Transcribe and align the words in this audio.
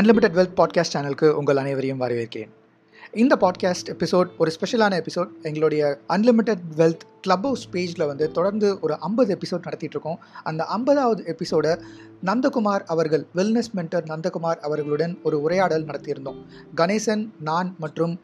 Unlimited 0.00 0.38
wealth 0.38 0.62
podcast 0.62 0.92
சேனலுக்கு 0.92 1.30
உங்கள் 1.30 1.56
அனைவரையும் 1.56 2.00
வரவேற்கிறேன். 2.00 2.48
இந்த 3.12 3.36
பாட்காஸ்ட் 3.40 3.88
எபிசோட் 3.88 4.26
ஒரு 4.38 4.52
ஸ்பெஷலான 4.60 5.06
எபிசோட் 5.06 5.28
எங்களுடைய 5.42 5.98
அன்லிமிட்டெட் 6.08 6.58
வெல்த் 6.76 6.98
கிளப் 7.20 7.42
ஹவுஸ் 7.42 7.68
பேஜில் 7.72 8.06
வந்து 8.06 8.30
தொடர்ந்து 8.30 8.78
ஒரு 8.80 8.98
ஐம்பது 8.98 9.38
எபிசோட் 9.38 9.72
நடத்திட்டுருக்கோம். 9.72 10.16
அந்த 10.42 10.64
ஐம்பதாவது 10.64 11.24
எபிசோடை 11.24 11.76
நந்தகுமார் 12.24 12.80
அவர்கள் 12.86 13.26
வெல்னஸ் 13.34 13.72
மென்டர் 13.76 14.04
நந்தகுமார் 14.04 14.56
அவர்களுடன் 14.56 15.18
ஒரு 15.22 15.42
உரையாடல் 15.42 15.84
நடத்தியிருந்தோம். 15.84 16.44
கணேசன் 16.76 17.28
நான் 17.40 17.74
மற்றும் 17.78 18.20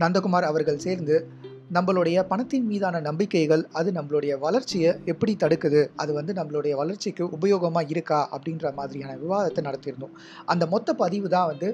நந்தகுமார் 0.00 0.42
அவர்கள் 0.42 0.78
சேர்ந்து 0.78 1.28
நம்மளுடைய 1.76 2.22
பணத்தின் 2.30 2.64
மீதான 2.70 2.96
நம்பிக்கைகள் 3.06 3.62
அது 3.78 3.90
நம்மளுடைய 3.92 4.32
வளர்ச்சியை 4.38 4.90
எப்படி 5.04 5.32
தடுக்குது? 5.42 5.80
அது 5.96 6.12
வந்து 6.18 6.32
நம்மளுடைய 6.38 6.72
வளர்ச்சிக்கு 6.80 7.24
உபயோகமாக 7.36 7.90
இருக்கா? 7.94 8.18
அப்படின்ற 8.36 8.72
மாதிரியான 8.78 9.14
விவாதத்தை 9.22 9.62
நடத்தியிருந்தோம். 9.68 10.14
அந்த 10.52 10.66
மொத்த 10.66 10.94
பதிவு 11.02 11.28
தான் 11.34 11.50
வந்து 11.52 11.68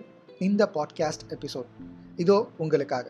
இந்த 0.48 0.70
பாட்காஸ்ட் 0.74 1.24
எபிசோட் 1.36 1.70
இதோ 2.16 2.38
உங்களுக்காக. 2.58 3.06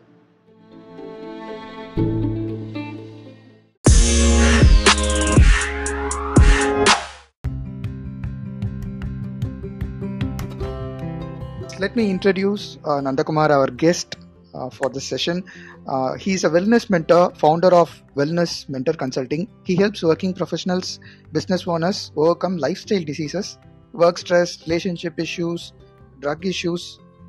Let 11.83 11.97
me 11.99 12.05
introduce 12.13 12.65
Nandakumar 13.07 13.53
our 13.57 13.73
guest 13.83 14.15
uh, 14.54 14.70
for 14.70 14.88
this 14.88 15.06
session. 15.06 15.44
Uh, 15.86 16.14
he 16.14 16.32
is 16.32 16.44
a 16.44 16.50
wellness 16.50 16.88
mentor, 16.88 17.32
founder 17.34 17.72
of 17.74 18.02
Wellness 18.16 18.68
Mentor 18.68 18.94
Consulting. 18.94 19.48
He 19.64 19.76
helps 19.76 20.02
working 20.02 20.34
professionals, 20.34 21.00
business 21.32 21.66
owners 21.66 22.12
overcome 22.16 22.56
lifestyle 22.58 23.02
diseases, 23.02 23.58
work 23.94 24.18
stress, 24.18 24.66
relationship 24.66 25.18
issues, 25.18 25.72
drug 26.20 26.44
issues. 26.46 26.84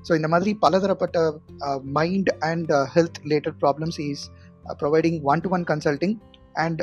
So 0.08 0.14
இந்த 0.18 0.28
மாதிரி 0.32 0.52
பலதரப்பட்ட 0.64 1.20
mind 1.98 2.28
and 2.50 2.72
health 2.96 3.18
related 3.24 3.56
problems 3.64 3.98
is 4.04 4.24
providing 4.82 5.18
one 5.32 5.42
to 5.46 5.50
one 5.56 5.64
consulting 5.72 6.14
and 6.64 6.82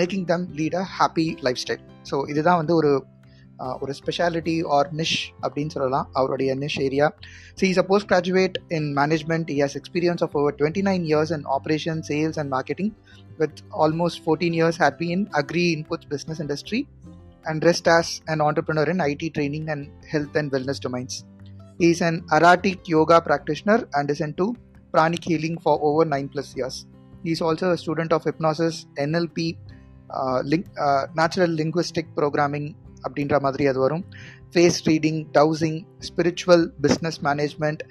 making 0.00 0.24
them 0.30 0.46
lead 0.60 0.76
a 0.80 0.82
happy 0.96 1.26
lifestyle 1.64 1.84
so 2.10 2.16
இதுதான் 2.32 2.58
வந்து 2.62 2.74
ஒரு 2.80 2.90
uh, 2.94 3.04
ஒரு 3.82 3.92
speciality 4.00 4.56
R 4.76 4.88
நிஷ் 5.00 5.18
அப்படின்னு 5.44 5.74
சொல்லலாம் 5.76 6.06
அவருடைய 6.20 6.52
niche 6.62 6.78
area 6.86 7.08
so 7.58 7.64
is 7.72 7.80
a 7.82 7.86
post 7.90 8.08
graduate 8.12 8.56
in 8.78 8.88
management 9.00 9.50
he 9.54 9.58
has 9.64 9.76
experience 9.80 10.24
of 10.26 10.34
over 10.40 10.56
twenty 10.60 10.84
nine 10.90 11.04
years 11.10 11.34
in 11.38 11.46
operation 11.58 12.02
sales 12.10 12.40
and 12.42 12.52
marketing 12.56 12.92
with 13.42 13.60
almost 13.86 14.22
fourteen 14.24 14.56
years 14.60 14.80
had 14.84 14.98
be 15.02 15.10
in 15.16 15.26
agri 15.42 15.66
inputs 15.76 16.10
business 16.14 16.42
industry 16.46 16.82
and 17.46 17.64
rest 17.64 17.86
as 17.88 18.22
an 18.26 18.40
entrepreneur 18.40 18.84
in 18.84 19.00
IT 19.00 19.34
training 19.34 19.68
and 19.68 19.90
health 20.12 20.34
and 20.34 20.50
wellness 20.52 20.80
domains. 20.80 21.14
He 21.80 21.90
is 21.90 22.00
an 22.00 22.22
Aratic 22.32 22.86
yoga 22.86 23.20
practitioner 23.20 23.86
and 23.94 24.10
is 24.10 24.20
into 24.20 24.54
pranic 24.94 25.24
healing 25.24 25.58
for 25.58 25.78
over 25.82 26.04
9 26.04 26.28
plus 26.28 26.56
years. 26.56 26.86
He 27.24 27.32
is 27.32 27.40
also 27.40 27.70
a 27.70 27.78
student 27.78 28.12
of 28.12 28.22
hypnosis, 28.22 28.86
NLP, 28.98 29.56
uh, 30.10 30.40
link, 30.42 30.66
uh, 30.78 31.06
natural 31.14 31.50
linguistic 31.52 32.06
programming 32.14 32.76
அப்படின்ற 33.03 33.37
மாதிரி 33.39 33.65
அது 33.71 33.79
வரும் 33.79 34.03
face 34.53 34.79
reading 34.89 35.19
dowsing 35.37 35.79
spiritual 36.09 36.65
business 36.85 37.19
management 37.27 37.83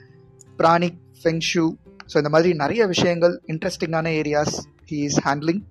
pranic 0.58 0.98
feng shui 1.20 1.66
so 2.10 2.16
இந்த 2.22 2.30
மாதிரி 2.34 2.50
நிறைய 2.54 2.82
விஷயங்கள் 2.86 3.34
இன்ட்ரெஸ்டிங்கான 3.52 4.12
areas 4.20 4.56
he 4.90 4.98
is 5.08 5.20
handling 5.26 5.62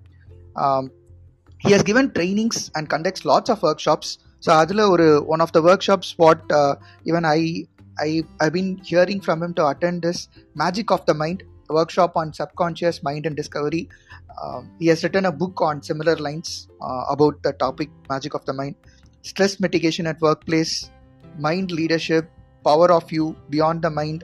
he 1.60 1.72
has 1.74 1.86
given 1.88 2.10
trainings 2.16 2.62
and 2.76 2.88
conducts 2.94 3.26
lots 3.30 3.52
of 3.54 3.64
workshops 3.86 4.12
so 4.42 4.50
அதில் 4.62 4.84
ஒரு 4.94 5.06
one 5.34 5.42
of 5.46 5.54
the 5.56 5.60
workshops 5.88 6.12
what 6.16 6.44
even 7.06 7.26
I 7.30 7.40
I 8.00 8.10
I 8.38 8.48
been 8.56 8.72
hearing 8.90 9.22
from 9.24 9.40
him 9.44 9.56
to 9.60 9.64
attend 9.72 10.02
this 10.06 10.22
magic 10.56 10.92
of 10.96 11.06
the 11.10 11.14
mind 11.22 11.42
workshop 11.96 12.16
on 12.16 12.30
subconscious 12.38 13.00
mind 13.02 13.26
and 13.28 13.38
discovery 13.40 13.82
he 14.80 14.88
has 14.92 15.02
written 15.06 15.28
a 15.30 15.34
book 15.42 15.62
on 15.68 15.80
similar 15.88 16.20
lines 16.28 16.52
about 17.14 17.38
the 17.46 17.52
topic 17.64 17.94
magic 18.12 18.36
of 18.38 18.46
the 18.50 18.54
mind 18.60 18.78
stress 19.24 19.60
mitigation 19.60 20.06
at 20.06 20.20
workplace 20.20 20.90
mind 21.38 21.70
leadership 21.70 22.28
power 22.64 22.90
of 22.92 23.10
you 23.10 23.24
beyond 23.50 23.82
the 23.82 23.92
mind 23.92 24.20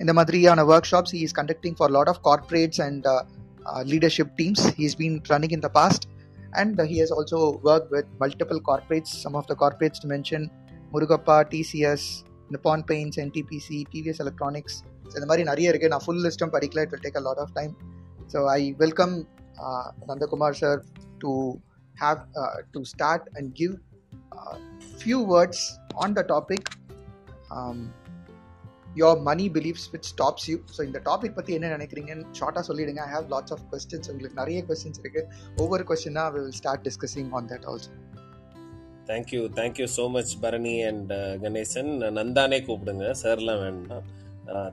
இந்த 0.00 0.12
மாதிரியான 0.12 0.60
workshops 0.64 1.10
he 1.10 1.20
is 1.26 1.32
conducting 1.32 1.74
for 1.74 1.86
a 1.88 1.94
lot 1.98 2.08
of 2.08 2.16
corporates 2.22 2.78
and 2.86 3.02
uh, 3.06 3.22
uh, 3.66 3.82
leadership 3.82 4.28
teams 4.36 4.60
he's 4.78 4.94
been 4.94 5.14
running 5.30 5.52
in 5.56 5.60
the 5.60 5.70
past 5.70 6.02
and 6.52 6.80
he 6.82 6.98
has 6.98 7.10
also 7.10 7.38
worked 7.60 7.90
with 7.90 8.06
multiple 8.18 8.60
corporates. 8.60 9.08
Some 9.24 9.34
of 9.34 9.46
the 9.46 9.56
corporates 9.56 9.98
to 10.02 10.06
mention 10.06 10.50
Murugappa, 10.92 11.36
TCS, 11.52 12.02
Nippon 12.50 12.82
Paints, 12.82 13.16
NTPC, 13.18 13.68
TVS 13.92 14.20
Electronics. 14.20 14.74
So 15.08 15.14
இந்த 15.18 15.26
மாதிரி 15.30 15.42
நிறைய 15.48 15.70
இருக்குது 15.72 15.92
நான் 15.92 16.02
full 16.04 16.22
லிஸ்ட்டும் 16.24 16.52
படிக்கல 16.54 16.82
it 16.84 16.92
will 16.92 17.02
take 17.04 17.18
a 17.18 17.22
lot 17.26 17.40
of 17.42 17.52
time 17.58 17.72
so 18.32 18.38
I 18.54 18.62
welcome 18.80 19.12
Nandakumar 20.08 20.56
sir 20.60 20.80
to 21.22 21.32
have 21.96 22.18
to 22.74 22.80
start 22.92 23.26
and 23.36 23.50
give 24.36 24.96
few 25.00 25.20
words 25.32 25.64
on 26.04 26.16
the 26.18 26.24
topic 26.34 26.68
your 29.00 29.20
money 29.28 29.46
beliefs 29.56 29.86
which 29.92 30.08
stops 30.12 30.46
you 30.50 30.56
so 30.76 30.80
இந்த 30.88 30.98
topic 31.08 31.36
பற்றி 31.38 31.52
என்ன 31.56 31.70
நினைக்கிறீங்கன்னு 31.76 32.26
ஷார்ட்டாக 32.38 32.64
சொல்லிடுங்க. 32.68 33.00
I 33.06 33.10
have 33.14 33.26
lots 33.34 33.54
of 33.56 33.64
questions 33.72 34.10
உங்களுக்கு 34.12 34.40
நிறைய 34.42 34.58
questions 34.68 35.00
இருக்குது 35.02 35.26
ஒவ்வொரு 35.62 35.84
கொஸ்டினாக 35.90 36.32
will 36.36 36.52
start 36.60 36.84
discussing 36.88 37.32
on 37.38 37.48
that 37.52 37.66
also 37.72 37.92
thank you 39.10 39.40
thank you 39.58 39.86
so 39.96 40.04
much 40.14 40.32
Bharani 40.44 40.76
and 40.90 41.12
Ganesan 41.42 41.90
நந்தானே 42.18 42.58
கூப்பிடுங்க. 42.68 43.04
சார்லாம் 43.22 43.60
வேண்டாம். 43.64 44.06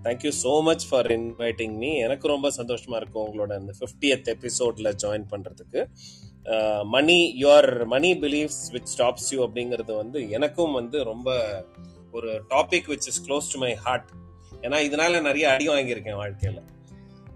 Thank you 0.05 0.31
so 0.43 0.53
much 0.67 0.85
for 0.89 1.09
inviting 1.17 1.75
me 1.83 1.89
எனக்கு 2.05 2.25
ரொம்ப 2.33 2.47
சந்தோஷமா 2.57 2.95
இருக்கும் 3.01 3.25
உங்களோட 3.27 3.53
இந்த 3.61 3.73
ஃபிஃப்டியத் 3.79 4.29
எபிசோட்ல 4.35 4.91
ஜாயின் 5.03 5.27
பண்றதுக்கு. 5.33 5.81
Money 6.83 7.35
your 7.39 7.85
money 7.85 8.13
believes 8.13 8.61
which 8.71 8.91
stops 8.97 9.29
you 9.31 9.47
அப்படிங்கிறது 9.47 9.95
வந்து 9.95 10.29
எனக்கும் 10.29 10.73
வந்து 10.73 11.03
ரொம்ப 11.03 11.29
ஒரு 12.11 12.31
topic 12.49 12.87
which 12.87 13.07
is 13.07 13.21
close 13.27 13.53
to 13.53 13.59
my 13.59 13.73
heart 13.75 14.09
ஏன்னா 14.61 14.77
இதனால 14.89 15.21
நிறைய 15.21 15.49
அடி 15.51 15.67
வாங்கியிருக்கேன் 15.67 16.19
வாழ்க்கையில. 16.23 16.59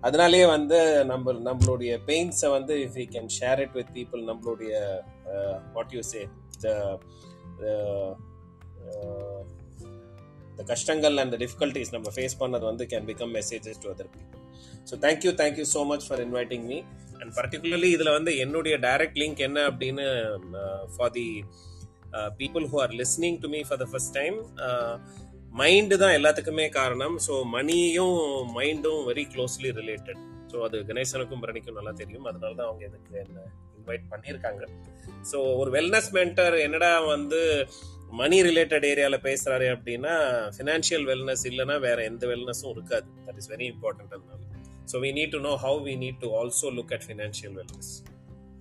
அதனாலேயே 0.01 0.45
வந்து 0.45 1.06
நம்ம 1.06 1.31
நம்மளுடைய 1.31 2.00
பெயின்ஸை 2.07 2.50
வந்து 2.50 2.73
if 2.78 2.97
you 2.97 3.06
can 3.06 3.31
share 3.40 3.59
it 3.59 3.72
with 3.72 3.91
people 3.94 4.22
நம்மளுடைய 4.23 4.73
what 5.74 5.94
you 5.94 6.01
say 6.01 6.28
the 6.62 6.68
the 10.57 10.63
கஷ்டங்கள் 10.63 11.18
அண்ட் 11.18 11.35
டிஃபிகல்டிஸ் 11.35 11.91
நம்ம 11.91 12.12
ஃபேஸ் 12.16 12.39
பண்ணது 12.39 12.66
வந்து 12.66 12.85
can 12.85 13.06
become 13.06 13.34
messages 13.34 13.81
to 13.84 13.89
other 13.89 14.12
people 14.16 14.44
so 14.91 14.95
thank you 15.06 15.34
thank you 15.44 15.66
so 15.74 15.85
much 15.85 16.07
for 16.07 16.22
inviting 16.28 16.63
me 16.63 16.84
and 17.22 17.33
particularly 17.39 17.89
இதில் 17.95 18.16
வந்து 18.17 18.31
என்னுடைய 18.44 18.75
direct 18.88 19.19
link 19.22 19.41
என்ன 19.47 19.59
அப்படின்னு 19.72 20.05
for 20.95 21.13
the 21.17 21.28
people 22.41 22.66
who 22.72 22.79
are 22.85 22.94
listening 23.01 23.39
to 23.44 23.50
me 23.55 23.61
for 23.69 23.81
the 23.83 23.88
first 23.91 24.16
time 24.19 24.38
mind 25.59 25.95
தான் 26.01 26.16
எல்லாத்துக்குமே 26.17 26.66
காரணம். 26.79 27.16
So 27.25 27.33
மணியும் 27.56 28.17
மைண்டும் 28.57 29.03
வெரி 29.09 29.25
க்ளோஸ்லி 29.33 29.69
ரிலேட்டட் 29.81 30.22
ஸோ 30.51 30.57
அது 30.66 30.77
கணேசனுக்கும் 30.89 31.41
பரணிக்கும் 31.44 31.77
நல்லா 31.77 31.94
தெரியும். 32.01 32.27
அதனால 32.29 32.51
தான் 32.59 32.69
அவங்க 32.69 32.83
எதுக்கு 32.89 33.16
என்ன 33.23 33.39
இன்வைட் 33.77 34.06
பண்ணியிருக்காங்க. 34.11 34.63
ஸோ 35.31 35.38
ஒரு 35.61 35.69
வெல்னஸ் 35.77 36.09
மென்டர் 36.17 36.56
என்னடா 36.66 36.91
வந்து 37.13 37.39
மணி 38.19 38.38
ரிலேட்டட் 38.47 38.85
ஏரியாவில் 38.89 39.25
பேசுறாரு 39.29 39.66
அப்படின்னா 39.75 40.13
ஃபினான்ஷியல் 40.57 41.06
வெல்னஸ் 41.09 41.44
இல்லைன்னா 41.50 41.75
வேற 41.88 41.97
எந்த 42.11 42.23
வெல்னஸும் 42.31 42.73
இருக்காது. 42.75 43.07
தட் 43.25 43.39
இஸ் 43.41 43.50
வெரி 43.53 43.66
இம்பார்ட்டன்ட் 43.73 44.13
அதனால 44.17 44.39
so 44.91 44.97
we 45.05 45.09
need 45.17 45.33
to 45.35 45.39
know 45.47 45.53
how 45.63 45.79
we 45.87 45.93
need 46.03 46.19
to 46.19 46.27
also 46.41 46.67
look 46.77 46.94
at 46.97 47.06
financial 47.07 47.56
wellness 47.59 47.91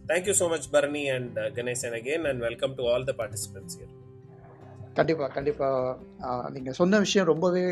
thank you 0.09 0.35
so 0.41 0.47
much 0.49 0.67
Bharani 0.73 1.05
and 1.15 1.39
Ganesan 1.57 1.95
again, 2.01 2.23
and 2.31 2.41
welcome 2.47 2.75
to 2.75 2.85
all 2.93 3.05
the 3.05 3.15
participants 3.21 3.75
here. 3.79 3.93
கண்டிப்பாக 4.99 5.29
கண்டிப்பாக 5.37 6.51
நீங்கள் 6.55 6.77
சொன்ன 6.81 6.99
விஷயம் 6.99 7.27
ரொம்பவே 7.33 7.65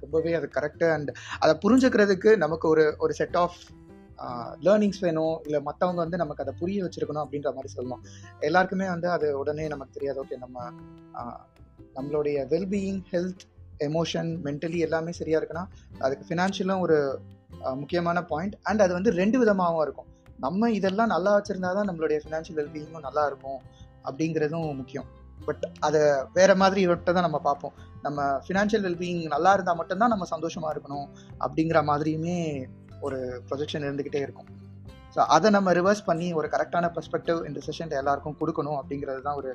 ரொம்பவே 0.00 0.32
அது 0.38 0.48
correct 0.56 0.86
and 0.96 1.10
அதை 1.38 1.52
புரிஞ்சுக்கிறதுக்கு 1.64 2.30
நமக்கு 2.44 2.66
ஒரு 2.68 2.84
ஒரு 2.98 3.12
செட் 3.20 3.38
ஆஃப் 3.44 3.58
லேர்னிங்ஸ் 4.66 5.00
வேணும். 5.06 5.36
இல்லை 5.46 5.60
மற்றவங்க 5.68 6.00
வந்து 6.04 6.20
நமக்கு 6.22 6.44
அதை 6.44 6.54
புரிய 6.60 6.84
வச்சிருக்கணும் 6.84 7.24
அப்படின்ற 7.24 7.50
மாதிரி 7.56 7.70
சொல்லணும். 7.76 8.02
எல்லாருக்குமே 8.48 8.86
வந்து 8.94 9.08
அது 9.16 9.26
உடனே 9.38 9.66
நமக்கு 9.74 9.96
தெரியாது. 9.96 10.18
ஓகே 10.24 10.38
நம்ம 10.44 10.70
நம்மளுடைய 11.96 12.36
வெல்பீயிங் 12.52 13.02
ஹெல்த் 13.12 13.44
எமோஷன் 13.88 14.30
மென்டலி 14.46 14.78
எல்லாமே 14.86 15.12
சரியாக 15.20 15.40
இருக்குன்னா 15.40 15.64
அதுக்கு 16.04 16.26
ஃபினான்ஷியலும் 16.28 16.84
ஒரு 16.86 16.98
முக்கியமான 17.80 18.18
பாயிண்ட் 18.30 18.54
அண்ட் 18.68 18.84
அது 18.84 18.92
வந்து 18.98 19.10
ரெண்டு 19.20 19.36
விதமாகவும் 19.42 19.84
இருக்கும். 19.86 20.08
நம்ம 20.44 20.70
இதெல்லாம் 20.78 21.12
நல்லா 21.14 21.32
வச்சுருந்தா 21.36 21.70
தான் 21.78 21.88
நம்மளுடைய 21.90 22.18
ஃபினான்ஷியல் 22.22 22.58
வெல்பீயிங்கும் 22.60 23.06
நல்லா 23.08 23.24
இருக்கும் 23.30 23.60
அப்படிங்கிறதும் 24.08 24.66
முக்கியம். 24.80 25.08
பட் 25.46 25.64
அதை 25.86 26.00
வேற 26.38 26.50
மாதிரி 26.62 26.82
விட்டு 26.90 27.10
தான் 27.16 27.26
நம்ம 27.28 27.40
பார்ப்போம். 27.48 27.74
நம்ம 28.06 28.26
ஃபினான்ஷியல் 28.46 28.84
வெல்பீயிங் 28.86 29.22
நல்லா 29.34 29.52
இருந்தால் 29.56 29.78
மட்டும்தான் 29.80 30.12
நம்ம 30.14 30.26
சந்தோஷமா 30.34 30.68
இருக்கணும் 30.74 31.06
அப்படிங்கிற 31.44 31.80
மாதிரியுமே 31.90 32.36
ஒரு 33.06 33.18
ப்ரொஜெக்ஷன் 33.48 33.86
இருந்துக்கிட்டே 33.88 34.22
இருக்கும். 34.26 34.48
ஸோ 35.14 35.20
அதை 35.34 35.48
நம்ம 35.56 35.72
ரிவர்ஸ் 35.78 36.06
பண்ணி 36.08 36.28
ஒரு 36.38 36.48
கரெக்டான 36.54 36.86
பெர்ஸ்பெக்டிவ் 36.94 37.40
இந்த 37.48 37.60
செஷன் 37.66 37.98
எல்லாருக்கும் 38.02 38.38
கொடுக்கணும் 38.40 38.78
அப்படிங்கிறது 38.80 39.20
தான் 39.28 39.38
ஒரு 39.40 39.50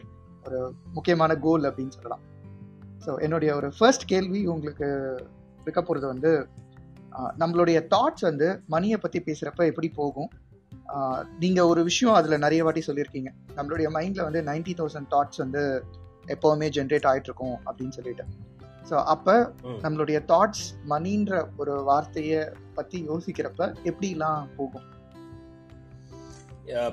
ஒரு 0.48 0.60
முக்கியமான 0.98 1.32
கோல் 1.46 1.68
அப்படின்னு 1.70 1.96
சொல்லலாம். 1.98 2.24
ஸோ 3.06 3.12
என்னுடைய 3.26 3.52
ஒரு 3.60 3.68
ஃபர்ஸ்ட் 3.78 4.06
கேள்வி 4.12 4.42
உங்களுக்கு 4.54 4.88
இருக்க 5.64 5.80
போகிறது 5.82 6.08
வந்து 6.14 6.32
நம்மளுடைய 7.40 7.80
தாட்ஸ் 7.92 8.26
வந்து 8.26 8.48
மணியை 8.68 8.98
பற்றி 8.98 9.20
பேசுகிறப்ப 9.22 9.66
எப்படி 9.66 9.90
போகும்? 9.96 10.30
ஆஹ், 10.94 11.24
நீங்க 11.40 11.60
ஒரு 11.68 11.82
விஷயம் 11.88 12.16
அதுல 12.16 12.38
நிறைய 12.38 12.64
வாட்டி 12.64 12.84
சொல்லியிருக்கீங்க. 12.86 13.30
நம்மளுடைய 13.56 13.88
மைண்ட்ல 13.96 14.24
வந்து 14.24 14.42
நைன்டி 14.44 14.74
தௌசண்ட் 14.78 15.12
தாட்ஸ் 15.12 15.38
வந்து 15.38 15.64
எப்பவுமே 16.28 16.68
ஜென்ரேட் 16.76 17.08
ஆயிட்டு 17.10 17.30
இருக்கும் 17.30 17.58
அப்படின்னு 17.68 17.96
சொல்லிட்டு. 17.98 18.26
ஸோ 18.90 18.98
அப்ப. 19.08 19.28
நம்மளுடைய 19.84 20.20
தாட்ஸ் 20.30 20.64
மணின்ற 20.90 21.32
ஒரு 21.58 21.74
வார்த்தைய 21.88 22.36
பத்தி 22.76 22.98
யோசிக்கிறப்ப 23.08 23.62
எப்படிலாம் 23.86 24.48
போகும்? 24.56 24.86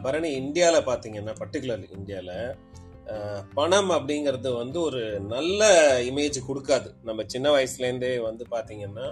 பரணி 0.02 0.28
இந்தியால 0.40 0.76
பாத்தீங்கன்னா 0.86 1.34
பர்டிகுலர்லி 1.40 1.88
இந்தியால 1.96 2.30
அஹ், 3.06 3.42
பணம் 3.54 3.90
அப்படிங்கிறது 3.90 4.50
வந்து 4.54 4.78
ஒரு 4.82 5.00
நல்ல 5.28 5.60
இமேஜ் 6.06 6.38
கொடுக்காது. 6.46 6.88
நம்ம 7.04 7.24
சின்ன 7.26 7.46
வயசுல 7.50 7.86
இருந்தே 7.86 8.10
வந்து 8.22 8.44
பாத்தீங்கன்னா 8.50 9.04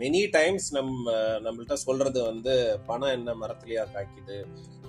மெனி 0.00 0.20
டைம்ஸ் 0.36 0.66
நம்ம 0.76 1.12
நம்மள்ட்ட 1.44 1.74
சொல்றது 1.84 2.18
வந்து 2.28 2.52
பணம் 2.86 3.14
என்ன 3.16 3.30
மரத்துலயா 3.40 3.82
காய்க்குது? 3.94 4.36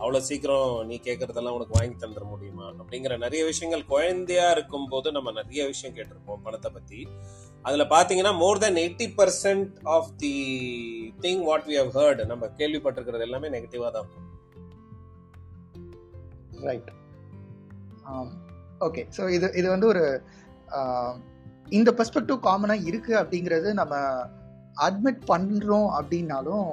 அவ்வளோ 0.02 0.20
சீக்கிரம் 0.28 0.70
நீ 0.90 0.96
கேட்கறதெல்லாம் 1.08 1.56
உனக்கு 1.58 1.78
வாங்கி 1.78 1.96
தந்துட 2.04 2.26
முடியுமா? 2.32 2.68
அப்படிங்கிற 2.82 3.16
நிறைய 3.18 3.42
விஷயங்கள் 3.50 3.84
குழந்தையா 3.94 4.46
இருக்கும் 4.56 4.88
போது 4.94 5.08
நம்ம 5.18 5.32
நிறைய 5.40 5.64
விஷயம் 5.72 5.96
கேட்டிருப்போம் 5.98 6.44
பணத்தை 6.46 6.72
பத்தி. 6.78 7.00
அதுல 7.66 7.84
பாத்தீங்கன்னா 7.96 8.34
more 8.44 8.62
than 8.64 8.80
eighty 8.84 9.08
percent 9.20 9.74
of 9.96 10.10
the 10.24 10.34
thing 11.26 11.44
what 11.50 11.68
we 11.72 11.78
have 11.82 11.92
heard 12.00 12.22
நம்ம 12.32 12.50
கேள்விப்பட்டிருக்கிறது 12.60 13.28
எல்லாமே 13.28 13.50
நெகட்டிவா 13.56 13.90
தான் 13.92 14.06
இருக்கும். 14.06 14.30
ரைட் 16.68 16.90
ஓகே 18.88 19.04
ஸோ 19.18 19.26
இது 19.38 19.48
இது 19.60 19.68
வந்து 19.70 19.88
ஒரு 19.88 20.06
இந்த 21.70 21.90
பெர்ஸ்பெக்டிவ் 22.00 22.40
காமனாக 22.48 22.88
இருக்கு 22.90 23.14
அப்படிங்கிறது 23.22 23.70
நம்ம 23.74 23.96
அட்மிட் 24.78 25.24
பண்ணுறோம் 25.28 25.90
அப்படின்னாலும் 25.98 26.70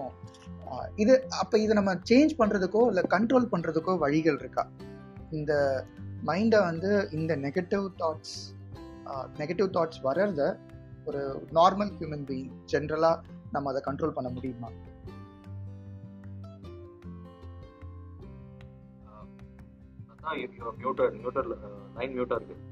இது 0.97 1.15
அப்போ 1.29 1.59
இதை 1.59 1.75
நம்ம 1.75 1.93
சேஞ்ச் 2.11 2.33
பண்ணுறதுக்கோ 2.39 2.83
இல்லை 2.87 3.03
கண்ட்ரோல் 3.09 3.51
பண்ணுறதுக்கோ 3.53 3.99
வழிகள் 3.99 4.39
இருக்கா? 4.39 4.65
இந்த 5.31 5.53
மைண்டை 6.25 6.61
வந்து 6.63 7.09
இந்த 7.13 7.37
நெகட்டிவ் 7.37 7.87
தாட்ஸ் 7.99 8.37
நெகட்டிவ் 9.39 9.71
தாட்ஸ் 9.71 10.01
வர்றத 10.03 10.43
ஒரு 11.07 11.21
நார்மல் 11.53 11.93
ஹியூமன் 11.99 12.27
பீயிங் 12.29 12.51
ஜென்ரலாக 12.73 13.23
நம்ம 13.53 13.71
அதை 13.71 13.83
கண்ட்ரோல் 13.85 14.13
பண்ண 14.13 14.29
முடியுமா? 14.31 14.71
அதான் 20.13 20.39
மியூட்டர் 20.81 21.13
மியூட்டர் 21.21 21.49
லைன் 21.99 22.15
மியூட்டா 22.15 22.37
இருக்குது 22.37 22.70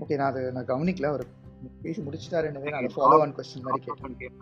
ஓகே 0.00 0.16
நான் 0.16 0.30
அது 0.32 0.52
நான் 0.52 0.64
கவனிக்கல. 0.64 1.06
அவர் 1.06 1.24
பேசி 1.82 2.02
முடிச்சிட்டாருன்னு 2.02 2.62
நான் 2.66 2.80
அதை 2.82 2.90
ஃபாலோ 2.96 3.18
ஆன் 3.20 3.36
கொஸ்டின் 3.36 3.66
மாதிரி 3.66 3.84
கேட்டேன். 3.84 4.34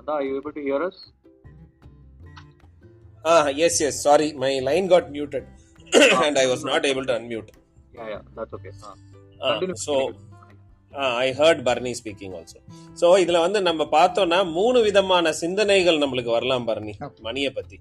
அதான் 0.00 0.22
you 0.26 0.32
able 0.40 0.56
to 0.58 0.64
hear 0.70 0.86
us 0.90 1.02
Ah, 3.24 3.46
yes, 3.60 3.74
yes. 3.82 3.94
Sorry, 4.06 4.26
my 4.32 4.50
line 4.60 4.86
got 4.90 5.06
muted 5.10 5.44
and 6.24 6.38
I 6.38 6.46
was 6.46 6.60
not 6.64 6.82
able 6.86 7.04
to 7.04 7.14
unmute. 7.18 7.48
Yeah 7.92 8.04
yeah 8.12 8.18
that's 8.36 8.54
okay 9.40 9.72
so, 9.86 9.94
ah, 10.92 11.12
I 11.24 11.32
heard 11.32 11.58
Barney 11.64 11.94
speaking 11.94 12.32
also. 12.32 12.58
So, 12.92 13.08
இதுல 13.16 13.40
வந்து 13.40 13.62
நம்ம 13.62 13.84
பார்த்தோம்னா 13.84 14.52
மூணு 14.52 14.80
விதமான 14.80 15.32
சிந்தனைகள் 15.32 15.98
நம்மளுக்கு 15.98 16.30
வரலாம் 16.30 16.68
Okay. 16.68 17.20
மணியை 17.20 17.50
பத்தி. 17.50 17.78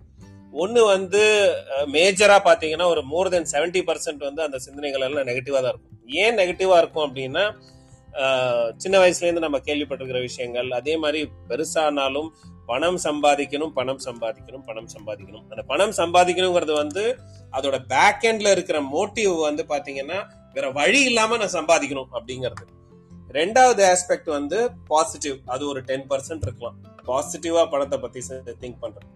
ஒன்னு 0.63 0.81
வந்து 0.93 1.21
மேஜரா 1.95 2.37
பாத்தீங்கன்னா 2.47 2.87
ஒரு 2.93 3.01
மோர் 3.11 3.29
தென் 3.33 3.47
70% 3.53 3.85
பர்சன்ட் 3.87 4.21
வந்து 4.27 4.41
அந்த 4.47 4.57
சிந்தனைகள் 4.65 5.05
எல்லாம் 5.07 5.27
நெகட்டிவா 5.29 5.59
தான் 5.63 5.73
இருக்கும். 5.73 5.95
ஏன் 6.23 6.37
நெகட்டிவா 6.41 6.77
இருக்கும் 6.83 7.05
அப்படின்னா 7.07 7.45
சின்ன 8.81 8.95
வயசுல 9.01 9.25
இருந்து 9.27 9.43
நம்ம 9.45 9.59
கேள்விப்பட்டிருக்கிற 9.67 10.19
விஷயங்கள் 10.27 10.69
அதே 10.77 10.93
மாதிரி 11.03 11.21
பெருசானாலும் 11.49 12.29
பணம் 12.69 12.99
சம்பாதிக்கணும் 13.05 13.73
பணம் 13.79 13.99
சம்பாதிக்கணும் 14.05 14.63
பணம் 14.69 14.87
சம்பாதிக்கணும். 14.93 15.43
அந்த 15.51 15.63
பணம் 15.71 15.95
சம்பாதிக்கணுங்கிறது 15.99 16.73
வந்து 16.83 17.03
அதோட 17.57 17.77
பேக் 17.91 18.23
எண்ட்ல 18.29 18.53
இருக்கிற 18.55 18.77
மோட்டிவ் 18.93 19.33
வந்து 19.47 19.65
பாத்தீங்கன்னா 19.73 20.19
வேற 20.55 20.69
வழி 20.79 21.01
இல்லாம 21.09 21.37
நான் 21.41 21.55
சம்பாதிக்கணும் 21.57 22.09
அப்படிங்கிறது. 22.17 22.65
ரெண்டாவது 23.39 23.81
ஆஸ்பெக்ட் 23.91 24.31
வந்து 24.37 24.57
பாசிட்டிவ் 24.93 25.37
அது 25.53 25.63
ஒரு 25.71 25.81
டென் 25.89 26.07
பர்சன்ட் 26.11 26.47
இருக்கலாம். 26.47 26.79
பாசிட்டிவா 27.11 27.63
பணத்தை 27.75 27.99
பத்தி 28.05 28.19
திங்க் 28.63 28.81
பண்றது. 28.85 29.09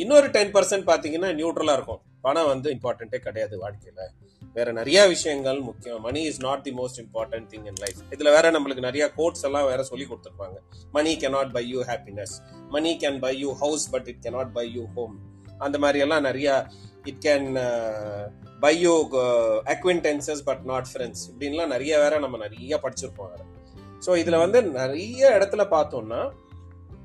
இன்னொரு 0.00 0.28
டென் 0.34 0.52
பர்சன்ட் 0.54 0.86
பார்த்தீங்கன்னா 0.90 1.30
நியூட்ரலாக 1.38 1.76
இருக்கும். 1.78 2.02
பணம் 2.26 2.46
வந்து 2.46 2.68
இம்பார்ட்டண்ட்டே 2.74 3.18
கிடையாது 3.26 3.54
வாழ்க்கையில். 3.58 4.04
வேற 4.56 4.72
நிறைய 4.78 4.98
விஷயங்கள் 5.12 5.58
முக்கியம். 5.68 6.00
Money 6.06 6.22
is 6.30 6.40
not 6.40 6.62
the 6.66 6.72
most 6.78 7.00
important 7.02 7.46
thing 7.52 7.66
in 7.70 7.80
life 7.82 8.00
இதுல 8.14 8.30
வேற 8.36 8.50
நம்மளுக்கு 8.50 8.86
நிறைய 8.88 9.04
கோட்ஸ் 9.18 9.44
எல்லாம் 9.48 9.66
வேற 9.70 9.82
சொல்லி 9.90 10.06
கொடுத்துருப்பாங்க. 10.10 10.56
Money 10.92 11.12
cannot 11.22 11.50
buy 11.56 11.64
you 11.68 11.80
happiness 11.90 12.34
money 12.68 12.92
can 13.02 13.18
buy 13.18 13.32
you 13.38 13.52
house 13.62 13.90
but 13.90 14.08
it 14.12 14.22
cannot 14.26 14.50
buy 14.58 14.66
you 14.74 14.84
home 14.94 15.14
அந்த 15.58 15.78
மாதிரி 15.78 15.98
எல்லாம் 15.98 16.22
நிறைய 16.22 16.48
it 17.04 17.22
can 17.26 17.48
buy 18.60 18.74
you 18.80 18.94
acquaintances 19.74 20.42
but 20.44 20.64
not 20.72 20.88
friends 20.92 21.24
இப்படின்லாம் 21.30 21.72
நிறைய 21.76 21.98
வேற 21.98 22.18
நம்ம 22.18 22.36
நிறைய 22.36 22.80
படிச்சிருப்போம் 22.84 23.30
வேற. 23.32 23.42
ஸோ 24.06 24.10
இதுல 24.22 24.38
வந்து 24.44 24.62
நிறைய 24.62 25.30
இடத்துல 25.38 25.64
பார்த்தோம்னா 25.74 26.20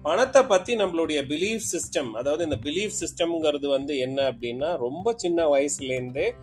பணத்தை 0.03 0.45
பத்தி 0.45 0.75
நம்மளுடைய 0.75 1.21
பிலீஃப் 1.27 1.63
சிஸ்டம் 1.71 2.11
அதாவது 2.11 2.43
இந்த 2.43 2.55
பிலீஃப் 2.55 2.93
சிஸ்டம்ங்கிறது 2.99 3.67
வந்து 3.67 3.97
என்ன 3.97 4.31
அப்படின்னா 4.31 4.77
ரொம்ப 4.77 5.13
சின்ன 5.13 5.47
வயசுல 5.47 5.93
இருந்தே 5.93 6.35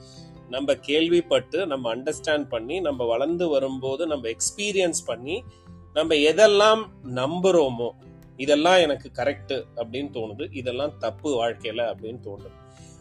நம்ம 0.48 0.74
கேள்விப்பட்டு 0.74 1.66
நம்ம 1.66 1.94
அண்டர்ஸ்டாண்ட் 1.94 2.48
பண்ணி 2.48 2.80
நம்ம 2.80 3.04
வளர்ந்து 3.04 3.48
வரும்போது 3.48 4.06
நம்ம 4.06 4.28
எக்ஸ்பீரியன்ஸ் 4.28 5.00
பண்ணி 5.06 5.44
நம்ம 5.92 6.14
எதெல்லாம் 6.14 6.82
நம்புறோமோ 7.14 7.90
இதெல்லாம் 8.36 8.80
எனக்கு 8.80 9.10
கரெக்ட் 9.14 9.52
அப்படின்னு 9.76 10.10
தோணுது 10.12 10.48
இதெல்லாம் 10.52 10.98
தப்பு 10.98 11.30
வாழ்க்கையில 11.30 11.82
அப்படின்னு 11.92 12.20
தோணுது 12.24 12.50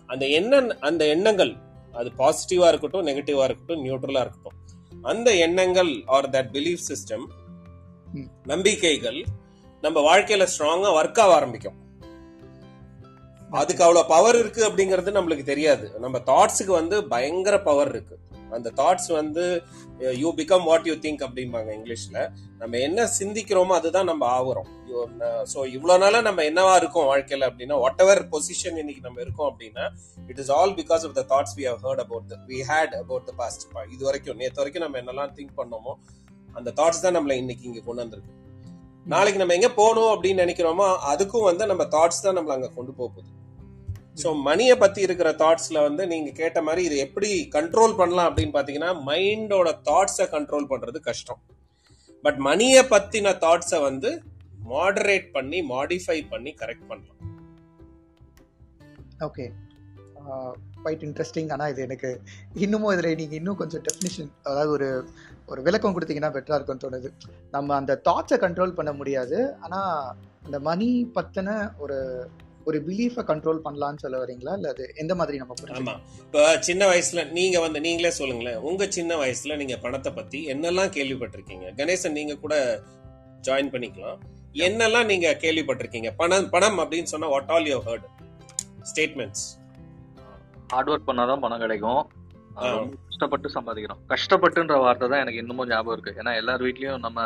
அந்த 0.06 0.28
எண்ண 0.28 0.76
அந்த 0.80 1.08
எண்ணங்கள் 1.08 1.56
அது 1.94 2.12
பாசிட்டிவா 2.18 2.68
இருக்கட்டும் 2.68 3.08
நெகட்டிவா 3.08 3.44
இருக்கட்டும் 3.44 3.84
நியூட்ரலா 3.86 4.22
இருக்கட்டும் 4.22 4.60
அந்த 5.02 5.36
எண்ணங்கள் 5.36 6.04
ஆர் 6.06 6.30
தட் 6.30 6.52
பிலீஃப் 6.54 6.84
சிஸ்டம். 6.90 7.26
நம்பிக்கைகள் 8.44 9.26
நம்ம 9.84 10.02
வாழ்க்கையில 10.10 10.44
ஸ்ட்ராங்கா 10.52 10.90
ஒர்க் 10.98 11.20
ஆக 11.22 11.32
ஆரம்பிக்கும். 11.38 11.78
அதுக்கு 13.60 13.82
அவ்வளவு 13.86 14.10
பவர் 14.12 14.38
இருக்கு 14.42 14.62
அப்படிங்கிறது 14.68 15.10
நம்மளுக்கு 15.16 15.46
தெரியாது. 15.50 15.86
நம்ம 16.04 16.20
தாட்ஸுக்கு 16.30 16.74
வந்து 16.82 16.98
பயங்கர 17.14 17.56
பவர் 17.68 17.92
இருக்கு. 17.94 18.16
அந்த 18.58 18.72
தாட்ஸ் 18.80 19.10
வந்து 19.18 19.44
you 20.22 20.30
become 20.40 20.66
what 20.70 20.88
you 20.90 20.96
think 21.06 21.24
அப்படிம்பாங்க 21.28 21.70
இங்கிலீஷ்ல. 21.78 22.18
நம்ம 22.62 22.80
என்ன 22.88 23.08
சிந்திக்கிறோமோ 23.20 23.74
அதுதான் 23.80 24.10
நம்ம 24.12 24.24
ஆகுறோம். 24.38 24.70
ஸோ 25.54 25.60
இவ்வளோ 25.76 25.96
நாளா 26.04 26.20
நம்ம 26.30 26.44
என்னவா 26.50 26.76
இருக்கோம் 26.82 27.10
வாழ்க்கையில 27.12 27.48
அப்படின்னா 27.50 27.78
வாட் 27.84 28.02
எவர் 28.06 28.22
பொசிஷன் 28.34 28.78
இன்னைக்கு 28.84 29.04
நம்ம 29.08 29.22
இருக்கோம் 29.26 29.50
அப்படின்னா 29.52 29.86
it 30.32 30.42
is 30.44 30.52
all 30.58 30.76
because 30.82 31.06
of 31.10 31.18
the 31.20 31.24
thoughts 31.34 31.56
we 31.60 31.66
have 31.72 31.82
heard 31.88 32.04
about 32.06 32.36
we 32.52 32.60
had 32.72 32.96
about 33.04 33.26
the 33.32 33.34
past 33.42 33.66
இது 33.96 34.04
வரைக்கும் 34.10 34.40
நேற்று 34.44 34.62
வரைக்கும் 34.62 34.86
நம்ம 34.86 35.02
என்னெல்லாம் 35.04 35.34
திங்க் 35.40 35.56
பண்ணோமோ 35.62 35.96
அந்த 36.60 36.72
தாட்ஸ் 36.80 37.04
தான் 37.08 37.18
நம்மளை 37.20 37.38
இன்னைக்கு 37.44 37.68
இங்கே 37.72 37.84
கொண்டு 37.90 38.04
வந்திருக்கு. 38.04 38.34
நாளைக்கு 39.12 39.40
நம்ம 39.42 39.56
எங்க 39.60 39.70
போகணும் 39.80 40.12
அப்படின்னு 40.12 40.44
நினைக்கிறோமோ 40.44 40.86
அதுக்கும் 41.12 41.48
வந்து 41.48 41.64
நம்ம 41.72 41.84
தாட்ஸ் 41.96 42.26
தான் 42.26 42.38
நம்மள 42.38 42.54
அங்க 42.58 42.70
கொண்டு 42.76 42.92
போகுது. 43.00 43.30
ஸோ 44.22 44.30
மணியை 44.48 44.76
பத்தி 44.84 45.00
இருக்கிற 45.08 45.30
தாட்ஸ்ல 45.42 45.78
வந்து 45.88 46.04
நீங்க 46.12 46.30
கேட்ட 46.40 46.60
மாதிரி 46.68 46.82
இது 46.90 46.98
எப்படி 47.06 47.30
கண்ட்ரோல் 47.56 47.98
பண்ணலாம் 48.00 48.28
அப்படின்னு 48.30 48.56
பாத்தீங்கன்னா 48.58 48.92
மைண்டோட 49.10 49.70
தாட்ஸை 49.90 50.28
கண்ட்ரோல் 50.36 50.70
பண்றது 50.72 51.02
கஷ்டம். 51.10 51.42
பட் 52.26 52.40
மணியை 52.50 52.84
பத்தின 52.94 53.34
தாட்ஸை 53.46 53.80
வந்து 53.90 54.12
மாடரேட் 54.72 55.28
பண்ணி 55.36 55.60
மாடிஃபை 55.74 56.18
பண்ணி 56.34 56.54
கரெக்ட் 56.62 56.90
பண்ணலாம். 56.92 57.20
ஓகே 59.28 59.46
குவைட் 60.78 61.04
இன்ட்ரெஸ்டிங் 61.08 61.50
ஆனால் 61.54 61.72
இது 61.74 61.82
எனக்கு 61.88 62.10
இன்னமும் 62.64 62.94
இதில் 62.94 63.18
நீங்கள் 63.22 63.40
இன்னும் 63.40 63.60
கொஞ்சம் 63.62 63.84
டெஃபினிஷன் 63.88 64.32
அதாவது 64.48 64.72
ஒரு 64.78 64.90
ஒரு 65.46 65.62
விளக்கம் 65.62 65.94
கொடுத்தீங்கன்னா 65.96 66.32
பெட்டராக 66.36 66.58
இருக்கும்னு 66.60 66.84
தோணுது. 66.84 67.10
நம்ம 67.52 67.76
அந்த 67.76 68.02
தாட்ஸை 68.10 68.38
கண்ட்ரோல் 68.38 68.72
பண்ண 68.72 68.94
முடியாது. 68.94 69.56
ஆனால் 69.60 70.16
அந்த 70.44 70.60
மணி 70.60 71.12
பற்றின 71.16 71.72
ஒரு 71.78 72.30
ஒரு 72.66 72.84
பிலீஃபை 72.88 73.24
கண்ட்ரோல் 73.30 73.60
பண்ணலாம்னு 73.64 73.98
சொல்ல 73.98 74.26
வரீங்களா 74.26 74.54
இல்லை 74.54 74.70
அது 74.72 74.92
எந்த 74.96 75.16
மாதிரி 75.16 75.38
நம்ம 75.38 75.54
ஆமா. 75.54 75.58
புரிஞ்சுக்கலாம் 75.62 76.02
இப்ப 76.18 76.58
சின்ன 76.60 76.86
வயசுல 76.86 77.32
நீங்க 77.32 77.60
வந்து 77.60 77.82
நீங்களே 77.82 78.12
சொல்லுங்களேன். 78.12 78.56
உங்க 78.56 78.86
சின்ன 78.90 79.16
வயசுல 79.16 79.56
நீங்க 79.56 79.78
பணத்தை 79.78 80.12
பத்தி 80.14 80.40
என்னெல்லாம் 80.54 80.94
கேள்விப்பட்டிருக்கீங்க? 80.98 81.68
கணேசன் 81.76 82.12
நீங்க 82.12 82.36
கூட 82.36 82.56
ஜாயின் 83.42 83.72
பண்ணிக்கலாம். 83.74 84.20
என்னெல்லாம் 84.54 85.06
நீங்க 85.06 85.38
கேள்விப்பட்டிருக்கீங்க? 85.42 86.12
பணம் 86.18 86.50
பணம் 86.50 86.80
அப்படின்னு 86.80 87.04
சொன்னா 87.04 87.28
what 87.28 87.50
all 87.50 87.66
you 87.66 87.80
heard 87.84 88.08
statements 88.94 89.46
hard 90.68 90.90
work 90.90 91.08
பண்ணாதான் 91.08 91.40
பணம் 91.40 91.60
கிடைக்கும். 91.60 92.02
கஷ்டப்பட்டு 93.08 93.50
சம்பாதிக்கிறோம். 93.56 94.02
கஷ்டப்பட்டுன்ற 94.14 94.76
வார்த்தை 94.84 95.08
தான் 95.10 95.24
எனக்கு 95.24 95.42
இன்னமும் 95.44 95.72
ஞாபகம் 95.72 95.96
இருக்கு. 95.96 96.14
ஏன்னா 96.22 96.34
எல்லார் 96.42 96.66
வீட்லயும் 96.68 97.04
நம்ம 97.06 97.22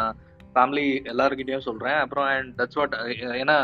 ஃபேமிலி 0.53 0.85
எல்லார்கிட்டயும் 1.13 1.67
சொல்றேன். 1.67 1.99
அப்புறம் 2.03 2.27
அண்ட் 2.35 2.53
தட்ஸ் 2.59 2.79
வாட் 2.79 2.95
ஏன்னா 3.43 3.57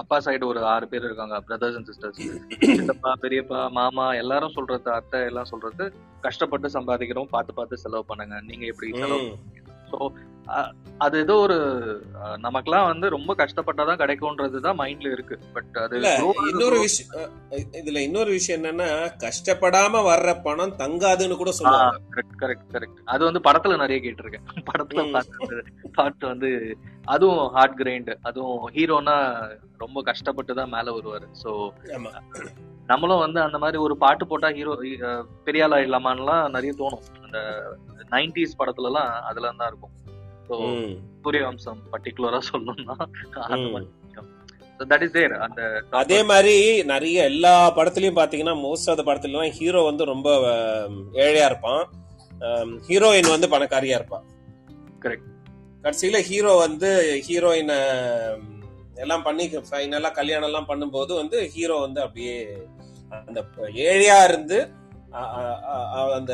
அப்பா 0.00 0.16
சைடு 0.24 0.44
ஒரு 0.50 0.60
ஆறு 0.72 0.86
பேர் 0.90 1.06
இருக்காங்க 1.06 1.36
பிரதர்ஸ் 1.46 1.76
அண்ட் 1.78 1.88
சிஸ்டர்ஸ் 1.90 2.20
சித்தப்பா 2.76 3.10
பெரியப்பா 3.24 3.58
மாமா 3.78 4.06
எல்லாரும் 4.20 4.54
சொல்றது 4.58 4.88
அத்தை 4.98 5.20
எல்லாம் 5.30 5.50
சொல்றது 5.50 5.86
கஷ்டப்பட்டு 6.26 6.68
சம்பாதிக்கிறோம் 6.76 7.32
பார்த்து 7.34 7.52
பார்த்து 7.58 7.82
செலவு 7.84 8.04
பண்ணுங்க. 8.10 8.36
நீங்க 8.48 8.64
எப்படி 8.72 8.90
செலவு. 9.02 9.26
ஸோ 9.90 9.98
அது 10.98 11.16
ஏதோ 11.18 11.34
ஒரு 11.38 11.56
அஹ், 12.18 12.36
நமக்கெல்லாம் 12.38 12.88
வந்து 12.88 13.06
ரொம்ப 13.08 13.32
கஷ்டப்பட்டாதான் 13.34 14.00
கிடைக்கும்ன்றதுதான் 14.00 14.78
மைண்ட்ல 14.80 15.12
இருக்கு. 15.12 15.36
பட் 15.54 15.76
அது 15.76 15.96
இன்னொரு 16.50 16.78
விஷயம் 16.80 17.32
இதுல 17.78 18.00
இன்னொரு 18.00 18.30
விஷயம் 18.30 18.58
என்னன்னா 18.60 18.88
கஷ்டப்படாம 19.22 20.02
வர்ற 20.08 20.32
பணம் 20.42 20.74
தங்காதுன்னு 20.78 21.36
கூட 21.36 21.52
சொல்லுவாங்க. 21.52 21.98
கரெக்ட் 22.12 22.36
கரெக்ட் 22.42 22.68
கரெக்ட் 22.74 23.00
அது 23.06 23.22
வந்து 23.24 23.40
படத்துல 23.40 23.76
நிறைய 23.76 24.00
கேட்டிருக்கேன். 24.00 24.46
படத்துல 24.70 25.22
பாட்டு 25.96 26.24
வந்து 26.26 26.50
அதுவும் 27.06 27.44
ஹார்ட் 27.54 27.78
கிரைண்ட் 27.80 28.12
அதுவும் 28.22 28.62
ஹீரோனா 28.74 29.16
ரொம்ப 29.78 30.02
கஷ்டப்பட்டு 30.02 30.52
தான் 30.54 30.72
மேல 30.72 30.90
வருவாரு. 30.92 31.26
சோ 31.42 31.50
நம்மளும் 32.88 33.24
வந்து 33.24 33.40
அந்த 33.42 33.58
மாதிரி 33.58 33.78
ஒரு 33.78 33.94
பாட்டு 33.98 34.24
போட்டா 34.26 34.48
ஹீரோ 34.50 34.72
பெரிய 35.44 35.64
ஆள் 35.64 35.76
ஆயிடலாமான்லாம் 35.76 36.50
நிறைய 36.50 36.72
தோணும். 36.78 37.04
அந்த 37.24 37.38
நைன்டிஸ் 38.12 38.58
படத்துல 38.58 38.90
எல்லாம் 38.90 39.10
அதுல 39.28 39.52
தான் 39.54 39.70
இருக்கும். 39.70 39.92
ஸோ 40.52 40.56
ம். 40.68 40.94
சூரியவம்சம் 41.20 41.80
பர்டிகுலரா 41.92 42.40
சொல்லணும்னா 42.48 42.96
அந்த 43.46 43.58
ம். 43.60 43.72
மாதிரி 43.74 43.90
தட் 44.90 45.04
இஸ் 45.06 45.14
தேர் 45.14 45.34
அந்த 45.44 45.60
அதே 45.98 46.18
மாதிரி 46.28 46.54
நிறைய 46.90 47.18
எல்லா 47.30 47.52
படத்துலயும் 47.76 48.18
பாத்தீங்கன்னா 48.18 48.54
மோஸ்ட் 48.62 48.88
ஆஃப் 48.90 48.98
த 49.00 49.04
படத்துலலாம் 49.08 49.56
ஹீரோ 49.58 49.80
வந்து 49.88 50.04
ரொம்ப 50.10 50.28
ஏழையா 51.24 51.46
இருப்பான் 51.50 51.82
ஹீரோயின் 52.86 53.34
வந்து 53.34 53.48
பணக்காரியா 53.52 53.98
இருப்பான் 54.00 54.24
Correct. 55.02 55.24
கடைசியில 55.84 56.18
ஹீரோ 56.26 56.52
வந்து 56.60 56.88
ஹீரோயினை 57.24 57.78
எல்லாம் 58.96 59.24
பண்ணி 59.24 59.44
ஃபைனலா 59.68 60.10
கல்யாணம் 60.18 60.48
எல்லாம் 60.48 60.68
பண்ணும்போது 60.68 61.12
வந்து 61.20 61.38
ஹீரோ 61.54 61.76
வந்து 61.84 62.00
அப்படியே 62.04 62.34
அந்த 63.20 63.40
ஏழையா 63.86 64.18
இருந்து 64.28 64.58
அந்த 66.18 66.32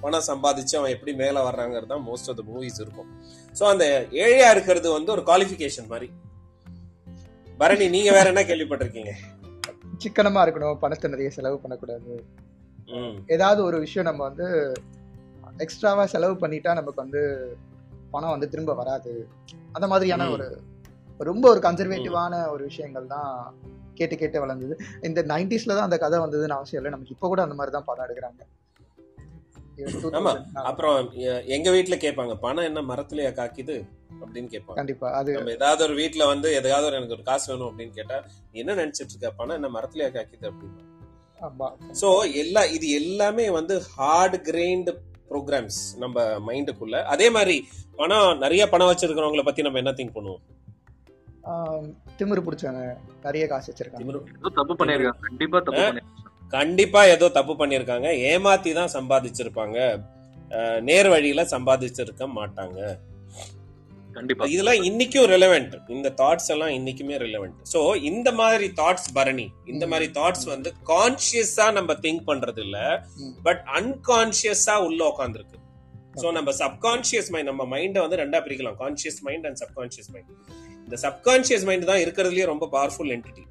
பணம் 0.00 0.28
சம்பாதிச்சு 0.28 0.74
அவன் 0.78 0.94
எப்படி 0.94 1.12
மேல 1.20 1.42
வர்றாங்கிறது 1.46 1.92
தான் 1.92 2.06
மோஸ்ட் 2.06 2.28
ஆஃப் 2.30 2.38
த 2.38 2.44
மூவிஸ் 2.50 2.80
இருக்கும் 2.84 3.10
சோ 3.58 3.64
அந்த 3.64 3.84
ஏழையா 4.24 4.48
இருக்கிறது 4.50 4.88
வந்து 4.90 5.12
ஒரு 5.12 5.22
குவாலிஃபிகேஷன் 5.22 5.90
மாதிரி. 5.92 6.08
பரணி 7.60 7.88
நீங்க 7.88 8.10
வேற 8.12 8.26
என்ன 8.28 8.42
கேள்விப்பட்டிருக்கீங்க? 8.42 9.12
சிக்கனமா 10.02 10.40
இருக்கணும் 10.44 10.78
பணத்தை 10.78 11.10
நிறைய 11.10 11.30
செலவு 11.30 11.56
பண்ணக்கூடாது. 11.60 12.12
ஏதாவது 13.26 13.64
ஒரு 13.64 13.78
விஷயம் 13.78 14.08
நம்ம 14.08 14.22
வந்து 14.24 14.48
எக்ஸ்ட்ராவா 15.58 16.06
செலவு 16.06 16.34
பண்ணிட்டா 16.34 16.72
நமக்கு 16.74 17.02
வந்து 17.04 17.22
பணம் 18.10 18.34
வந்து 18.34 18.48
திரும்ப 18.48 18.74
வராது. 18.74 19.12
அந்த 19.72 19.86
மாதிரியான. 19.86 20.28
ஒரு 20.30 20.48
ரொம்ப 21.18 21.44
ஒரு 21.48 21.60
கன்சர்வேட்டிவான 21.60 22.34
ஒரு 22.50 22.62
விஷயங்கள் 22.64 23.06
தான் 23.06 23.30
கேட்டு 23.94 24.16
கேட்டு 24.16 24.40
வளர்ந்தது. 24.40 24.74
இந்த 25.02 25.20
நைன்டிஸ்ல 25.22 25.74
தான் 25.74 25.88
அந்த 25.88 25.98
கதை 25.98 26.18
வந்ததுன்னு 26.18 26.58
அவசியம் 26.58 26.80
இல்லை. 26.80 26.92
நமக்கு 26.94 27.14
இப்போ 27.16 27.28
கூட 27.28 27.42
அந்த 27.42 27.54
மாதிரி 27.54 27.74
தான் 27.76 27.84
படம் 27.84 28.06
எடுக்கிறாங்க. 28.06 28.42
ஆமா. 30.18 30.32
2000 30.32 30.66
அப்புறம் 30.68 30.98
எங்க 31.56 31.68
வீட்ல 31.70 31.96
கேட்பாங்க 31.96 32.34
பணம் 32.40 32.68
என்ன 32.70 32.82
மரத்துலயா 32.90 33.32
காக்கிது? 33.40 33.76
அப்படின்னு 34.20 34.50
கேட்பாங்க. 34.52 34.76
கண்டிப்பா 34.80 35.08
அது 35.12 35.30
நம்ம 35.32 35.50
ஏதாவது 35.50 35.82
ஒரு 35.84 35.94
வீட்ல 35.94 36.26
வந்து 36.26 36.48
எதையாவது 36.54 36.86
ஒரு 36.86 36.96
எனக்கு 36.96 37.16
ஒரு 37.16 37.22
காசு 37.22 37.46
வேணும் 37.52 37.68
அப்படின்னு 37.70 37.96
கேட்டா 37.98 38.18
நீ 38.52 38.56
என்ன 38.64 38.74
நினைச்சிட்டு 38.74 39.12
இருக்க? 39.12 39.30
பணம் 39.40 39.56
என்ன 39.58 39.70
மரத்துலயா 39.76 40.08
காக்கிது? 40.16 40.46
அப்படின்னு. 40.50 40.82
சோ 42.00 42.08
எல்லா 42.34 42.64
இது 42.76 42.86
எல்லாமே 43.00 43.46
வந்து 43.50 43.74
ஹார்ட் 43.96 44.36
கிரைண்ட் 44.48 44.90
ப்ரோக்ராம்ஸ் 45.30 45.80
நம்ம 45.98 46.16
மைண்டுக்குள்ள 46.48 46.96
அதே 47.14 47.26
மாதிரி 47.30 47.56
பணம் 47.96 48.38
நிறைய 48.38 48.62
பணம் 48.68 48.90
வச்சிருக்கிறவங்கள 48.90 49.44
பத்தி 49.44 49.62
நம்ம 49.62 49.80
என்ன 49.82 49.94
திங்க் 49.98 50.16
பண்ணுவோம்? 50.16 50.42
திமிரு 52.18 52.42
பிடிச்சவங்க 52.46 52.84
நிறைய 53.22 53.44
காசு 53.46 53.68
வச்சிருக்காங்க. 53.72 54.20
தப்பு 54.58 54.74
பண்ணிருக்காங்க 54.74 55.26
கண்டிப்பா 55.28 55.58
தப்பு 55.60 55.84
கண்டிப்பா 56.54 57.00
ஏதோ 57.14 57.26
தப்பு 57.36 57.54
பண்ணிருக்காங்க 57.60 58.08
ஏமாத்தி 58.30 58.70
தான் 58.78 58.94
சம்பாதிச்சிருப்பாங்க. 58.96 59.78
நேர் 60.88 61.08
வழியில 61.12 61.42
சம்பாதிச்சிருக்க 61.52 62.24
மாட்டாங்க. 62.38 62.80
கண்டிப்பா. 64.16 64.44
இதெல்லாம் 64.52 64.82
இன்னைக்கும் 64.88 65.26
ரெலவெண்ட் 65.32 65.74
இந்த 65.94 66.08
தாட்ஸ் 66.20 66.50
எல்லாம் 66.54 66.72
இன்னைக்குமே 66.76 67.16
ரெலவெண்ட் 67.24 67.58
சோ 67.72 67.80
இந்த 68.10 68.28
மாதிரி 68.40 68.66
தாட்ஸ் 68.80 69.08
பரணி 69.16 69.46
இந்த 69.72 69.84
மாதிரி 69.92 70.06
தாட்ஸ் 70.18 70.46
வந்து 70.52 70.70
கான்சியஸா 70.92 71.66
நம்ம 71.78 71.96
திங்க் 72.04 72.24
பண்றது 72.30 72.62
இல்ல. 72.66 72.78
பட் 73.46 73.62
அன்கான்சியஸா 73.78 74.76
உள்ள 74.86 75.00
உட்காந்துருக்கு 75.12 75.58
சோ 76.22 76.26
நம்ம 76.38 76.50
சப்கான்சியஸ் 76.62 77.30
மைண்ட் 77.32 77.50
நம்ம 77.52 77.66
மைண்டை 77.74 78.02
வந்து 78.04 78.20
ரெண்டா 78.22 78.40
பிரிக்கலாம். 78.46 78.78
Conscious 78.84 79.20
mind 79.26 79.46
and 79.50 79.60
subconscious 79.64 80.10
mind 80.14 80.30
இந்த 80.86 80.98
சப்கான்சியஸ் 81.06 81.66
மைண்ட் 81.70 81.90
தான் 81.92 82.02
இருக்கிறதுலயே 82.04 82.46
ரொம்ப 82.52 82.68
பவர்ஃபுல் 82.76 83.12
என்டிட்டி 83.16 83.44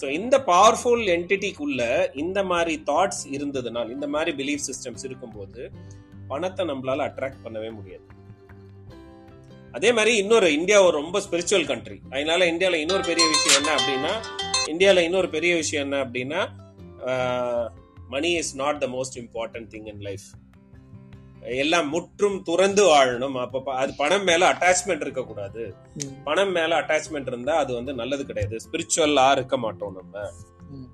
ஸோ 0.00 0.10
இந்த 0.10 0.38
பவர்ஃபுல் 0.38 1.04
என்டிட்டிக்குள்ள 1.06 2.10
இந்த 2.14 2.44
மாதிரி 2.44 2.82
தாட்ஸ் 2.86 3.22
இருந்ததுனால் 3.30 3.90
இந்த 3.90 4.08
மாதிரி 4.08 4.32
பிலீஃப் 4.36 4.64
சிஸ்டம்ஸ் 4.66 5.04
இருக்கும்போது 5.04 5.70
பணத்தை 6.28 6.66
நம்மளால 6.66 7.06
அட்ராக்ட் 7.08 7.44
பண்ணவே 7.44 7.72
முடியாது. 7.72 8.04
அதே 9.72 9.92
மாதிரி 9.92 10.16
இன்னொரு 10.16 10.52
இந்தியா 10.52 10.82
ஒரு 10.82 10.96
ரொம்ப 10.96 11.20
ஸ்பிரிச்சுவல் 11.20 11.66
கண்ட்ரி 11.66 12.00
அதனால 12.10 12.46
இந்தியாவில் 12.46 12.80
இன்னொரு 12.80 13.02
பெரிய 13.02 13.26
விஷயம் 13.28 13.58
என்ன 13.62 13.74
அப்படின்னா 13.76 14.12
இந்தியாவில் 14.68 15.04
இன்னொரு 15.04 15.28
பெரிய 15.28 15.54
விஷயம் 15.54 15.84
என்ன 15.84 16.04
அப்படின்னா 16.04 16.40
money 18.08 18.32
is 18.32 18.56
not 18.56 18.78
the 18.78 18.86
most 18.86 19.16
important 19.18 19.68
thing 19.70 19.86
in 19.86 20.00
life 20.00 20.26
எல்லாம் 21.60 21.88
முற்றும் 21.88 22.42
துறந்து 22.42 22.82
வாழணும். 22.84 23.36
அப்ப 23.42 23.74
அது 23.74 23.92
பணம் 23.96 24.24
மேல 24.24 24.52
அட்டாச்மெண்ட் 24.52 25.04
இருக்கக்கூடாது. 25.06 25.74
பணம் 26.24 26.52
மேல 26.52 26.80
அட்டாச்மெண்ட் 26.80 27.30
இருந்தா 27.32 27.54
அது 27.56 27.74
வந்து 27.74 27.94
நல்லது 27.94 28.24
கிடையாது. 28.26 28.56
ஸ்பிரிச்சுவலா 28.64 29.32
இருக்க 29.32 29.56
மாட்டோம் 29.56 29.96
நம்ம. 30.00 30.26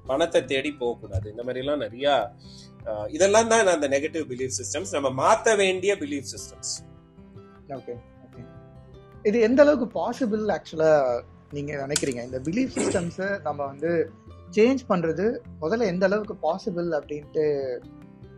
பணத்தை 0.07 0.45
தேடி 0.45 0.73
போகக்கூடாது. 0.73 1.31
இந்த 1.31 1.43
மாதிரி 1.43 1.65
எல்லாம் 1.65 1.79
நிறைய 1.79 2.35
இதெல்லாம் 3.09 3.49
தான் 3.49 3.67
அந்த 3.67 3.89
நெகட்டிவ் 3.89 4.25
பிலீஃப் 4.31 4.55
சிஸ்டம்ஸ் 4.59 4.93
நம்ம 4.93 5.09
மாத்த 5.23 5.57
வேண்டிய 5.57 5.95
பிலீஃப் 5.95 6.29
சிஸ்டம்ஸ் 6.33 6.73
ஓகே 7.77 7.95
ஓகே 8.25 8.43
இது 9.23 9.41
எந்த 9.41 9.63
அளவுக்கு 9.63 9.89
பாசிபிள் 10.01 10.45
ஆக்சுவலா 10.57 11.23
நீங்க 11.51 11.73
நினைக்கிறீங்க? 11.87 12.21
இந்த 12.25 12.39
பிலீஃப் 12.39 12.77
சிஸ்டம்ஸ் 12.79 13.41
நம்ம 13.41 13.61
வந்து 13.65 14.11
சேஞ்ச் 14.51 14.83
பண்றது 14.89 15.27
முதல்ல 15.61 15.87
எந்த 15.87 16.07
அளவுக்கு 16.07 16.37
பாசிபிள் 16.47 16.89
அப்படின்ட்டு 16.99 17.45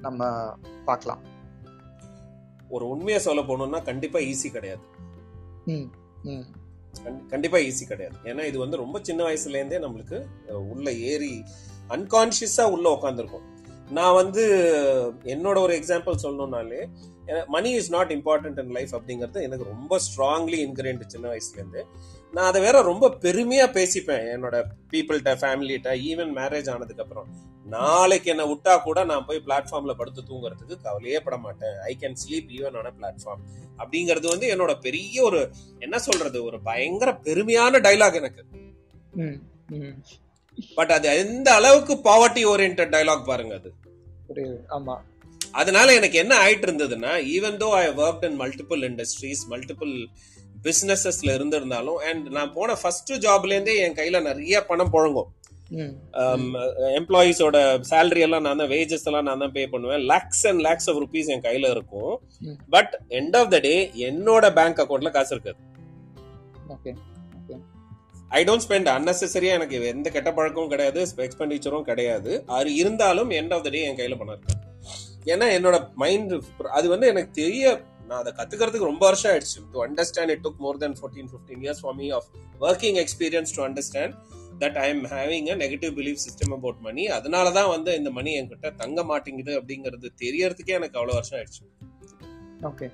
நம்ம 0.00 0.30
பார்க்கலாம். 0.84 1.22
ஒரு 2.76 2.84
உண்மையை 2.88 3.20
சொல்ல 3.26 3.40
போனோம்னா 3.42 3.80
கண்டிப்பா 3.90 4.18
ஈஸி 4.30 4.48
கிடையாது. 4.56 4.84
கண்டிப்பா 7.32 7.58
ஈஸி 7.68 7.84
கிடையாது. 7.88 8.16
ஏன்னா 8.30 8.42
இது 8.50 8.58
வந்து 8.58 8.82
ரொம்ப 8.82 8.96
சின்ன 9.02 9.20
வயசுல 9.28 9.58
இருந்தே 9.60 9.78
நம்மளுக்கு 9.84 10.18
உள்ள 10.72 10.88
ஏறி 11.10 11.34
அன்கான்சியஸா 11.96 12.64
உள்ள 12.74 12.86
உட்காந்துருக்கும் 12.96 13.46
நான் 13.90 14.14
வந்து 14.14 14.42
என்னோட 15.34 15.56
ஒரு 15.66 15.72
example 15.80 16.22
சொல்லணும்னாலே 16.24 16.80
money 17.46 17.70
is 17.80 17.90
not 17.92 18.12
important 18.16 18.60
in 18.62 18.74
life 18.76 18.92
அப்படிங்கிறது 18.96 19.42
எனக்கு 19.42 19.64
ரொம்ப 19.64 19.98
ஸ்ட்ராங்லி 20.06 20.58
இன்கிரியன்ட் 20.66 21.04
சின்ன 21.06 21.26
வயசுல 21.32 21.60
இருந்து 21.60 21.82
நான் 22.32 22.48
அதை 22.50 22.60
வேற 22.62 22.76
ரொம்ப 22.82 23.06
பெருமையா 23.20 23.64
பேசிப்பேன். 23.72 24.26
என்னோட 24.34 24.56
பீப்புள்கிட்ட 24.90 25.32
ஃபேமிலிட்ட 25.40 25.88
ஈவன் 26.10 26.30
மேரேஜ் 26.38 26.70
ஆனதுக்கு 26.70 27.02
அப்புறம் 27.02 27.28
நாளைக்கு 27.66 28.30
என்ன 28.30 28.44
விட்டா 28.44 28.74
கூட 28.82 29.04
நான் 29.04 29.26
போய் 29.26 29.42
பிளாட்ஃபார்ம்ல 29.46 29.92
படுத்து 29.98 30.22
தூங்குறதுக்கு 30.22 30.76
கவலையே 30.82 31.20
பட 31.20 31.36
மாட்டேன். 31.36 31.76
I 31.90 31.92
can 32.00 32.16
sleep 32.22 32.48
even 32.58 32.78
on 32.78 32.92
platform 33.00 33.42
அப்படிங்கிறது 33.78 34.26
வந்து 34.26 34.46
என்னோட 34.54 34.74
பெரிய 34.80 35.22
ஒரு 35.22 35.40
என்ன 35.78 35.98
சொல்றது 35.98 36.44
ஒரு 36.44 36.60
பயங்கர 36.60 37.12
பெருமையான 37.22 37.80
டைலாக் 37.88 38.20
எனக்கு. 38.22 38.44
பட் 40.74 40.90
அது 40.90 41.08
எந்த 41.18 41.48
அளவுக்கு 41.54 41.94
பாவர்ட்டி 42.08 42.42
ஓரியன்ட் 42.52 42.82
டைலாக் 42.94 43.24
பாருங்க 43.24 43.54
அது. 43.54 43.70
ஆமா. 44.76 44.96
அதனால 45.52 45.94
எனக்கு 45.94 46.18
என்ன 46.18 46.34
ஆயிட்டு 46.44 46.66
இருந்ததுன்னா 46.68 47.12
even 47.36 47.56
though 47.62 47.68
I 47.80 47.86
work 47.88 48.24
in 48.30 48.38
multiple 48.40 48.82
industries 48.84 49.42
multiple 49.50 49.94
பிசினஸஸ்ல 50.64 51.30
இருந்திருந்தாலும் 51.36 52.00
அண்ட் 52.08 52.26
நான் 52.38 52.52
போன 52.56 52.74
ஃபர்ஸ்ட் 52.80 53.12
ஜாப்ல 53.26 53.54
இருந்தே 53.56 53.76
என் 53.84 53.96
கையில 54.00 54.20
நிறைய 54.30 54.64
பணம் 54.70 54.92
புழங்கும். 54.96 55.30
எம்ப்ளாயீஸோட 56.98 57.56
சேலரி 57.90 58.22
எல்லாம் 58.26 58.44
நான் 58.46 58.60
தான் 58.62 58.70
வேஜஸ் 58.72 59.06
எல்லாம் 59.08 59.26
நான் 59.28 59.42
தான் 59.42 59.54
பே 59.54 59.62
பண்ணுவேன். 59.74 60.02
Lakhs 60.10 60.42
and 60.50 60.62
lakhs 60.66 60.88
of 60.90 60.98
rupees 61.04 61.30
என் 61.34 61.44
கையில 61.46 61.70
இருக்கும். 61.74 62.14
But 62.74 62.92
end 63.20 63.36
of 63.40 63.52
the 63.54 63.60
day 63.68 63.74
என்னோட 64.08 64.52
பேங்க் 64.58 64.82
அக்கௌண்ட்ல 64.84 65.12
காசு 65.16 65.32
இருக்காது 65.36 65.60
ஐ 68.38 68.40
டோன்ட் 68.48 68.64
ஸ்பெண்ட் 68.64 68.90
அன்னெசரியா 68.96 69.54
எனக்கு 69.58 69.78
எந்த 69.94 70.10
கெட்ட 70.10 70.30
பழக்கமும் 70.36 70.70
கிடையாது 70.74 71.00
எக்ஸ்பெண்டிச்சரும் 71.24 71.88
கிடையாது. 71.88 72.32
அது 72.58 72.70
இருந்தாலும் 72.82 73.32
எண்ட் 73.38 73.54
ஆஃப் 73.56 73.64
த 73.66 73.70
டே 73.74 73.82
என் 73.88 73.98
கையில 73.98 74.16
பணம் 74.20 74.36
இருக்கு. 74.36 74.54
ஏன்னா 75.32 75.46
என்னோட 75.56 75.76
மைண்ட் 76.02 76.32
அது 76.78 76.86
வந்து 76.92 77.06
எனக்கு 77.12 77.30
தெரிய 77.40 77.64
நான் 78.08 78.18
அதை 78.20 78.32
கத்துக்கிறதுக்கு 78.38 78.90
ரொம்ப 78.90 79.04
வருஷம் 79.08 79.30
ஆயிடுச்சு. 79.32 79.60
To 79.72 79.80
understand 79.86 80.32
it 80.34 80.44
took 80.46 80.60
more 80.66 80.78
than 80.84 80.96
fourteen 81.00 81.28
fifteen 81.32 81.62
years 81.64 81.82
for 81.82 81.96
me 82.00 82.08
of 82.18 82.28
working 82.60 82.98
experience 83.02 83.52
to 83.56 83.62
understand 83.68 84.14
that 84.62 84.78
I 84.84 84.86
am 84.94 85.04
having 85.14 85.46
a 85.54 85.56
negative 85.64 85.92
belief 85.98 86.20
system 86.24 86.52
about 86.58 86.80
money 86.88 87.04
அதனால 87.18 87.52
தான் 87.58 87.70
வந்து 87.74 87.92
இந்த 88.00 88.10
மணி 88.10 88.32
என்கிட்ட 88.40 88.70
தங்க 88.82 89.04
மாட்டேங்குது 89.10 89.54
அப்படிங்கிறது 89.60 90.10
தெரியறதுக்கே 90.24 90.76
எனக்கு 90.80 90.98
அவ்வளோ 91.00 91.16
வருஷம் 91.18 91.38
ஆயிடுச்சு. 91.38 91.64
ஓகே 92.70 92.88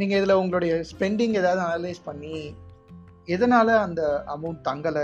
நீங்க 0.00 0.14
இதுல 0.20 0.34
உங்களுடைய 0.42 0.72
ஸ்பெண்டிங் 0.90 1.36
ஏதாவது 1.40 1.62
அனலைஸ் 1.66 2.00
பண்ணி 2.04 2.34
எதனால 3.34 3.68
அந்த 3.86 4.02
அமௌண்ட் 4.34 4.60
தங்கல? 4.68 4.98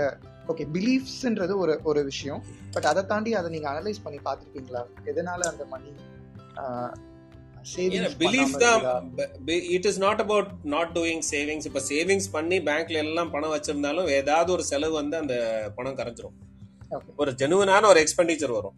ஓகே 0.47 0.63
பிலீஃப்ஸ்ன்றது 0.75 1.53
ஒரு 1.63 1.73
ஒரு 1.83 2.01
விஷயம். 2.03 2.41
பட் 2.71 2.87
அதை 2.91 3.01
தாண்டி 3.05 3.31
அதை 3.39 3.49
நீங்க 3.51 3.67
அனலைஸ் 3.71 4.01
பண்ணி 4.03 4.19
பார்த்துருக்கீங்களா? 4.25 4.81
எதனால 5.11 5.41
அந்த 5.51 5.65
மணி 5.73 5.91
பிலீஃப் 8.23 8.55
தான் 8.63 8.81
it 9.75 9.87
is 9.89 9.99
not 10.05 10.21
about 10.25 10.49
not 10.75 10.91
doing 10.97 11.23
savings 11.31 11.67
இப்ப 11.69 11.81
சேவிங்ஸ் 11.91 12.27
பண்ணி 12.35 12.57
பேங்க்ல 12.69 13.01
எல்லாம் 13.05 13.31
பணம் 13.35 13.53
வச்சிருந்தாலும் 13.55 14.09
ஏதாவது 14.19 14.49
ஒரு 14.55 14.63
செலவு 14.71 14.95
வந்து 15.01 15.15
அந்த 15.23 15.35
பணம் 15.77 15.97
கரைஞ்சிரும். 15.99 16.35
ஒரு 17.21 17.31
ஜெனுவனான 17.41 17.87
ஒரு 17.93 18.01
எக்ஸ்பெண்டிச்சர் 18.05 18.55
வரும். 18.57 18.75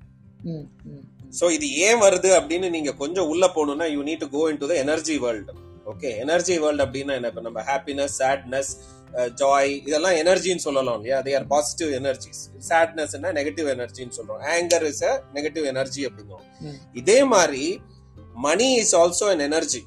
சோ 1.39 1.45
இது 1.57 1.67
ஏன் 1.85 2.01
வருது 2.05 2.29
அப்படின்னு 2.39 2.67
நீங்க 2.75 2.91
கொஞ்சம் 3.01 3.29
உள்ள 3.31 3.45
போகணும்னா 3.55 3.87
you 3.95 4.03
need 4.09 4.23
to 4.25 4.29
go 4.35 4.43
into 4.61 4.69
the 4.71 4.75
energy 4.83 5.15
world 5.25 5.55
okay 5.91 6.09
energy 6.23 6.55
world 6.63 6.83
அப்படின்னா 6.85 7.13
என்ன? 7.19 7.29
இப்ப 7.31 7.43
நம்ம 7.47 7.63
ஹாப்பினஸ் 7.71 8.15
சேட்னஸ் 8.21 8.71
ஜாய் 9.41 9.71
இதெல்லாம் 9.87 10.17
எனர்ஜின்னு 10.21 10.63
சொல்லலாம் 10.65 10.97
இல்லையா? 10.99 11.17
தே 11.25 11.31
ஆர் 11.39 11.45
பாசிட்டிவ் 11.53 11.91
எனர்ஜிஸ் 11.99 12.41
சேட்னஸ்னா 12.69 13.29
நெகட்டிவ் 13.39 13.67
எனர்ஜின்னு 13.75 14.15
சொல்றோம். 14.17 14.41
Anger 14.55 14.85
is 14.91 15.03
a 15.11 15.13
negative 15.37 15.65
energy 15.73 16.01
அப்படிங்கிறோம். 16.09 16.43
ம். 16.67 16.79
இதே 17.01 17.19
மாதிரி 17.35 17.63
money 18.45 18.67
is 18.81 18.93
also 19.01 19.27
an 19.35 19.41
energy 19.47 19.81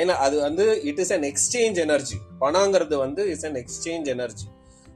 ஏன்னா 0.00 0.14
அது 0.24 0.36
வந்து 0.46 0.64
it 0.90 1.00
is 1.04 1.12
an 1.16 1.26
exchange 1.30 1.78
energy 1.86 2.18
பணங்கிறது 2.42 2.96
வந்து 3.04 3.24
இஸ் 3.34 3.46
அன் 3.48 3.58
எக்ஸ்சேஞ்ச் 3.62 4.08
எனர்ஜி 4.14 4.46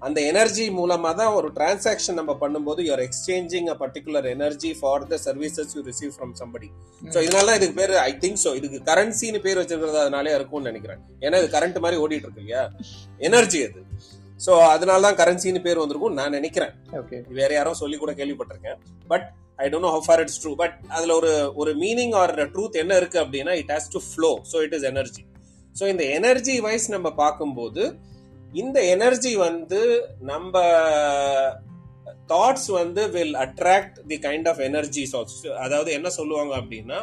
அந்த 0.02 0.18
எனர்ஜி 0.30 0.66
மூலமா 0.78 1.10
தான் 1.20 1.34
ஒரு 1.38 1.48
டிரான்சாக்ஷன் 1.56 2.16
நம்ம 2.18 2.32
பண்ணும்போது 2.42 2.80
you're 2.86 3.02
exchanging 3.06 3.68
a 3.72 3.74
particular 3.82 4.26
energy 4.34 4.70
for 4.78 5.02
the 5.10 5.16
services 5.24 5.72
you 5.76 5.82
receive 5.88 6.12
from 6.16 6.32
somebody 6.40 6.68
so 7.14 7.18
இதனால 7.26 7.44
தான் 7.48 7.58
இதுக்கு 7.60 7.76
பேர் 7.80 7.92
ஐ 8.04 8.12
திங்க் 8.22 8.40
ஸோ 8.44 8.52
இதுக்கு 8.60 8.78
கரன்சின்னு 8.90 9.40
பேர் 9.46 9.60
வச்சிருக்கிறது 9.60 10.00
அதனாலே 10.04 10.32
இருக்கும்னு 10.38 10.70
நினைக்கிறேன். 10.70 11.02
ஏன்னா 11.26 11.38
இது 11.42 11.50
கரண்ட் 11.56 11.78
மாதிரி 11.84 12.00
ஓடிட்டு 12.04 12.26
இருக்கு 12.26 12.42
இல்லையா? 12.44 12.62
எனர்ஜி 13.28 13.60
அது. 13.68 13.82
ஸோ 14.40 14.52
அதனால 14.74 15.00
தான் 15.06 15.18
கரன்சின்னு 15.20 15.62
பேர் 15.66 15.82
வந்திருக்கும் 15.82 16.16
நான் 16.20 16.36
நினைக்கிறேன். 16.38 16.72
ஓகே 17.00 17.18
வேற 17.40 17.50
யாரோ 17.58 17.74
சொல்லி 17.82 17.96
கூட 18.04 18.12
கேள்விப்பட்டிருக்கேன். 18.20 18.78
But 19.12 19.26
I 19.64 19.68
don't 19.70 19.86
know 19.88 19.92
how 19.96 20.06
far 20.08 20.20
it's 20.24 20.38
true 20.44 20.52
but 20.62 20.76
அதில் 20.88 21.14
ஒரு 21.20 21.32
ஒரு 21.62 21.72
மீனிங் 21.84 22.14
ஆர் 22.20 22.34
ட்ரூத் 22.54 22.80
என்ன 22.82 22.96
இருக்கு 22.96 23.18
அப்படின்னா 23.24 23.54
it 23.62 23.72
has 23.76 23.90
to 23.96 24.02
flow 24.10 24.30
so 24.52 24.62
it 24.66 24.76
is 24.78 24.86
energy 24.92 25.24
so 25.76 25.86
இந்த 25.88 26.04
எனர்ஜி 26.18 26.56
வைஸ் 26.60 26.86
நம்ம 26.90 27.08
பார்க்கும்போது 27.14 27.82
இந்த 28.52 28.78
எனர்ஜி 28.94 29.32
வந்து 29.48 29.80
நம்ம 30.20 30.54
தாட்ஸ் 32.32 32.68
வந்து 32.80 33.02
will 33.14 33.36
attract 33.44 33.96
the 34.10 34.16
kind 34.26 34.48
of 34.48 34.60
energies 34.68 35.14
also 35.18 35.52
அதாவது 35.64 35.90
என்ன 35.92 36.08
சொல்லுவாங்க 36.18 36.52
அப்படின்னா 36.56 36.98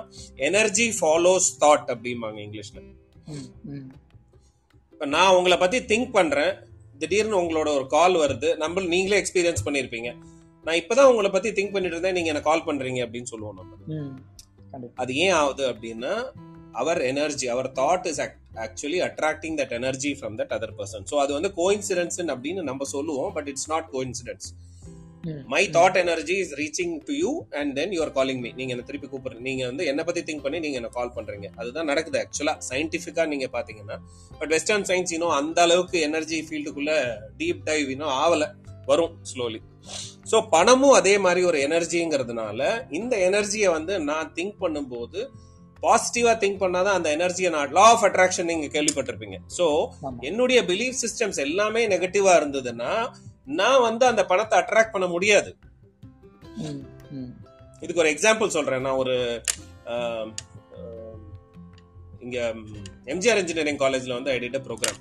எனர்ஜி 0.49 0.87
ஃபாலோஸ் 0.99 1.47
தாட் 1.63 1.89
அப்படிம்பாங்க 1.93 2.39
இங்கிலீஷ்ல. 2.45 2.79
இப்போ 4.93 5.05
நான் 5.15 5.35
உங்களை 5.37 5.57
பத்தி 5.57 5.79
திங்க் 5.91 6.11
பண்றேன். 6.11 6.53
திடீர்னு 6.99 7.41
உங்களோட 7.41 7.69
ஒரு 7.79 7.87
கால் 7.87 8.15
வருது. 8.15 8.49
நம்ம 8.57 8.83
நீங்களே 8.93 9.19
எக்ஸ்பீரியன்ஸ் 9.21 9.65
பண்ணியிருப்பீங்க 9.65 10.11
நான் 10.67 10.79
இப்பதான் 10.81 11.09
உங்களை 11.12 11.29
பத்தி 11.33 11.50
திங்க் 11.57 11.74
பண்ணிட்டு 11.74 11.95
இருந்தேன். 11.95 12.17
நீங்க 12.17 12.31
என்ன 12.33 12.41
கால் 12.50 12.67
பண்றீங்க 12.69 13.00
அப்படின்னு 13.05 13.31
சொல்லுவோம் 13.33 13.57
நம்ம. 13.59 14.91
அது 15.01 15.12
ஏன் 15.25 15.36
ஆகுது 15.41 15.63
அப்படின்னா 15.74 16.13
அவர் 16.81 17.00
energy 17.12 17.45
our 17.53 17.69
thought 17.79 18.07
is 18.09 18.19
actually 18.65 19.00
attracting 19.05 19.55
that 19.59 19.75
energy 19.77 20.12
from 20.19 20.36
that 20.39 20.53
other 20.57 20.74
person 20.79 21.05
so 21.12 21.15
அது 21.24 21.31
வந்து 21.38 21.50
கோயின்சிடன்ஸ் 21.59 22.17
அப்படின்னு 22.33 22.63
நம்ம 22.69 22.86
சொல்லுவோம் 22.95 23.31
but 23.38 23.50
it's 23.51 23.69
not 23.74 23.88
coincidence 23.95 24.47
my 25.53 25.62
thought 25.77 25.97
energy 26.01 26.36
is 26.43 26.53
reaching 26.62 26.93
to 27.07 27.13
you 27.21 27.31
and 27.59 27.71
then 27.79 27.93
you're 27.97 28.13
calling 28.17 28.41
me 28.43 28.51
நீங்க 28.59 28.71
என்ன 28.75 28.86
திருப்பி 28.89 29.07
கூப்பிடுறீங்க 29.07 29.47
நீங்க 29.50 29.63
வந்து 29.65 29.86
என்ன 29.91 30.03
பத்தி 30.09 30.21
திங்க் 30.27 30.43
பண்ணி 30.45 30.59
நீங்க 30.65 30.77
என்ன 30.81 30.91
கால் 30.97 31.15
பண்றீங்க. 31.17 31.47
அதுதான் 31.59 31.89
நடக்குது 31.91 32.19
ஆக்சுவலா 32.24 32.55
சயின்டிபிக்கா 32.69 33.25
நீங்க 33.33 33.47
பாத்தீங்கன்னா 33.57 33.97
பட் 34.39 34.53
வெஸ்டர்ன் 34.55 34.88
சயின்ஸ் 34.91 35.13
இன்னும் 35.17 35.36
அந்த 35.39 35.62
அளவுக்கு 35.67 36.00
எனர்ஜி 36.09 36.39
ஃபீல்டுக்குள்ள 36.50 36.93
டீப் 37.41 37.62
டைவ் 37.71 37.89
இன்னும் 37.95 38.15
ஆவல. 38.23 38.45
வரும் 38.86 39.15
ஸ்லோலி 39.30 39.60
ஸோ 40.32 40.38
பணமும் 40.56 40.95
அதே 41.00 41.13
மாதிரி 41.26 41.41
ஒரு 41.50 41.60
எனர்ஜிங்கிறதுனால 41.67 42.62
இந்த 43.00 43.15
எனர்ஜியை 43.30 43.69
வந்து 43.78 43.93
நான் 44.10 44.32
திங்க் 44.38 44.58
பண்ணும்போது 44.63 45.21
பாசிட்டிவா 45.84 46.32
திங்க் 46.41 46.62
பண்ணாதான் 46.63 46.97
அந்த 46.97 47.10
எனர்ஜியை 47.17 47.50
நான் 47.56 47.73
லா 47.78 47.86
ஆஃப் 47.93 48.06
அட்ராக்ஷன் 48.08 48.50
நீங்க 48.52 48.67
கேள்விப்பட்டிருப்பீங்க. 48.76 49.38
ஸோ 49.58 49.65
என்னுடைய 50.30 50.60
பிலீஃப் 50.71 50.97
சிஸ்டம்ஸ் 51.04 51.39
எல்லாமே 51.47 51.82
நெகட்டிவா 51.93 52.34
இருந்ததுன்னா 52.39 52.91
நான் 53.60 53.84
வந்து 53.88 54.06
அந்த 54.12 54.26
பணத்தை 54.32 54.56
அட்ராக்ட் 54.60 54.95
பண்ண 54.95 55.08
முடியாது. 55.15 55.52
இதுக்கு 57.84 58.04
ஒரு 58.04 58.12
எக்ஸாம்பிள் 58.15 58.56
சொல்றேன். 58.58 58.86
நான் 58.88 59.02
ஒரு 59.04 59.15
இங்க 62.27 62.39
எம்ஜிஆர் 63.13 63.39
இன்ஜினியரிங் 63.41 63.79
காலேஜ்ல 63.83 64.13
வந்து 64.17 64.31
ஐ 64.35 64.37
டிட் 64.43 64.57
ப்ரோக்ராம் 64.67 64.97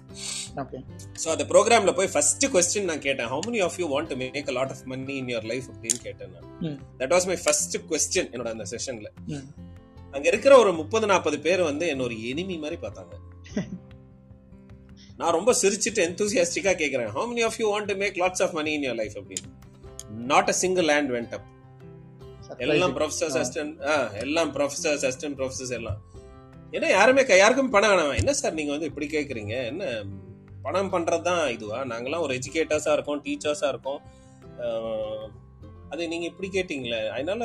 ஸோ 1.22 1.28
அந்த 1.34 1.44
ப்ரோக்ராம்ல 1.52 1.92
போய் 1.98 2.10
ஃபர்ஸ்ட் 2.12 2.44
கொஸ்டின் 2.54 2.86
நான் 2.90 3.02
கேட்டேன். 3.06 3.28
How 3.32 3.42
many 3.46 3.60
of 3.66 3.78
you 3.80 3.86
want 3.94 4.10
to 4.12 4.16
make 4.22 4.50
a 4.52 4.54
lot 4.58 4.72
of 4.74 4.84
money 4.92 5.14
in 5.22 5.30
your 5.32 5.48
life 5.52 5.66
அப்படின்னு 5.72 6.00
கேட்டேன் 6.06 6.30
நான். 6.34 6.78
That 7.00 7.14
was 7.16 7.26
my 7.30 7.36
first 7.44 7.76
question 7.90 8.30
என்னோட 8.32 8.50
அந்த 8.56 8.66
செஷன்ல 8.74 9.10
அங்க 10.14 10.26
இருக்கிற 10.32 10.52
ஒரு 10.62 10.70
முப்பது 10.80 11.06
நாற்பது 11.12 11.38
பேர் 11.46 11.62
வந்து 11.70 11.86
என்ன 11.92 12.04
ஒரு 12.08 12.16
எனிமி 12.30 12.56
மாதிரி 12.62 12.78
பார்த்தாங்க. 12.84 13.14
நான் 15.20 15.34
ரொம்ப 15.38 15.50
சிரிச்சிட்டு 15.62 16.00
எந்தூசியாஸ்டிக்கா 16.08 16.72
கேக்குறேன். 16.82 17.10
How 17.16 17.26
many 17.32 17.42
of 17.48 17.58
you 17.62 17.66
want 17.74 17.90
to 17.92 17.96
make 18.04 18.16
lots 18.22 18.42
of 18.46 18.56
money 18.58 18.72
in 18.78 18.86
your 18.86 18.98
life 19.02 19.16
அப்படின்னு. 19.20 19.50
Not 20.32 20.50
a 20.52 20.56
single 20.62 20.88
hand 20.92 21.12
went 21.16 21.34
up 21.38 21.46
எல்லாம் 22.64 22.94
ப்ரொஃபசர்ஸ் 22.98 23.36
அசிஸ்டன்ட் 23.40 23.72
எல்லாம் 24.24 24.50
ப்ரொஃபசர்ஸ் 24.56 25.04
அசிஸ்டன்ட் 25.08 25.36
ப்ரொஃபசர்ஸ் 25.40 25.74
எல்லாம். 25.78 25.98
ஏன்னா 26.74 26.88
யாருமே 26.96 27.22
யாருக்கும் 27.40 27.74
பணம் 27.74 27.90
வேணாம். 27.90 28.16
என்ன 28.20 28.32
சார் 28.40 28.56
நீங்க 28.58 28.72
வந்து 28.74 28.88
இப்படி 28.90 29.06
கேக்குறீங்க? 29.16 29.54
என்ன 29.72 29.84
பணம் 30.66 30.92
பண்றது 30.94 31.24
தான் 31.28 31.42
இதுவா? 31.56 31.78
நாங்கெல்லாம் 31.92 32.24
ஒரு 32.26 32.34
எஜுகேட்டர்ஸா 32.38 32.92
இருக்கோம் 32.96 33.22
டீச்சர்ஸா 33.26 33.68
இருக்கோம். 33.72 34.00
அது 35.92 36.02
நீங்க 36.12 36.26
இப்படி 36.30 36.48
கேட்டீங்களே. 36.56 37.00
அதனால 37.16 37.42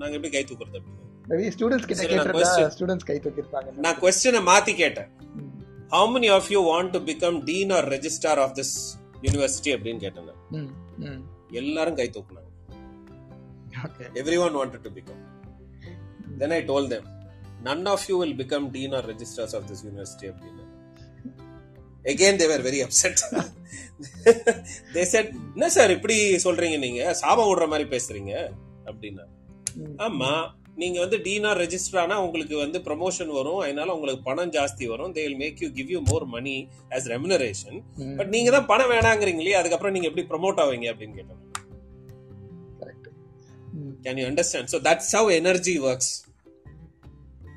நாங்க 0.00 0.14
எப்படி 0.18 0.32
கை 0.36 0.44
தூக்குறது 0.50 0.78
அப்படின்னு 0.78 1.52
ஸ்டூடெண்ட்ஸ் 1.56 1.88
கிட்ட 1.90 2.02
கேட்டிருந்தா 2.08 2.50
ஸ்டூடெண்ட்ஸ் 2.74 3.08
கை 3.10 3.16
தூக்கிருப்பாங்க 3.26 3.70
நான் 3.84 4.00
கொஸ்டினை 4.02 4.40
மாத்தி 4.50 4.72
கேட்டேன். 4.82 5.10
How 5.94 6.08
many 6.14 6.28
of 6.36 6.50
you 6.54 6.60
want 6.72 6.92
to 6.96 7.00
become 7.10 7.38
dean 7.50 7.72
or 7.76 7.88
registrar 7.94 8.40
of 8.44 8.54
this 8.58 8.74
university 9.26 9.72
அப்படின்னு 9.76 10.02
கேட்டேன் 10.06 11.22
எல்லாரும் 11.60 11.98
கை 12.00 12.08
தூக்குனாங்க. 12.16 12.50
Everyone 14.44 14.56
wanted 14.60 14.84
to 14.86 14.92
become 14.98 15.22
then 16.40 16.54
I 16.58 16.60
told 16.70 16.88
them 16.92 17.08
none 17.66 17.86
of 17.92 18.06
you 18.10 18.16
will 18.22 18.36
become 18.42 18.66
dean 18.76 18.94
or 18.98 19.06
registrars 19.12 19.54
of 19.58 19.68
this 19.70 19.84
university 19.86 20.26
அப்படின்னு 20.32 20.64
again 22.12 22.40
they were 22.40 22.64
very 22.66 22.80
upset 22.86 23.20
they 24.94 25.02
said 25.12 25.30
என்ன 25.54 25.68
sir 25.76 25.94
இப்படி 25.96 26.16
சொல்றீங்க 26.44 26.76
நீங்க? 26.84 27.02
சாபம் 27.22 27.48
விடுற 27.50 27.66
மாதிரி 27.72 27.86
பேசுறீங்க? 27.94 28.32
அப்படின்னா 28.90 29.24
ஆமா 30.06 30.30
நீங்க 30.82 30.98
வந்து 31.04 31.18
டீனார் 31.26 31.58
ரெஜிஸ்டர் 31.62 32.00
ஆனா 32.02 32.16
உங்களுக்கு 32.24 32.54
வந்து 32.62 32.78
ப்ரமோஷன் 32.86 33.30
வரும். 33.36 33.60
அதனால 33.64 33.94
உங்களுக்கு 33.96 34.22
பணம் 34.28 34.52
ஜாஸ்தி 34.56 34.84
வரும். 34.92 35.12
They 35.16 35.22
will 35.26 35.38
make 35.42 35.60
you 35.64 35.68
give 35.76 35.90
you 35.94 36.00
more 36.10 36.24
money 36.34 36.54
as 36.96 37.06
remuneration 37.12 37.78
but 38.18 38.32
நீங்க 38.34 38.50
தான் 38.56 38.68
பணம் 38.72 38.92
வேணாங்கிறீங்களே 38.94 39.54
அதுக்கப்புறம் 39.60 39.94
நீங்க 39.96 40.08
எப்படி 40.10 40.26
ப்ரமோட் 40.32 40.60
ஆவீங்க? 40.64 40.86
அப்படின்னு 40.92 41.16
கேட்டோம் 41.20 41.42
can 44.06 44.20
you 44.20 44.26
understand 44.32 44.72
so 44.74 44.80
that's 44.88 45.12
how 45.18 45.30
energy 45.40 45.76
works 45.88 46.12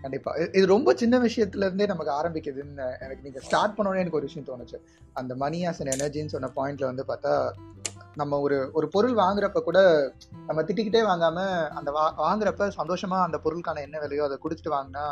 கண்டிப்பா. 0.04 0.32
இது 0.58 0.66
ரொம்ப 0.74 0.90
சின்ன 1.02 1.16
விஷயத்துல 1.26 1.68
இருந்தே 1.68 1.88
நமக்கு 1.92 2.12
ஆரம்பிக்குதுன்னு 2.20 2.86
எனக்கு 3.06 3.26
நீங்க 3.28 3.40
ஸ்டார்ட் 3.48 3.76
பண்ணோடனே 3.78 4.04
எனக்கு 4.04 4.20
ஒரு 4.20 4.30
விஷயம் 4.30 4.48
தோணுச்சு. 4.50 4.78
அந்த 5.22 5.36
மணி 5.44 5.60
ஆஸ் 5.70 5.82
அன் 5.84 5.94
எனர்ஜின்னு 5.98 6.34
சொன்ன 6.36 6.52
பாயிண்ட்ல 6.60 6.90
வந்து 6.92 7.06
பார்த்தா 7.12 7.34
நம்ம 8.22 8.38
ஒரு 8.46 8.58
ஒரு 8.78 8.88
பொருள் 8.94 9.16
வாங்குறப்ப 9.24 9.60
கூட 9.66 9.80
நம்ம 10.48 10.60
திட்டிக்கிட்டே 10.68 11.02
வாங்காம 11.10 11.40
அந்த 11.80 11.90
வா 11.98 12.06
வாங்குறப்ப 12.24 12.70
சந்தோஷமா 12.80 13.18
அந்த 13.26 13.40
பொருளுக்கான 13.44 13.82
என்ன 13.88 14.00
விலையோ 14.04 14.24
அதை 14.28 14.38
கொடுத்துட்டு 14.44 14.76
வாங்கினா 14.78 15.06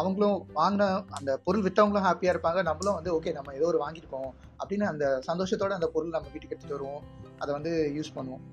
அவங்களும் 0.00 0.38
வாங்கின 0.58 0.84
அந்த 1.18 1.30
பொருள் 1.46 1.64
வித்தவங்களும் 1.64 2.06
ஹாப்பியா 2.08 2.32
இருப்பாங்க. 2.34 2.60
நம்மளும் 2.68 2.96
வந்து 2.98 3.10
ஓகே 3.16 3.32
நம்ம 3.38 3.54
ஏதோ 3.58 3.66
ஒரு 3.72 3.80
வாங்கியிருக்கோம் 3.84 4.30
அப்படின்னு 4.60 4.86
அந்த 4.92 5.06
சந்தோஷத்தோட 5.28 5.72
அந்த 5.78 5.88
பொருள் 5.94 6.14
நம்ம 6.16 6.30
வீட்டுக்கு 6.32 6.54
எடுத்துட்டு 6.54 6.78
வருவோம். 6.78 7.02
அதை 7.42 7.50
வந்து 7.58 7.72
யூஸ் 7.98 8.16
பண்ணுவோம். 8.16 8.44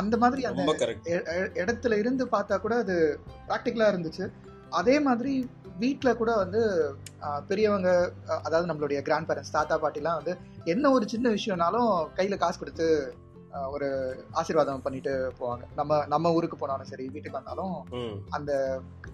அந்த 0.00 0.14
மாதிரி 0.22 0.42
அந்த 0.48 0.62
இடத்துல 1.62 1.94
இருந்து 2.02 2.24
பார்த்தா 2.34 2.56
கூட 2.64 2.74
அது 2.84 2.96
ப்ராக்டிக்கலா 3.48 3.88
இருந்துச்சு. 3.92 4.26
அதே 4.70 4.96
மாதிரி 5.00 5.32
வீட்டில் 5.78 6.18
கூட 6.20 6.30
வந்து 6.36 6.60
பெரியவங்க 7.48 7.88
அதாவது 8.46 8.68
நம்மளுடைய 8.70 8.98
கிராண்ட் 9.06 9.28
பேரண்ட்ஸ் 9.28 9.54
தாத்தா 9.56 9.76
பாட்டிலாம் 9.82 10.18
வந்து 10.20 10.34
என்ன 10.64 10.90
ஒரு 10.90 11.04
சின்ன 11.08 11.30
விஷயம்னாலும் 11.36 11.90
கையில் 12.18 12.42
காசு 12.42 12.58
கொடுத்து 12.58 12.88
ஒரு 13.74 13.88
ஆசீர்வாதம் 14.30 14.82
பண்ணிட்டு 14.82 15.12
போவாங்க. 15.38 15.64
நம்ம 15.76 15.98
நம்ம 16.06 16.32
ஊருக்கு 16.32 16.56
போனாலும் 16.56 16.90
சரி 16.90 17.04
வீட்டுக்கு 17.12 17.38
வந்தாலும் 17.38 17.76
அந்த 18.30 18.52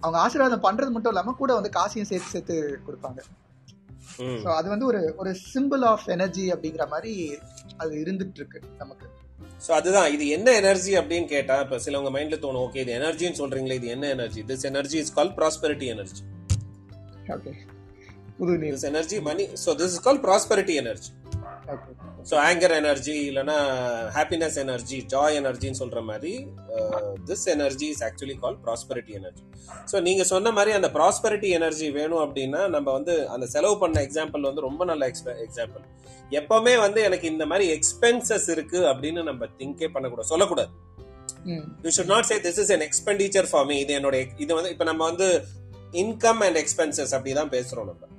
அவங்க 0.01 0.17
ஆசீர்வாதம் 0.25 0.65
பண்றது 0.67 0.93
மட்டும் 0.95 1.13
இல்லாம 1.13 1.35
கூட 1.41 1.53
வந்து 1.53 1.75
காசையும் 1.79 2.09
சேர்த்து 2.11 2.33
சேர்த்து 2.35 2.57
கொடுப்பாங்க. 2.87 3.21
ஸோ 4.43 4.47
அது 4.59 4.67
வந்து 4.69 4.85
ஒரு 4.85 5.01
ஒரு 5.17 5.31
சிம்பிள் 5.53 5.83
ஆஃப் 5.91 6.07
எனர்ஜி 6.07 6.45
அப்படிங்கிற 6.53 6.85
மாதிரி 6.89 7.13
அது 7.77 7.93
இருந்துட்டு 8.03 8.39
இருக்கு 8.41 8.61
நமக்கு. 8.81 9.07
ஸோ 9.63 9.71
அதுதான். 9.71 10.09
இது 10.09 10.25
என்ன 10.29 10.49
எனர்ஜி 10.53 10.93
அப்படின்னு 10.99 11.27
கேட்டா 11.27 11.55
இப்ப 11.61 11.79
சிலவங்க 11.79 12.09
மைண்ட்ல 12.15 12.37
தோணும் 12.39 12.63
ஓகே 12.63 12.81
இது 12.81 12.93
எனர்ஜின்னு 12.93 13.39
சொல்றீங்களே 13.41 13.75
இது 13.75 13.87
என்ன 13.87 14.07
energy 14.09 14.41
this 14.43 14.65
energy 14.65 14.97
is 14.97 15.13
call 15.13 15.33
prosperity 15.37 15.87
energy 15.93 16.23
okay 17.33 17.53
புது 18.39 18.53
energy 18.89 19.19
money 19.21 19.45
so 19.63 19.71
this 19.79 19.93
is 19.93 20.03
call 20.07 20.21
prosperity 20.25 20.75
energy 20.83 21.11
okay 21.73 21.91
so 22.29 22.35
anger 22.49 22.71
energy 22.71 23.15
இல்லைன்னா 23.29 23.55
ஹாப்பினஸ் 24.15 24.57
எனர்ஜி 24.57 24.97
ஜாய் 25.13 25.37
எனர்ஜின்னு 25.39 25.79
சொல்ற 25.79 26.01
மாதிரி 26.01 26.33
this 27.25 27.45
energy 27.47 27.87
is 27.87 28.03
actually 28.03 28.39
call 28.39 28.57
prosperity 28.65 29.13
energy 29.13 29.43
so 29.91 30.01
நீங்க 30.01 30.23
சொன்ன 30.23 30.51
மாதிரி 30.51 30.71
அந்த 30.71 30.87
prosperity 30.87 31.49
energy 31.49 31.89
வேணும் 31.89 32.23
அப்படின்னா 32.25 32.69
நம்ம 32.69 32.91
வந்து 32.91 33.29
அந்த 33.29 33.45
செலவு 33.45 33.77
பண்ண 33.77 34.01
எக்ஸாம்பிள் 34.01 34.41
வந்து 34.41 34.61
ரொம்ப 34.61 34.85
நல்ல 34.85 35.11
எக்ஸாம்பிள் 35.45 35.83
எப்பவுமே 36.31 36.79
வந்து 36.79 37.01
எனக்கு 37.01 37.27
இந்த 37.27 37.45
மாதிரி 37.45 37.65
எக்ஸ்பென்சஸ் 37.77 38.49
இருக்கு 38.49 38.79
அப்படின்னு 38.91 39.23
நம்ம 39.23 39.45
திங்கே 39.59 39.89
பண்ணக்கூடாது 39.93 40.29
சொல்லக்கூடாது. 40.29 40.71
You 41.83 41.91
should 41.97 42.13
not 42.13 42.23
say 42.23 42.37
this 42.39 42.59
is 42.59 42.71
an 42.71 42.81
expenditure 42.81 43.49
for 43.51 43.65
me 43.65 43.79
இது 43.79 43.99
என்னோட 43.99 44.17
இது 44.37 44.51
வந்து 44.55 44.69
இப்போ 44.69 44.83
நம்ம 44.83 45.03
வந்து 45.05 45.27
இன்கம் 45.93 46.41
அண்ட் 46.47 46.59
எக்ஸ்பென்சஸ் 46.63 47.13
அப்படிதான் 47.17 47.53
பேசுறோம் 47.55 47.89
நம்ம. 47.91 48.03
ஆமா 48.03 48.12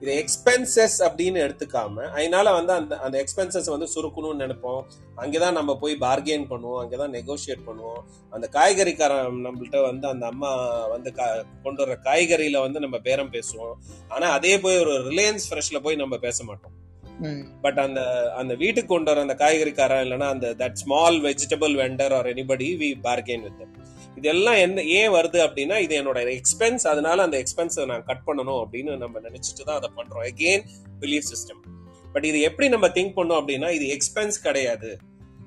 இது 0.00 0.12
எக்ஸ்பென்சஸ் 0.20 0.96
அப்படின்னு 0.98 1.40
எடுத்துக்காம 1.46 2.04
அதனால 2.08 2.52
வந்து 2.52 2.72
அந்த 2.72 2.98
அந்த 2.98 3.24
எக்ஸ்பென்சஸ் 3.24 3.68
வந்து 3.70 3.88
சுருக்கணும்னு 3.94 4.42
நினைப்போம். 4.44 4.82
அங்கதான் 5.16 5.52
நம்ம 5.52 5.76
போய் 5.76 5.96
பார்கெயின் 6.00 6.46
பண்ணுவோம் 6.50 6.80
அங்கதான் 6.82 7.14
நெகோஷியேட் 7.18 7.66
பண்ணுவோம். 7.66 8.02
அந்த 8.30 8.48
காய்கறிக்காரன் 8.52 9.42
நம்மள்ட்ட 9.46 9.82
வந்து 9.82 10.08
அந்த 10.08 10.26
அம்மா 10.26 10.52
வந்து 10.86 11.12
கொண்டு 11.62 11.86
வர 11.86 11.98
காய்கறியில 12.02 12.60
வந்து 12.60 12.80
நம்ம 12.80 12.98
பேரம் 12.98 13.32
பேசுவோம். 13.32 13.74
ஆனா 14.08 14.28
அதே 14.30 14.60
போய் 14.60 14.78
ஒரு 14.78 14.94
ரிலையன்ஸ் 15.10 15.48
ஃப்ரெஷ்ல 15.50 15.80
போய் 15.82 15.96
நம்ம 15.96 16.16
பேச 16.16 16.44
மாட்டோம். 16.44 16.76
பட் 17.62 17.78
அந்த 17.78 18.00
அந்த 18.34 18.54
வீட்டுக்கு 18.54 18.94
கொண்டு 18.94 19.10
வர 19.10 19.20
அந்த 19.20 19.34
காய்கறிக்காரன் 19.44 20.04
இல்லைன்னா 20.04 20.28
அந்த 20.28 20.54
that 20.58 20.72
small 20.72 21.20
vegetable 21.20 21.74
vendor 21.82 22.14
or 22.14 22.26
anybody 22.26 22.68
we 22.82 22.90
bargain 23.02 23.42
with 23.42 23.66
இதெல்லாம் 24.18 24.58
என்ன 24.64 24.82
ஏன் 24.98 25.12
வருது 25.16 25.38
அப்படின்னா 25.46 25.76
இது 25.84 25.94
என்னோட 26.00 26.20
எக்ஸ்பென்ஸ் 26.38 26.84
அதனால 26.92 27.22
அந்த 27.26 27.36
எக்ஸ்பென்ஸை 27.42 27.84
நான் 27.92 28.04
கட் 28.10 28.26
பண்ணணும் 28.28 28.60
அப்படின்னு 28.62 28.98
நம்ம 29.04 29.20
நினைச்சிட்டு 29.28 29.62
தான் 29.68 29.78
அதை 29.80 29.90
பண்றோம். 29.98 30.24
அகெயின் 30.30 30.64
பிலீஃப் 31.02 31.28
சிஸ்டம் 31.32 31.60
பட் 32.14 32.26
இது 32.30 32.38
எப்படி 32.48 32.66
நம்ம 32.74 32.88
திங்க் 32.96 33.16
பண்ணோம் 33.18 33.40
அப்படின்னா 33.40 33.68
இது 33.78 33.86
எக்ஸ்பென்ஸ் 33.96 34.38
கிடையாது. 34.46 34.90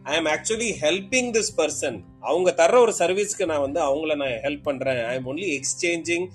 I 0.10 0.14
am 0.20 0.30
actually 0.36 0.72
helping 0.84 1.30
this 1.38 1.54
person 1.60 1.98
அவங்க 2.30 2.50
தர்ற 2.62 2.80
ஒரு 2.86 2.94
சர்வீஸ்க்கு 3.02 3.50
நான் 3.52 3.66
வந்து 3.68 3.82
அவங்கள 3.88 4.16
நான் 4.24 4.42
ஹெல்ப் 4.46 4.66
பண்றேன். 4.70 5.02
I 5.12 5.14
am 5.20 5.30
only 5.34 5.50
exchanging 5.58 6.28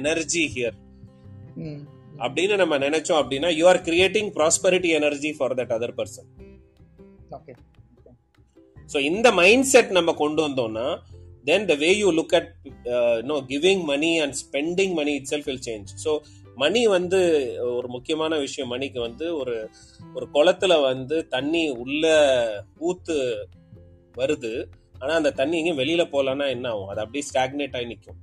energy 0.00 0.44
here 0.54 0.76
அப்படின்னு 2.24 2.54
நம்ம 2.62 2.74
நினைச்சோம் 2.86 3.20
அப்படின்னா 3.22 3.50
you 3.58 3.64
are 3.72 3.80
creating 3.88 4.30
prosperity 4.38 4.90
energy 5.00 5.30
for 5.36 5.54
that 5.58 5.74
other 5.76 5.94
person 5.98 6.28
so 8.90 8.98
இந்த 9.10 9.28
மைண்ட் 9.38 9.68
செட் 9.72 9.90
நம்ம 9.98 10.10
கொண்டு 10.22 10.40
வந்தோம்னா 10.46 10.86
then 11.48 11.68
the 11.70 11.74
way 11.84 11.90
you 12.02 12.08
look 12.18 12.34
at 12.38 12.50
no 13.30 13.36
giving 13.52 13.84
money 13.92 14.10
and 14.24 14.36
spending 14.42 14.94
money 15.00 15.14
itself 15.32 15.48
will 15.50 15.62
change 15.68 15.90
so 16.04 16.12
money 16.62 16.80
வந்து 16.94 17.18
ஒரு 17.76 17.88
முக்கியமான 17.94 18.32
விஷயம். 18.44 18.70
மணிக்கு 18.74 18.98
வந்து 19.06 19.26
ஒரு 19.40 19.54
ஒரு 20.16 20.26
குளத்துல 20.34 20.72
வந்து 20.90 21.16
தண்ணி 21.34 21.62
உள்ள 21.82 22.04
ஊத்து 22.88 23.16
வருது. 24.20 24.52
ஆனா 25.02 25.12
அந்த 25.18 25.30
தண்ணி 25.40 25.56
எங்கேயும் 25.58 25.80
வெளியில 25.80 26.04
போகலன்னா 26.14 26.46
என்ன 26.54 26.66
ஆகும்? 26.72 26.88
அது 26.92 27.00
அப்படியே 27.02 27.24
ஸ்டாக்னேட் 27.28 27.76
ஆகி 27.78 27.88
நிற்கும். 27.92 28.18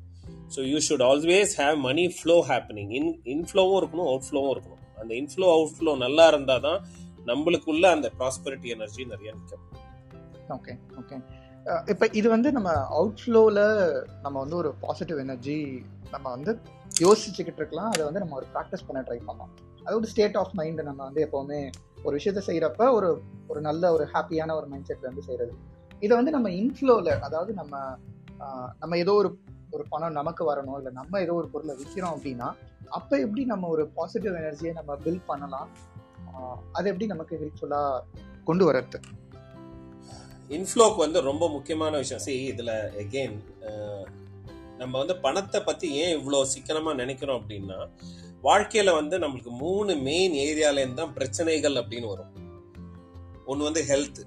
So 0.56 0.60
you 0.72 0.80
should 0.88 1.06
always 1.12 1.54
have 1.62 1.78
money 1.88 2.06
flow 2.18 2.36
happening 2.50 2.92
in 3.00 3.10
இன்ஃப்ளோவும் 3.36 3.80
இருக்கணும் 3.82 4.10
அவுட் 4.12 4.28
ஃப்ளோவும் 4.28 4.52
இருக்கணும். 4.56 4.84
அந்த 5.02 5.12
இன்ஃப்ளோ 5.22 5.48
அவுட் 5.56 5.76
ஃப்ளோ 5.78 5.94
நல்லா 6.06 6.28
இருந்தால் 6.34 6.66
தான் 6.68 6.82
நம்மளுக்குள்ள 7.32 7.86
அந்த 7.96 8.08
ப்ராஸ்பரிட்டி 8.20 8.70
எனர்ஜி 8.78 9.06
நிறைய 9.14 9.32
நிற்கும். 9.38 9.66
ஓகே 10.58 10.76
ஓகே 11.02 11.18
இப்போ 11.91 12.06
இது 12.19 12.28
வந்து 12.34 12.49
நம்ம 12.56 12.69
அவுட்ஃப்ளோவில் 12.97 13.63
நம்ம 14.23 14.36
வந்து 14.43 14.58
ஒரு 14.62 14.69
பாசிட்டிவ் 14.82 15.19
எனர்ஜி 15.23 15.58
நம்ம 16.13 16.25
வந்து 16.36 16.51
யோசிச்சுக்கிட்டு 17.04 17.62
இருக்கலாம். 17.62 17.89
அதை 17.93 18.04
வந்து 18.08 18.21
நம்ம 18.23 18.36
ஒரு 18.39 18.47
ப்ராக்டிஸ் 18.54 18.86
பண்ண 18.88 18.99
ட்ரை 19.08 19.17
பண்ணலாம். 19.28 19.54
அது 19.86 19.95
ஒரு 20.01 20.10
ஸ்டேட் 20.12 20.38
ஆஃப் 20.41 20.54
மைண்ட் 20.60 20.82
நம்ம 20.89 21.01
வந்து 21.08 21.23
எப்போவுமே 21.25 21.60
ஒரு 22.06 22.13
விஷயத்த 22.19 22.43
செய்கிறப்ப 22.49 22.91
ஒரு 22.97 23.10
ஒரு 23.47 23.60
நல்ல 23.67 23.91
ஒரு 23.95 24.06
ஹாப்பியான 24.13 24.56
ஒரு 24.60 24.67
மைண்ட் 24.71 24.88
செட்டில் 24.89 25.10
வந்து 25.10 25.25
செய்கிறது 25.28 25.56
இதை 26.06 26.13
வந்து 26.19 26.36
நம்ம 26.38 26.47
இன்ஃப்ளோவில் 26.60 27.12
அதாவது 27.28 27.51
நம்ம 27.62 27.75
நம்ம 28.82 28.93
ஏதோ 29.04 29.13
ஒரு 29.23 29.30
ஒரு 29.75 29.84
பணம் 29.93 30.17
நமக்கு 30.19 30.43
வரணும் 30.51 30.78
இல்லை 30.80 30.91
நம்ம 30.99 31.19
ஏதோ 31.25 31.34
ஒரு 31.41 31.47
பொருளை 31.54 31.73
விற்கிறோம் 31.82 32.15
அப்படின்னா 32.17 32.49
அப்போ 32.97 33.15
எப்படி 33.25 33.43
நம்ம 33.54 33.67
ஒரு 33.75 33.84
பாசிட்டிவ் 33.97 34.39
எனர்ஜியை 34.41 34.73
நம்ம 34.80 34.91
பில்ட் 35.06 35.28
பண்ணலாம்? 35.32 35.69
அதை 36.78 36.86
எப்படி 36.91 37.08
நமக்கு 37.13 37.39
ஹெல்ப்ஃபுல்லாக 37.41 38.04
கொண்டு 38.49 38.63
வர்றது? 38.69 38.99
இன்ஃப்ளோக்கு 40.50 41.00
வந்து 41.06 41.20
ரொம்ப 41.30 41.46
முக்கியமான 41.56 41.94
விஷயம். 42.02 42.24
சி 42.26 42.34
இதில் 42.52 42.76
எகெயின் 43.04 43.38
நம்ம 44.82 44.94
வந்து 45.02 45.16
பணத்தை 45.26 45.60
பற்றி 45.68 45.88
ஏன் 46.04 46.16
இவ்வளோ 46.18 46.40
சிக்கனமாக 46.54 47.00
நினைக்கிறோம் 47.02 47.40
அப்படின்னா 47.42 47.78
வாழ்க்கையில் 48.48 48.98
வந்து 49.00 49.16
நம்மளுக்கு 49.24 49.52
மூணு 49.66 49.92
மெயின் 50.08 50.34
ஏரியாலேருந்து 50.48 51.02
தான் 51.02 51.14
பிரச்சனைகள் 51.18 51.78
அப்படின்னு 51.82 52.10
வரும். 52.14 52.34
ஒன்று 53.52 53.68
வந்து 53.70 53.84
ஹெல்த் 53.92 54.22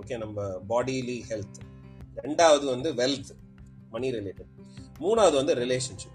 ஓகே 0.00 0.16
நம்ம 0.24 0.46
பாடிலி 0.70 1.18
ஹெல்த் 1.30 1.58
ரெண்டாவது 2.26 2.64
வந்து 2.74 2.88
வெல்த் 3.00 3.32
மணி 3.94 4.08
ரிலேட்டட் 4.18 4.52
மூணாவது 5.04 5.36
வந்து 5.40 5.54
ரிலேஷன்ஷிப் 5.62 6.14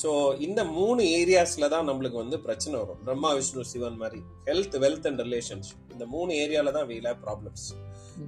ஸோ 0.00 0.10
இந்த 0.46 0.60
மூணு 0.76 1.02
ஏரியாஸில் 1.18 1.72
தான் 1.72 1.88
நம்மளுக்கு 1.88 2.18
வந்து 2.22 2.36
பிரச்சனை 2.44 2.74
வரும். 2.82 3.00
பிரம்மா 3.06 3.30
விஷ்ணு 3.38 3.64
சிவன் 3.72 3.98
மாதிரி. 4.02 4.20
ஹெல்த் 4.48 4.76
வெல்த் 4.84 5.08
அண்ட் 5.10 5.22
ரிலேஷன்ஷிப் 5.26 5.90
இந்த 5.94 6.04
மூணு 6.14 6.32
ஏரியாவில் 6.44 6.76
தான் 6.78 6.88
வீல 6.92 7.10
ப்ராப்ளம்ஸ் 7.24 7.66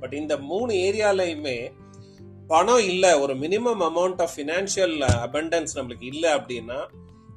பட் 0.00 0.14
இந்த 0.14 0.34
மூணு 0.48 0.72
ஏரியாலையுமே 0.84 1.56
பணம் 2.50 2.82
இல்ல. 2.86 3.04
ஒரு 3.22 3.34
minimum 3.42 3.82
amount 3.86 4.20
of 4.22 4.34
financial 4.34 4.96
abundance 5.22 5.76
நம்மளுக்கு 5.76 6.06
இல்ல 6.10 6.24
அப்படின்னா 6.36 6.78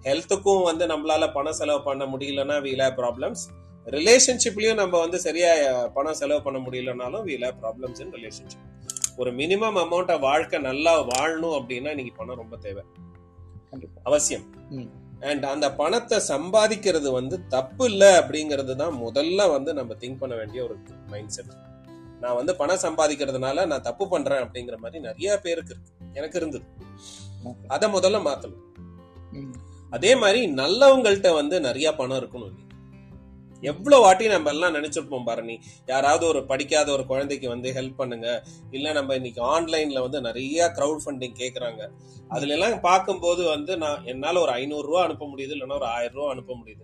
ஹெல்த்துக்கும் 0.06 0.66
வந்து 0.66 0.86
நம்மளால 0.88 1.26
பணம் 1.34 1.58
செலவு 1.60 1.82
பண்ண 1.86 2.04
முடியலன்னா 2.12 2.58
வீல 2.66 2.84
ப்ராப்ளம்ஸ் 2.98 3.44
ரிலேஷன்ஷிப்லயும் 3.88 4.80
நம்ம 4.80 4.96
வந்து 5.02 5.18
சரியா 5.24 5.50
அஹ், 5.68 5.90
பணம் 5.94 6.18
செலவு 6.20 6.42
பண்ண 6.44 6.60
முடியலனாலும் 6.64 7.26
வீல 7.28 7.52
ப்ராப்ளம்ஸ் 7.60 8.02
இன் 8.04 8.14
ரிலேஷன்ஷிப் 8.16 8.66
ஒரு 9.18 9.32
மினிமம் 9.38 9.78
அமௌண்ட் 9.82 10.12
ஆஃப் 10.12 10.26
வாழ்க்கை 10.26 10.60
நல்லா 10.66 10.94
வாழணும் 11.12 11.56
அப்படின்னா 11.58 11.92
இன்னைக்கு 11.94 12.14
பணம் 12.16 12.40
ரொம்ப 12.42 12.56
தேவை. 12.66 12.84
அவசியம். 14.06 14.46
அண்ட் 15.24 15.46
அந்த 15.48 15.68
பணத்தை 15.76 16.18
சம்பாதிக்கிறது 16.28 17.10
வந்து 17.14 17.36
தப்பு 17.50 17.86
இல்லை 17.86 18.10
அப்படிங்கிறது 18.20 18.74
தான் 18.76 18.96
முதல்ல 19.02 19.50
வந்து 19.54 19.72
நம்ம 19.74 19.96
திங்க் 20.02 20.20
பண்ண 20.20 20.36
வேண்டிய 20.36 20.62
ஒரு 20.64 20.76
மைண்ட் 21.10 21.34
செட் 21.36 21.54
நான் 22.22 22.36
வந்து 22.36 22.56
பணம் 22.56 22.80
சம்பாதிக்கிறதுனால 22.82 23.66
நான் 23.66 23.82
தப்பு 23.82 24.10
பண்றேன் 24.10 24.42
அப்படிங்கிற 24.42 24.78
மாதிரி 24.78 25.02
நிறைய 25.02 25.38
பேருக்கு 25.38 25.76
இருக்கு. 25.76 26.08
எனக்கு 26.14 26.38
இருந்தது. 26.38 26.66
அதை 27.68 27.90
முதல்ல 27.92 28.18
மாத்தணும். 28.18 28.66
அதே 29.90 30.16
மாதிரி 30.16 30.54
நல்லவங்கள்ட்ட 30.54 31.34
வந்து 31.34 31.60
நிறைய 31.60 31.96
பணம் 31.96 32.18
இருக்கணும் 32.18 32.52
நீ 32.56 32.66
எவ்வளவு 33.62 34.02
வாட்டி 34.02 34.28
நம்ம 34.28 34.50
எல்லாம் 34.50 34.76
நினைச்சிருப்போம் 34.76 35.24
பாரு 35.24 35.44
நீ 35.44 35.60
யாராவது 35.86 36.26
ஒரு 36.26 36.46
படிக்காத 36.46 36.92
ஒரு 36.92 37.06
குழந்தைக்கு 37.06 37.50
வந்து 37.50 37.72
ஹெல்ப் 37.72 37.96
பண்ணுங்க. 37.96 38.44
இல்ல 38.72 38.92
நம்ம 38.92 39.16
இன்னைக்கு 39.16 39.42
ஆன்லைன்ல 39.44 40.02
வந்து 40.02 40.22
நிறைய 40.22 40.72
கிரவுட் 40.76 41.00
ஃபண்டிங் 41.06 41.34
கேக்குறாங்க. 41.40 41.88
அதுல 42.28 42.54
எல்லாம் 42.54 42.80
பார்க்கும்போது 42.80 43.44
வந்து 43.44 43.78
நான் 43.78 44.06
என்னால 44.06 44.42
ஒரு 44.42 44.52
ஐநூறு 44.52 44.88
ரூபா 44.88 45.04
அனுப்ப 45.04 45.26
முடியுது 45.26 45.56
இல்லைன்னா 45.56 45.76
ஒரு 45.76 45.86
ஆயிரம் 45.86 46.14
ரூபா 46.14 46.30
அனுப்ப 46.30 46.54
முடியுது. 46.54 46.84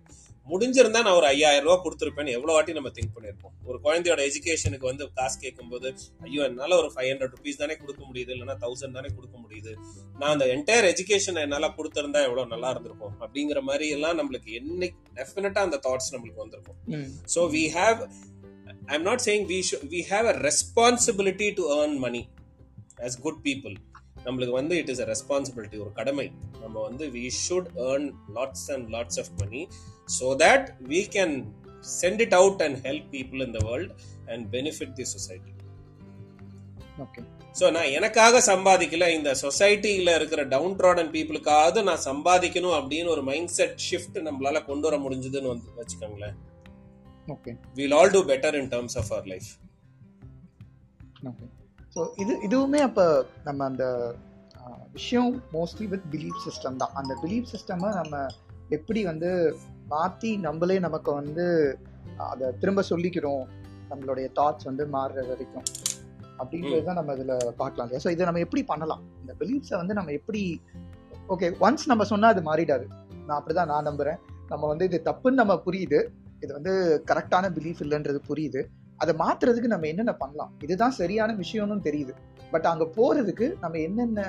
முடிஞ்சிருந்தா 0.52 1.02
நான் 1.06 1.18
ஒரு 1.20 1.28
ஐயாயிரம் 1.28 1.66
ரூபா 1.68 1.76
கொடுத்துருப்பேன்னு 1.84 2.34
எவ்வளவு 2.38 2.56
வாட்டி 2.56 2.74
நம்ம 2.78 2.90
திங்க் 2.90 3.14
பண்ணிருப்போம் 3.16 3.54
ஒரு 3.70 3.78
குழந்தையோட 3.84 4.22
எஜுகேஷனுக்கு 4.30 4.88
வந்து 4.90 5.06
காசு 5.20 5.40
கேட்கும்போது 5.40 5.88
ஐயோ 6.28 6.42
என்னால 6.44 6.78
ஒரு 6.82 6.90
ஃபைவ் 6.96 7.10
ஹண்ட்ரட் 7.12 7.36
ருபீஸ் 7.36 7.62
தானே 7.62 7.76
கொடுக்க 7.76 8.02
முடியுது 8.10 8.32
இல்லைன்னா 8.36 8.56
தௌசண்ட் 8.66 8.98
தானே 8.98 9.10
கொடுக்க 9.18 9.36
முடியுது. 9.44 9.74
நான் 10.20 10.34
அந்த 10.36 10.46
என்டையர் 10.56 10.88
எஜுகேஷன் 10.94 11.40
என்னால 11.46 11.70
கொடுத்திருந்தா 11.78 12.22
எவ்வளவு 12.28 12.48
நல்லா 12.48 12.70
இருந்திருக்கும்? 12.70 13.16
அப்படிங்கிற 13.20 13.62
மாதிரி 13.62 13.88
எல்லாம் 13.90 14.20
நம்மளுக்கு 14.20 14.52
என்னைக்கு 14.60 15.00
டெஃபினட்டா 15.20 15.64
அந்த 15.68 15.80
தாட்ஸ் 15.88 16.12
நம்மளுக்கு 16.16 16.44
வந்திருக்கும். 16.46 16.78
ம். 16.86 17.10
So 17.36 17.50
we 17.56 17.64
have 17.80 18.00
i'm 18.88 19.04
not 19.10 19.20
saying 19.26 19.44
we 19.54 19.62
should 19.68 19.84
we 19.96 20.02
have 20.14 20.26
a 20.34 20.38
responsibility 20.50 21.50
to 21.54 21.66
earn 21.80 21.94
money 22.06 22.24
as 23.08 23.16
good 23.26 23.40
people. 23.50 23.76
நம்மளுக்கு 24.26 24.54
வந்து 24.60 24.76
இட் 24.82 24.90
இஸ் 24.92 25.02
அ 25.04 25.06
ரெஸ்பான்சிபிலிட்டி 25.14 25.78
ஒரு 25.86 25.92
கடமை. 25.92 26.26
நம்ம 26.62 26.76
வந்து 26.88 27.06
we 27.16 27.24
should 27.46 27.70
earn 27.88 28.06
lots 28.38 28.68
and 28.74 28.86
lots 28.96 29.20
of 29.24 29.32
money 29.42 29.62
so 30.08 30.28
that 30.44 30.68
we 30.88 31.02
can 31.16 31.36
send 32.02 32.22
it 32.22 32.34
out 32.34 32.62
and 32.62 32.78
help 32.88 33.10
people 33.12 33.42
in 33.48 33.56
the 33.58 33.62
world 33.70 33.94
and 34.30 34.44
benefit 34.56 34.94
the 34.94 35.06
society 35.16 35.52
okay 37.04 37.22
so 37.60 37.72
நான் 37.72 37.92
எனக்காக 37.92 38.42
சம்பாதிக்கல 38.42 39.08
இந்த 39.16 39.32
சொசைட்டியில் 39.42 40.16
இருக்கிற 40.16 40.42
down 40.44 40.78
trodden 40.80 41.12
பீப்புளுக்காவது 41.16 41.84
நான் 41.84 42.06
சம்பாதிக்கணும் 42.10 42.78
அப்படின்னு 42.80 43.10
ஒரு 43.10 43.24
மைண்ட் 43.24 43.50
செட் 43.50 43.78
ஷிஃப்ட் 43.90 44.18
நம்மளால 44.28 44.66
கொண்டு 44.66 44.88
வர 44.88 44.98
முடிஞ்சதுன்னு 44.98 45.52
வந்து 45.54 45.70
வச்சுக்கோங்களேன். 45.80 46.38
Okay 47.28 47.52
we'll 47.78 47.94
all 47.94 48.10
do 48.10 48.22
better 48.24 48.52
in 48.62 48.66
terms 48.70 48.94
of 49.02 49.08
our 49.12 49.26
life. 49.34 49.50
Okay 51.30 51.46
so 51.96 52.02
இது 52.18 52.34
இதுவுமே 52.48 52.80
அப்போ 52.80 53.06
நம்ம 53.44 53.66
அந்த 53.66 53.86
விஷயம் 54.92 55.44
மோஸ்ட்லி 55.54 55.88
வித் 55.88 56.08
பிலீஃப் 56.12 56.42
சிஸ்டம் 56.48 56.76
தான். 56.76 56.94
அந்த 56.94 57.14
பிலீஃப் 57.24 57.52
சிஸ்டமை 57.54 57.90
நம்ம 57.94 58.16
எப்படி 58.70 59.04
வந்து 59.04 59.30
மாற்றி 59.88 60.38
நம்மளே 60.38 60.80
நமக்கு 60.80 61.14
வந்து 61.14 61.78
அதை 62.18 62.48
திரும்ப 62.58 62.84
சொல்லிக்கிறோம். 62.90 63.44
நம்மளுடைய 63.92 64.28
தாட்ஸ் 64.40 64.64
வந்து 64.64 64.86
மாறுற 64.86 65.28
வரைக்கும். 65.28 65.66
அப்படின்றது 66.40 66.84
தான் 66.84 66.96
நம்ம 66.96 67.14
இதில் 67.14 67.56
பார்க்கலாம் 67.56 67.86
இல்லையா? 67.88 68.04
ஸோ 68.06 68.12
இதை 68.12 68.26
நம்ம 68.26 68.40
எப்படி 68.40 68.64
பண்ணலாம்? 68.64 69.02
இந்த 69.22 69.34
பிலீஃப்ஸை 69.40 69.76
வந்து 69.76 69.94
நம்ம 69.94 70.12
எப்படி 70.12 70.62
ஓகே 71.28 71.50
ஒன்ஸ் 71.60 71.86
நம்ம 71.86 72.04
சொன்னால் 72.04 72.34
அது 72.34 72.42
மாறிடாது. 72.42 72.86
நான் 73.28 73.38
அப்படிதான் 73.40 73.72
நான் 73.74 73.88
நம்புறேன். 73.90 74.20
நம்ம 74.50 74.68
வந்து 74.68 74.86
இது 74.86 75.02
தப்புன்னு 75.06 75.42
நம்ம 75.42 75.62
புரியுது. 75.66 76.00
இது 76.40 76.54
வந்து 76.54 76.74
கரெக்டான 77.12 77.50
பிலீஃப் 77.58 77.82
இல்லைன்றது 77.82 78.20
புரியுது. 78.30 78.62
அதை 78.98 79.16
மாத்துறதுக்கு 79.16 79.74
நம்ம 79.74 79.88
என்னென்ன 79.88 80.14
பண்ணலாம்? 80.14 80.52
இதுதான் 80.60 80.92
சரியான 80.92 81.34
விஷயம்னு 81.34 81.86
தெரியுது. 81.90 82.14
பட் 82.52 82.66
அங்க 82.66 82.86
போறதுக்கு 82.98 83.58
நம்ம 83.60 83.78
என்னென்ன 83.78 84.22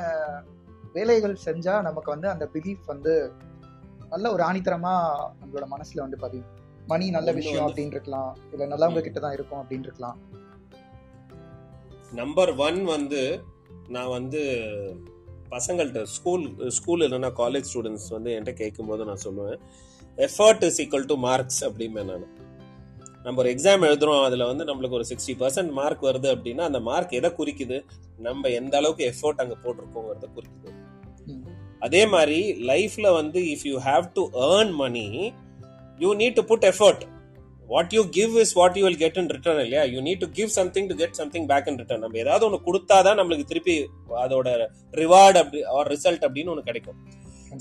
வேலைகள் 0.93 1.37
செஞ்சா 1.45 1.83
நமக்கு 1.83 2.11
வந்து 2.11 2.29
அந்த 2.29 2.49
பிலீஃப் 2.55 2.85
வந்து 2.87 3.33
நல்ல 4.13 4.33
ஒரு 4.33 4.43
ஆணித்தரமா 4.43 4.93
நம்மளோட 5.41 5.67
மனசுல 5.75 6.05
வந்து 6.05 6.17
பதியும். 6.17 6.51
மணி 6.87 7.11
நல்ல 7.11 7.33
விஷயம் 7.33 7.67
அப்படின்னு 7.67 7.97
இருக்கலாம் 7.97 8.37
இல்ல 8.53 8.67
நல்லவங்க. 8.67 9.01
கிட்ட 9.01 9.21
தான் 9.21 9.33
இருக்கும் 9.33 9.61
அப்படின்னு 9.63 9.89
இருக்கலாம் 9.89 10.19
நம்பர் 12.13 12.51
ஒன் 12.57 12.85
வந்து 12.85 13.21
நான் 13.89 14.09
வந்து 14.09 14.41
பசங்கள்கிட்ட 15.51 16.03
ஸ்கூல் 16.03 16.45
ஸ்கூல் 16.69 17.01
இல்லைன்னா 17.01 17.31
காலேஜ் 17.41 17.69
ஸ்டூடெண்ட்ஸ் 17.71 18.09
வந்து 18.11 18.31
என்கிட்ட 18.35 18.53
கேட்கும்போது 18.53 19.05
நான் 19.05 19.25
சொல்லுவேன். 19.25 19.59
Effort 20.19 20.65
is 20.65 20.81
equal 20.81 21.07
to 21.07 21.17
marks 21.17 21.65
அப்படிம்பேன் 21.65 22.09
நான். 22.11 22.27
நம்ம 23.23 23.41
ஒரு 23.41 23.51
எக்ஸாம் 23.51 23.87
எழுதுறோம் 23.89 24.23
அதில் 24.25 24.47
வந்து 24.47 24.65
நம்மளுக்கு 24.65 24.99
ஒரு 25.01 25.07
சிக்ஸ்டி 25.11 25.35
பர்சன்ட் 25.43 25.73
மார்க் 25.73 26.03
வருது 26.03 26.29
அப்படின்னா 26.35 26.61
அந்த 26.61 26.81
மார்க் 26.81 27.13
எதை 27.13 27.31
குறிக்குது? 27.31 27.79
நம்ம 28.19 28.49
எந்த 28.49 28.77
அளவுக்கு 28.77 29.05
எஃபோர்ட் 29.13 29.43
அங்கே 29.45 29.57
போட்டிருக்கோங்கிறத 29.63 30.29
குறிக்குது. 30.37 30.73
அதே 31.85 32.03
மாதிரி 32.07 32.39
லைஃப்ல 32.71 33.07
வந்து 33.21 33.41
if 33.55 33.67
you 33.71 33.77
have 33.89 34.07
to 34.19 34.23
earn 34.53 34.73
money 34.83 35.07
you 35.99 36.11
need 36.23 36.39
to 36.41 36.45
put 36.53 36.67
effort 36.71 37.03
what 37.69 37.93
you 37.97 38.03
give 38.17 38.33
is 38.43 38.55
what 38.59 38.77
you 38.79 38.83
will 38.87 38.99
get 39.03 39.19
in 39.21 39.31
return 39.35 39.61
இல்லையா? 39.65 39.83
You 39.93 40.01
need 40.07 40.23
to 40.25 40.29
give 40.39 40.51
something 40.57 40.89
to 40.91 40.95
get 41.03 41.19
something 41.21 41.47
back 41.53 41.69
in 41.71 41.79
return 41.83 42.03
நம்ம 42.05 42.19
ஏதாவது 42.25 42.45
ஒன்று 42.49 42.59
கொடுத்தாதான் 42.67 43.19
நம்மளுக்கு 43.21 43.51
திருப்பி 43.51 43.77
அதோட 44.25 44.49
reward 45.03 45.39
அப்படி 45.43 45.61
R 45.77 45.91
result 45.95 46.27
அப்படின்னு 46.27 46.53
ஒன்று 46.55 46.69
கிடைக்கும். 46.71 46.99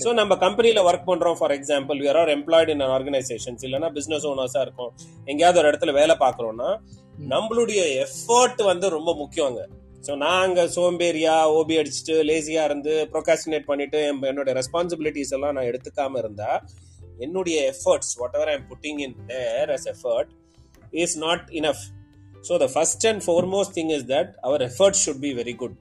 ஸோ 0.04 0.12
நம்ம 0.20 0.36
கம்பெனில 0.44 0.82
ஒர்க் 0.88 1.08
பண்றோம் 1.10 1.38
for 1.38 1.54
example 1.56 1.98
you 2.04 2.08
are 2.22 2.32
employed 2.36 2.72
in 2.76 2.84
organizations 2.96 3.64
இல்லைன்னா 3.66 3.90
பிசினஸ் 3.98 4.26
ஓனர்ஸா 4.32 4.60
இருக்கும். 4.66 4.90
எங்கேயாவது 5.26 5.60
ஒரு 5.60 5.70
இடத்துல 5.70 5.92
வேலை 6.00 6.16
பார்க்குறோம்னா 6.24 6.70
நம்மளுடைய 7.32 7.80
எஃபர்ட் 8.04 8.62
வந்து 8.70 8.86
ரொம்ப 8.96 9.10
முக்கியங்க 9.22 9.60
ஸோ 10.04 10.12
நான் 10.16 10.42
அங்கே 10.44 10.64
சோம்பேறியா 10.74 11.34
ஓபி 11.58 11.74
அடிச்சுட்டு 11.80 12.14
லேசியாக 12.28 12.68
இருந்து 12.68 12.94
ப்ரொகாஸ்டினேட் 13.12 13.68
பண்ணிட்டு 13.68 13.98
என் 14.08 14.22
என்னோட 14.24 14.52
ரெஸ்பான்சிபிலிட்டிஸ் 14.58 15.32
எல்லாம் 15.36 15.54
நான் 15.56 15.68
எடுத்துக்காமல் 15.70 16.22
இருந்தா 16.22 16.50
என்னுடைய 17.18 17.58
efforts 17.72 18.12
whatever 18.34 18.50
I'm 18.54 18.66
putting 18.70 19.00
in 19.06 19.16
there 19.26 19.70
as 19.70 19.86
effort 19.92 20.32
is 20.96 21.16
not 21.18 21.46
enough 21.52 21.84
so 22.44 22.56
the 22.56 22.68
first 22.74 23.06
and 23.06 23.22
foremost 23.26 23.74
thing 23.74 23.92
is 23.92 24.06
that 24.10 24.32
our 24.40 24.62
effort 24.62 25.00
should 25.04 25.20
be 25.20 25.32
very 25.34 25.56
good 25.56 25.76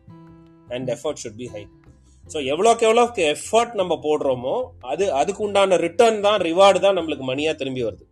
and 0.70 0.90
effort 0.90 1.22
should 1.24 1.38
be 1.38 1.50
high 1.56 1.64
so 2.28 2.40
எவ்வளோக்கு 2.52 2.86
எவ்வளோக்கு 2.88 3.22
effort 3.34 3.74
நம்ம 3.74 3.94
போடுறோமோ 4.04 4.56
அது 4.86 5.06
அதுக்கு 5.14 5.44
உண்டான 5.44 5.78
return 5.78 6.22
தான் 6.22 6.40
reward 6.42 6.80
தான் 6.80 6.98
நம்மளுக்கு 6.98 7.26
மணியாக 7.26 7.56
திரும்பி 7.58 7.84
வருது. 7.84 8.06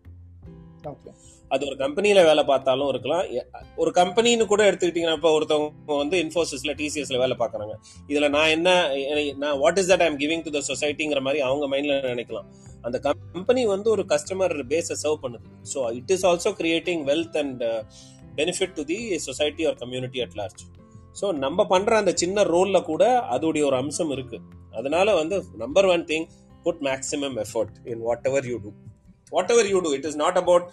ஓகே 0.88 1.12
அது 1.54 1.64
ஒரு 1.70 1.76
கம்பெனியில 1.84 2.20
வேலை 2.28 2.44
பார்த்தாலும் 2.50 2.90
இருக்கலாம். 2.92 3.26
ஒரு 3.82 3.92
கம்பெனின்னு 4.00 4.46
கூட 4.52 4.62
எடுத்துக்கிட்டீங்கன்னா 4.70 5.18
இப்போ 5.20 5.32
ஒருத்தவங்க 5.38 5.98
வந்து 6.02 6.18
இன்ஃபோசிஸ்ல 6.24 6.74
டிசிஎஸ்ல 6.82 7.18
வேலை 7.24 7.36
பார்க்கறாங்க. 7.42 7.74
இதுல 8.12 8.30
நான் 8.36 8.52
என்ன 8.58 8.70
நான் 9.44 9.58
what 9.64 9.80
is 9.82 9.90
that 9.92 10.04
I'm 10.08 10.18
giving 10.24 10.44
to 10.48 10.54
the 10.58 10.62
சொசைட்டிங்கிற 10.72 11.22
மாதிரி 11.28 11.42
அவங்க 11.50 11.68
மைண்ட்ல 11.74 11.96
நினைக்கலாம். 12.14 12.48
அந்த 12.88 13.00
கம்பெனி 13.08 13.64
வந்து 13.74 13.90
ஒரு 13.96 14.06
கஸ்டமர் 14.14 14.56
பேஸை 14.74 14.98
சர்வ் 15.04 15.20
பண்ணுது. 15.26 15.48
So 15.74 15.80
it 16.00 16.14
is 16.16 16.26
also 16.32 16.52
creating 16.62 17.02
wealth 17.10 17.38
and 17.44 17.64
benefit 18.40 18.76
to 18.80 18.86
the 18.92 19.00
society 19.28 19.66
or 19.70 19.78
community 19.84 20.22
at 20.26 20.38
large 20.42 20.64
so 21.20 21.28
நம்ம 21.46 21.66
பண்ற 21.74 21.98
அந்த 22.02 22.12
சின்ன 22.22 22.44
ரோல்ல 22.54 22.78
கூட 22.92 23.04
அதோடைய 23.36 23.64
ஒரு 23.70 23.78
அம்சம் 23.84 24.12
இருக்கு. 24.16 24.38
அதனால 24.80 25.14
வந்து 25.22 25.38
number 25.64 25.88
one 25.96 26.06
thing 26.12 26.28
put 26.66 26.82
maximum 26.88 27.36
effort 27.44 27.76
in 27.94 28.02
whatever 28.30 28.48
you 28.52 28.58
do 28.66 28.72
whatever 29.54 29.70
you 29.74 29.80
do 29.86 29.92
it 29.98 30.08
is 30.10 30.18
not 30.24 30.40
about 30.42 30.66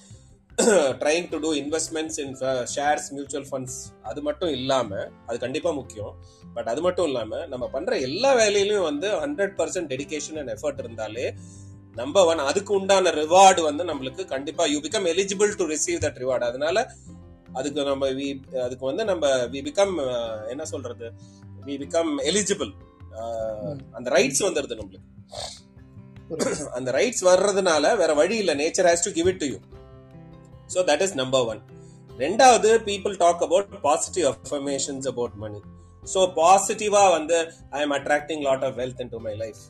trying 1.00 1.28
to 1.28 1.38
do 1.38 1.50
investments 1.54 2.18
in 2.20 2.32
shares 2.74 3.08
mutual 3.10 3.48
funds 3.50 3.76
அது 4.02 4.22
மட்டும் 4.22 4.50
இல்லாம 4.50 4.90
அது 5.26 5.38
கண்டிப்பா 5.38 5.70
முக்கியம். 5.70 6.14
பட் 6.54 6.66
அது 6.66 6.80
மட்டும் 6.80 7.06
இல்லாம 7.06 7.46
நம்ம 7.46 7.68
பண்ற 7.68 7.98
எல்லா 7.98 8.34
வேலையிலயும் 8.36 8.82
வந்து 8.82 9.08
hundred 9.20 9.54
percent 9.58 9.90
dedication 9.92 10.38
and 10.38 10.50
effort 10.50 10.78
இருந்தாலே 10.78 11.26
நம்பர் 11.94 12.26
ஒன் 12.26 12.38
அதுக்கு 12.38 12.74
உண்டான 12.74 13.10
ரிவார்டு 13.10 13.60
வந்து 13.60 13.84
நம்மளுக்கு 13.84 14.24
கண்டிப்பா 14.24 14.64
you 14.64 14.78
become 14.78 15.06
eligible 15.06 15.54
to 15.56 15.66
receive 15.66 16.02
that 16.04 16.20
reward 16.22 16.44
அதனால 16.44 16.76
அதுக்கு 17.52 17.84
நம்ம 17.84 18.08
we- 18.10 18.34
அதுக்கு 18.62 18.86
வந்து 18.86 19.04
நம்ம 19.04 19.26
வி 19.46 19.60
பிகம் 19.68 19.94
என்ன 20.48 20.64
சொல்றது? 20.64 21.06
வி 21.66 21.76
பிகம் 21.82 22.12
எலிஜிபிள் 22.24 22.72
அந்த 23.92 24.10
ரைட்ஸ் 24.10 24.42
வந்துருது 24.46 24.78
நம்மளுக்கு. 24.80 25.06
அந்த 26.72 26.90
ரைட்ஸ் 26.92 27.24
வர்றதுனால 27.24 27.96
வேற 27.96 28.14
வழி 28.14 28.36
இல்ல. 28.36 28.54
Nature 28.54 28.88
has 28.90 29.04
to 29.04 29.12
give 29.12 29.28
it 29.28 29.38
to 29.38 29.46
you 29.46 29.58
so 30.74 30.84
that 30.90 31.02
is 31.06 31.16
number 31.22 31.46
one 31.52 31.60
ரெண்டாவது 32.18 32.70
people 32.90 33.16
talk 33.24 33.42
about 33.48 33.74
positive 33.88 34.28
affirmations 34.34 35.08
about 35.12 35.36
money 35.44 35.60
so 36.02 36.20
பாசிட்டிவாக 36.40 37.10
வந்து 37.16 37.38
I 37.78 37.80
am 37.86 37.94
attracting 37.98 38.44
lot 38.48 38.64
of 38.68 38.76
wealth 38.80 39.02
in 39.04 39.12
to 39.16 39.20
my 39.28 39.34
life 39.44 39.60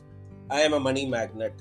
I 0.57 0.61
am 0.67 0.77
a 0.79 0.81
money 0.89 1.03
magnet 1.17 1.59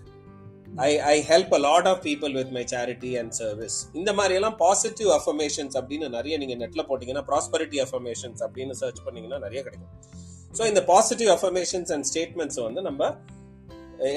I 0.86 0.88
I 1.12 1.14
help 1.30 1.52
a 1.58 1.60
lot 1.66 1.88
of 1.92 2.00
people 2.08 2.32
with 2.38 2.52
my 2.56 2.64
charity 2.72 3.10
and 3.20 3.32
service 3.40 3.76
இந்த 3.92 4.10
மாதிரி 4.12 4.34
எல்லாம் 4.38 4.56
positive 4.64 5.10
affirmations 5.18 5.76
அப்படின்னு 5.80 6.08
நிறைய 6.16 6.36
நீங்க 6.38 6.54
நெட்ல 6.62 6.82
போட்டீங்கன்னா 6.90 7.24
ப்ராஸ்பரிட்டி 7.30 7.78
அஃபர்மேஷன்ஸ் 7.86 8.42
அப்படின்னு 8.46 8.76
search 8.82 9.00
பண்ணீங்கன்னா 9.06 9.38
நிறைய 9.38 9.62
கிடைக்கும். 9.62 9.92
ஸோ 10.58 10.62
இந்த 10.66 10.80
பாசிட்டிவ் 10.92 11.30
அஃபர்மேஷன்ஸ் 11.36 11.92
அண்ட் 11.94 12.06
ஸ்டேட்மெண்ட்ஸ் 12.10 12.60
வந்து 12.66 12.82
நம்ம 12.82 13.10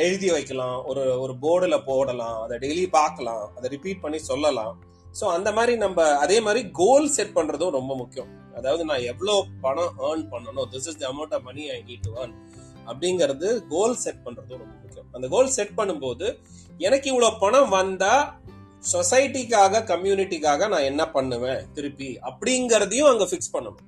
எழுதி 0.05 0.29
வைக்கலாம். 0.31 0.85
ஒரு 0.85 1.03
ஒரு 1.21 1.33
போர்டில் 1.43 1.83
போடலாம். 1.85 2.37
அதை 2.43 2.57
டெய்லி 2.65 2.85
பார்க்கலாம். 2.99 3.45
அதை 3.57 3.69
ரிப்பீட் 3.69 4.03
பண்ணி 4.03 4.19
சொல்லலாம். 4.31 4.75
ஸோ 5.19 5.25
அந்த 5.37 5.49
மாதிரி 5.57 5.73
நம்ம 5.83 6.07
அதே 6.23 6.37
மாதிரி 6.45 6.61
கோல் 6.81 7.07
செட் 7.15 7.35
பண்றதும் 7.37 7.75
ரொம்ப 7.77 7.95
முக்கியம். 8.01 8.29
அதாவது 8.59 8.83
நான் 8.89 9.05
எவ்வளோ 9.11 9.35
பணம் 9.65 9.93
ஏர்ன் 10.07 10.23
பண்ணணும் 10.33 10.69
this 10.73 10.87
is 10.91 10.99
the 11.01 11.05
amount 11.11 11.35
of 11.37 11.45
money 11.49 11.63
I 11.75 11.79
need 11.89 12.05
to 12.07 12.13
earn 12.21 12.33
அப்படிங்கிறது 12.89 13.49
கோல் 13.73 13.97
செட் 14.03 14.23
பண்றதும் 14.25 14.61
ரொம்ப 14.63 14.75
முக்கியம். 14.83 15.09
அந்த 15.17 15.27
கோல் 15.35 15.55
செட் 15.57 15.77
பண்ணும்போது 15.79 16.27
எனக்கு 16.87 17.07
இவ்வளோ 17.13 17.29
பணம் 17.43 17.71
வந்தா 17.77 18.13
சொசைட்டிக்காக 18.93 19.83
கம்யூனிட்டிக்காக 19.91 20.67
நான் 20.73 20.89
என்ன 20.91 21.03
பண்ணுவேன் 21.15 21.59
திருப்பி 21.77 22.09
அப்படிங்கறதையும் 22.29 23.09
அங்க 23.11 23.25
ஃபிக்ஸ் 23.31 23.53
பண்ணணும். 23.55 23.87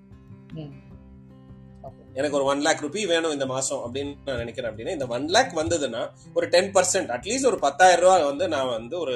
எனக்கு 2.20 2.38
ஒரு 2.40 2.46
ஒன் 2.52 2.62
லேக் 2.66 2.84
ருபி 2.86 3.04
வேணும் 3.12 3.34
இந்த 3.36 3.46
மாசம் 3.54 3.80
அப்படின்னு 3.86 4.12
நான் 4.26 4.42
நினைக்கிறேன் 4.42 4.70
அப்படின்னா 4.72 4.94
இந்த 4.98 5.06
ஒன் 5.16 5.26
லேக் 5.36 5.54
வந்ததுன்னா 5.62 6.02
ஒரு 6.38 6.46
டென் 6.56 6.70
பர்சன்ட் 6.76 7.12
அட்லீஸ்ட் 7.16 7.50
ஒரு 7.52 7.60
பத்தாயிரம் 7.66 8.04
ரூபாய் 8.06 8.28
வந்து 8.30 8.48
நான் 8.54 8.74
வந்து 8.78 8.96
ஒரு 9.04 9.16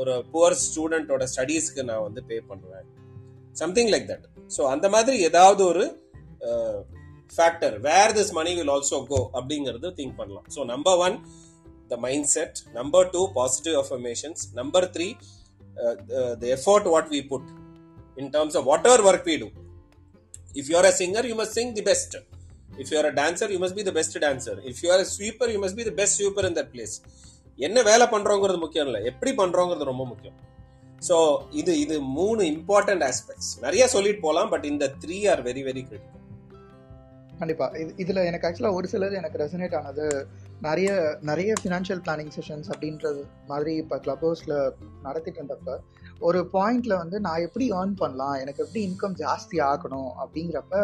ஒரு 0.00 0.14
புவர் 0.32 0.56
ஸ்டூடெண்டோட 0.66 1.24
ஸ்டடீஸ்க்கு 1.32 1.82
நான் 1.90 2.04
வந்து 2.06 2.22
பே 2.30 2.36
பண்ணுவேன். 2.50 2.86
சம்திங் 3.62 3.90
லைக் 3.94 4.06
தட் 4.12 4.26
ஸோ 4.56 4.62
அந்த 4.74 4.86
மாதிரி 4.94 5.16
ஏதாவது 5.28 5.62
ஒரு 5.70 5.84
factor 7.36 7.76
where 7.88 8.14
this 8.18 8.32
money 8.38 8.52
will 8.58 8.72
also 8.76 8.98
go 9.12 9.20
அப்படிங்கிறது 9.38 9.90
திங்க் 10.00 10.16
பண்ணலாம். 10.20 10.46
So 10.56 10.60
number 10.72 10.98
one 11.06 11.16
the 11.92 11.96
mind 12.06 12.28
set 12.36 12.58
number 12.78 13.06
two 13.14 13.22
positive 13.40 13.76
affirmations 13.82 14.42
number 14.60 14.88
three 14.96 15.08
the 16.42 16.46
effort 16.56 16.88
what 16.94 17.10
we 17.16 17.20
put 17.32 17.48
in 18.22 18.32
terms 18.36 18.58
of 18.60 18.66
whatever 18.90 19.04
work 19.10 19.28
we 19.32 19.36
do 19.44 19.50
if 20.60 20.68
you 20.70 20.76
are 20.80 20.88
a 20.90 20.96
singer 21.02 21.22
you 21.30 21.36
must 21.42 21.54
sing 21.58 21.70
best 21.88 22.14
best. 22.16 22.34
If 22.82 22.88
you 22.92 22.98
are 23.00 23.08
a 23.10 23.14
dancer 23.18 23.48
you 23.54 23.58
must 23.64 23.74
be 23.78 23.84
the 23.88 23.94
best 23.98 24.14
dancer. 24.24 24.54
If 24.70 24.78
you 24.82 24.90
are 24.94 25.00
a 25.04 25.08
sweeper 25.16 25.46
you 25.54 25.60
must 25.64 25.76
be 25.80 25.84
the 25.88 25.96
best 26.00 26.14
sweeper 26.18 26.44
என்ன 27.58 27.82
வேலை 27.90 28.06
பண்றோங்கிறது 28.14 28.58
முக்கியம் 28.64 28.88
இல்லை. 28.88 29.00
எப்படி 29.10 29.32
பண்றோங்கிறது 29.40 29.90
ரொம்ப 29.92 30.04
முக்கியம். 30.10 30.36
So 31.08 31.16
இது 31.60 31.72
இது 31.84 31.96
மூணு 32.18 32.42
இம்பார்ட்டன்ட் 32.54 33.04
ஆஸ்பெக்ட்ஸ் 33.08 33.50
நிறைய 33.64 33.84
சொல்லிட்டு 33.94 34.24
போகலாம் 34.26 34.52
பட் 34.52 34.66
இந்த 34.72 34.84
three 35.02 35.18
are 35.32 35.42
very 35.48 35.62
very 35.68 35.82
critical 35.88 36.22
கண்டிப்பா. 37.40 37.66
இது 37.80 37.90
இதுல 38.02 38.20
எனக்கு 38.28 38.46
ஆக்சுவலா 38.48 38.76
ஒரு 38.78 38.86
சிலது 38.92 39.14
எனக்கு 39.20 39.40
ரெசனேட் 39.42 39.74
ஆனது 39.78 40.04
நிறைய 40.66 40.90
நிறைய 41.30 41.50
ஃபினான்ஷியல் 41.60 42.00
பிளானிங் 42.04 42.32
செஷன்ஸ் 42.36 42.68
அப்படின்றது 42.74 43.22
மாதிரி 43.50 43.72
இப்போ 43.82 43.96
கிளப் 44.04 44.24
ஹவுஸில் 44.26 44.54
நடத்திட்டு 45.06 45.40
இருந்தப்ப 45.40 45.74
ஒரு 46.28 46.40
பாயிண்ட்ல 46.54 46.94
வந்து 47.02 47.16
நான் 47.26 47.44
எப்படி 47.46 47.66
ஏர்ன் 47.78 47.94
பண்ணலாம் 48.02 48.36
எனக்கு 48.42 48.62
எப்படி 48.64 48.82
இன்கம் 48.90 49.16
ஜாஸ்தி 49.24 49.58
ஆகணும் 49.70 50.10
அப்படிங்கிறப்ப 50.22 50.74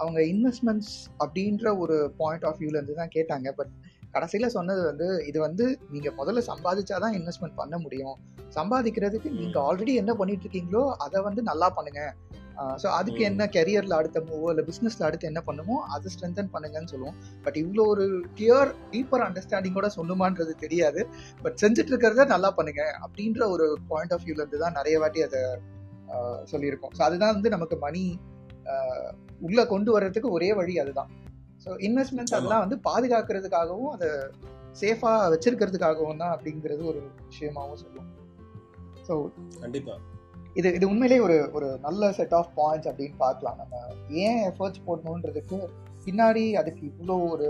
அவங்க 0.00 0.20
இன்வெஸ்ட்மெண்ட்ஸ் 0.32 0.94
அப்படின்ற 1.24 1.66
ஒரு 1.84 1.96
பாயிண்ட் 2.20 2.46
ஆஃப் 2.50 2.60
வியூலேருந்து 2.62 3.00
தான் 3.00 3.14
கேட்டாங்க. 3.16 3.48
பட் 3.58 3.72
கடைசியில 4.14 4.46
சொன்னது 4.56 4.82
வந்து 4.90 5.06
இது 5.30 5.38
வந்து 5.46 5.64
நீங்க 5.94 6.08
முதல்ல 6.18 6.42
சம்பாதிச்சாதான் 6.50 7.16
இன்வெஸ்ட்மெண்ட் 7.18 7.58
பண்ண 7.60 7.76
முடியும். 7.84 8.16
சம்பாதிக்கிறதுக்கு 8.58 9.28
நீங்க 9.40 9.56
ஆல்ரெடி 9.68 9.94
என்ன 10.02 10.14
பண்ணிட்டு 10.20 10.44
இருக்கீங்களோ 10.46 10.84
அதை 11.04 11.20
வந்து 11.28 11.42
நல்லா 11.50 11.68
பண்ணுங்க. 11.76 12.02
ஸோ 12.82 12.86
அதுக்கு. 12.96 13.20
என்ன 13.28 13.42
கெரியர்ல 13.54 13.94
அடுத்த 14.00 14.18
மூவோ 14.30 14.48
இல்லை 14.52 14.64
பிசினஸ்ல 14.70 15.06
அடுத்து 15.06 15.28
என்ன 15.30 15.40
பண்ணுமோ 15.46 15.76
அதை 15.94 16.10
ஸ்ட்ரென்தன் 16.14 16.50
பண்ணுங்கன்னு 16.54 16.92
சொல்லுவோம். 16.92 17.16
பட் 17.44 17.58
இவ்வளோ 17.62 17.84
ஒரு 17.92 18.04
கிளியர் 18.38 18.72
டீப்பர் 18.92 19.24
அண்டர்ஸ்டாண்டிங்கோட 19.26 19.88
சொல்லுமான்றது 19.98 20.54
தெரியாது. 20.64 21.02
பட் 21.44 21.56
செஞ்சுட்டு 21.62 21.92
இருக்கிறத 21.92 22.26
நல்லா 22.34 22.50
பண்ணுங்க 22.58 22.84
அப்படின்ற 23.04 23.48
ஒரு 23.54 23.66
பாயிண்ட் 23.92 24.14
ஆஃப் 24.16 24.26
வியூல 24.26 24.42
இருந்து 24.42 24.62
தான் 24.64 24.78
நிறைய 24.80 24.98
வாட்டி 25.04 25.22
அதை 25.28 25.40
சொல்லியிருக்கோம். 26.52 26.94
ஸோ 26.98 27.02
அதுதான் 27.08 27.34
வந்து 27.38 27.54
நமக்கு 27.56 27.78
மணி 27.86 28.04
உள்ள 29.46 29.60
கொண்டு 29.74 29.90
வர்றதுக்கு 29.96 30.28
ஒரே 30.38 30.50
வழி 30.58 30.74
அதுதான். 30.82 31.10
ஸோ 31.64 31.70
இன்வெஸ்ட்மெண்ட்ஸ் 31.88 32.34
ஆமா. 32.34 32.40
அதெல்லாம் 32.40 32.64
வந்து 32.64 32.78
பாதுகாக்கிறதுக்காகவும் 32.88 33.92
அதை 33.96 34.08
சேஃபா 34.80 35.12
வச்சிருக்கிறதுக்காகவும் 35.32 36.22
தான் 36.22 36.34
அப்படிங்கிறது 36.36 36.82
ஒரு 36.92 37.00
விஷயமாவும் 37.30 37.82
சொல்லுவோம் 37.84 38.10
ஸோ 39.08 39.14
கண்டிப்பா. 39.62 39.94
இது 40.60 40.68
இது 40.78 40.86
உண்மையிலேயே 40.92 41.22
ஒரு 41.26 41.36
ஒரு 41.56 41.68
நல்ல 41.84 42.10
செட் 42.18 42.34
ஆஃப் 42.38 42.50
பாயிண்ட்ஸ் 42.58 42.88
அப்படின்னு 42.90 43.16
பார்க்கலாம். 43.22 43.58
நம்ம 43.62 43.76
ஏன் 44.24 44.40
எஃபர்ட்ஸ் 44.50 44.84
போடணுன்றதுக்கு 44.86 45.58
பின்னாடி 46.06 46.44
அதுக்கு 46.60 46.82
இவ்வளோ 46.90 47.16
ஒரு 47.34 47.48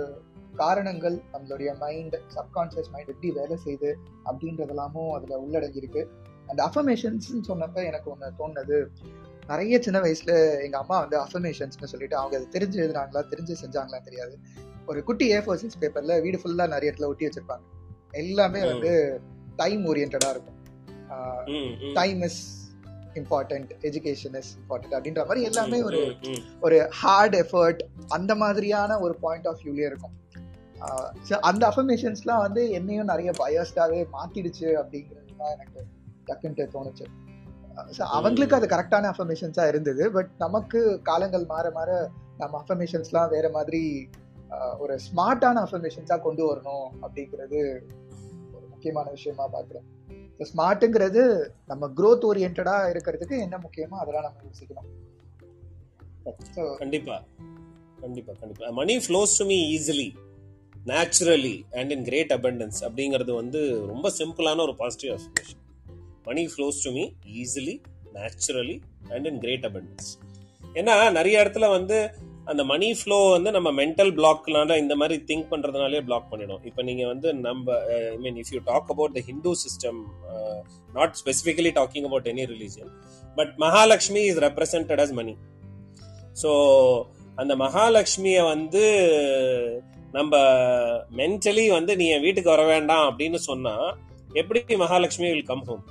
காரணங்கள் 0.61 1.16
நம்மளுடைய 1.35 1.70
மைண்ட் 1.83 2.16
சப்கான்ஷியஸ் 2.37 2.90
மைண்ட் 2.94 3.12
எப்படி 3.12 3.31
வேலை 3.38 3.57
செய்யுது 3.64 3.90
அப்படின்றதெல்லாமும் 4.29 5.12
அதில் 5.16 5.42
உள்ளடங்கியிருக்கு. 5.44 6.03
அந்த 6.51 6.61
அஃபர்மேஷன்ஸ்னு 6.68 7.48
சொன்னப்ப 7.51 7.85
எனக்கு 7.90 8.09
ஒன்று 8.14 8.31
தோணுது. 8.40 8.81
நிறைய 9.50 9.78
சின்ன 9.83 9.98
வயசுல 10.00 10.33
எங்க 10.64 10.76
அம்மா 10.78 10.96
வந்து 11.05 11.16
அஃபர்மேஷன்ஸ்னு 11.24 11.90
சொல்லிட்டு 11.92 12.16
அவங்க 12.16 12.35
அதை 12.38 12.48
தெரிஞ்சு 12.57 12.81
எழுதுனாங்களா 12.83 13.22
தெரிஞ்சு 13.33 13.55
செஞ்சாங்களா 13.62 14.00
தெரியாது. 14.09 14.35
ஒரு 14.87 15.00
குட்டி 15.09 15.26
ஏ 15.33 15.38
ஃபோர் 15.44 15.61
சைஸ் 15.62 15.78
பேப்பர்ல 15.83 16.14
வீடு 16.22 16.40
ஃபுல்லா 16.42 16.66
நிறைய 16.74 16.92
இடத்துல 16.92 17.11
ஒட்டி 17.12 17.28
வச்சிருப்பாங்க. 17.28 17.64
எல்லாமே 18.22 18.61
வந்து 18.70 19.20
டைம் 19.57 19.83
ஓரியன்டா 19.90 20.31
இருக்கும். 20.35 20.59
Time 21.94 22.20
is 22.28 22.40
important 23.20 23.70
education 23.88 24.37
is 24.40 24.50
important 24.61 24.94
அப்படின்ற 24.98 25.22
மாதிரி 25.28 25.42
எல்லாமே 25.50 25.78
ஒரு. 25.83 26.00
ஒரு 26.61 26.78
ஹார்ட் 27.00 27.37
எஃபர்ட் 27.42 27.83
அந்த 28.09 28.35
மாதிரியான 28.35 28.98
ஒரு 28.98 29.16
பாயிண்ட் 29.24 29.48
ஆஃப் 29.52 29.61
வியூலயே 29.64 29.88
இருக்கும். 29.92 30.16
அந்த 31.50 31.62
அஃபர்மேஷன்ஸ்லாம் 31.70 32.44
வந்து 32.46 32.62
என்னையும் 32.70 33.11
நிறைய 33.11 33.33
பயஸ்டாவே 33.40 34.00
மாத்திடுச்சு 34.16 34.68
அப்படிங்கிறது 34.83 35.37
தான் 35.42 35.52
எனக்கு 35.57 35.81
டக்குன்ட்டு 36.31 36.64
தோணுச்சு. 36.74 37.07
ஸோ 37.96 38.02
அவங்களுக்கு 38.18 38.56
அது 38.56 38.66
கரெக்டான 38.66 39.11
அஃபர்மேஷன்ஸாக 39.12 39.68
இருந்தது. 39.68 40.04
பட் 40.11 40.30
நமக்கு 40.38 40.80
காலங்கள் 41.02 41.44
மாற 41.46 41.66
மாற 41.70 41.90
நம்ம 42.38 42.54
அஃபர்மேஷன்ஸ்லாம் 42.62 43.30
வேற 43.30 43.46
மாதிரி 43.50 43.82
ஒரு 44.78 44.94
ஸ்மார்ட்டான 45.06 45.61
அஃபர்மேஷன்ஸாக 45.66 46.20
கொண்டு 46.20 46.42
வரணும் 46.48 46.87
அப்படிங்கிறது 47.04 47.61
ஒரு 48.56 48.64
முக்கியமான 48.70 49.06
விஷயமா 49.11 49.44
பார்க்குறேன். 49.54 49.87
ஸோ 50.38 50.42
ஸ்மார்ட்டுங்கிறது 50.52 51.22
நம்ம 51.66 51.88
க்ரோத் 51.98 52.26
ஓரியன்டாக 52.30 52.90
இருக்கிறதுக்கு 52.92 53.38
என்ன 53.46 53.58
முக்கியமோ 53.66 53.96
அதெல்லாம் 54.02 54.26
நம்ம 54.28 54.42
யோசிக்கணும். 54.48 54.90
ஸோ 56.56 56.64
கண்டிப்பா. 56.82 57.16
கண்டிப்பா 58.02 58.32
கண்டிப்பா. 58.40 58.70
Money 58.80 58.94
flows 59.06 59.38
to 59.38 59.46
me 59.46 59.58
easily 59.76 60.08
naturally 60.92 61.56
and 61.80 61.90
in 61.90 62.04
great 62.04 62.32
abundance 62.32 62.80
அப்படிங்கிறது 62.87 63.32
வந்து 63.35 63.61
ரொம்ப 63.87 64.11
சிம்பிளான 64.18 64.62
ஒரு 64.68 64.76
positive 64.76 65.12
affirmation 65.16 65.62
money 66.26 66.44
flows 66.46 66.85
to 66.85 66.92
me 66.92 67.04
easily 67.42 67.74
naturally 68.14 68.76
and 69.11 69.26
in 69.26 69.38
great 69.38 69.66
abundance 69.66 70.11
ஏன்னா 70.74 71.11
நிறைய 71.11 71.42
இடத்துல 71.44 71.68
வந்து 71.70 71.96
அந்த 72.44 72.64
மணி 72.64 72.92
ஃப்ளோ 72.92 73.30
வந்து 73.30 73.50
நம்ம 73.50 73.70
மென்டல் 73.72 74.12
பிளாக்னால 74.12 74.76
இந்த 74.76 74.94
மாதிரி 74.96 75.16
திங்க் 75.28 75.50
பண்றதுனாலே 75.50 76.00
பிளாக் 76.00 76.30
பண்ணிடும். 76.30 76.62
இப்போ 76.64 76.82
நீங்க 76.82 77.06
வந்து 77.06 77.35
நம்ம 77.35 77.76
I 78.12 78.16
mean 78.18 78.37
if 78.37 78.52
you 78.52 78.61
talk 78.64 78.90
about 78.90 79.14
the 79.14 79.20
Hindu 79.20 79.52
system 79.62 80.00
not 80.92 81.14
specifically 81.22 81.70
talking 81.70 82.04
about 82.04 82.26
any 82.26 82.46
religion 82.46 82.90
but 83.37 83.52
Mahalakshmi 83.56 84.22
is 84.24 84.38
represented 84.38 85.00
as 85.00 85.12
money 85.12 85.35
so 86.42 86.50
அந்த 87.35 87.56
மகாலட்சுமியை 87.56 88.42
வந்து 88.44 88.82
நம்ம 90.12 90.35
மென்டலி 91.16 91.66
வந்து 91.70 91.96
நீ 91.96 92.08
என் 92.08 92.20
வீட்டுக்கு 92.20 92.50
வர 92.50 92.64
வேண்டாம் 92.64 93.04
அப்படின்னு 93.11 93.37
சொன்னா 93.50 93.74
எப்படி 94.35 94.76
மகாலட்சுமி 94.76 95.28
வில் 95.30 95.44
கம் 95.44 95.64
ஹோம் 95.64 95.85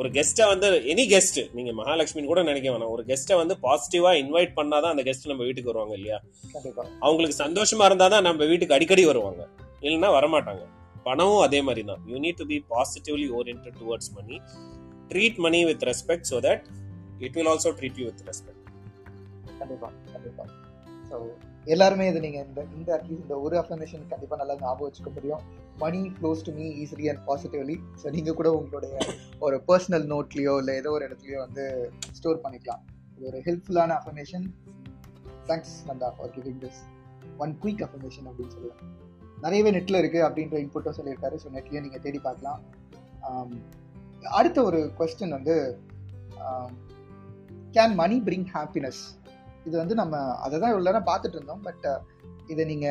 ஒரு 0.00 0.08
கெஸ்ட்டை 0.16 0.46
வந்து 0.52 0.68
எனி 0.92 1.04
கெஸ்ட் 1.12 1.38
நீங்க 1.56 1.72
மகாலட்சுமின்னு 1.80 2.30
கூட 2.32 2.42
நினைக்க 2.42 2.68
வேணாம். 2.74 2.92
ஒரு 2.96 3.02
கெஸ்ட்டை 3.10 3.36
வந்து 3.40 3.54
பாசிட்டிவா 3.66 4.10
இன்வைட் 4.22 4.52
பண்ணாதான் 4.58 4.92
அந்த 4.94 5.04
கெஸ்ட் 5.08 5.30
நம்ம 5.32 5.44
வீட்டுக்கு 5.48 5.72
வருவாங்க 5.72 5.94
இல்லையா? 5.98 6.18
அவங்களுக்கு 7.06 7.36
சந்தோஷமா 7.44 7.86
இருந்தாதான் 7.90 8.26
நம்ம 8.28 8.46
வீட்டுக்கு 8.52 8.76
அடிக்கடி 8.78 9.04
வருவாங்க. 9.04 9.42
இல்லைன்னா 9.86 10.10
வரமாட்டாங்க. 10.18 10.64
பணமும் 11.06 11.42
அதே 11.44 11.60
மாதிரி 11.66 11.82
தான் 11.90 12.00
you 12.10 12.16
need 12.24 12.40
to 12.40 12.46
be 12.46 12.56
positively 12.72 13.28
oriented 13.38 13.68
towards 13.80 14.10
money 14.16 14.36
treat 15.12 15.38
money 15.44 15.60
with 15.68 15.84
respect 15.90 16.28
so 16.30 16.38
that 16.46 16.64
it 17.26 17.36
will 17.38 17.50
also 17.52 17.70
treat 17.78 18.00
you 18.00 18.06
with 18.10 18.24
respect 18.30 18.64
கண்டிப்பா 19.60 19.88
கண்டிப்பா. 20.14 20.44
ஸோ 21.10 21.16
எல்லாருமே 21.74 22.04
இது 22.10 22.20
நீங்கள் 22.24 22.44
இந்த 22.48 22.60
இந்த 22.76 22.90
அட்லீஸ்ட் 22.96 23.24
இந்த 23.24 23.36
ஒரு 23.46 23.54
அஃபர்மேஷன் 23.60 24.04
கண்டிப்பாக 24.12 24.38
நல்லா 24.40 24.54
ஞாபகம் 24.62 24.86
வச்சுக்க 24.88 25.10
முடியும். 25.16 25.42
Money 25.82 26.00
close 26.18 26.44
to 26.46 26.52
me 26.58 26.66
easily 26.82 27.06
and 27.12 27.22
positively 27.28 27.76
so 28.02 28.12
நீங்கள் 28.16 28.36
கூட 28.38 28.50
உங்களுடைய 28.58 28.94
ஒரு 29.46 29.56
பர்சனல் 29.70 30.06
நோட்லேயோ 30.12 30.54
இல்லை 30.62 30.74
ஏதோ 30.82 30.92
ஒரு 30.96 31.06
இடத்துலையோ 31.08 31.40
வந்து 31.46 31.64
ஸ்டோர் 32.18 32.40
பண்ணிக்கலாம். 32.44 32.82
இது 33.16 33.26
ஒரு 33.30 33.40
ஹெல்ப்ஃபுல்லான 33.48 33.96
affirmation 34.00 34.46
thanks 35.50 35.76
Nanda 35.90 36.10
for 36.16 36.32
giving 36.36 36.60
this 36.64 36.80
one 37.44 37.52
quick 37.64 37.84
affirmation 37.88 38.28
அப்படின்னு 38.30 38.54
சொல்லுவேன் 38.56 38.80
நிறையவே 39.44 39.72
நெட்டில் 39.76 40.00
இருக்குது 40.02 40.26
அப்படின்ற 40.28 40.56
இன்புட்டும் 40.64 40.98
சொல்லியிருக்காரு. 41.00 41.36
ஸோ 41.42 41.50
நெட்லேயே 41.56 41.82
நீங்கள் 41.86 42.04
தேடி 42.06 42.20
பார்க்கலாம். 42.28 42.60
அடுத்த 44.38 44.58
ஒரு 44.68 44.80
கொஸ்டின் 44.98 45.36
வந்து 45.38 45.54
கேன் 47.76 47.94
மணி 48.00 48.16
பிரிங் 48.26 48.48
ஹாப்பினஸ் 48.56 49.00
இது 49.68 49.74
வந்து 49.82 49.96
நம்ம 50.02 50.20
அதை 50.44 50.56
தான் 50.64 50.72
இவ்வளோ 50.74 50.88
நேரம் 50.90 51.08
பார்த்துட்டு 51.10 51.38
இருந்தோம். 51.38 51.64
பட் 51.68 51.88
இதை 52.54 52.64
நீங்க 52.72 52.88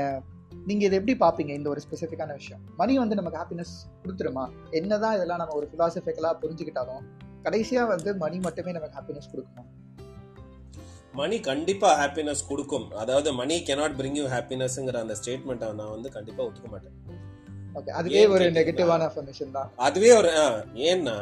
நீங்க 0.70 0.84
இதை 0.88 0.96
எப்படி 1.00 1.14
பார்ப்பீங்க? 1.24 1.52
இந்த 1.60 1.68
ஒரு 1.74 1.82
ஸ்பெசிஃபிக்கான 1.86 2.34
விஷயம். 2.40 2.62
மணி 2.80 2.94
வந்து 3.02 3.18
நமக்கு 3.20 3.40
ஹாப்பினஸ் 3.42 3.74
கொடுத்துருமா? 4.04 4.46
என்னதான் 4.80 5.16
இதெல்லாம் 5.18 5.42
நம்ம 5.42 5.56
ஒரு 5.60 5.68
பிலாசபிக்கலா 5.74 6.32
புரிஞ்சுக்கிட்டாலும் 6.44 7.04
கடைசியா 7.46 7.84
வந்து 7.92 8.10
மணி 8.24 8.38
மட்டுமே 8.46 8.72
நமக்கு 8.78 8.98
ஹாப்பினஸ் 9.00 9.30
கொடுக்குமா? 9.34 9.64
மணி 11.20 11.38
கண்டிப்பா 11.50 11.90
ஹாப்பினஸ் 12.00 12.42
கொடுக்கும். 12.50 12.88
அதாவது 13.02 13.30
மணி 13.40 13.56
cannot 13.70 13.94
bring 14.00 14.16
you 14.20 14.26
ஹாப்பினஸ்ங்கிற 14.34 14.98
அந்த 15.06 15.16
ஸ்டேட்மெண்ட்டை 15.20 15.70
நான் 15.80 15.94
வந்து 15.96 16.10
கண்டிப்பா 16.18 16.42
ஒத்துக்க 16.48 16.70
மாட்டேன். 16.74 16.98
ஓகே 17.78 17.94
அதுவே 18.00 18.24
ஒரு? 18.34 18.46
நெகட்டிவான 18.58 19.08
அஃபர்மேஷன் 19.10 19.56
தான். 19.58 19.70
அதுவே 19.88 20.12
ஒரு 20.20 20.32
ஏன்னா 20.90 21.16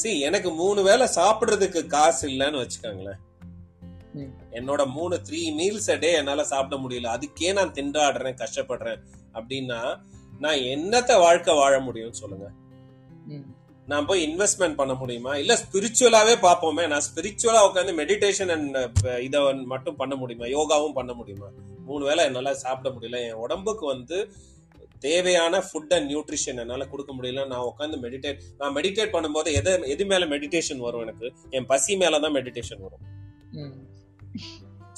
சி 0.00 0.10
எனக்கு 0.28 0.50
மூணு 0.62 0.80
வேளை 0.88 1.06
சாப்பிடுறதுக்கு 1.18 1.80
காசு 1.94 2.24
இல்லைன்னு 2.28 2.62
வச்சுக்கோங்களேன். 2.62 3.20
என்னோட 4.52 4.82
மூணு 4.86 5.20
த்ரீ 5.28 5.40
மீல்ஸ் 5.58 5.98
டே 5.98 6.12
என்னால 6.12 6.44
சாப்பிட 6.44 6.82
முடியல. 6.82 7.08
அதுக்கே 7.16 7.52
நான் 7.52 7.72
திண்டாடுறேன் 7.72 8.40
கஷ்டப்படுறேன். 8.42 9.00
அப்படின்னா 9.34 9.80
நான் 10.38 10.62
என்னத்த 10.74 11.18
வாழ்க்கை 11.18 11.54
வாழ 11.54 11.80
முடியும்னு 11.80 12.20
சொல்லுங்க. 12.22 12.46
நான் 13.86 14.06
போய் 14.06 14.22
இன்வெஸ்ட்மெண்ட் 14.26 14.74
பண்ண 14.74 14.94
முடியுமா? 14.94 15.36
இல்ல 15.36 15.52
ஸ்பிரிச்சுவலாவே 15.62 16.34
பார்ப்போமே. 16.44 16.84
நான் 16.88 17.06
ஸ்பிரிச்சுவலா 17.08 17.60
உட்காந்து 17.68 17.92
மெடிடேஷன் 18.00 18.50
அண்ட் 18.56 19.08
இதை 19.20 19.54
மட்டும் 19.54 19.96
பண்ண 19.96 20.14
முடியுமா? 20.14 20.46
யோகாவும் 20.58 20.92
பண்ண 20.92 21.12
முடியுமா? 21.12 21.48
மூணு 21.86 22.04
வேளை 22.04 22.24
என்னால 22.24 22.54
சாப்பிட 22.54 22.94
முடியல. 22.94 23.20
என் 23.26 23.40
உடம்புக்கு 23.46 23.86
வந்து 23.86 24.18
தேவையான 24.98 25.58
ஃபுட் 25.58 25.94
அண்ட் 25.94 26.10
நியூட்ரிஷன் 26.10 26.60
என்னால 26.64 26.86
கொடுக்க 26.86 27.12
முடியல. 27.14 27.46
நான் 27.46 27.66
உட்காந்து 27.70 27.98
மெடிடேட் 28.04 28.40
நான் 28.58 28.74
மெடிடேட் 28.74 29.14
பண்ணும்போது 29.16 29.52
எது 29.60 29.72
எது 29.94 30.06
மேல 30.06 30.26
மெடிடேஷன் 30.26 30.84
வரும் 30.86 31.00
எனக்கு? 31.00 31.32
என் 31.50 31.66
பசி 31.66 31.96
மேல 31.96 32.20
தான் 32.20 32.32
மெடிடேஷன் 32.32 32.84
வரும். 32.86 33.04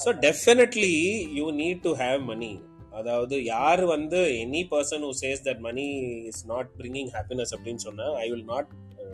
So 0.05 0.09
definitely 0.19 0.93
you 1.33 1.51
need 1.51 1.81
to 1.81 1.91
have 1.95 2.23
money 2.23 2.59
அதாவது 2.91 3.43
யார் 3.43 3.85
வந்து 3.85 4.17
any 4.17 4.61
person 4.71 5.03
who 5.03 5.11
says 5.21 5.41
that 5.43 5.59
money 5.59 5.85
is 6.23 6.45
not 6.47 6.69
bringing 6.77 7.09
happiness 7.13 7.53
அப்படின்னு 7.55 7.75
சொன்னால் 7.75 8.15
I 8.15 8.29
will 8.29 8.43
not 8.43 8.67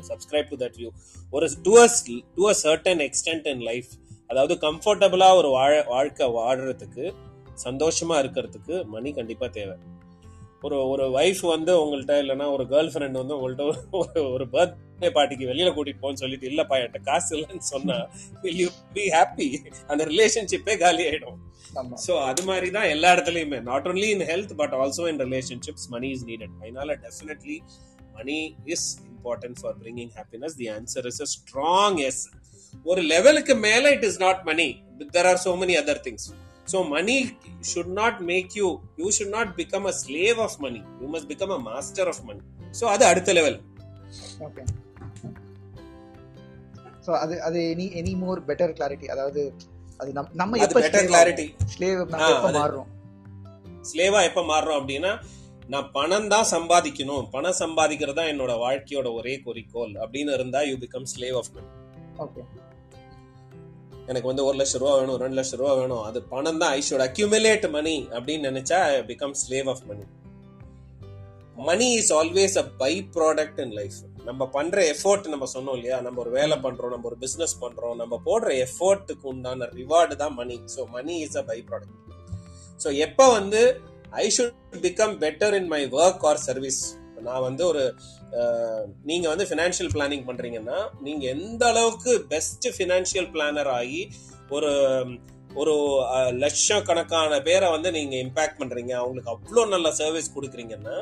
subscribe 0.07 0.49
to 0.49 0.65
that 0.65 0.77
view 0.77 0.89
ஒரு 1.31 1.49
to 1.63 1.79
a 1.79 1.87
to 2.35 2.49
a 2.49 2.55
certain 2.63 3.09
extent 3.09 3.47
in 3.47 3.59
life 3.59 3.85
அதாவது 4.27 4.53
கம்ஃபர்டபுளாக 4.53 5.35
ஒரு 5.35 5.49
வாழ 5.49 5.83
வாழ்க்கை 5.83 6.27
வாழறதுக்கு 6.27 7.13
சந்தோஷமா 7.63 8.15
இருக்கிறதுக்கு 8.19 8.85
மணி 8.85 9.13
கண்டிப்பாக 9.13 9.51
தேவை. 9.51 9.75
ஒரு 10.61 10.89
ஒரு 10.89 11.19
ஒய்ஃப் 11.19 11.41
வந்து 11.41 11.71
உங்கள்கிட்ட 11.83 12.15
இல்லைன்னா 12.23 12.51
ஒரு 12.51 12.63
கேர்ள் 12.63 12.91
ஃப்ரெண்ட் 12.93 13.11
வந்து 13.11 13.35
உங்கள்கிட்ட 13.37 13.65
ஒரு 13.91 14.31
ஒரு 14.33 14.47
பர்த்டே 15.01 15.15
பார்ட்டிக்கு 15.15 15.49
வெளியில 15.49 15.69
கூட்டிட்டு 15.75 16.01
போன்னு 16.01 16.21
சொல்லிட்டு 16.21 16.45
இல்லப்பா 16.49 16.75
என்கிட்ட 16.79 16.99
காசு 17.03 17.29
இல்லைன்னு 17.35 17.67
சொன்னா 17.71 17.95
will 18.43 18.57
you 18.61 18.67
be 18.95 19.05
happy? 19.15 19.47
அந்த 19.91 20.03
ரிலேஷன்ஷிப்பே 20.11 20.75
காலி 20.83 21.03
ஆயிடும். 21.09 21.37
ஸோ 22.05 22.13
அது 22.29 22.41
மாதிரி 22.43 22.67
தான் 22.75 22.89
எல்லா 22.93 23.09
இடத்துலயுமே. 23.15 23.59
Not 23.69 23.87
only 23.91 24.09
in 24.15 24.25
health 24.31 24.53
but 24.61 24.75
also 24.81 25.05
in 25.11 25.21
relationships 25.25 25.87
money 25.95 26.09
is 26.15 26.25
needed 26.29 26.53
அதனால 26.61 26.97
definitely 27.05 27.57
money 28.17 28.37
is 28.75 28.85
important 29.11 29.57
for 29.61 29.75
bringing 29.81 30.11
happiness 30.19 30.55
the 30.61 30.69
answer 30.77 31.07
is 31.11 31.21
a 31.25 31.29
strong 31.35 31.99
yes 32.09 32.21
ஒரு 32.85 33.01
லெவலுக்கு 33.13 33.55
மேல 33.67 33.91
it 33.97 34.05
is 34.09 34.21
not 34.25 34.43
money 34.51 34.67
there 35.17 35.29
are 35.31 35.41
so 35.45 35.53
many 35.63 35.77
other 35.81 36.03
things 36.07 36.27
so 36.73 36.81
money 36.89 37.17
should 37.71 37.95
not 38.01 38.21
make 38.31 38.51
you 38.59 38.67
you 39.01 39.07
should 39.17 39.33
not 39.37 39.53
become 39.59 39.87
a 39.93 39.95
slave 40.03 40.39
of 40.47 40.59
money 40.65 40.81
you 41.01 41.09
must 41.15 41.29
become 41.33 41.55
a 41.57 41.61
master 41.71 42.11
of 42.13 42.23
money 42.29 42.41
so 42.81 42.85
அது 42.93 43.05
அடுத்த 43.11 43.33
level 43.39 43.59
okay 44.47 44.63
so 47.11 47.15
அது 47.17 47.35
அது 47.41 47.59
any 47.71 47.85
any 47.99 48.11
more 48.17 48.39
better 48.49 48.73
clarity 48.75 49.07
அதாவது 49.07 49.41
அது 49.99 50.09
நம் 50.13 50.29
நம்ம 50.33 50.57
எப்போ 50.65 50.79
better 50.79 51.07
clarity 51.09 51.45
slave 51.65 51.99
நம்ம 52.11 52.29
எப்போ 52.35 52.49
மாறுறோம்? 52.57 52.87
ஸ்லேவா 53.89 54.19
எப்ப 54.23 54.41
மாறுறோம் 54.41 54.77
அப்படின்னா 54.79 55.11
நான் 55.67 55.89
பணம் 55.91 56.27
தான் 56.27 56.47
சம்பாதிக்கணும். 56.51 57.23
பணம் 57.33 57.57
சம்பாதிக்கிறது 57.59 58.17
தான் 58.19 58.31
என்னோட 58.33 58.53
வாழ்க்கையோட 58.59 59.07
ஒரே 59.13 59.33
குறிக்கோள் 59.39 59.93
அப்படின்னு 60.03 60.33
இருந்தா 60.33 60.61
you 60.61 60.77
become 60.77 61.07
slave 61.13 61.37
of 61.37 61.51
money 61.55 61.67
okay 62.17 62.41
எனக்கு 64.07 64.27
வந்து 64.27 64.45
ஒரு 64.45 64.57
லட்சம் 64.57 64.81
ரூபா 64.81 64.95
வேணும் 64.95 65.19
ரெண்டு 65.23 65.37
லட்சம் 65.39 65.59
ரூபா 65.59 65.73
வேணும். 65.73 66.03
அது 66.03 66.21
பணம் 66.23 66.61
தான். 66.63 66.71
ஐ 66.71 66.81
ஷுட் 66.89 67.05
அக்யூமுலேட் 67.07 67.67
மணி 67.69 67.95
அப்படின்னு 68.15 68.49
நினைச்சா 68.51 68.79
become 69.11 69.35
slave 69.43 69.69
of 69.69 69.85
money 69.89 70.05
money 71.61 71.87
is 71.93 72.11
always 72.13 72.55
a 72.57 72.65
by 72.77 72.93
product 73.15 73.59
in 73.59 73.73
life 73.73 73.97
நம்ம 74.25 74.45
பண்ற 74.47 74.77
எஃபோர்ட் 74.91 75.27
நம்ம 75.27 75.45
சொன்னோம் 75.53 75.75
இல்லையா? 75.75 75.97
நம்ம 76.01 76.19
ஒரு 76.19 76.31
வேலை 76.31 76.57
பண்றோம் 76.57 76.91
நம்ம 76.91 77.07
ஒரு 77.07 77.17
பிசினஸ் 77.17 77.55
பண்றோம் 77.61 77.95
நம்ம 77.95 78.19
போடுற 78.25 78.49
எஃபோர்ட்டுக்கு 78.65 79.27
உண்டான 79.27 79.69
ரிவார்டு 79.75 80.15
தான் 80.15 80.35
money 80.35 80.57
so 80.75 80.83
money 80.89 81.15
is 81.19 81.37
a 81.37 81.43
by 81.43 81.57
product 81.69 81.97
so 82.79 82.89
எப்போ 82.97 83.25
வந்து 83.31 83.61
I 84.21 84.25
should 84.29 84.55
become 84.81 85.15
better 85.19 85.55
in 85.55 85.67
my 85.67 85.81
work 85.97 86.25
or 86.25 86.41
service 86.45 86.81
நான் 87.21 87.43
வந்து 87.43 87.63
ஒரு 87.67 87.83
நீங்க 89.03 89.25
வந்து 89.29 89.45
ஃபினான்ஷியல் 89.49 89.91
பிளானிங் 89.93 90.25
பண்றீங்கன்னா 90.27 90.77
நீங்க 91.01 91.23
எந்த 91.27 91.63
அளவுக்கு 91.67 92.13
பெஸ்ட் 92.27 92.67
ஃபினான்ஷியல் 92.75 93.29
பிளானர் 93.33 93.71
ஆகி 93.73 94.01
ஒரு 94.49 94.71
ஒரு 95.61 95.73
லட்சக்கணக்கான 96.43 97.39
பேரை 97.47 97.67
வந்து 97.75 97.89
நீங்க 97.97 98.15
இம்பாக்ட் 98.25 98.59
பண்றீங்க. 98.61 98.93
அவங்களுக்கு 99.01 99.31
அவ்வளோ 99.33 99.63
நல்ல 99.73 99.87
சர்வீஸ் 100.01 100.33
கொடுக்குறீங்கன்னா. 100.35 100.95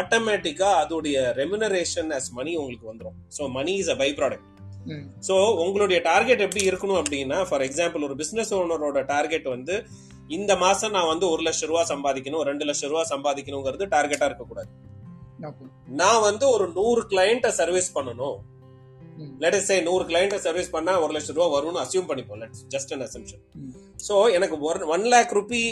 ஆட்டோமேட்டிக்கா 0.00 0.70
அதோடைய 0.82 1.16
ரெமுனரேஷன் 1.40 2.10
as 2.18 2.26
மணி 2.38 2.54
உங்களுக்கு 2.62 2.90
வந்துடும் 2.92 3.18
so 3.36 3.42
money 3.58 3.74
is 3.82 3.92
a 3.94 3.98
by 4.02 4.10
product 4.20 4.48
so 5.28 5.34
உங்களுடைய 5.64 5.98
டார்கெட் 6.08 6.42
எப்படி 6.46 6.64
இருக்கணும் 6.70 7.00
அப்படின்னா 7.02 7.38
ஃபார் 7.50 7.64
எக்ஸாம்பிள் 7.66 8.06
ஒரு 8.08 8.16
பிசினஸ் 8.22 8.50
ஓனரோட 8.56 9.02
டார்கெட் 9.12 9.46
வந்து 9.56 9.76
இந்த 10.38 10.52
மாசம் 10.64 10.94
நான் 10.96 11.10
வந்து 11.12 11.26
ஒரு 11.34 11.42
லட்சம் 11.46 11.70
ரூபா 11.70 11.84
சம்பாதிக்கணும் 11.92 12.44
ரெண்டு 12.50 12.66
லட்சம் 12.68 12.90
ரூபா 12.92 13.04
சம்பாதிக்கணுங்கிறது 13.12 13.86
டார்கெட்டா 13.94 14.28
இருக்கக்கூடாது. 14.30 14.70
நான் 16.00 16.24
வந்து 16.28 16.44
ஒரு 16.56 16.66
நூறு 16.78 17.02
கிளைண்ட்டை 17.12 17.52
சர்வீஸ் 17.60 17.88
பண்ணணும். 17.96 18.38
லெட் 19.42 19.56
சே 19.66 19.74
நூறு 19.88 20.04
கிளைண்ட்டை 20.10 20.38
சர்வீஸ் 20.46 20.70
பண்ணா 20.76 20.92
ஒரு 21.02 21.12
லட்சம் 21.16 21.36
ரூபா 21.38 21.48
வரும்னு 21.56 21.82
அசியூம் 21.82 22.08
பண்ணிப்போம். 22.10 22.40
Let's 22.44 22.62
just 22.74 22.92
an 22.94 23.04
assumption. 23.08 23.42
So 24.08 24.14
எனக்கு 24.36 24.56
one 24.96 25.06
lakh 25.14 25.32
rupee 25.38 25.64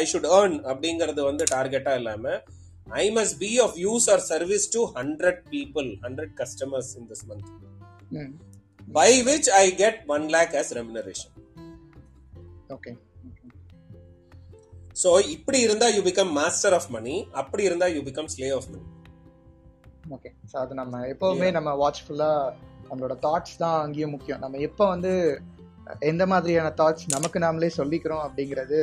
I 0.00 0.02
should 0.12 0.28
earn 0.38 0.56
அப்படிங்கிறது 0.70 1.22
வந்து 1.30 1.44
டார்கெட்டா 1.54 1.94
இல்லாம 2.00 2.34
I 3.02 3.06
must 3.16 3.38
be 3.38 3.50
of 3.66 3.76
use 3.84 4.06
or 4.14 4.24
service 4.32 4.66
to 4.76 4.82
hundred 4.98 5.40
people 5.54 5.88
hundred 6.04 6.34
customers 6.42 6.92
in 7.00 7.08
this 7.12 7.24
month 7.30 7.50
by 8.88 9.10
which 9.26 9.46
I 9.54 9.70
get 9.80 9.96
1 10.08 10.28
lakh 10.28 10.52
as 10.54 10.68
remuneration. 10.72 11.30
Okay. 12.70 12.92
So 14.94 15.08
இப்படி 15.34 15.58
இருந்தா 15.60 15.86
you 15.86 16.02
become 16.02 16.30
master 16.32 16.74
of 16.74 16.86
money 16.90 17.14
அப்படி 17.32 17.62
இருந்தா 17.64 17.86
you 17.86 18.00
become 18.02 18.30
slave 18.34 18.54
of 18.58 18.68
money 18.70 18.84
okay 20.16 20.30
so 20.52 20.56
அது 20.62 20.74
நம்ம 20.74 21.00
எப்போவுமே 21.12 21.48
நம்ம 21.50 21.70
வாட்ச்ஃபுல்லா 21.82 22.30
நம்மளோட 22.88 23.14
thoughts 23.26 23.56
தான் 23.56 23.76
அங்கேயும் 23.82 24.14
முக்கியம். 24.14 24.40
நம்ம 24.40 24.60
எப்போ 24.68 24.84
வந்து 24.94 25.12
எந்த 26.00 26.26
மாதிரியான 26.26 26.68
தாட்ஸ் 26.76 27.04
நமக்கு 27.06 27.38
நாமளே 27.38 27.70
சொல்லிக்கிறோம் 27.76 28.24
அப்படிங்கிறது 28.26 28.78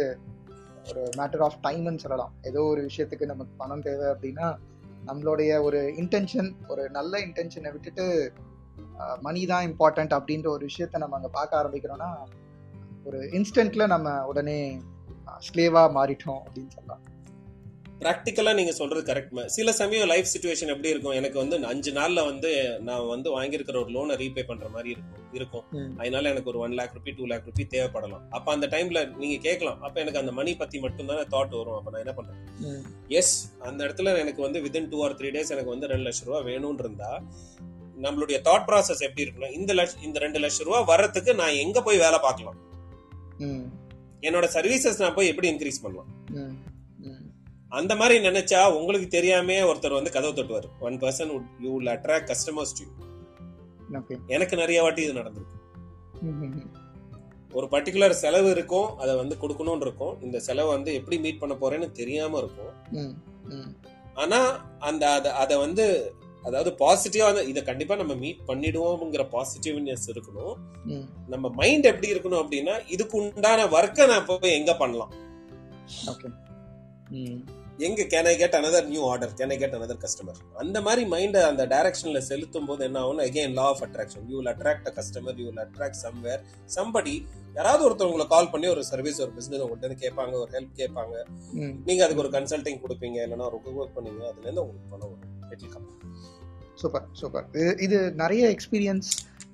ஒரு 0.89 1.09
மேட்டர் 1.17 1.43
ஆஃப் 1.47 1.59
டைம்னு 1.63 2.03
சொல்லலாம். 2.03 2.33
ஏதோ 2.41 2.61
ஒரு 2.61 2.81
விஷயத்துக்கு 2.81 3.25
நமக்கு 3.25 3.53
பணம் 3.57 3.81
தேவை 3.81 4.05
அப்படின்னா 4.05 4.47
நம்மளுடைய 5.07 5.61
ஒரு 5.61 5.79
இன்டென்ஷன் 5.97 6.49
ஒரு 6.67 6.89
நல்ல 6.89 7.19
இன்டென்ஷனை 7.19 7.71
விட்டுட்டு 7.71 8.33
மணி 9.21 9.45
தான் 9.45 9.65
இம்பார்ட்டன்ட் 9.69 10.13
அப்படின்ற 10.17 10.47
ஒரு 10.47 10.67
விஷயத்த 10.71 10.97
நம்ம 10.97 11.15
அங்கே 11.15 11.31
பார்க்க 11.31 11.61
ஆரம்பிக்கிறோம்னா 11.61 12.11
ஒரு 13.03 13.17
இன்ஸ்டன்ட்ல 13.17 13.87
நம்ம 13.87 14.25
உடனே 14.25 14.79
ஸ்லேவாக 15.47 15.89
மாறிட்டோம் 15.97 16.41
அப்படின்னு 16.45 16.73
சொல்லலாம். 16.75 17.03
ப்ராக்டிக்கலா 18.03 18.51
நீங்க 18.59 18.73
சொல்றது 18.79 19.01
கரெக்ட் 19.09 19.31
சில 19.55 19.71
சமயம் 19.79 20.09
லைஃப் 20.11 20.29
சுச்சுவேஷன் 20.33 20.71
எப்படி 20.73 20.91
இருக்கும்? 20.93 21.15
எனக்கு 21.19 21.37
வந்து 21.41 21.57
அஞ்சு 21.71 21.91
நாள்ல 21.91 22.23
வந்து 22.29 22.49
நான் 22.87 23.07
வந்து 23.13 23.29
வாங்கியிருக்கிற 23.37 23.77
ஒரு 23.83 23.91
லோனை 23.95 24.15
ரீபே 24.21 24.43
பண்ற 24.49 24.67
மாதிரி 24.75 24.89
இருக்கும் 24.95 25.19
இருக்கும். 25.37 25.65
அதனால 26.01 26.31
எனக்கு 26.33 26.51
ஒரு 26.51 26.59
one 26.65 26.75
lakh 26.79 26.95
rupee 26.97 27.13
two 27.17 27.27
lakh 27.31 27.47
rupee 27.49 27.65
தேவைப்படலாம். 27.75 28.23
அப்ப 28.29 28.47
அந்த 28.55 28.67
டைம்ல 28.73 29.01
நீங்க 29.21 29.37
கேட்கலாம். 29.47 29.79
அப்ப 29.81 29.95
எனக்கு 30.03 30.21
அந்த 30.23 30.33
மணி 30.39 30.53
பத்தி 30.55 30.79
மட்டும் 30.79 31.09
தானே 31.11 31.23
தாட் 31.35 31.55
வரும். 31.59 31.77
அப்ப 31.79 31.91
நான் 31.93 32.03
என்ன 32.05 32.13
பண்றேன் 32.13 32.39
ம், 32.69 32.83
எஸ் 33.19 33.33
அந்த 33.69 33.79
இடத்துல 33.87 34.17
எனக்கு 34.23 34.41
வந்து 34.41 34.61
within 34.65 34.89
two 34.93 34.99
or 35.05 35.17
three 35.21 35.31
days 35.37 35.53
எனக்கு 35.57 35.73
வந்து 35.75 35.89
ரெண்டு 35.93 36.07
லட்சம் 36.09 36.27
ரூபா 36.29 36.41
வேணும்னு 36.51 36.83
இருந்தா 36.85 37.11
நம்மளுடைய 38.05 38.37
தாட் 38.47 38.67
ப்ராசஸ் 38.69 39.03
எப்படி 39.07 39.23
இருக்கணும் 39.25 39.55
இந்த 39.59 39.71
லட்ச 39.73 40.03
இந்த 40.07 40.19
ரெண்டு 40.19 40.39
லட்சம் 40.39 40.67
ரூபா 40.67 40.81
வர்றதுக்கு 40.91 41.33
நான் 41.41 41.59
எங்க 41.63 41.81
போய் 41.81 42.03
வேலை 42.05 42.19
பார்க்கலாம்? 42.27 42.59
என்னோட 44.27 44.47
சர்வீசஸ் 44.57 45.01
நான் 45.03 45.15
போய் 45.15 45.29
எப்படி 45.31 45.47
இன்க்ரீஸ் 45.53 45.83
பண்ணலாம். 45.83 46.09
அந்த 47.73 47.95
மாதிரி 47.95 48.27
நினைச்சா 48.27 48.73
உங்களுக்கு 48.73 49.07
தெரியாமே 49.07 49.61
ஒருத்தர் 49.61 49.93
வந்து 49.93 50.11
கதவு 50.11 50.43
தட்டுவார். 50.43 50.63
One 50.79 50.99
person 50.99 51.41
you 51.59 51.77
will 51.77 51.87
attract 51.87 52.31
customers 52.31 52.75
to 52.77 53.03
எனக்கு 54.27 54.55
நிறைய 54.55 54.81
வாட்டி 54.81 55.01
இது 55.01 55.13
நடந்திருக்கு. 55.13 55.71
ஒரு 57.53 57.67
பர்டிகுலர் 57.71 58.09
செலவு 58.09 58.49
இருக்கும் 58.49 58.97
அதை 58.97 59.15
வந்து 59.15 59.37
கொடுக்கணும்னு 59.41 59.81
இருக்கும். 59.81 60.21
இந்த 60.21 60.39
செலவை 60.39 60.75
வந்து 60.75 60.93
எப்படி 60.93 61.19
மீட் 61.19 61.39
பண்ண 61.39 61.55
போறேன்னு 61.61 61.91
தெரியாம 61.91 62.37
இருக்கும். 62.37 62.95
ஆனா 64.13 64.69
அந்த 64.79 65.09
அத- 65.09 65.33
அதை 65.33 65.57
வந்து 65.57 66.13
அதாவது 66.43 66.75
பாசிட்டிவா 66.79 67.47
இதை 67.47 67.63
கண்டிப்பா 67.63 67.95
நம்ம 67.95 68.13
மீட் 68.13 68.39
பண்ணிடுவோம்ங்கிற 68.47 69.27
பாசிட்டிவ்னஸ் 69.31 70.13
இருக்கணும். 70.13 70.55
நம்ம 71.27 71.49
மைண்ட் 71.49 71.85
எப்படி 71.85 72.13
இருக்கணும் 72.13 72.45
அப்படின்னா 72.45 72.81
இதுக்கு 72.87 73.17
உண்டான 73.17 73.65
ஒர்க்கை 73.65 74.07
நான் 74.07 74.25
போய் 74.25 74.53
எங்க 74.53 74.75
பண்ணலாம்? 74.75 75.13
எங்க 77.85 78.01
can 78.11 78.27
I 78.31 78.33
get 78.39 78.55
another 78.57 78.81
new 78.89 79.03
order 79.11 79.31
can 79.37 79.51
I 79.53 79.55
get 79.61 79.75
another 79.77 79.95
customer 80.03 80.39
அந்த 80.63 80.77
மாதிரி 80.87 81.03
மைண்டை 81.13 81.41
அந்த 81.51 81.63
டைரக்ஷன்ல 81.71 82.19
செலுத்தும் 82.27 82.67
போது 82.69 82.81
என்ன 82.87 82.99
ஆகும் 83.03 83.21
again 83.25 83.55
law 83.59 83.65
of 83.71 83.81
attraction 83.87 84.25
you 84.31 84.35
will 84.39 84.51
attract 84.53 84.87
a 84.89 84.93
customer 84.99 85.39
you 85.41 85.45
will 85.49 85.63
attract 85.65 85.99
somewhere 86.05 86.43
somebody 86.75 87.15
யாராவது 87.57 87.83
ஒருத்தர் 87.87 88.09
உங்களை 88.11 88.27
கால் 88.35 88.51
பண்ணி 88.53 88.69
ஒரு 88.73 88.83
சர்வீஸ் 88.91 89.21
ஒரு 89.25 89.33
பிசினஸ் 89.39 89.63
உங்கள்கிட்ட 89.65 89.97
கேட்பாங்க 90.03 90.35
ஒரு 90.43 90.51
ஹெல்ப் 90.57 90.77
கேட்பாங்க. 90.81 91.15
நீங்க 91.87 92.01
அதுக்கு 92.05 92.23
ஒரு 92.25 92.31
கன்சல்டிங் 92.37 92.79
கொடுப்பீங்க 92.85 93.19
இல்லைன்னா 93.25 93.47
ஒரு 93.49 93.59
ஒர்க் 93.79 93.97
பண்ணீங்க 93.97 94.23
அதுல 94.31 94.47
இருந்து 94.47 94.63
உங்களுக்கு 94.65 94.93
பணம் 94.93 95.11
வரும். 95.13 95.33
சூப்பர் 96.81 97.05
சூப்பர் 97.19 97.45
இது 97.61 97.73
இது 97.87 97.97
நிறைய 98.23 98.43
எக்ஸ்பீரியன்ஸ் 98.55 99.11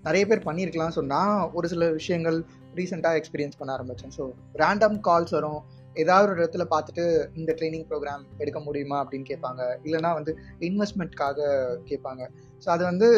நிறைய 0.07 0.23
பேர் 0.29 0.47
பண்ணியிருக்கலாம். 0.47 0.93
ஸோ 0.97 1.01
நான் 1.15 1.39
ஒரு 1.57 1.67
சில 1.73 1.91
விஷயங்கள் 1.99 2.37
ரீசெண்டாக 2.77 3.19
எக்ஸ்பீரியன்ஸ் 3.19 3.59
பண்ண 3.59 3.71
ஆரம்பித்தேன் 3.77 4.15
ஸோ 4.19 4.25
ரேண்டம் 4.63 4.97
கால்ஸ் 5.09 5.35
வரும். 5.39 5.61
ஏதாவது 6.01 6.31
ஒரு 6.31 6.39
இடத்துல 6.41 6.65
பார்த்துட்டு 6.73 7.03
இந்த 7.39 7.51
ட்ரைனிங் 7.59 7.85
ப்ரோக்ராம் 7.89 8.23
எடுக்க 8.37 8.59
முடியுமா 8.67 8.97
அப்படின்னு 9.03 9.29
கேட்பாங்க. 9.31 9.61
இல்லைனா 9.85 10.11
வந்து 10.19 10.31
இன்வெஸ்ட்மெண்ட்காக 10.67 11.49
கேட்பாங்க. 11.89 12.23
ஸோ 12.63 12.69
அது 12.75 12.83
வந்து 12.91 13.09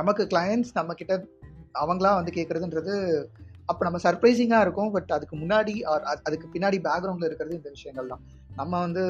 நமக்கு 0.00 0.24
கிளையன்ஸ் 0.32 0.70
நம்மக்கிட்ட 0.78 1.14
அவங்களா 1.82 2.12
வந்து 2.18 2.32
கேட்குறதுன்றது 2.38 2.94
அப்போ 3.70 3.82
நம்ம 3.86 3.98
சர்ப்ரைசிங்காக 4.04 4.64
இருக்கும். 4.66 4.90
பட் 4.96 5.10
அதுக்கு 5.16 5.36
முன்னாடி 5.40 5.74
ஆர் 5.92 6.04
அதுக்கு 6.28 6.46
பின்னாடி 6.54 6.78
பேக்ரவுண்டில் 6.88 7.28
இருக்கிறது 7.28 7.58
இந்த 7.60 7.70
விஷயங்கள் 7.76 8.10
தான். 8.12 8.22
நம்ம 8.60 8.72
வந்து 8.84 9.04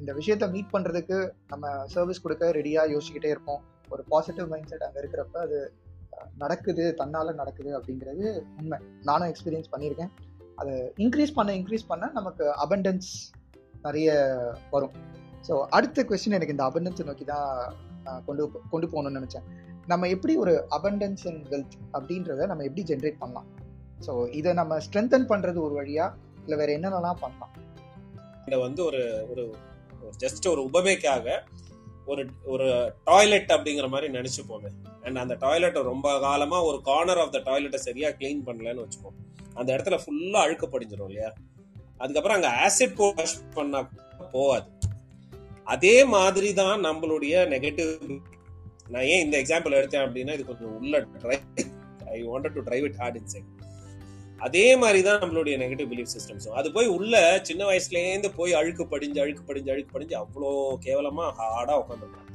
இந்த 0.00 0.12
விஷயத்த 0.18 0.44
மீட் 0.52 0.72
பண்ணுறதுக்கு 0.74 1.16
நம்ம 1.52 1.72
சர்வீஸ் 1.94 2.22
கொடுக்க 2.24 2.52
ரெடியாக 2.58 2.92
யோசிச்சுக்கிட்டே 2.94 3.32
இருப்போம். 3.34 3.62
ஒரு 3.94 4.02
பாசிட்டிவ் 4.12 4.50
மைண்ட் 4.52 4.70
செட் 4.72 4.84
அங்கே 4.86 5.00
இருக்கிறப்ப 5.02 5.38
அது 5.46 5.58
நடக்குது 6.42 6.84
தன்னால் 7.00 7.38
நடக்குது 7.40 7.70
அப்படிங்கிறது 7.78 8.26
உண்மை. 8.60 8.78
நானும் 9.08 9.30
எக்ஸ்பீரியன்ஸ் 9.32 9.72
பண்ணியிருக்கேன். 9.74 10.12
அதை 10.60 10.74
இன்க்ரீஸ் 11.04 11.36
பண்ண 11.38 11.50
இன்க்ரீஸ் 11.60 11.90
பண்ண 11.90 12.10
நமக்கு 12.18 12.44
அபண்டன்ஸ் 12.64 13.10
நிறைய 13.86 14.10
வரும். 14.74 14.94
ஸோ 15.46 15.54
அடுத்த 15.76 16.04
கொஸ்டின் 16.08 16.36
எனக்கு 16.38 16.54
இந்த 16.56 16.64
அபண்டன்ஸை 16.70 17.04
நோக்கி 17.10 17.26
தான் 17.34 17.48
கொண்டு 18.26 18.44
கொண்டு 18.72 18.86
போகணும்னு 18.92 19.18
நினச்சேன். 19.20 19.46
நம்ம 19.92 20.08
எப்படி 20.14 20.34
ஒரு 20.42 20.52
அபண்டன்ஸ் 20.76 21.24
அண்ட் 21.30 21.46
வெல்த் 21.52 21.76
அப்படின்றத 21.96 22.46
நம்ம 22.50 22.64
எப்படி 22.68 22.84
ஜென்ரேட் 22.90 23.20
பண்ணலாம்? 23.22 23.48
ஸோ 24.06 24.12
இதை 24.40 24.50
நம்ம 24.60 24.78
ஸ்ட்ரென்தன் 24.86 25.26
பண்ணுறது 25.32 25.58
ஒரு 25.66 25.74
வழியாக 25.80 26.16
இல்லை 26.44 26.58
வேறு 26.60 26.76
என்னென்னலாம் 26.78 27.22
பண்ணலாம்? 27.24 27.54
இதை 28.48 28.58
வந்து 28.66 28.82
ஒரு 28.90 29.02
ஒரு 29.32 29.44
ஜஸ்ட் 30.22 30.46
ஒரு 30.52 30.62
உபமைக்காக 30.68 31.26
ஒரு 32.10 32.22
ஒரு 32.52 32.68
டாய்லெட் 33.10 33.50
அப்படிங்கிற 33.56 33.88
மாதிரி 33.94 34.06
நினைச்சுப்போமே. 34.18 34.70
அண்ட் 35.06 35.20
அந்த 35.22 35.34
டாய்லெட்டை 35.44 35.82
ரொம்ப 35.90 36.06
காலமாக 36.26 36.68
ஒரு 36.70 36.78
கார்னர் 36.88 37.20
ஆஃப் 37.24 37.34
த 37.36 37.40
டாய்லெட்டை 37.50 37.80
சரியாக 37.88 38.14
க்ளீன் 38.20 38.40
பண்ணலன்னு 38.48 38.84
வச்சுப்போம். 38.84 39.18
அந்த 39.56 39.68
இடத்துல 39.76 39.98
ஃபுல்லா 40.04 40.40
அழுக்கு 40.40 40.66
படிஞ்சிடும் 40.66 41.08
இல்லையா? 41.08 41.30
அதுக்கப்புறம் 41.98 42.36
அங்க 42.36 42.50
ஆசிட் 42.60 43.00
வாஷ் 43.00 43.36
பண்ணா 43.54 43.80
போகாது. 44.32 44.68
அதே 45.66 46.04
மாதிரி 46.04 46.52
தான் 46.52 46.84
நம்மளுடைய 46.84 47.34
நெகட்டிவ் 47.48 47.92
நான் 48.90 49.04
ஏன் 49.04 49.24
இந்த 49.24 49.36
எக்ஸாம்பிள் 49.38 49.76
எடுத்தேன் 49.80 50.04
அப்படின்னா 50.06 50.32
இது 50.32 50.44
கொஞ்சம் 50.44 50.76
உள்ள 50.76 51.00
try 51.22 51.38
I 52.10 52.22
wanted 52.22 52.52
to 52.52 52.60
drive 52.60 52.84
it 52.84 52.96
hard 52.96 53.16
inside 53.16 53.48
அதே 54.40 54.76
மாதிரி 54.76 55.02
தான் 55.02 55.20
நம்மளுடைய 55.22 55.56
நெகட்டிவ் 55.56 55.90
பிலீஃப் 55.90 56.12
சிஸ்டம்ஸும் 56.14 56.52
அது 56.52 56.72
போய் 56.72 56.86
உள்ள 56.86 57.14
சின்ன 57.42 57.64
வயசுலேருந்து 57.64 58.30
போய் 58.34 58.52
அழுக்கு 58.52 58.86
படிஞ்சு 58.86 59.20
அழுக்கு 59.20 59.44
படிஞ்சு 59.44 59.72
அழுக்கு 59.72 59.92
படிஞ்சு 59.92 60.16
அவ்வளோ 60.16 60.50
கேவலமாக 60.80 61.30
ஹார்டாக 61.38 61.82
உட்காந்துருக்கோம் 61.82 62.29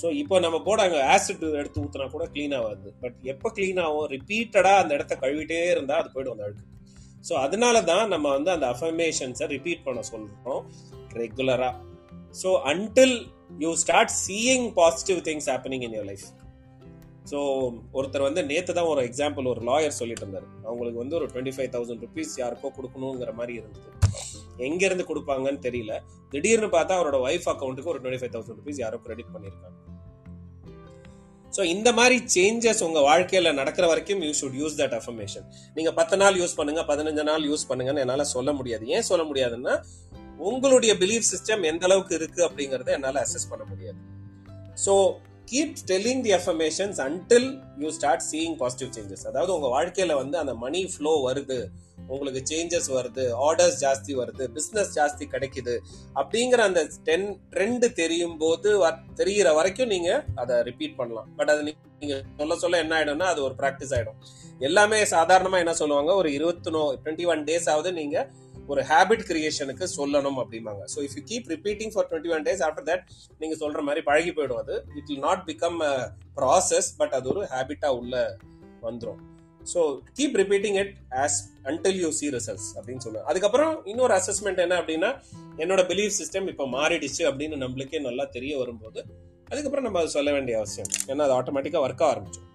ஸோ 0.00 0.06
இப்போ 0.22 0.36
நம்ம 0.44 0.56
போட 0.66 0.78
அங்கே 0.86 1.00
ஆசிட் 1.12 1.44
எடுத்து 1.60 1.82
ஊற்றினா 1.84 2.06
கூட 2.14 2.24
க்ளீன் 2.34 2.56
ஆகாது. 2.58 2.88
பட் 3.02 3.16
எப்போ 3.32 3.48
க்ளீன் 3.56 3.80
ஆகும்? 3.84 4.06
ரிப்பீட்டடாக 4.16 4.82
அந்த 4.82 4.92
இடத்த 4.98 5.14
கழுவிட்டே 5.22 5.60
இருந்தால் 5.74 6.00
அது 6.02 6.10
போய்டும் 6.16 6.34
அந்த 6.34 6.46
அழுக்கு. 6.48 6.66
ஸோ 7.28 7.34
அதனால 7.44 7.76
தான் 7.92 8.06
நம்ம 8.14 8.26
வந்து 8.36 8.50
அந்த 8.56 8.66
அஃபர்மேஷன்ஸை 8.74 9.46
ரிப்பீட் 9.54 9.86
பண்ண 9.86 10.02
சொல்கிறோம் 10.12 10.62
ரெகுலராக 11.20 11.74
so 12.42 12.50
until 12.72 13.16
you 13.64 13.70
start 13.82 14.14
seeing 14.24 14.66
positive 14.80 15.20
things 15.28 15.48
happening 15.52 15.84
in 15.86 15.96
your 15.98 16.08
life 16.10 16.26
so 17.30 17.38
ஒருத்தர் 17.98 18.24
வந்து 18.26 18.42
நேற்று 18.50 18.76
தான் 18.76 18.90
ஒரு 18.92 19.00
எக்ஸாம்பிள் 19.08 19.48
ஒரு 19.52 19.62
லாயர் 19.68 19.96
சொல்லிட்டு 19.98 20.24
இருந்தார். 20.24 20.46
அவங்களுக்கு 20.68 21.00
வந்து 21.02 21.16
ஒரு 21.18 21.26
டுவெண்ட்டி 21.32 21.52
ஃபைவ் 21.56 21.72
தௌசண்ட் 21.74 22.04
ருபீஸ் 22.06 22.32
யாருக்கோ 22.42 22.68
கொடுக்கணுங்கிற 22.76 23.32
மாதிரி 23.40 23.54
இருந்தது. 23.60 23.90
எங்கேருந்து 24.68 25.04
கொடுப்பாங்கன்னு 25.10 25.60
தெரியல. 25.66 25.94
திடீர்னு 26.32 26.68
பார்த்தா 26.76 26.96
அவரோட 26.98 27.18
ஒய்ஃப் 27.26 27.48
அக்கௌண்ட்டுக்கு 27.52 27.92
ஒரு 27.94 28.00
டுவெண்ட்டி 28.04 28.22
ஃபைவ் 28.22 28.34
தௌசண்ட் 28.36 28.60
ருபீஸ் 28.60 28.82
யாரோ 28.84 29.00
கிரெடிட் 29.06 29.34
பண்ணியிருக்காங்க. 29.34 29.76
ஸோ 31.58 31.64
இந்த 31.64 31.92
மாதிரி 31.92 32.16
சேஞ்சஸ் 32.34 32.82
உங்கள் 32.86 33.02
வாழ்க்கையில் 33.02 33.54
நடக்கிற 33.54 33.86
வரைக்கும் 33.86 34.20
you 34.26 34.32
should 34.40 34.58
use 34.60 34.76
that 34.80 34.94
affirmation 34.98 35.46
நீங்கள் 35.74 35.94
பத்து 35.94 36.16
நாள் 36.16 36.36
யூஸ் 36.40 36.54
பண்ணுங்க 36.58 36.82
பதினஞ்சு 36.90 37.22
நாள் 37.22 37.44
யூஸ் 37.50 37.64
பண்ணுங்கன்னு 37.70 38.02
என்னால் 38.04 38.30
சொல்ல 38.34 38.52
முடியாது. 38.52 38.86
ஏன் 38.86 39.06
சொல்ல 39.10 39.22
முடியாதுன்னா 39.30 39.74
உங்களுடைய 40.50 40.94
பிலீஃப் 40.94 41.26
சிஸ்டம் 41.30 41.62
எந்த 41.62 41.84
அளவுக்கு 41.86 42.14
இருக்கு 42.14 42.40
அப்படிங்கறத 42.48 42.92
என்னால் 42.98 43.18
அசஸ் 43.24 43.50
பண்ண 43.50 43.64
முடியாது. 43.72 43.98
So 44.84 44.94
keep 45.50 45.76
telling 45.86 46.22
the 46.22 46.32
affirmations 46.32 46.98
until 47.00 47.50
you 47.78 47.90
start 47.90 48.24
seeing 48.32 48.56
positive 48.56 48.90
changes 48.96 49.26
அதாவது 49.26 49.54
உங்கள் 49.54 49.70
வாழ்க்கையில் 49.70 50.14
வந்து 50.14 50.38
அந்த 50.38 50.54
மணி 50.54 50.80
ஃப்ளோ 50.94 51.12
வருது 51.28 51.58
உங்களுக்கு 52.06 52.40
சேஞ்சஸ் 52.50 52.88
வருது 52.90 53.24
ஆர்டர்ஸ் 53.46 53.78
ஜாஸ்தி 53.80 54.12
வருது 54.20 54.44
பிஸ்னஸ் 54.54 54.92
ஜாஸ்தி 54.94 55.24
கிடைக்குது 55.30 55.74
அப்படிங்கிற 56.14 56.56
அந்த 56.56 56.82
டென் 57.04 57.26
ட்ரெண்டு 57.50 57.92
தெரியும் 57.92 58.36
போது 58.36 58.70
தெரிகிற 58.78 59.14
தெரியிற 59.16 59.54
வரைக்கும் 59.54 59.88
நீங்கள் 59.88 60.22
அதை 60.34 60.62
ரிப்பீட் 60.62 60.96
பண்ணலாம். 60.96 61.28
பட் 61.36 61.50
அது 61.50 61.62
நீங்கள் 61.64 62.22
சொல்ல 62.36 62.56
சொல்ல 62.56 62.78
என்ன 62.78 62.94
ஆகிடும்னா 62.98 63.28
அது 63.32 63.42
ஒரு 63.42 63.54
ப்ராக்டிஸ் 63.58 63.94
ஆகிடும் 63.94 64.18
எல்லாமே 64.58 65.04
சாதாரணமாக 65.04 65.62
என்ன 65.64 65.74
சொல்லுவாங்க? 65.74 66.14
ஒரு 66.14 66.32
இருபத்தி 66.32 66.70
நோ 66.70 66.82
டுவெண்ட்டி 67.04 67.26
ஒன் 67.26 67.44
டேஸ் 67.44 67.68
ஆகுது 67.70 67.92
நீங்கள் 67.92 68.26
ஒரு 68.72 68.82
ஹேபிட் 68.90 69.24
கிரியேஷனுக்கு 69.30 69.86
சொல்லணும் 69.98 70.38
அப்படிம்பாங்க. 70.42 70.82
So 70.94 70.98
if 71.06 71.16
you 71.18 71.22
keep 71.30 71.48
repeating 71.54 71.92
for 71.94 72.06
twenty 72.10 72.32
one 72.36 72.44
days 72.48 72.62
after 72.66 72.86
that 72.90 73.04
நீங்க 73.40 73.56
சொல்ற 73.64 73.82
மாதிரி 73.88 74.02
பழகி 74.10 74.32
போயிடும் 74.38 74.60
அது. 74.64 74.76
It 75.00 75.10
will 75.14 75.24
not 75.28 75.42
become 75.50 75.78
process 76.38 76.90
but 77.00 77.16
அது 77.18 77.28
ஒரு 77.34 77.42
ஹேபிட்டா 77.54 77.90
உள்ள 78.00 78.14
வந்துடும் 78.86 79.20
so 79.72 79.80
keep 80.18 80.36
repeating 80.40 80.76
it 80.82 80.92
as 81.22 81.38
until 81.70 81.98
you 82.02 82.10
see 82.18 82.26
results 82.36 82.68
அப்படின்னு 82.76 83.04
சொல்லுவேன் 83.06 83.26
அதுக்கப்புறம் 83.30 83.72
இன்னொரு 83.92 84.14
அசஸ்மெண்ட் 84.20 84.62
என்ன 84.64 84.76
அப்படின்னா 84.82 85.10
என்னோட 85.62 85.82
பிலீஃப் 85.90 86.14
சிஸ்டம் 86.20 86.48
இப்போ 86.52 86.66
மாறிடுச்சு 86.76 87.22
அப்படின்னு 87.30 87.56
நம்மளுக்கே 87.64 88.00
நல்லா 88.08 88.24
தெரிய 88.36 88.52
வரும்போது 88.62 89.00
அதுக்கப்புறம் 89.50 89.86
நம்ம 89.86 89.98
அதை 90.00 90.10
சொல்ல 90.16 90.30
வேண்டிய 90.36 90.54
அவசியம். 90.60 90.90
ஏன்னா 91.10 91.24
அது 91.26 91.34
ஆட்டோமேட்டிக்காக 91.38 91.84
ஒர்க் 91.86 92.08
ஆரம்பிச்சோம் 92.10 92.46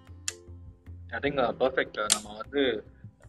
ஐ 1.15 1.19
திங்க் 1.23 1.39
பர்ஃபெக்ட் 1.61 1.97
நம்ம 2.15 2.27
வந்து 2.41 2.61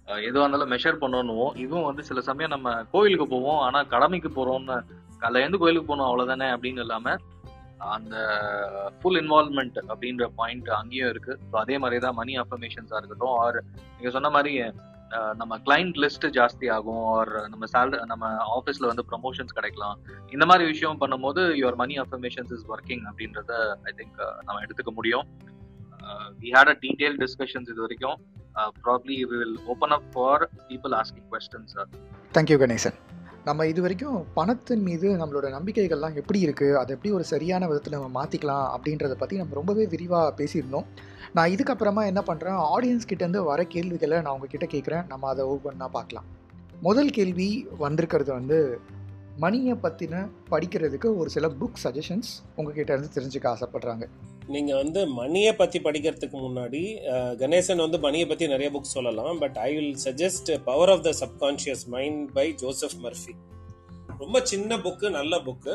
எதுவாக 0.08 0.44
இருந்தாலும் 0.44 0.72
மெஷர் 0.74 1.02
பண்ணணும் 1.02 1.52
இதுவும் 1.64 1.88
வந்து 1.90 2.02
சில 2.08 2.20
சமயம் 2.28 2.54
நம்ம 2.54 2.74
கோயிலுக்கு 2.94 3.26
போவோம். 3.34 3.60
ஆனால் 3.66 3.90
கடமைக்கு 3.94 4.30
போகிறோம்னு 4.38 4.76
காலைல 5.22 5.42
இருந்து 5.44 5.60
கோயிலுக்கு 5.62 5.90
போகணும் 5.90 6.08
அவ்வளோதானே 6.08 6.48
அப்படின்னு 6.54 6.84
இல்லாமல் 6.86 7.20
அந்த 7.94 8.16
ஃபுல் 8.98 9.18
இன்வால்மெண்ட் 9.20 9.78
அப்படின்ற 9.92 10.24
பாயிண்ட் 10.40 10.68
அங்கேயும் 10.80 11.10
இருக்கு. 11.12 11.32
ஸோ 11.50 11.54
அதே 11.62 11.76
மாதிரி 11.82 11.98
தான் 12.06 12.18
மணி 12.20 12.34
அஃபர்மேஷன்ஸாக 12.42 13.00
இருக்கட்டும். 13.00 13.36
ஆர் 13.44 13.58
நீங்கள் 13.96 14.16
சொன்ன 14.16 14.30
மாதிரி 14.36 14.52
நம்ம 15.40 15.56
கிளைண்ட் 15.66 15.98
லிஸ்ட் 16.02 16.24
ஜாஸ்தி 16.36 16.66
ஆகும். 16.76 17.02
ஆர் 17.16 17.32
நம்ம 17.50 17.64
சேலரி 17.72 17.98
நம்ம 18.12 18.30
ஆஃபீஸ்ல 18.56 18.88
வந்து 18.90 19.04
ப்ரமோஷன்ஸ் 19.10 19.56
கிடைக்கலாம். 19.58 19.98
இந்த 20.34 20.44
மாதிரி 20.50 20.64
விஷயம் 20.72 21.00
பண்ணும்போது 21.02 21.42
your 21.60 21.78
money 21.82 21.96
affirmations 22.04 22.54
is 22.56 22.64
working 22.74 23.04
அப்படின்றத 23.10 23.52
ஐ 23.90 23.92
திங்க் 23.98 24.18
நம்ம 24.46 24.58
எடுத்துக்க 24.64 24.92
முடியும். 24.98 25.26
We 26.42 26.50
had 26.56 26.70
a 26.74 26.76
detail 26.84 27.16
discussions 27.22 27.70
இது 27.72 27.80
வரைக்கும். 27.86 28.16
Probably 28.84 29.16
we 29.30 29.36
will 29.42 29.56
open 29.72 29.94
up 29.96 30.08
for 30.14 30.44
people 30.70 30.94
asking 31.00 31.28
questions 31.32 31.74
thank you 32.36 32.58
Ganesan. 32.62 32.98
நம்ம 33.48 33.64
இது 33.70 33.80
வரைக்கும் 33.84 34.18
பணத்தின் 34.36 34.84
மீது 34.88 35.08
நம்மளோட 35.22 35.46
நம்பிக்கைகள்லாம் 35.54 36.14
எப்படி 36.20 36.38
இருக்குது 36.44 36.76
அதை 36.82 36.92
எப்படி 36.96 37.10
ஒரு 37.16 37.24
சரியான 37.32 37.66
விதத்தில் 37.70 37.96
நம்ம 37.96 38.12
மாற்றிக்கலாம் 38.18 38.68
அப்படின்றத 38.76 39.16
பற்றி 39.22 39.40
நம்ம 39.40 39.54
ரொம்பவே 39.58 39.84
விரிவாக 39.94 40.30
பேசியிருந்தோம். 40.38 40.86
நான் 41.36 41.52
இதுக்கப்புறமா 41.54 42.02
என்ன 42.10 42.20
பண்ணுறேன் 42.28 42.58
ஆடியன்ஸ் 42.74 43.08
கிட்டேருந்து 43.10 43.42
வர 43.50 43.60
கேள்விகளை 43.74 44.18
நான் 44.24 44.34
உங்ககிட்ட 44.36 44.66
கேட்குறேன் 44.74 45.06
நம்ம 45.12 45.28
அதை 45.32 45.44
ஒவ்வொன்றா 45.52 45.88
பார்க்கலாம். 45.98 46.28
முதல் 46.86 47.12
கேள்வி 47.18 47.50
வந்திருக்கிறது 47.84 48.30
வந்து 48.38 48.58
மணியை 49.42 49.74
பற்றின 49.84 50.16
படிக்கிறதுக்கு 50.50 51.08
ஒரு 51.20 51.28
சில 51.36 51.46
புக் 51.60 51.82
சஜஷன்ஸ் 51.84 52.30
உங்ககிட்ட 52.58 52.90
இருந்து 52.94 53.14
தெரிஞ்சுக்க 53.16 53.46
ஆசைப்பட்றாங்க. 53.54 54.06
நீங்க 54.52 54.72
வந்து 54.80 55.00
மணியை 55.18 55.52
பத்தி 55.60 55.78
படிக்கிறதுக்கு 55.84 56.38
முன்னாடி 56.44 56.80
கணேசன் 57.42 57.82
வந்து 57.84 57.98
மணியை 58.06 58.26
பத்தி 58.30 58.44
நிறைய 58.52 58.68
புக் 58.74 58.94
சொல்லலாம். 58.96 59.34
But 59.42 59.56
I 59.66 59.68
will 59.76 59.96
suggest 60.04 60.50
power 60.68 60.92
of 60.94 61.04
the 61.06 61.12
subconscious 61.22 61.84
mind 61.94 62.20
by 62.38 62.46
Joseph 62.62 62.98
Murphy 63.04 63.34
ரொம்ப 64.22 64.40
சின்ன 64.52 64.76
புக்கு 64.84 65.06
நல்ல 65.18 65.34
புக்கு 65.46 65.74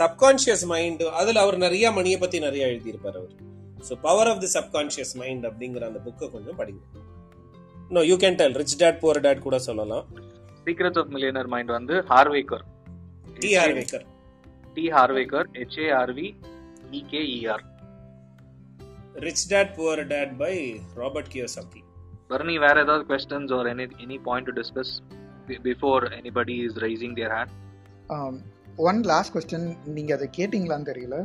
சப்கான்ஷியஸ் 0.00 0.64
மைண்ட் 0.72 1.02
அதுல 1.20 1.40
அவர் 1.44 1.56
நிறைய 1.64 1.92
மணியை 1.98 2.18
பத்தி 2.22 2.38
நிறைய 2.46 2.72
எழுதியிருப்பார் 2.72 3.18
அவர். 3.20 3.34
So 3.88 3.92
power 4.06 4.30
of 4.32 4.42
the 4.44 4.50
subconscious 4.58 5.14
mind 5.22 5.44
அப்படிங்கிற 5.50 5.84
அந்த 5.90 6.00
புக்கை 6.06 6.28
கொஞ்சம் 6.36 6.58
படிங்க. 6.60 6.82
No 7.96 8.02
you 8.10 8.16
can 8.24 8.38
tell 8.40 8.56
rich 8.60 8.78
dad 8.82 9.00
poor 9.02 9.24
dad 9.26 9.46
கூட 9.46 9.58
சொல்லலாம். 9.68 10.06
சீக்ரெட்ஸ் 10.66 11.00
ஆஃப் 11.02 11.12
மில்லியனர் 11.14 11.50
மைண்ட் 11.54 11.72
வந்து 11.78 11.94
Harv Eker 12.10 12.64
T 13.42 13.50
Harv Eker 13.60 14.06
T 14.76 14.84
Harv Eker 14.96 15.48
H A R V 15.60 16.28
E K E R 17.00 17.64
rich 19.26 19.46
dad 19.52 19.72
poor 19.78 20.02
dad 20.12 20.34
by 20.42 20.54
Robert 21.00 21.30
Kiyosaki 21.34 21.82
Barney 22.30 22.54
வேற 22.58 22.76
ஏதாவது 22.84 23.04
questions 23.10 23.52
or 23.58 23.68
any 23.72 23.86
any 24.04 24.18
point 24.28 24.48
to 24.48 24.54
discuss 24.60 24.92
before 25.68 26.04
anybody 26.18 26.56
is 26.66 26.78
raising 26.84 27.16
their 27.18 27.34
hand 27.36 27.52
one 28.88 29.00
last 29.12 29.32
question 29.34 29.66
நீங்கள் 29.96 30.16
அதை 30.16 30.28
கேட்டிங்களான்னு 30.38 30.90
தெரியல. 30.90 31.16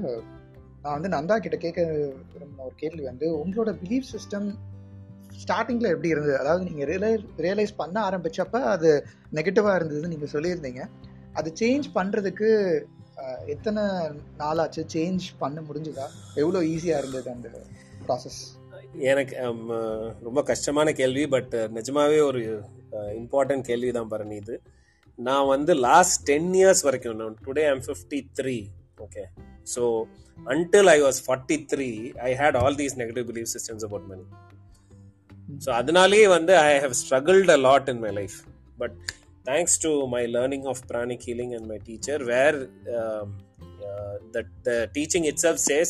நான் 0.82 0.96
வந்து 0.96 1.10
நந்தா 1.16 1.36
கிட்ட 1.38 1.58
கேட்க 1.58 1.82
விரும்பின 2.34 2.66
ஒரு 2.66 2.76
கேள்வி 2.76 3.04
வந்து 3.04 3.28
உங்களோட 3.44 3.72
பிலீஃப் 3.84 4.10
சிஸ்டம் 4.14 4.48
ஸ்டார்டிங்கில் 5.44 5.92
எப்படி 5.94 6.10
இருந்தது? 6.10 6.36
அதாவது 6.40 6.64
நீங்கள் 6.64 6.88
ரியலைஸ் 6.92 7.24
ரியலைஸ் 7.46 7.74
பண்ண 7.76 7.98
ஆரம்பிச்சப்ப 8.10 8.62
அது 8.74 8.90
நெகட்டிவாக 9.34 9.78
இருந்ததுன்னு 9.80 10.14
நீங்கள் 10.14 10.34
சொல்லியிருந்தீங்க. 10.36 10.84
அது 11.34 11.50
சேஞ்ச் 11.60 11.88
பண்ணுறதுக்கு 11.96 12.50
எத்தனை 13.48 13.84
நாளாச்சு? 14.38 14.82
சேஞ்ச் 14.94 15.26
பண்ண 15.40 15.60
முடிஞ்சுதா? 15.62 16.06
எவ்வளோ 16.36 16.60
ஈஸியாக 16.74 17.02
இருந்தது 17.02 17.30
அந்த 17.32 17.50
ப்ராசஸ் 18.06 18.40
எனக்கு 19.04 19.36
ரொம்ப 20.24 20.42
கஷ்டமான 20.44 20.92
கேள்வி 20.92 21.24
பட் 21.28 21.54
நிஜமாவே 21.78 22.20
ஒரு 22.22 22.42
இம்பார்ட்டன்ட் 23.22 23.66
கேள்வி 23.66 23.92
தான் 23.92 24.12
பாருங்க 24.12 24.36
இது. 24.36 24.56
நான் 25.20 25.48
வந்து 25.48 25.74
லாஸ்ட் 25.88 26.20
டென் 26.26 26.52
இயர்ஸ் 26.54 26.84
வரைக்கும் 26.86 27.38
today 27.48 27.64
I'm 27.70 27.84
fifty 27.88 28.20
three 28.40 28.56
okay 29.02 29.24
so 29.74 29.84
until 30.48 30.90
I 30.90 30.98
was 31.02 31.20
forty 31.26 31.58
three 31.72 31.90
I 32.30 32.32
had 32.34 32.58
all 32.58 32.78
these 32.82 32.98
negative 33.02 33.28
believe 33.32 33.50
systems 33.56 33.86
about 33.86 34.08
money 34.12 34.26
so 35.66 35.72
அதனாலேயே 35.72 36.28
வந்து 36.28 36.54
I 36.60 36.74
have 36.80 36.96
struggled 37.04 37.52
a 37.52 37.60
lot 37.68 37.90
in 37.90 38.00
my 38.00 38.12
life 38.12 38.38
but 38.80 38.98
thanks 39.50 39.78
to 39.86 39.92
my 40.16 40.24
learning 40.36 40.68
of 40.74 40.82
pranic 40.92 41.26
healing 41.30 41.54
and 41.58 41.70
my 41.74 41.80
teacher 41.90 42.24
where 42.34 42.60
that 44.34 44.48
the 44.68 44.76
teaching 44.96 45.24
itself 45.32 45.58
says 45.68 45.90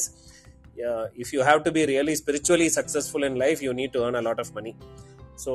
uh, 0.87 1.05
if 1.23 1.27
you 1.35 1.41
have 1.41 1.59
to 1.67 1.71
be 1.77 1.83
really 1.91 2.15
spiritually 2.15 2.69
successful 2.69 3.23
in 3.23 3.35
life 3.43 3.59
you 3.65 3.73
need 3.79 3.91
to 3.95 3.99
earn 4.05 4.15
a 4.15 4.25
lot 4.29 4.39
of 4.43 4.49
money. 4.57 4.73
So 5.43 5.53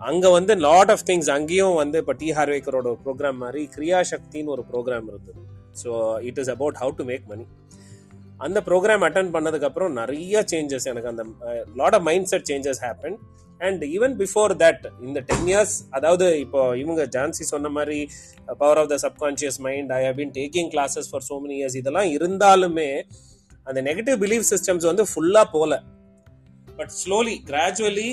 அங்கே 0.00 0.28
வந்து 0.36 0.52
lot 0.66 0.90
of 0.94 1.04
things 1.08 1.28
அங்கேயும் 1.34 1.76
வந்து 1.80 1.98
இப்போ 2.02 2.14
D 2.20 2.28
ஹார்வேக்கரோட 2.38 2.86
ஒரு 2.92 3.00
program 3.04 3.38
மாதிரி 3.42 3.60
கிரியா 3.74 3.98
சக்தின்னு 4.12 4.52
ஒரு 4.54 4.62
program 4.70 5.06
இருந்தது. 5.10 5.42
So 5.82 5.90
it 6.28 6.40
is 6.42 6.50
about 6.54 6.78
how 6.82 6.94
to 7.00 7.04
make 7.10 7.26
money 7.32 7.44
அந்த 8.46 8.60
ப்ரோக்ராம் 8.68 9.04
அட்டன் 9.08 9.30
பண்ணதுக்கப்புறம் 9.36 9.92
நிறைய 10.00 10.42
சேஞ்சஸ் 10.52 10.88
எனக்கு 10.92 11.10
அந்த 11.12 11.24
lot 11.80 11.96
of 11.98 12.06
mind 12.10 12.30
set 12.32 12.48
changes 12.50 12.82
happen 12.86 13.16
and 13.68 13.82
even 13.94 14.14
before 14.22 14.52
that 14.62 14.84
இந்த 15.06 15.18
டென் 15.30 15.46
இயர்ஸ் 15.52 15.74
அதாவது 15.90 16.26
இப்போ 16.40 16.60
இவங்க 16.76 17.02
ஜான்சி 17.16 17.44
சொன்ன 17.52 17.68
மாதிரி 17.68 17.98
power 18.62 18.80
of 18.82 18.90
the 18.92 18.98
subconscious 19.06 19.58
mind 19.66 19.92
I 19.92 20.00
have 20.06 20.16
been 20.16 20.34
taking 20.40 20.70
classes 20.74 21.10
for 21.10 21.26
so 21.30 21.36
many 21.44 21.56
years 21.60 21.78
இதெல்லாம் 21.82 22.10
இருந்தாலுமே 22.16 22.88
அந்த 23.66 23.80
நெகட்டிவ் 23.88 24.18
பிலீஃப் 24.24 24.46
சிஸ்டம்ஸ் 24.52 24.86
வந்து 24.90 25.04
ஃபுல்லாக 25.10 25.46
போகல. 25.54 25.74
பட் 26.78 26.92
ஸ்லோலி 27.02 27.36
கிராஜுவலி 27.50 28.10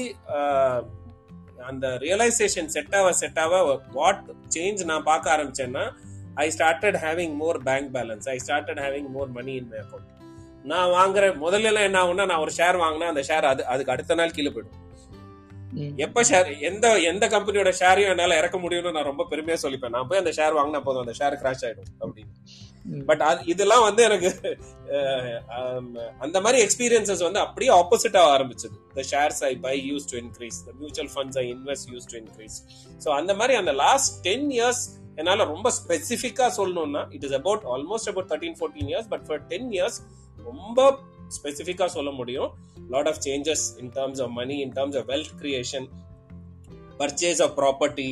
அந்த 1.70 1.88
ரியலைசேஷன் 2.04 2.70
செட் 2.76 2.94
ஆக 3.00 3.10
செட் 3.14 3.40
ஆக 3.44 3.56
வாட் 3.92 4.22
சேஞ்ச் 4.56 4.82
நான் 4.92 5.08
பார்க்க 5.10 5.36
ஆரம்பிச்சேன்னா 5.36 5.86
I 6.44 6.46
started 6.56 6.98
having 7.06 7.34
more 7.42 7.60
bank 7.70 7.90
balance 7.98 8.28
I 8.34 8.38
started 8.46 8.82
having 8.86 9.10
more 9.16 9.32
money 9.38 9.56
in 9.62 9.70
my 9.72 9.80
account 9.80 10.08
நான் 10.66 10.90
வாங்குற 10.98 11.26
முதல்ல 11.46 11.84
என்ன 11.88 11.98
ஆகும்னா 12.04 12.26
நான் 12.32 12.44
ஒரு 12.46 12.54
ஷேர் 12.58 12.78
வாங்கினா 12.84 13.10
அந்த 13.14 13.24
ஷேர் 13.30 13.46
அது 13.52 13.62
அதுக்கு 13.66 13.94
அடுத்த 13.96 14.16
நாள் 14.16 14.36
கீழே 14.38 14.50
போயிடும். 14.50 14.78
எப்ப 16.06 16.22
ஷேர் 16.30 16.48
எந்த 16.70 16.86
எந்த 17.12 17.26
கம்பெனியோட 17.34 17.72
ஷேரையும் 17.82 18.14
என்னால 18.14 18.38
இறக்க 18.42 18.58
முடியும்னு 18.64 18.96
நான் 18.96 19.10
ரொம்ப 19.12 19.26
பெருமையா 19.32 19.58
சொல்லிப்பேன். 19.64 19.94
நான் 19.96 20.08
போய் 20.10 20.22
அந்த 20.22 20.32
ஷேர் 20.38 20.58
வாங்கினா 20.60 20.82
போதும் 20.88 21.04
அந்த 21.06 21.16
ஷேர் 21.20 21.36
கிராஷ் 21.42 21.64
ஆயிடும் 21.68 21.92
அப்படின்னு. 22.06 22.34
பட் 23.10 23.22
இதெல்லாம் 23.54 23.84
வந்து 23.88 24.02
எனக்கு 24.08 24.30
அந்த 26.26 26.38
மாதிரி 26.44 26.60
எக்ஸ்பீரியன்சஸ் 26.66 27.24
வந்து 27.28 27.42
அப்படியே 27.46 27.72
ஆப்போசிட் 27.82 28.18
ஆக 28.22 28.30
ஆரம்பிச்சது. 28.38 28.76
The 28.98 29.04
shares 29.12 29.42
I 29.50 29.52
buy 29.68 29.76
used 29.90 30.08
to 30.12 30.18
increase 30.24 30.58
the 30.68 30.72
mutual 30.80 31.12
funds 31.16 31.40
I 31.44 31.46
invest 31.56 31.90
used 31.94 32.10
to 32.14 32.18
increase 32.24 32.58
so 33.06 33.12
அந்த 33.20 33.34
மாதிரி 33.42 33.56
அந்த 33.62 33.74
லாஸ்ட் 33.84 34.14
டென் 34.28 34.48
இயர்ஸ் 34.58 34.84
என்னால 35.22 35.46
ரொம்ப 35.54 35.68
ஸ்பெசிஃபிக்கா 35.80 36.48
சொல்லணும்னா 36.60 37.04
it 37.18 37.26
is 37.30 37.38
about 37.42 37.64
almost 37.76 38.10
about 38.12 38.30
thirteen 38.32 38.58
fourteen 38.60 38.90
years 38.92 39.10
but 39.14 39.26
for 39.30 39.42
ten 39.54 39.70
years 39.78 40.00
ரொம்ப 40.50 40.80
ஸ்பெசிஃபிக்கா 41.38 41.86
சொல்ல 41.96 42.12
முடியும். 42.20 42.50
Lot 42.94 43.10
of 43.12 43.22
changes 43.28 43.66
in 43.82 43.92
terms 43.98 44.22
of 44.26 44.34
money 44.40 44.58
in 44.66 44.74
terms 44.78 44.98
of 45.02 45.08
wealth 45.14 45.34
creation 45.42 45.88
purchase 47.02 47.42
of 47.46 47.56
property 47.62 48.10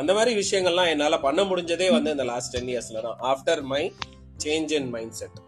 அந்த 0.00 0.10
மாதிரி 0.16 0.32
விஷயங்கள்லாம் 0.42 0.92
என்னால 0.94 1.18
பண்ண 1.26 1.42
முடிஞ்சதே 1.50 1.88
வந்து 1.96 2.10
இந்த 2.16 2.24
லாஸ்ட் 2.32 2.54
டென் 2.54 2.70
இயர்ஸ்ல 2.72 3.02
தான். 3.08 3.18
After 3.32 3.62
my 3.74 3.82
change 4.44 4.72
in 4.78 4.90
mind 4.96 5.16
set 5.20 5.38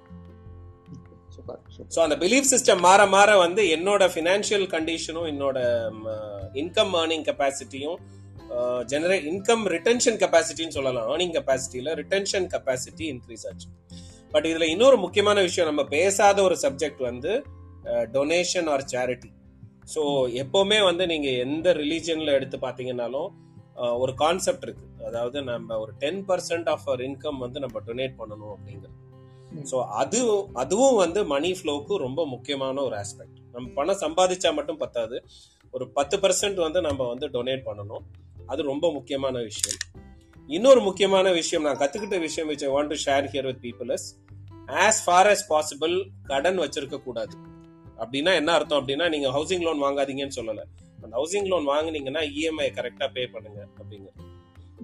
so 1.94 1.98
அந்த 2.04 2.16
பிலீஃப் 2.22 2.48
சிஸ்டம் 2.52 2.80
மாற 2.86 3.00
மாற 3.16 3.30
வந்து 3.42 3.62
என்னோட 3.74 4.04
ஃபினான்ஷியல் 4.14 4.66
கண்டிஷனும் 4.72 5.28
என்னோட 5.32 5.58
இன்கம் 6.62 6.94
ஏர்னிங் 7.00 7.24
கெப்பாசிட்டியும் 7.28 7.98
ஜெனரேட் 8.92 9.26
இன்கம் 9.30 9.64
ரிட்டன்ஷன் 9.74 10.18
கெப்பாசிட்டின்னு 10.22 10.76
சொல்லலாம். 10.76 11.06
ஏர்னிங் 11.12 11.34
கெப்பாசிட்டியில 11.36 11.94
ரிட்டன்ஷன் 12.00 12.46
கெப்பாசிட்டி 12.54 13.04
இன்க்ரீஸ் 13.14 13.44
ஆச்சு. 13.50 13.68
பட் 14.34 14.46
இதுல 14.50 14.66
இன்னொரு 14.74 14.96
முக்கியமான 14.96 15.40
விஷயம் 15.40 15.70
நம்ம 15.70 15.84
பேசாத 15.96 16.38
ஒரு 16.42 16.56
சப்ஜெக்ட் 16.64 17.02
வந்து 17.10 17.32
டொனேஷன் 18.16 18.70
ஆர் 18.74 18.84
சேரிட்டி 18.94 19.30
ஸோ 19.94 20.02
எப்பவுமே 20.42 20.78
வந்து 20.88 21.04
நீங்க 21.06 21.28
எந்த 21.44 21.68
ரிலீஜன்ல 21.72 22.32
எடுத்து 22.38 22.56
பார்த்தீங்கன்னாலும் 22.64 23.28
ஒரு 24.02 24.12
கான்செப்ட் 24.14 24.64
இருக்கு. 24.66 24.86
அதாவது 25.08 25.38
நம்ம 25.42 25.76
ஒரு 25.78 25.92
ten 26.02 26.22
percent 26.28 26.68
of 26.72 26.86
our 26.88 27.02
income 27.08 27.38
வந்து 27.44 27.58
நம்ம 27.64 27.80
டொனேட் 27.88 28.14
பண்ணணும் 28.20 28.52
அப்படிங்கிறது. 28.54 28.96
ஸோ 29.70 29.76
அது 30.00 30.18
அதுவும் 30.62 30.96
வந்து 31.02 31.20
மணி 31.34 31.50
ஃப்ளோக்கு 31.58 31.96
ரொம்ப 32.06 32.20
முக்கியமான 32.26 32.82
ஒரு 32.82 32.96
ஆஸ்பெக்ட் 33.02 33.38
நம்ம 33.54 33.70
பணம் 33.78 34.02
சம்பாதிச்சா 34.04 34.50
மட்டும் 34.58 34.80
பத்தாது. 34.84 35.18
ஒரு 35.74 35.84
பத்து 35.98 36.16
பர்சன்ட் 36.18 36.60
வந்து 36.66 36.80
நம்ம 36.88 37.06
வந்து 37.12 37.28
டொனேட் 37.36 37.64
பண்ணணும். 37.68 38.04
அது 38.46 38.60
ரொம்ப 38.72 38.86
முக்கியமான 38.92 39.40
விஷயம். 39.50 39.78
இன்னொரு 40.48 40.80
முக்கியமான 40.80 41.32
விஷயம் 41.32 41.64
நான் 41.64 41.78
கத்துக்கிட்ட 41.78 42.20
விஷயம் 42.20 42.50
which 42.50 42.64
I 42.64 42.68
want 42.68 42.86
to 42.86 42.94
share 42.94 43.26
here 43.32 43.44
with 43.44 43.62
people 43.62 43.92
is 43.92 44.16
as 44.66 45.00
far 45.04 45.26
as 45.26 45.48
possible 45.48 46.08
கடன் 46.22 46.58
வச்சிருக்க 46.58 47.02
கூடாது. 47.02 47.36
அப்படின்னா 47.98 48.34
என்ன 48.34 48.52
அர்த்தம்? 48.52 48.86
அப்படின்னா 48.86 49.08
நீங்க 49.08 49.28
ஹவுசிங் 49.28 49.60
லோன் 49.60 49.82
வாங்காதீங்கன்னு 49.82 50.36
சொல்லல. 50.36 50.62
அந்த 51.02 51.16
ஹவுசிங் 51.16 51.46
லோன் 51.46 51.68
வாங்குனீங்கன்னா 51.68 52.22
இஎம்ஐ 52.30 52.68
கரெக்டா 52.78 53.12
பே 53.12 53.26
பண்ணுங்க 53.26 53.66
அப்படிங்க 53.78 54.08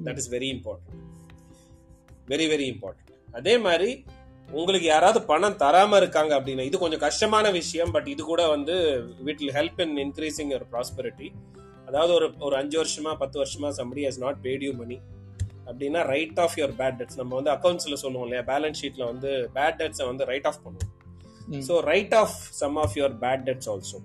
that 0.05 0.17
is 0.17 0.33
very 0.33 0.49
important 0.57 1.01
very 2.29 2.47
very 2.53 2.75
important 2.75 3.33
அதே 3.33 3.59
மாதிரி 3.59 4.05
உங்களுக்கு 4.49 4.87
யாராவது 4.87 5.23
பணம் 5.23 5.55
தராம 5.55 5.97
இருக்காங்க 5.97 6.41
அப்படின்னா 6.41 6.61
இது 6.61 6.79
கொஞ்சம் 6.79 6.99
கஷ்டமான 6.99 7.51
விஷயம் 7.51 7.91
பட் 7.91 8.09
இது 8.09 8.23
கூட 8.23 8.49
வந்து 8.49 9.05
will 9.19 9.39
help 9.39 9.81
in 9.81 9.97
increasing 9.97 10.51
your 10.51 10.67
prosperity 10.73 11.31
அதாவது 11.87 12.15
ஒரு 12.15 12.35
ஒரு 12.39 12.57
அஞ்சு 12.57 12.85
வருஷமா 12.85 13.15
பத்து 13.15 13.43
வருஷமா 13.43 13.71
somebody 13.77 14.05
has 14.05 14.19
not 14.19 14.37
paid 14.43 14.63
you 14.63 14.73
money 14.73 15.01
அப்படின்னா 15.67 16.01
write 16.13 16.41
off 16.45 16.57
your 16.61 16.75
bad 16.81 16.99
debts 16.99 17.19
நம்ம 17.21 17.35
வந்து 17.35 17.53
அக்கௌண்ட்ஸ்ல 17.55 17.97
சொல்லுவோம் 18.03 18.27
இல்லையா? 18.27 18.43
பேலன்ஸ் 18.53 18.81
ஷீட்ல 18.83 19.05
வந்து 19.13 19.31
பேட் 19.55 19.79
டெட்ஸை 19.81 20.07
வந்து 20.11 20.25
ரைட் 20.25 20.47
ஆஃப் 20.47 20.61
பண்ணுவோம். 20.65 20.91
So 21.69 21.75
write 21.93 22.15
off 22.15 22.37
some 22.61 22.77
of 22.83 22.95
your 22.99 23.17
bad 23.25 23.45
debts 23.49 23.71
also 23.73 23.99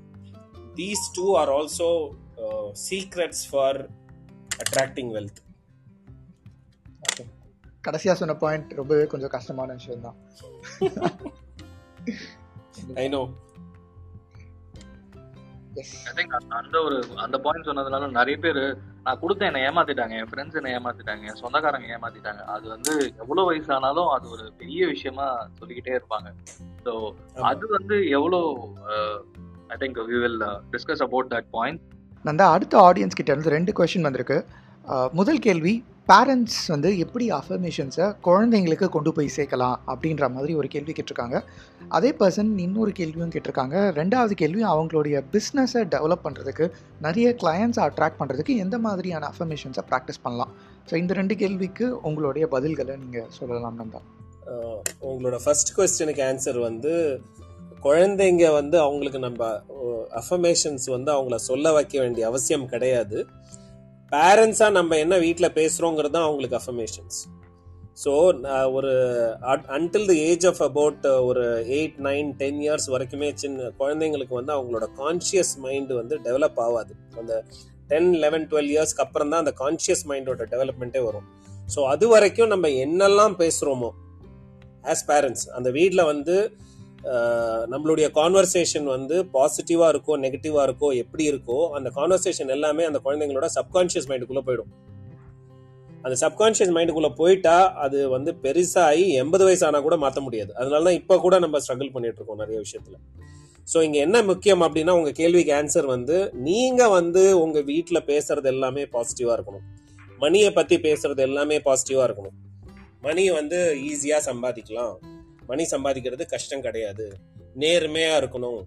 these 0.79 1.03
two 1.17 1.25
are 1.41 1.51
also 1.57 1.89
secrets 2.87 3.43
for 3.51 3.79
attracting 4.63 5.11
wealth 5.17 5.39
கடைசியா 7.87 8.13
சொன்ன 8.13 8.33
பாயிண்ட் 8.43 8.71
ரொம்பவே 8.73 9.03
கொஞ்சம் 9.05 9.33
கஷ்டமான 9.35 9.69
விஷயம் 9.73 10.05
தான் 10.07 10.17
ஐ 12.95 13.05
நோ 13.09 13.21
ஐ 16.09 16.13
திங்க் 16.17 16.33
அந்த 16.61 16.77
ஒரு 16.87 16.97
அந்த 17.25 17.37
பாயிண்ட் 17.45 17.67
சொன்னதுனால 17.69 18.09
நிறைய 18.19 18.37
பேர் 18.45 18.61
நான் 19.05 19.19
கொடுத்தேன் 19.21 19.49
என்னை 19.49 19.61
ஏமாத்திட்டாங்க 19.67 20.15
என் 20.21 20.29
ஃப்ரெண்ட்ஸ் 20.31 20.57
என்னை 20.59 20.71
ஏமாத்திட்டாங்க 20.77 21.23
என் 21.29 21.39
சொந்தக்காரங்க 21.43 21.87
ஏமாத்திட்டாங்க. 21.97 22.41
அது 22.55 22.65
வந்து 22.75 22.93
எவ்வளவு 23.23 23.47
வயசானாலும் 23.49 24.09
அது 24.15 24.25
ஒரு 24.35 24.45
பெரிய 24.61 24.87
விஷயமா 24.93 25.27
சொல்லிக்கிட்டே 25.59 25.93
இருப்பாங்க. 25.97 26.29
ஸோ 26.85 26.93
அது 27.51 27.67
வந்து 27.77 27.97
எவ்வளோ 28.17 28.39
I 29.75 29.77
think 29.83 29.99
we 30.11 30.19
will 30.25 30.41
discuss 30.75 31.05
about 31.07 31.31
that 31.35 31.49
point 31.57 31.81
Nanda 32.25 32.47
அடுத்த 32.55 32.75
ஆடியன்ஸ் 32.87 33.17
கிட்ட 33.19 33.31
இருந்து 33.33 33.55
ரெண்டு 33.57 33.71
கொஷின் 33.79 34.07
வந்திருக்கு. 34.07 34.39
முதல் 35.19 35.43
கேள்வி 35.45 35.73
பேரண்ட்ஸ் 36.09 36.59
வந்து 36.73 36.89
எப்படி 37.03 37.25
அஃபர்மேஷன்ஸை 37.37 38.05
குழந்தைங்களுக்கு 38.27 38.87
கொண்டு 38.93 39.11
போய் 39.15 39.27
சேர்க்கலாம் 39.35 39.75
அப்படின்ற 39.91 40.27
மாதிரி 40.35 40.53
ஒரு 40.59 40.67
கேள்வி 40.73 40.93
கேட்டிருக்காங்க. 40.97 41.37
அதே 41.97 42.09
பர்சன் 42.19 42.49
இன்னொரு 42.65 42.91
கேள்வியும் 42.99 43.33
கேட்டிருக்காங்க. 43.33 43.75
ரெண்டாவது 43.99 44.35
கேள்வி 44.41 44.63
அவங்களுடைய 44.71 45.17
பிஸ்னஸை 45.33 45.81
டெவலப் 45.95 46.23
பண்ணுறதுக்கு 46.25 46.67
நிறைய 47.05 47.27
கிளையண்ட்ஸை 47.41 47.83
அட்ராக்ட் 47.87 48.19
பண்ணுறதுக்கு 48.21 48.55
எந்த 48.63 48.77
மாதிரியான 48.85 49.29
அஃபர்மேஷன்ஸை 49.33 49.83
ப்ராக்டிஸ் 49.91 50.23
பண்ணலாம்? 50.25 50.53
ஸோ 50.89 50.95
இந்த 51.01 51.13
ரெண்டு 51.19 51.37
கேள்விக்கு 51.41 51.87
உங்களுடைய 52.09 52.47
பதில்களை 52.55 52.95
நீங்கள் 53.03 53.29
சொல்லலாம் 53.37 53.79
தான் 53.95 54.07
உங்களோட 55.11 55.37
ஃபர்ஸ்ட் 55.45 55.73
கொஸ்டினுக்கு 55.77 56.23
ஆன்சர் 56.29 56.59
வந்து 56.69 56.93
குழந்தைங்க 57.85 58.45
வந்து 58.59 58.77
அவங்களுக்கு 58.85 59.19
நம்ம 59.27 59.51
அஃபர்மேஷன்ஸ் 60.21 60.87
வந்து 60.95 61.09
அவங்கள 61.17 61.35
சொல்ல 61.49 61.71
வைக்க 61.77 61.95
வேண்டிய 62.03 62.23
அவசியம் 62.31 62.69
கிடையாது. 62.73 63.19
பேரண்ட்ஸாக 64.11 64.75
நம்ம 64.77 64.97
என்ன 64.97 65.15
வீட்டில் 65.25 65.55
பேசுகிறோங்கிறது 65.59 66.15
தான் 66.15 66.27
அவங்களுக்கு 66.27 66.57
அஃபர்மேஷன்ஸ் 66.59 67.19
ஸோ 68.03 68.11
ஒரு 68.77 68.91
until 69.77 70.07
the 70.11 70.17
age 70.27 70.45
of 70.51 70.61
about 70.67 71.05
ஒரு 71.29 71.43
எயிட் 71.77 71.97
நைன் 72.05 72.29
டென் 72.41 72.59
இயர்ஸ் 72.65 72.87
வரைக்குமே 72.93 73.29
சின்ன 73.41 73.71
குழந்தைங்களுக்கு 73.79 74.33
வந்து 74.39 74.53
அவங்களோட 74.57 74.85
கான்ஷியஸ் 75.01 75.53
மைண்டு 75.65 75.93
வந்து 76.01 76.17
டெவலப் 76.27 76.61
ஆகாது. 76.65 76.93
அந்த 77.21 77.33
டென் 77.91 78.09
லெவன் 78.23 78.45
டுவெல் 78.51 78.71
இயர்ஸ்க்கு 78.75 79.03
அப்புறம் 79.05 79.31
தான் 79.31 79.43
அந்த 79.43 79.53
கான்ஷியஸ் 79.63 80.03
மைண்டோட 80.11 80.45
டெவலப்மெண்ட்டே 80.53 81.01
வரும். 81.07 81.27
ஸோ 81.73 81.79
அது 81.93 82.05
வரைக்கும் 82.13 82.51
நம்ம 82.53 82.67
என்னெல்லாம் 82.85 83.35
பேசுகிறோமோ 83.43 83.89
ஆஸ் 84.93 85.05
பேரண்ட்ஸ் 85.11 85.45
அந்த 85.57 85.69
வீட்டில் 85.79 86.09
வந்து 86.11 86.35
நம்மளுடைய 87.71 88.11
கான்வர்சேஷன் 88.11 88.83
வந்து 88.83 89.25
பாசிட்டிவா 89.33 89.87
இருக்கோ 89.93 90.13
நெகட்டிவா 90.25 90.61
இருக்கோ 90.67 90.97
எப்படி 90.97 91.31
இருக்கோ 91.31 91.69
அந்த 91.69 91.89
கான்வர்சேஷன் 91.89 92.47
எல்லாமே 92.47 92.83
அந்த 92.83 92.99
குழந்தைங்களோட 93.05 93.45
சப்கான்ஷியஸ் 93.57 94.07
மைண்டுக்குள்ள 94.09 94.43
போயிடும். 94.45 94.71
அந்த 96.03 96.15
சப்கான்ஷியஸ் 96.25 96.73
மைண்டுக்குள்ள 96.75 97.15
போயிட்டா 97.15 97.73
அது 97.73 98.09
வந்து 98.09 98.35
பெருசாகி 98.43 99.07
எண்பது 99.07 99.43
வயசு 99.43 99.65
ஆனா 99.65 99.79
கூட 99.79 99.97
மாற்ற 99.97 100.21
முடியாது. 100.21 100.55
அதனால 100.55 100.83
தான் 100.83 100.93
இப்போ 100.93 101.19
கூட 101.19 101.39
நம்ம 101.39 101.57
ஸ்ட்ரகிள் 101.57 101.91
பண்ணிட்டு 101.91 102.15
இருக்கோம் 102.15 102.37
நிறைய 102.37 102.61
விஷயத்துல. 102.65 102.97
ஸோ 103.73 103.81
இங்க 103.81 103.97
என்ன 103.99 104.23
முக்கியம் 104.23 104.61
அப்படின்னா 104.61 104.89
உங்க 104.89 105.11
கேள்விக்கு 105.11 105.53
ஆன்சர் 105.53 105.85
வந்து 105.85 106.31
நீங்க 106.33 106.89
வந்து 106.89 107.39
உங்க 107.39 107.61
வீட்டில் 107.61 108.05
பேசுறது 108.05 108.45
எல்லாமே 108.45 108.83
பாசிட்டிவா 108.83 109.35
இருக்கணும். 109.39 109.65
மணியை 110.19 110.51
பத்தி 110.51 110.77
பேசுறது 110.77 111.17
எல்லாமே 111.17 111.57
பாசிட்டிவா 111.57 112.05
இருக்கணும். 112.07 112.35
மணி 113.01 113.29
வந்து 113.29 113.77
ஈஸியா 113.91 114.17
சம்பாதிக்கலாம். 114.29 114.95
மணி 115.49 115.63
சம்பாதிக்கிறது 115.75 116.25
கஷ்டம் 116.33 116.65
கிடையாது. 116.67 117.07
நேர்மையா 117.63 118.13
இருக்கணும். 118.21 118.61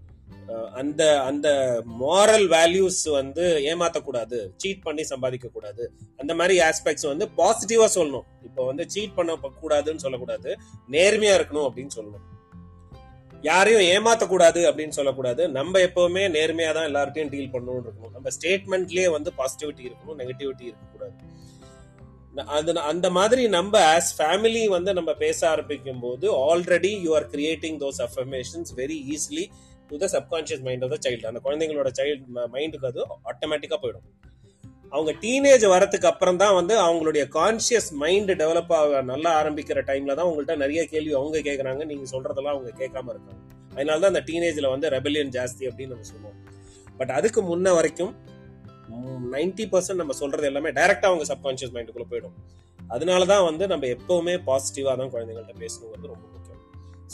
அந்த 0.80 1.02
அந்த 1.22 1.48
மாரல் 2.00 2.46
வேல்யூஸ் 2.54 3.02
வந்து 3.18 3.44
ஏமாத்தக்கூடாது. 3.70 4.38
சீட் 4.56 4.82
பண்ணி 4.86 5.02
சம்பாதிக்க 5.10 5.48
கூடாது 5.56 5.84
அந்த 6.16 6.32
மாதிரி 6.38 6.54
ஆஸ்பெக்ட்ஸ் 6.68 7.10
வந்து 7.10 7.26
பாசிட்டிவா 7.40 7.86
சொல்லணும். 7.98 8.26
இப்போ 8.48 8.62
வந்து 8.70 8.84
சீட் 8.94 9.16
பண்ண 9.18 9.38
கூடாதுன்னு 9.62 10.04
சொல்லக்கூடாது. 10.04 10.50
நேர்மையா 10.90 11.34
இருக்கணும் 11.38 11.66
அப்படின்னு 11.68 11.96
சொல்லணும். 11.98 12.24
யாரையும் 13.50 13.84
ஏமாத்தக்கூடாது 13.92 14.60
அப்படின்னு 14.70 14.96
சொல்லக்கூடாது. 14.96 15.42
நம்ம 15.58 15.78
எப்பவுமே 15.86 16.24
நேர்மையா 16.36 16.72
தான் 16.76 16.88
எல்லார்ட்டையும் 16.90 17.32
டீல் 17.34 17.52
பண்ணணும்னு 17.54 17.86
இருக்கணும். 17.86 18.14
நம்ம 18.16 18.28
ஸ்டேட்மெண்ட்லயே 18.36 19.06
வந்து 19.16 19.32
பாசிட்டிவிட்டி 19.38 19.84
இருக்கணும் 19.88 20.20
நெகட்டிவிட்டி 20.20 20.66
இருக்கக்கூடாது. 20.70 21.14
அது 22.36 22.80
அந்த 22.80 23.10
மாதிரி 23.10 23.48
நம்ம 23.48 23.96
ஆஸ் 23.96 24.10
ஃபேமிலி 24.18 24.66
வந்து 24.66 24.94
நம்ம 24.94 25.14
பேச 25.14 25.48
ஆரம்பிக்கும் 25.48 26.00
போது 26.00 26.54
already 26.54 27.00
you 27.00 27.14
are 27.14 27.26
creating 27.30 27.78
those 27.82 28.00
affirmations 28.06 28.70
very 28.76 28.98
easily 29.14 29.44
to 29.88 29.96
the 29.96 30.08
subconscious 30.12 30.62
mind 30.62 30.84
of 30.84 30.90
the 30.90 30.98
child 31.08 31.26
அந்த 31.26 31.40
குழந்தைங்களோட 31.44 31.90
சைல்டு 31.98 32.46
மைண்டுக்கு 32.54 32.86
அது 32.86 33.02
ஆட்டோமேட்டிக்காக 33.30 33.80
போயிடும். 33.82 34.06
அவங்க 34.90 35.12
டீனேஜ் 35.12 35.66
வரதுக்கு 35.74 36.04
அப்புறம் 36.04 36.36
தான் 36.36 36.54
வந்து 36.54 36.74
அவங்களுடைய 36.80 37.24
கான்ஷியஸ் 37.38 37.90
மைண்டு 38.00 38.34
டெவலப் 38.42 38.72
ஆக 38.72 39.02
நல்லா 39.02 39.42
ஆரம்பிக்கிற 39.42 39.78
டைம்ல 39.90 40.14
தான் 40.14 40.26
உங்கள்கிட்ட 40.26 40.56
நிறைய 40.56 40.86
கேள்வி 40.86 41.12
அவங்க 41.12 41.38
கேட்குறாங்க 41.38 41.84
நீங்கள் 41.84 42.10
சொல்றதெல்லாம் 42.14 42.54
அவங்க 42.56 42.70
கேட்காம 42.70 43.08
இருக்காங்க. 43.14 43.40
அதனால 43.74 43.98
தான் 43.98 44.14
அந்த 44.14 44.24
டீனேஜில் 44.32 44.68
வந்து 44.68 44.88
ரெபலியன் 44.88 45.32
ஜாஸ்தி 45.38 45.64
அப்படின்னு 45.68 45.94
நம்ம 45.94 46.02
சொல்லுவோம். 46.02 46.38
பட் 46.98 47.10
அதுக்கு 47.10 47.42
முன்ன 47.42 47.74
வரைக்கும் 47.74 48.12
நைன்டி 49.34 49.64
பர்சன்ட் 49.72 50.02
நம்ம 50.02 50.14
சொல்றது 50.22 50.48
எல்லாமே 50.50 50.70
டைரக்டா 50.78 51.08
அவங்க 51.10 51.26
சப்கான்சியஸ் 51.32 51.74
மைண்டுக்குள்ள 51.76 52.06
போயிடும். 52.12 52.36
அதனால 52.94 53.24
தான் 53.32 53.44
வந்து 53.48 53.64
நம்ம 53.72 53.88
எப்பவுமே 53.96 54.34
பாசிட்டிவா 54.48 54.94
தான் 55.00 55.12
குழந்தைங்கள்ட்ட 55.14 55.54
பேசணுங்கிறது 55.64 56.12
ரொம்ப 56.12 56.24
முக்கியம். 56.34 56.60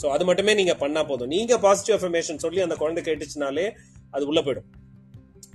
ஸோ 0.01 0.05
அது 0.15 0.23
மட்டுமே 0.29 0.53
நீங்க 0.59 0.73
பண்ணா 0.83 1.01
போதும். 1.09 1.31
நீங்க 1.35 1.53
பாசிட்டிவ் 1.65 1.97
அஃபர்மேஷன் 1.97 2.43
சொல்லி 2.45 2.61
அந்த 2.67 2.77
குழந்தை 2.83 3.03
கேட்டுச்சுனாலே 3.09 3.65
அது 4.15 4.23
உள்ள 4.31 4.41
போயிடும். 4.47 4.69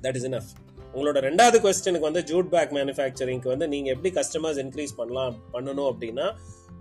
தட் 0.05 0.19
இஸ் 0.21 0.29
இனஃப் 0.31 0.51
உங்களோட 0.95 1.19
ரெண்டாவது 1.29 1.59
கொஸ்டினுக்கு 1.63 2.09
வந்து 2.09 2.23
ஜூட் 2.31 2.51
பேக் 2.53 2.73
மேனுஃபேக்சரிங்க்கு 2.77 3.49
வந்து 3.53 3.67
நீங்க 3.73 3.89
எப்படி 3.95 4.11
கஸ்டமர்ஸ் 4.19 4.61
இன்க்ரீஸ் 4.65 4.93
பண்ணலாம் 4.99 5.35
பண்ணணும் 5.55 5.89
அப்படின்னா 5.93 6.27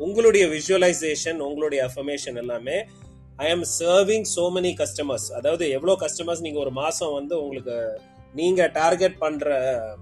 உங்களுடைய 0.05 0.43
விஷுவலைசேஷன் 0.55 1.39
உங்களுடைய 1.47 1.79
அஃபர்மேஷன் 1.89 2.37
எல்லாமே 2.43 2.77
ஐ 3.45 3.47
ஆம் 3.55 3.65
சர்விங் 3.79 4.27
சோ 4.35 4.43
மெனி 4.57 4.71
கஸ்டமர்ஸ் 4.81 5.27
அதாவது 5.39 5.65
எவ்வளோ 5.77 5.95
கஸ்டமர்ஸ் 6.03 6.43
நீங்க 6.45 6.59
ஒரு 6.65 6.73
மாசம் 6.81 7.13
வந்து 7.19 7.35
உங்களுக்கு 7.43 7.75
நீங்க 8.39 8.61
டார்கெட் 8.77 9.17
பண்ற 9.17 9.47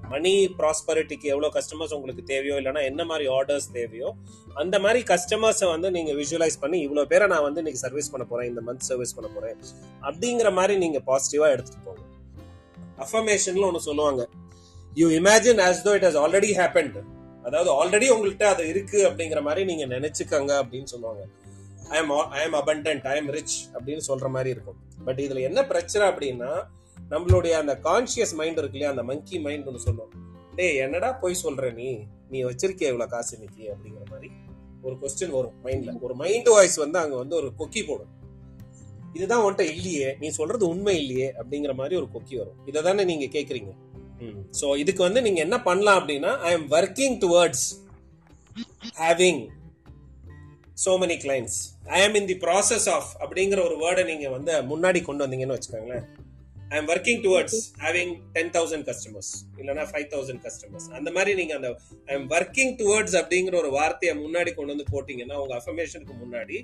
மணி 0.09 0.33
ப்ராஸ்பரிட்டிக்கு 0.59 1.27
எவ்வளவு 1.33 1.53
கஸ்டமர்ஸ் 1.55 1.95
உங்களுக்கு 1.97 2.23
தேவையோ 2.23 2.55
இல்லைன்னா 2.61 2.83
என்ன 2.89 3.01
மாதிரி 3.05 3.25
ஆர்டர்ஸ் 3.37 3.67
தேவையோ 3.71 4.09
அந்த 4.53 4.75
மாதிரி 4.79 4.99
கஸ்டமர்ஸை 5.11 5.67
வந்து 5.71 5.91
நீங்க 5.91 6.11
விஷுவலைஸ் 6.11 6.57
பண்ணி 6.59 6.79
இவ்வளவு 6.79 7.09
பேரை 7.11 7.27
நான் 7.27 7.45
வந்து 7.47 7.61
இன்னைக்கு 7.63 7.83
சர்வீஸ் 7.85 8.11
பண்ண 8.13 8.25
போறேன் 8.29 8.49
இந்த 8.51 8.61
மந்த் 8.67 8.87
சர்வீஸ் 8.91 9.15
பண்ண 9.15 9.29
போறேன் 9.35 9.57
அப்படிங்கிற 10.07 10.51
மாதிரி 10.59 10.75
நீங்க 10.77 11.01
பாசிட்டிவா 11.09 11.49
எடுத்துட்டு 11.55 11.85
போங்க. 11.85 12.03
அஃபர்மேஷன்ல 13.05 13.67
ஒன்று 13.71 13.87
சொல்லுவாங்க. 13.89 14.23
You 15.01 15.07
imagine 15.19 15.61
as 15.67 15.83
though 15.87 15.93
it 15.99 16.07
has 16.09 16.19
already 16.23 16.51
happened 16.61 16.97
அதாவது 17.47 17.69
ஆல்ரெடி 17.77 18.07
உங்கள்கிட்ட 18.15 18.47
அது 18.53 18.63
இருக்கு 18.73 18.99
அப்படிங்கிற 19.09 19.41
மாதிரி 19.41 19.61
நீங்க 19.69 19.85
நினைச்சுக்கங்க 19.95 20.51
அப்படின்னு 20.61 20.89
சொல்லுவாங்க. 20.93 21.23
I 21.89 21.97
am 22.01 22.11
I 22.39 22.41
am 22.47 22.57
abundant 22.59 23.07
I 23.13 23.15
am 23.21 23.31
rich 23.37 23.57
அப்படின்னு 23.75 24.03
சொல்ற 24.07 24.27
மாதிரி 24.35 24.49
இருக்கும். 24.55 24.77
பட் 25.05 25.19
இதுல 25.25 25.41
என்ன 25.49 25.59
பிரச்சனை 25.71 26.03
அப்படின்னா 26.09 26.51
நம்மளுடைய 27.11 27.51
அந்த 27.51 27.73
கான்சியஸ் 27.83 28.33
மைண்ட் 28.39 28.57
இருக்கு 28.57 28.77
இல்லையா? 28.77 28.89
அந்த 28.89 29.03
மங்கி 29.03 29.39
மைண்ட் 29.39 29.67
ஒன்று 29.67 29.79
சொல்லும் 29.79 30.11
டேய் 30.55 30.77
என்னடா 30.77 31.11
போய் 31.11 31.35
சொல்ற 31.43 31.73
நீ? 31.73 31.89
நீ 32.29 32.43
வச்சிருக்கிய 32.43 32.91
இவ்வளவு 32.93 33.09
காசு 33.09 33.31
இன்னைக்கு? 33.37 33.63
அப்படிங்கிற 33.73 34.05
மாதிரி 34.11 34.29
ஒரு 34.81 34.95
கொஸ்டின் 35.01 35.35
வரும் 35.37 35.57
மைண்ட்ல 35.63 35.91
ஒரு 36.01 36.15
மைண்ட் 36.15 36.47
வாய்ஸ் 36.47 36.75
வந்து 36.75 36.99
அங்க 36.99 37.15
வந்து 37.15 37.35
ஒரு 37.35 37.51
கொக்கி 37.59 37.81
போடும். 37.87 38.11
இதுதான் 39.13 39.43
உன்ட்ட 39.43 39.61
இல்லையே. 39.61 40.15
நீ 40.19 40.27
சொல்றது 40.29 40.67
உண்மை 40.67 40.99
இல்லையே 41.01 41.33
அப்படிங்கிற 41.39 41.73
மாதிரி 41.73 41.95
ஒரு 41.95 42.07
கொக்கி 42.13 42.35
வரும். 42.37 42.59
இதை 42.65 42.81
தானே 42.83 43.03
நீங்க 43.03 43.25
கேக்குறீங்க. 43.25 43.71
ஸோ 44.59 44.77
இதுக்கு 44.77 45.01
வந்து 45.03 45.21
நீங்க 45.21 45.39
என்ன 45.39 45.61
பண்ணலாம் 45.61 45.99
அப்படின்னா 45.99 46.37
I 46.37 46.51
am 46.51 46.67
working 46.69 47.15
towards 47.23 47.65
having 48.99 49.41
so 50.85 50.91
many 51.03 51.17
clients 51.25 51.57
I 51.85 52.01
am 52.07 52.15
in 52.15 52.25
the 52.25 52.37
process 52.41 52.89
of 52.89 53.09
அப்படிங்கிற 53.19 53.59
ஒரு 53.65 53.75
வேர்டை 53.83 54.05
நீங்க 54.05 54.29
வந்து 54.29 54.51
முன்னாடி 54.71 55.03
கொண்டு 55.03 55.27
வந்தீங்கன்னு 55.27 55.57
வச்சுக்கோங்களேன். 55.57 56.05
I 56.71 56.77
am 56.77 56.87
working 56.87 57.21
towards 57.23 57.57
having 57.79 58.11
ten 58.33 58.49
thousand 58.49 58.85
customers 58.89 59.31
இல்லைன்னா 59.57 59.83
ஃபைவ் 59.91 60.05
தௌசண்ட் 60.13 60.41
கஸ்டமர்ஸ் 60.45 60.87
அந்த 60.97 61.11
மாதிரி 61.11 61.35
நீங்க 61.35 61.55
அந்த 61.55 61.69
ஐ 62.05 62.15
எம் 62.15 62.29
ஒர்க்கிங் 62.29 62.71
டுவர்ட்ஸ் 62.81 63.15
அப்படிங்கிற 63.21 63.55
ஒரு 63.55 63.71
வார்த்தையை 63.71 64.13
முன்னாடி 64.17 64.53
கொண்டு 64.53 64.75
வந்து 64.75 64.85
போட்டீங்கன்னா 64.93 65.33
உங்க 65.33 65.55
அஃபர்மேஷனுக்கு 65.55 66.13
முன்னாடி 66.23 66.59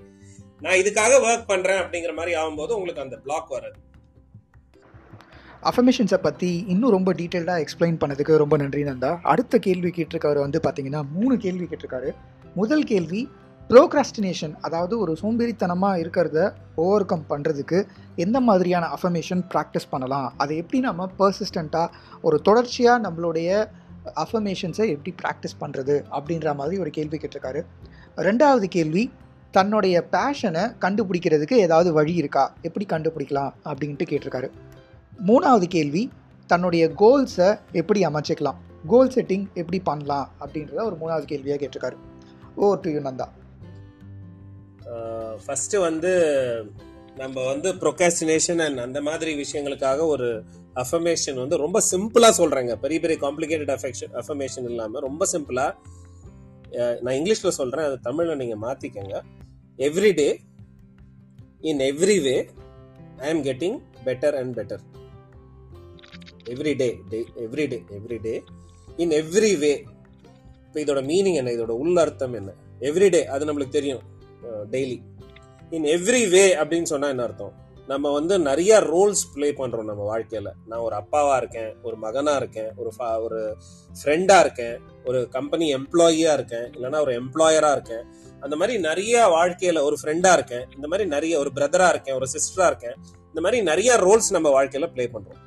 நான் 0.59 0.73
இதுக்காக 0.73 1.17
ஒர்க் 1.29 1.43
பண்றேன் 1.47 1.81
அப்படிங்கிற 1.81 2.13
மாதிரி 2.15 2.35
ஆகும்போது 2.41 2.71
உங்களுக்கு 2.77 3.01
அந்த 3.01 3.17
பிளாக் 3.17 3.49
வராது. 3.49 3.77
அஃபர்மேஷன்ஸை 5.63 6.17
பற்றி 6.17 6.65
இன்னும் 6.67 6.91
ரொம்ப 6.91 7.13
டீட்டெயில்டாக 7.13 7.63
எக்ஸ்பிளைன் 7.63 7.99
பண்ணதுக்கு 8.01 8.35
ரொம்ப 8.35 8.57
நன்றி 8.57 8.83
நந்தா. 8.83 9.19
அடுத்த 9.21 9.59
கேள்வி 9.59 9.89
கேட்டிருக்கவர் 9.89 10.45
வந்து 10.45 10.59
பார்த்தீங்கன்னா 10.63 11.01
மூணு 11.11 11.37
கேள்வி 11.37 11.65
கேட்டிருக்காரு. 11.65 12.11
முதல் 12.55 12.83
கேள்வி 12.83 13.29
ப்ரோக்ராஸ்டினேஷன் 13.71 14.53
அதாவது 14.61 14.99
ஒரு 14.99 15.13
சோம்பேறித்தனமாக 15.21 16.01
இருக்கிறத 16.01 16.37
ஓவர் 16.75 17.05
கம் 17.05 17.23
பண்ணுறதுக்கு 17.29 17.79
எந்த 18.15 18.39
மாதிரியான 18.39 18.85
அஃபர்மேஷன் 18.95 19.41
ப்ராக்டிஸ் 19.53 19.87
பண்ணலாம்? 19.89 20.27
அதை 20.37 20.57
எப்படி 20.57 20.79
நம்ம 20.79 21.07
பர்சிஸ்டண்ட்டாக 21.19 21.87
ஒரு 22.21 22.37
தொடர்ச்சியாக 22.41 23.09
நம்மளுடைய 23.09 23.49
அஃபர்மேஷன்ஸை 24.23 24.85
எப்படி 24.93 25.11
ப்ராக்டிஸ் 25.21 25.57
பண்ணுறது 25.61 25.95
அப்படின்ற 26.17 26.53
மாதிரி 26.55 26.77
ஒரு 26.83 26.89
கேள்வி 26.97 27.17
கேட்டிருக்காரு. 27.23 27.61
ரெண்டாவது 28.27 28.67
கேள்வி 28.75 29.03
தன்னுடைய 29.51 30.05
பேஷனை 30.15 30.63
கண்டுபிடிக்கிறதுக்கு 30.85 31.57
ஏதாவது 31.65 31.91
வழி 31.93 32.13
இருக்கா? 32.13 32.53
எப்படி 32.61 32.85
கண்டுபிடிக்கலாம்? 32.93 33.51
அப்படின்ட்டு 33.71 34.07
கேட்டிருக்காரு. 34.11 34.49
மூணாவது 35.29 35.67
கேள்வி 35.75 36.11
தன்னுடைய 36.47 36.85
கோல்ஸை 37.01 37.49
எப்படி 37.71 38.01
அமைச்சிக்கலாம்? 38.05 38.61
கோல் 38.93 39.13
செட்டிங் 39.15 39.45
எப்படி 39.53 39.79
பண்ணலாம்? 39.79 40.29
அப்படின்றத 40.39 40.79
ஒரு 40.89 40.97
மூணாவது 41.03 41.27
கேள்வியாக 41.33 41.59
கேட்டிருக்காரு. 41.63 41.99
Over 42.55 42.73
to 42.73 42.91
you 42.91 43.01
Nanda. 43.09 43.27
First 45.45 45.77
வந்து 45.77 46.11
நம்ம 47.15 47.43
வந்து 47.43 47.69
ப்ரொகாஸ்டினேஷன் 47.73 48.61
அண்ட் 48.61 48.77
அந்த 48.77 49.01
மாதிரி 49.01 49.35
விஷயங்களுக்காக 49.35 50.07
ஒரு 50.07 50.43
அஃபர்மேஷன் 50.75 51.33
வந்து 51.33 51.57
ரொம்ப 51.57 51.81
சிம்பிளாக 51.91 52.33
சொல்கிறேங்க 52.37 52.73
பெரிய 52.73 52.99
பெரிய 52.99 53.17
காம்ப்ளிகேட்டட் 53.21 53.69
அஃபெக்ஷன் 53.69 54.11
அஃபர்மேஷன் 54.11 54.63
இல்லாமல் 54.63 55.01
ரொம்ப 55.01 55.25
சிம்பிளாக 55.31 55.73
நான் 57.01 57.15
இங்கிலீஷில் 57.15 57.49
சொல்கிறேன் 57.49 57.85
அது 57.85 57.99
தமிழில் 57.99 58.37
நீங்கள் 58.37 58.57
மாற்றிக்கங்க 58.57 59.15
every 59.79 60.13
day 60.13 60.39
in 61.61 61.79
every 61.79 62.21
way 62.21 62.49
I 63.17 63.29
am 63.29 63.43
getting 63.43 63.79
better 64.05 64.35
and 64.35 64.55
better 64.57 64.83
every 66.45 66.75
day 66.75 66.99
day 67.09 67.25
every 67.35 67.67
day 67.67 67.83
every 67.89 68.17
day 68.21 68.43
in 68.97 69.11
every 69.11 69.59
way 69.59 69.85
இப்போ 70.67 70.79
இதோட 70.79 71.01
மீனிங் 71.05 71.33
என்ன? 71.33 71.51
இதோட 71.51 71.69
உள்ளர்த்தம் 71.69 72.33
என்ன? 72.33 72.51
எவ்ரி 72.79 73.09
டே 73.09 73.25
அது 73.25 73.45
நம்மளுக்கு 73.45 73.69
தெரியும். 73.69 74.01
டெய்லி 74.43 74.97
இன் 75.69 75.83
எவ்ரி 75.83 76.29
வே 76.29 76.55
அப்படின்னு 76.55 76.83
சொன்னா 76.83 77.07
என்ன 77.07 77.23
அர்த்தம்? 77.23 77.65
நம்ம 77.87 78.11
வந்து 78.11 78.39
நிறைய 78.39 78.79
ரோல்ஸ் 78.79 79.21
ப்ளே 79.33 79.51
பண்றோம் 79.51 79.83
நம்ம 79.83 80.03
வாழ்க்கையில. 80.11 80.49
நான் 80.65 80.79
ஒரு 80.79 80.95
அப்பாவா 80.95 81.37
இருக்கேன் 81.37 81.75
ஒரு 81.83 81.95
மகனா 81.97 82.35
இருக்கேன் 82.35 82.71
ஒரு 82.75 82.91
ஃபா 82.97 83.21
ஒரு 83.21 83.57
ஃப்ரெண்டா 83.99 84.39
இருக்கேன் 84.39 84.79
ஒரு 85.05 85.29
கம்பெனி 85.29 85.75
எம்ப்ளாயியா 85.75 86.33
இருக்கேன் 86.33 86.71
இல்லைன்னா 86.71 86.99
ஒரு 86.99 87.21
எம்ப்ளாயரா 87.21 87.71
இருக்கேன். 87.71 88.03
அந்த 88.39 88.55
மாதிரி 88.55 88.79
நிறைய 88.79 89.27
வாழ்க்கையில 89.27 89.81
ஒரு 89.81 89.97
ஃப்ரெண்டா 90.03 90.33
இருக்கேன் 90.33 90.65
இந்த 90.75 90.87
மாதிரி 90.87 91.09
நிறைய 91.09 91.39
ஒரு 91.39 91.51
பிரதரா 91.55 91.89
இருக்கேன் 91.89 92.15
ஒரு 92.15 92.27
சிஸ்டரா 92.35 92.65
இருக்கேன். 92.65 92.97
இந்த 93.27 93.41
மாதிரி 93.41 93.63
நிறைய 93.63 93.95
ரோல்ஸ் 93.95 94.29
நம்ம 94.29 94.63
வாழ்க்கையில 94.63 94.93
ப்ளே 94.93 95.09
பண்றோம். 95.13 95.41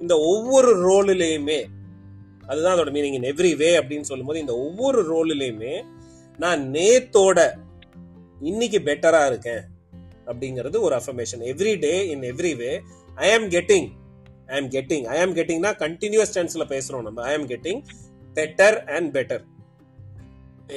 இந்த 0.00 0.18
ஒவ்வொரு 0.18 0.70
ரோலுலேயுமே 0.88 1.64
அதுதான் 2.46 2.78
அதோட 2.78 2.90
மீனிங் 2.90 3.12
இன் 3.12 3.34
எவ்ரி 3.34 3.56
வே 3.56 3.78
அப்படின்னு 3.78 4.00
சொல்லும்போது 4.00 4.40
இந்த 4.40 4.56
ஒவ்வொரு 4.56 5.00
ரோலிலேயுமே 5.14 5.82
நான் 6.38 6.70
நேத்தோட 6.70 7.38
இன்னைக்கு 8.40 8.78
பெட்டரா 8.80 9.26
இருக்கேன் 9.26 9.62
அப்படிங்கிறது 10.26 10.80
ஒரு 10.80 10.94
affirmation 10.96 11.42
every 11.52 11.74
day 11.78 11.94
in 12.06 12.22
every 12.22 12.52
way 12.56 12.70
I 13.18 13.30
am 13.32 13.48
getting 13.50 13.88
I 14.48 14.56
ஆம் 14.56 14.70
கெட்டிங் 14.70 15.06
ஐ 15.06 15.16
ஆம் 15.20 15.34
கெட்டிங்னா 15.34 15.72
கண்டினியூஸ் 15.80 16.36
டென்ஸ்ல 16.36 16.64
பேசுறோம் 16.70 17.02
நம்ம. 17.02 17.22
I 17.22 17.32
am 17.34 17.48
getting 17.48 17.80
better 18.36 18.78
and 18.88 19.10
better 19.16 19.44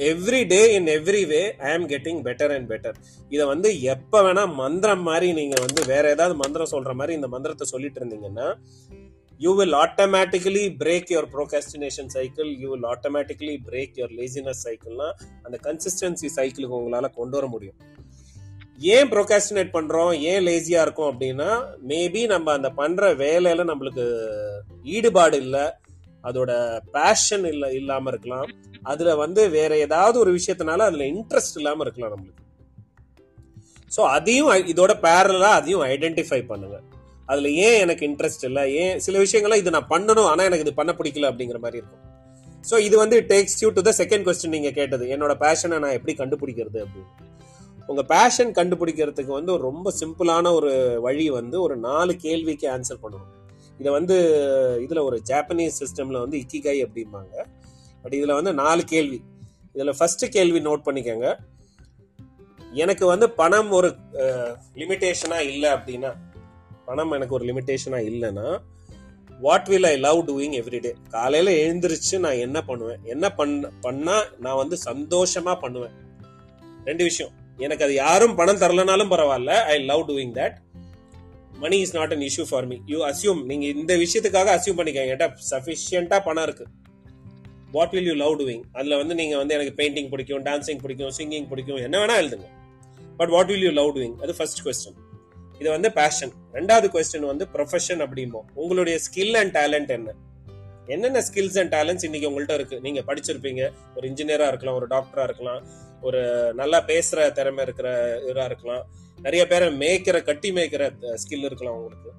every 0.04 0.40
day 0.46 0.60
in 0.74 0.88
every 0.88 1.22
way 1.26 1.40
I 1.58 1.72
am 1.72 1.88
getting 1.88 2.20
better 2.22 2.52
and 2.52 2.68
better 2.70 2.96
இதை 3.32 3.44
வந்து 3.46 3.68
எப்போ 3.86 4.20
வேணா 4.22 4.54
மந்திரம் 4.54 5.02
மாதிரி 5.02 5.32
நீங்க 5.32 5.56
வந்து 5.60 5.82
வேற 5.86 6.10
ஏதாவது 6.10 6.34
மந்திரம் 6.34 6.72
சொல்ற 6.72 6.92
மாதிரி 6.92 7.14
இந்த 7.14 7.28
மந்திரத்தை 7.28 7.66
சொல்லிட்டு 7.66 8.00
இருந்தீங்கன்னா 8.00 8.48
you 9.44 9.50
will 9.54 9.74
automatically 9.74 10.62
break 10.80 11.10
your 11.12 11.28
procrastination 11.34 12.10
cycle 12.16 12.50
you 12.62 12.68
will 12.70 12.86
automatically 12.92 13.54
break 13.68 13.96
your 13.96 14.14
laziness 14.18 14.62
சைக்கிள்னா 14.66 15.08
அந்த 15.42 15.56
கன்சிஸ்டன்சி 15.66 16.28
சைக்கிளுக்கு 16.36 16.78
உங்களால 16.80 17.08
கொண்டு 17.14 17.36
வர 17.36 17.46
முடியும். 17.46 17.78
ஏன் 18.94 19.10
ப்ரோகாஸ்டினேட் 19.10 19.74
பண்றோம்? 19.76 20.12
ஏன் 20.30 20.44
லேசியா 20.46 20.80
இருக்கும் 20.82 21.10
அப்படின்னா 21.12 21.50
மேபி 21.90 22.22
நம்ம 22.26 22.52
அந்த 22.52 22.70
பண்ற 22.70 23.12
வேலையில 23.14 23.66
நம்மளுக்கு 23.70 24.06
ஈடுபாடு 24.96 25.36
இல்லை 25.36 25.64
அதோட 26.24 26.50
பேஷன் 26.96 27.46
இல்லை 27.52 27.68
இல்லாம 27.74 28.08
இருக்கலாம். 28.08 28.48
அதுல 28.82 29.14
வந்து 29.14 29.42
வேற 29.50 29.72
ஏதாவது 29.78 30.16
ஒரு 30.18 30.32
விஷயத்தினால 30.38 30.86
அதுல 30.90 31.04
இன்ட்ரெஸ்ட் 31.04 31.56
இல்லாம 31.56 31.82
இருக்கலாம் 31.84 32.14
நம்மளுக்கு. 32.14 32.42
ஸோ 33.96 34.02
அதையும் 34.16 34.50
இதோட 34.72 34.92
பேரலா 35.06 35.52
அதையும் 35.60 35.84
ஐடென்டிஃபை 35.92 36.42
பண்ணுங்க. 36.46 36.76
அதுல 37.26 37.50
ஏன் 37.66 37.78
எனக்கு 37.84 38.04
இன்ட்ரெஸ்ட் 38.08 38.44
இல்லை? 38.48 38.62
ஏன் 38.82 38.98
சில 39.04 39.18
விஷயங்கள்லாம் 39.24 39.62
இது 39.62 39.76
நான் 39.76 39.90
பண்ணணும் 39.92 40.28
ஆனா 40.30 40.42
எனக்கு 40.48 40.64
இது 40.66 40.74
பண்ண 40.80 40.92
பிடிக்கல 40.98 41.28
அப்படிங்கிற 41.30 41.58
மாதிரி 41.64 41.80
இருக்கும். 41.82 42.02
ஸோ 42.70 42.74
இது 42.78 42.96
வந்து 43.02 43.16
takes 43.30 43.58
you 43.62 43.68
to 43.76 43.82
the 43.88 43.92
second 44.00 44.26
question 44.26 44.54
நீங்க 44.56 44.70
கேட்டது. 44.70 45.04
என்னோட 45.14 45.32
பேஷனை 45.44 45.78
நான் 45.84 45.96
எப்படி 45.98 46.14
கண்டுபிடிக்கிறது 46.20 46.78
அப்படின்னு. 46.84 47.10
உங்க 47.86 48.02
பேஷன் 48.12 48.52
கண்டுபிடிக்கிறதுக்கு 48.58 49.32
வந்து 49.38 49.52
ஒரு 49.54 49.62
ரொம்ப 49.70 49.88
சிம்பிளான 50.00 50.52
ஒரு 50.58 50.70
வழி 51.06 51.26
வந்து 51.38 51.56
ஒரு 51.62 51.74
நாலு 51.88 52.12
கேள்விக்கு 52.26 52.66
ஆன்சர் 52.74 53.02
பண்ணணும். 53.02 53.32
இதை 53.80 53.90
வந்து 53.98 54.16
இதுல 54.84 55.02
ஒரு 55.08 55.16
ஜாப்பனீஸ் 55.30 55.80
சிஸ்டம்ல 55.82 56.20
வந்து 56.24 56.38
இக்கிகாய் 56.42 56.80
அப்படிம்பாங்க. 56.86 57.34
பட் 58.02 58.16
இதுல 58.18 58.34
வந்து 58.38 58.52
நாலு 58.62 58.82
கேள்வி. 58.92 59.18
இதுல 59.74 59.92
ஃபர்ஸ்ட் 59.98 60.24
கேள்வி 60.36 60.60
நோட் 60.68 60.86
பண்ணிக்கோங்க. 60.86 61.28
எனக்கு 62.84 63.04
வந்து 63.12 63.26
பணம் 63.40 63.72
ஒரு 63.78 63.88
லிமிட்டேஷனா 64.80 65.38
இல்லை 65.50 65.68
அப்படின்னா 65.70 66.10
பணம் 66.86 67.12
எனக்கு 67.16 67.36
ஒரு 67.38 67.44
லிமிட்டேஷனாக 67.48 68.08
இல்லைன்னா 68.10 68.46
what 69.44 69.68
will 69.70 69.88
I 69.90 69.96
love 70.06 70.20
doing 70.28 70.54
every day 70.60 70.92
காலையில் 71.14 71.52
எழுந்திரிச்சு 71.62 72.16
நான் 72.24 72.42
என்ன 72.46 72.58
பண்ணுவேன்? 72.62 73.00
என்ன 73.04 73.26
பண்ண 73.38 73.70
பண்ணால் 73.86 74.26
நான் 74.44 74.60
வந்து 74.62 74.76
சந்தோஷமாக 74.88 75.56
பண்ணுவேன்? 75.60 75.94
ரெண்டு 76.84 77.04
விஷயம். 77.04 77.32
எனக்கு 77.64 77.84
அது 77.84 77.94
யாரும் 77.94 78.34
பணம் 78.34 78.60
தரலனாலும் 78.62 79.12
பரவாயில்ல. 79.14 79.54
I 79.72 79.76
love 79.90 80.04
doing 80.10 80.34
that 80.40 80.56
money 81.64 81.76
is 81.84 81.94
not 81.96 82.12
an 82.12 82.24
issue 82.28 82.44
for 82.48 82.66
me 82.66 82.76
you 82.92 83.00
assume 83.10 83.42
நீங்கள் 83.50 83.72
இந்த 83.74 83.92
விஷயத்துக்காக 83.96 84.52
அசியூம் 84.56 84.78
பண்ணிக்க 84.80 85.04
என்கிட்ட 85.04 85.28
சஃபிஷியண்ட்டாக 85.50 86.20
பணம் 86.28 86.46
இருக்குது 86.48 86.72
what 87.76 87.94
will 87.96 88.08
you 88.10 88.16
love 88.24 88.34
doing 88.40 88.64
அதில் 88.72 88.96
வந்து 88.96 89.14
நீங்கள் 89.20 89.40
வந்து 89.42 89.54
எனக்கு 89.56 89.74
பெயிண்டிங் 89.80 90.10
பிடிக்கும் 90.14 90.44
டான்சிங் 90.48 90.82
பிடிக்கும் 90.84 91.14
சிங்கிங் 91.18 91.48
பிடிக்கும். 91.48 91.80
என்ன 91.86 91.98
வேணால் 92.02 92.22
எழுதுங்க. 92.22 92.48
But 93.16 93.28
what 93.28 93.50
will 93.52 93.66
you 93.68 93.72
love 93.80 93.92
doing 93.96 94.16
அது 94.22 94.34
ஃபர்ஸ்ட் 94.38 94.62
கொஸ்டின் 94.66 94.98
இது 95.58 95.68
வந்து 95.70 95.88
பேஷன் 96.00 96.34
ரெண்டாவது 96.56 96.88
கொஸ்டின் 96.94 97.30
வந்து 97.32 97.44
ப்ரொஃபஷன் 97.54 98.02
அப்படிம்போம் 98.04 98.48
உங்களுடைய 98.62 98.96
ஸ்கில் 99.06 99.36
அண்ட் 99.40 99.54
டேலண்ட் 99.58 99.92
என்ன? 99.96 100.10
என்னென்ன 100.94 101.20
ஸ்கில்ஸ் 101.28 101.58
அண்ட் 101.60 101.72
டேலண்ட்ஸ் 101.74 102.04
இன்னைக்கு 102.08 102.28
உங்கள்கிட்ட 102.30 102.56
இருக்கு? 102.58 102.76
நீங்க 102.86 103.00
படிச்சிருப்பீங்க. 103.08 103.62
ஒரு 103.96 104.04
இன்ஜினியரா 104.10 104.46
இருக்கலாம் 104.52 104.78
ஒரு 104.80 104.88
டாக்டரா 104.94 105.24
இருக்கலாம் 105.28 105.62
ஒரு 106.08 106.20
நல்லா 106.60 106.78
பேசுற 106.90 107.18
திறமை 107.38 107.62
இருக்கிற 107.66 107.88
இதா 108.30 108.44
இருக்கலாம். 108.50 108.84
நிறைய 109.26 109.42
பேரை 109.52 109.68
மேய்க்கிற 109.82 110.16
கட்டி 110.28 110.48
மேய்க்கிற 110.56 110.84
ஸ்கில் 111.22 111.46
இருக்கலாம் 111.48 111.76
உங்களுக்கு. 111.78 112.10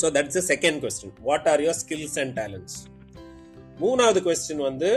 So 0.00 0.06
that's 0.16 0.38
the 0.38 0.42
second 0.52 0.80
question 0.84 1.14
what 1.28 1.48
are 1.52 1.62
your 1.64 1.78
skills 1.82 2.18
and 2.22 2.34
talents 2.40 2.78
மூணாவது 3.82 4.20
கொஸ்டின் 4.26 4.64
வந்து 4.68 4.90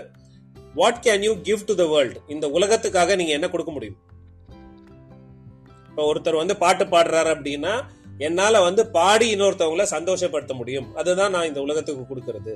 what 0.79 1.01
can 1.05 1.23
you 1.27 1.33
give 1.49 1.61
to 1.69 1.75
the 1.81 1.85
world 1.93 2.17
இந்த 2.35 2.45
உலகத்துக்காக 2.57 3.15
நீங்க 3.19 3.33
என்ன 3.37 3.47
கொடுக்க 3.53 3.71
முடியும்? 3.75 3.99
இப்போ 5.89 6.03
ஒருத்தர் 6.11 6.41
வந்து 6.41 6.55
பாட்டு 6.63 6.85
பாடுறாரு 6.93 7.29
அப்படின்னா 7.35 7.73
என்னால 8.19 8.61
வந்து 8.61 8.81
பாடி 8.97 9.35
இன்னொருத்தவங்கள 9.35 9.85
சந்தோஷப்படுத்த 9.95 10.53
முடியும். 10.53 10.95
அதுதான் 10.95 11.33
நான் 11.35 11.47
இந்த 11.47 11.61
உலகத்துக்கு 11.61 12.03
கொடுக்கறது 12.11 12.53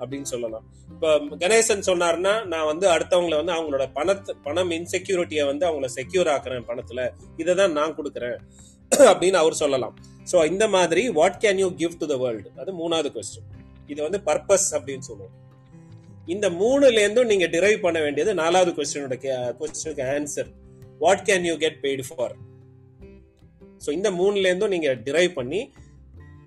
அப்படின்னு 0.00 0.28
சொல்லலாம். 0.32 0.64
இப்போ 0.92 1.08
கணேசன் 1.42 1.86
சொன்னாருன்னா 1.90 2.46
நான் 2.46 2.66
வந்து 2.66 2.86
அடுத்தவங்களை 2.94 3.36
வந்து 3.40 3.54
அவங்களோட 3.56 3.92
பணத்தை 3.92 4.34
பணம் 4.46 4.70
இன்செக்யூரிட்டியை 4.70 5.46
வந்து 5.46 5.66
அவங்கள 5.68 5.88
செக்யூர் 5.98 6.30
ஆக்குறேன் 6.34 6.68
பணத்துல. 6.70 7.08
இதை 7.36 7.54
தான் 7.54 7.72
நான் 7.72 7.96
கொடுக்குறேன் 7.98 8.38
அப்படின்னு 9.10 9.38
அவர் 9.40 9.60
சொல்லலாம். 9.62 9.94
ஸோ 10.32 10.46
இந்த 10.52 10.68
மாதிரி 10.68 11.08
what 11.18 11.40
can 11.44 11.60
you 11.64 11.68
give 11.82 11.94
to 12.00 12.06
the 12.06 12.16
world 12.16 12.50
அது 12.60 12.72
மூணாவது 12.72 13.10
கொஸ்டின் 13.16 13.48
இது 13.88 14.00
வந்து 14.02 14.20
பர்பஸ் 14.28 14.68
அப்படின்னு 14.78 15.00
சொல்லுவோம். 15.00 15.34
இந்த 16.26 16.50
மூணுல 16.50 17.00
இருந்தும் 17.02 17.30
நீங்க 17.32 17.46
டிரைவ் 17.46 17.80
பண்ண 17.84 18.00
வேண்டியது 18.00 18.34
நாலாவது 18.34 18.72
கொஸ்டினோட 18.78 19.16
கொஸ்டினுக்கு 19.60 20.04
answer 20.14 20.50
what 20.98 21.24
can 21.30 21.46
you 21.50 21.56
get 21.56 21.78
paid 21.84 22.04
for 22.08 22.34
so 23.84 23.90
இந்த 23.90 24.10
மூணுலேருந்தும் 24.10 24.68
நீங்கள் 24.68 25.02
டிரைவ் 25.02 25.32
பண்ணி 25.34 25.60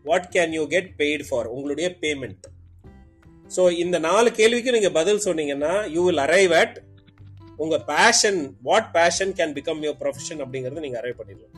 what 0.03 0.29
can 0.35 0.49
you 0.49 0.67
get 0.67 0.89
paid 0.97 1.25
for 1.29 1.47
உங்களுடைய 1.47 1.89
பேமெண்ட் 2.01 2.45
ஸோ 3.55 3.71
இந்த 3.77 3.99
நாலு 3.99 4.29
கேள்விக்கும் 4.29 4.71
நீங்கள் 4.71 4.97
பதில் 4.99 5.25
சொன்னீங்கன்னா 5.25 5.91
யூ 5.91 6.03
வில் 6.05 6.17
அரைவ் 6.17 6.53
அட் 6.53 6.77
உங்கள் 7.57 7.83
passion 7.85 8.39
what 8.61 8.91
passion 8.93 9.33
can 9.33 9.55
become 9.57 9.81
your 9.83 9.99
profession 9.99 10.41
அப்படிங்கிறது 10.43 10.79
நீங்கள் 10.79 11.01
அரைவ் 11.01 11.19
பண்ணிடலாம். 11.19 11.55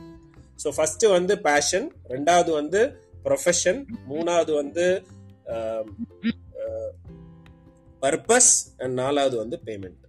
ஸோ 0.64 0.70
ஃபஸ்ட்டு 0.76 1.10
வந்து 1.10 1.34
பேஷன் 1.40 1.86
ரெண்டாவது 2.08 2.50
வந்து 2.50 2.80
ப்ரொஃபஷன் 3.24 3.80
மூணாவது 4.08 4.52
வந்து 4.52 4.86
பர்பஸ் 8.02 8.52
அண்ட் 8.76 8.92
நாலாவது 8.92 9.36
வந்து 9.36 9.58
பேமெண்ட் 9.66 10.03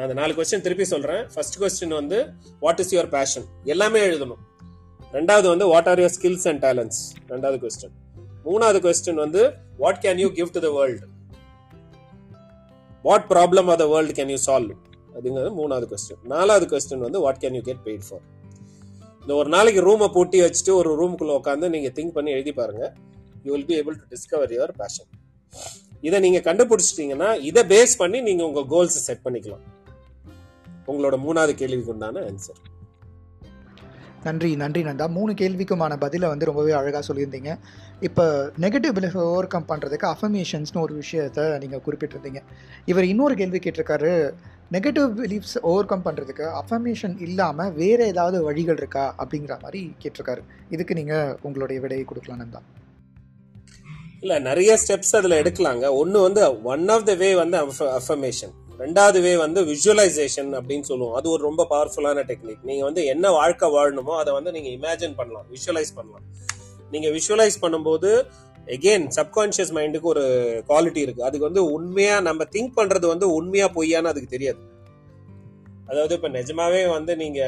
நான் 0.00 0.08
அந்த 0.08 0.14
நாலு 0.18 0.32
கொஸ்டின் 0.36 0.62
திருப்பி 0.66 0.84
சொல்றேன். 0.90 1.22
ஃபர்ஸ்ட் 1.32 1.56
கொஸ்டின் 1.62 1.92
வந்து 1.98 2.18
வாட் 2.62 2.78
இஸ் 2.82 2.92
யுவர் 2.94 3.08
பேஷன் 3.14 3.46
எல்லாமே 3.72 4.00
எழுதணும். 4.06 4.38
ரெண்டாவது 5.16 5.46
வந்து 5.52 5.66
what 5.72 5.88
are 5.90 6.00
your 6.02 6.14
skills 6.14 6.46
and 6.50 6.60
talents 6.64 7.00
ரெண்டாவது 7.32 7.58
கொஸ்டின் 7.64 7.92
மூணாவது 8.46 8.78
கொஸ்டின் 8.84 9.20
வந்து 9.22 9.40
what 9.82 9.98
can 10.04 10.20
you 10.24 10.28
give 10.38 10.52
to 10.54 10.60
the 10.66 10.68
world 10.76 11.08
what 13.08 13.26
problem 13.32 13.68
of 13.72 13.80
the 13.82 13.88
world 13.94 14.14
can 14.18 14.30
you 14.34 14.38
solve 14.46 14.72
அப்படிங்கிறது 15.14 15.50
மூணாவது 15.58 15.88
கொஸ்டின் 15.90 16.22
நாலாவது 16.34 16.68
கொஸ்டின் 16.72 17.04
வந்து 17.06 17.20
what 17.26 17.40
can 17.42 17.58
you 17.58 17.62
get 17.68 17.82
paid 17.88 18.06
for 18.08 18.24
இந்த 19.22 19.34
ஒரு 19.40 19.50
நாளைக்கு 19.56 19.82
ரூமை 19.88 20.08
பூட்டி 20.16 20.40
வச்சுட்டு 20.44 20.74
ஒரு 20.80 20.92
ரூமுக்குள்ள 21.00 21.34
உட்காந்து 21.40 21.70
நீங்க 21.74 21.90
திங்க் 21.98 22.14
பண்ணி 22.18 22.32
எழுதி 22.36 22.54
பாருங்க. 22.60 22.84
You 23.48 23.52
will 23.56 23.68
be 23.72 23.76
able 23.80 23.98
to 24.00 24.06
discover 24.14 24.54
your 24.56 24.72
passion 24.80 25.10
இதை 26.08 26.20
நீங்க 26.26 26.40
கண்டுபிடிச்சிட்டீங்கன்னா 26.48 27.30
இதை 27.50 27.64
பேஸ் 27.74 27.94
பண்ணி 28.04 28.20
நீங்க 28.30 28.42
உங்க 28.50 28.64
கோல்ஸ் 28.74 28.98
செட் 29.08 29.22
பண்ணிக்கலாம். 29.26 29.64
உங்களோட 30.92 31.18
மூணாவது 31.26 31.54
கேள்விக்கு 31.62 31.92
உண்டான 31.92 32.20
ஆன்சர் 32.20 32.60
நன்றி 34.24 34.56
நன்றி 34.56 34.82
நந்தா. 34.82 35.08
மூணு 35.08 35.32
கேள்விக்குமான 35.32 35.96
பதிலை 35.98 36.28
வந்து 36.28 36.44
ரொம்பவே 36.44 36.72
அழகாக 36.72 37.02
சொல்லியிருந்தீங்க. 37.12 37.50
இப்போ 38.00 38.24
நெகட்டிவ் 38.60 38.96
பிலீஃப் 38.98 39.16
ஓவர் 39.16 39.46
கம் 39.46 39.68
பண்ணுறதுக்கு 39.68 40.06
அஃபர்மேஷன்ஸ்னு 40.12 40.80
ஒரு 40.80 41.02
விஷயத்த 41.02 41.58
நீங்கள் 41.58 41.80
குறிப்பிட்டிருந்தீங்க. 41.86 42.40
இவர் 42.84 43.04
இன்னொரு 43.04 43.34
கேள்வி 43.34 43.58
கேட்டிருக்காரு. 43.58 44.32
நெகட்டிவ் 44.72 45.08
பிலீஃப்ஸ் 45.20 45.56
ஓவர் 45.60 45.90
கம் 45.92 46.04
பண்ணுறதுக்கு 46.04 46.44
அஃபர்மேஷன் 46.60 47.20
இல்லாமல் 47.20 47.72
வேறு 47.72 48.06
ஏதாவது 48.06 48.42
வழிகள் 48.42 48.76
இருக்கா 48.76 49.14
அப்படிங்கிற 49.18 49.60
மாதிரி 49.60 49.94
கேட்டிருக்காரு. 50.02 50.44
இதுக்கு 50.70 50.94
நீங்கள் 50.94 51.36
உங்களுடைய 51.42 51.80
விடையை 51.80 52.06
கொடுக்கலாம் 52.06 52.42
நந்தா. 52.42 52.62
இல்ல 54.20 54.38
நிறைய 54.38 54.78
ஸ்டெப்ஸ் 54.82 55.16
அதுல 55.16 55.42
எடுக்கலாங்க. 55.42 55.86
ஒன்னு 56.00 56.20
வந்து 56.20 56.62
ஒன் 56.62 56.88
ஆஃப் 56.88 57.06
த 57.06 57.14
வே 57.14 57.34
வந்து 57.34 57.58
அஃபர்மேஷன் 58.00 58.54
ரெண்டாவது 58.82 59.18
வே 59.24 59.32
வந்து 59.36 59.60
விஷுவலைசேஷன் 59.70 60.50
அப்படின்னு 60.58 60.86
சொல்லுவோம். 60.90 61.14
அது 61.18 61.26
ஒரு 61.30 61.42
ரொம்ப 61.48 61.66
பவர்ஃபுல்லான 61.72 62.24
டெக்னிக் 62.30 62.62
நீங்க 62.68 62.82
வந்து 62.88 63.02
என்ன 63.04 63.30
வாழ்க்கை 63.30 63.68
வாழணுமோ 63.76 64.14
அதை 64.20 64.30
வந்து 64.38 64.52
நீங்க 64.56 64.70
இமேஜின் 64.78 65.16
பண்ணலாம் 65.18 65.46
விஷுவலைஸ் 65.54 65.92
பண்ணலாம். 65.98 66.26
நீங்க 66.90 67.08
விஷுவலைஸ் 67.08 67.58
பண்ணும்போது 67.64 68.10
எகெயின் 68.76 69.06
சப்கான்ஷியஸ் 69.16 69.72
மைண்டுக்கு 69.76 70.08
ஒரு 70.14 70.24
குவாலிட்டி 70.68 71.00
இருக்கு. 71.06 71.22
அதுக்கு 71.28 71.48
வந்து 71.48 71.62
உண்மையா 71.76 72.16
நம்ம 72.28 72.44
திங்க் 72.54 72.76
பண்றது 72.80 73.06
வந்து 73.06 73.26
உண்மையா 73.38 73.66
பொய்யான்னு 73.76 74.12
அதுக்கு 74.12 74.34
தெரியாது. 74.34 74.60
அதாவது 75.90 76.14
இப்ப 76.18 76.28
நிஜமாவே 76.38 76.82
வந்து 76.96 77.12
நீங்க 77.16 77.40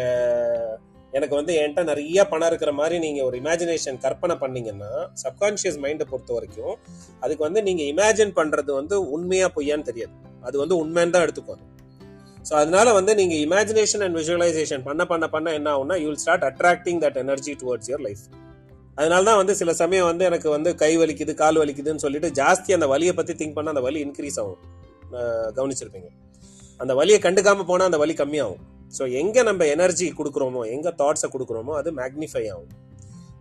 எனக்கு 1.13 1.35
வந்து 1.39 1.55
என்கிட்ட 1.61 1.83
நிறைய 1.85 2.21
பணம் 2.29 2.51
இருக்கிற 2.51 2.71
மாதிரி 2.73 2.99
நீங்க 2.99 3.21
ஒரு 3.25 3.37
இமேஜினேஷன் 3.41 3.99
கற்பனை 4.05 4.37
பண்ணீங்கன்னா 4.37 4.93
சப்கான்ஷியஸ் 5.25 5.79
மைண்டை 5.85 6.07
பொறுத்த 6.13 6.33
வரைக்கும் 6.33 6.75
அதுக்கு 7.21 7.43
வந்து 7.49 7.63
நீங்க 7.63 7.83
இமேஜின் 7.93 8.37
பண்றது 8.41 8.71
வந்து 8.81 8.97
உண்மையா 9.17 9.49
பொய்யான்னு 9.57 9.89
தெரியாது. 9.91 10.15
அது 10.49 10.57
வந்து 10.63 10.77
உண்மைன்னு 10.83 11.15
தான் 11.17 11.25
எடுத்துக்கும் 11.27 11.63
ஸோ 12.49 12.53
அதனால 12.61 12.93
வந்து 12.99 13.13
நீங்க 13.21 13.35
இமேஜினேஷன் 13.47 14.05
அண்ட் 14.05 14.17
விஷுவலைசேஷன் 14.21 14.85
பண்ண 14.87 15.03
பண்ண 15.13 15.27
பண்ண 15.35 15.51
என்ன 15.59 15.69
ஆகும்னா 15.75 15.99
you 16.03 16.07
will 16.11 16.23
start 16.25 16.47
attracting 16.51 17.03
that 17.05 17.21
energy 17.25 17.53
towards 17.61 17.91
your 17.91 18.05
life 18.07 18.25
அதனால 18.99 19.23
தான் 19.29 19.39
வந்து 19.41 19.55
சில 19.61 19.71
சமயம் 19.83 20.09
வந்து 20.11 20.25
எனக்கு 20.31 20.49
வந்து 20.55 20.71
கை 20.83 20.91
வலிக்குது 21.03 21.33
கால் 21.43 21.61
வலிக்குதுன்னு 21.63 22.05
சொல்லிட்டு 22.05 22.29
ஜாஸ்தி 22.41 22.71
அந்த 22.77 22.87
வலியை 22.93 23.13
பத்தி 23.21 23.35
திங்க் 23.41 23.57
பண்ண 23.59 23.73
அந்த 23.75 23.83
வலி 23.87 24.01
இன்க்ரீஸ் 24.07 24.39
ஆகும். 24.43 24.61
கவனிச்சிருப்பீங்க. 25.59 26.09
அந்த 26.81 26.93
வலியை 26.99 27.19
கண்டுக்காம 27.27 27.65
போனா 27.71 27.85
அந்த 27.91 27.99
வலி 28.03 28.15
கம்மியாகும். 28.21 28.63
ஸோ 28.97 29.03
எங்க 29.21 29.43
நம்ம 29.49 29.67
எனர்ஜி 29.75 30.07
கொடுக்குறோமோ 30.19 30.63
எங்க 30.75 30.89
தாட்ஸை 31.01 31.29
கொடுக்குறோமோ 31.35 31.73
அது 31.81 31.91
மேக்னிஃபை 32.01 32.45
ஆகும். 32.55 32.71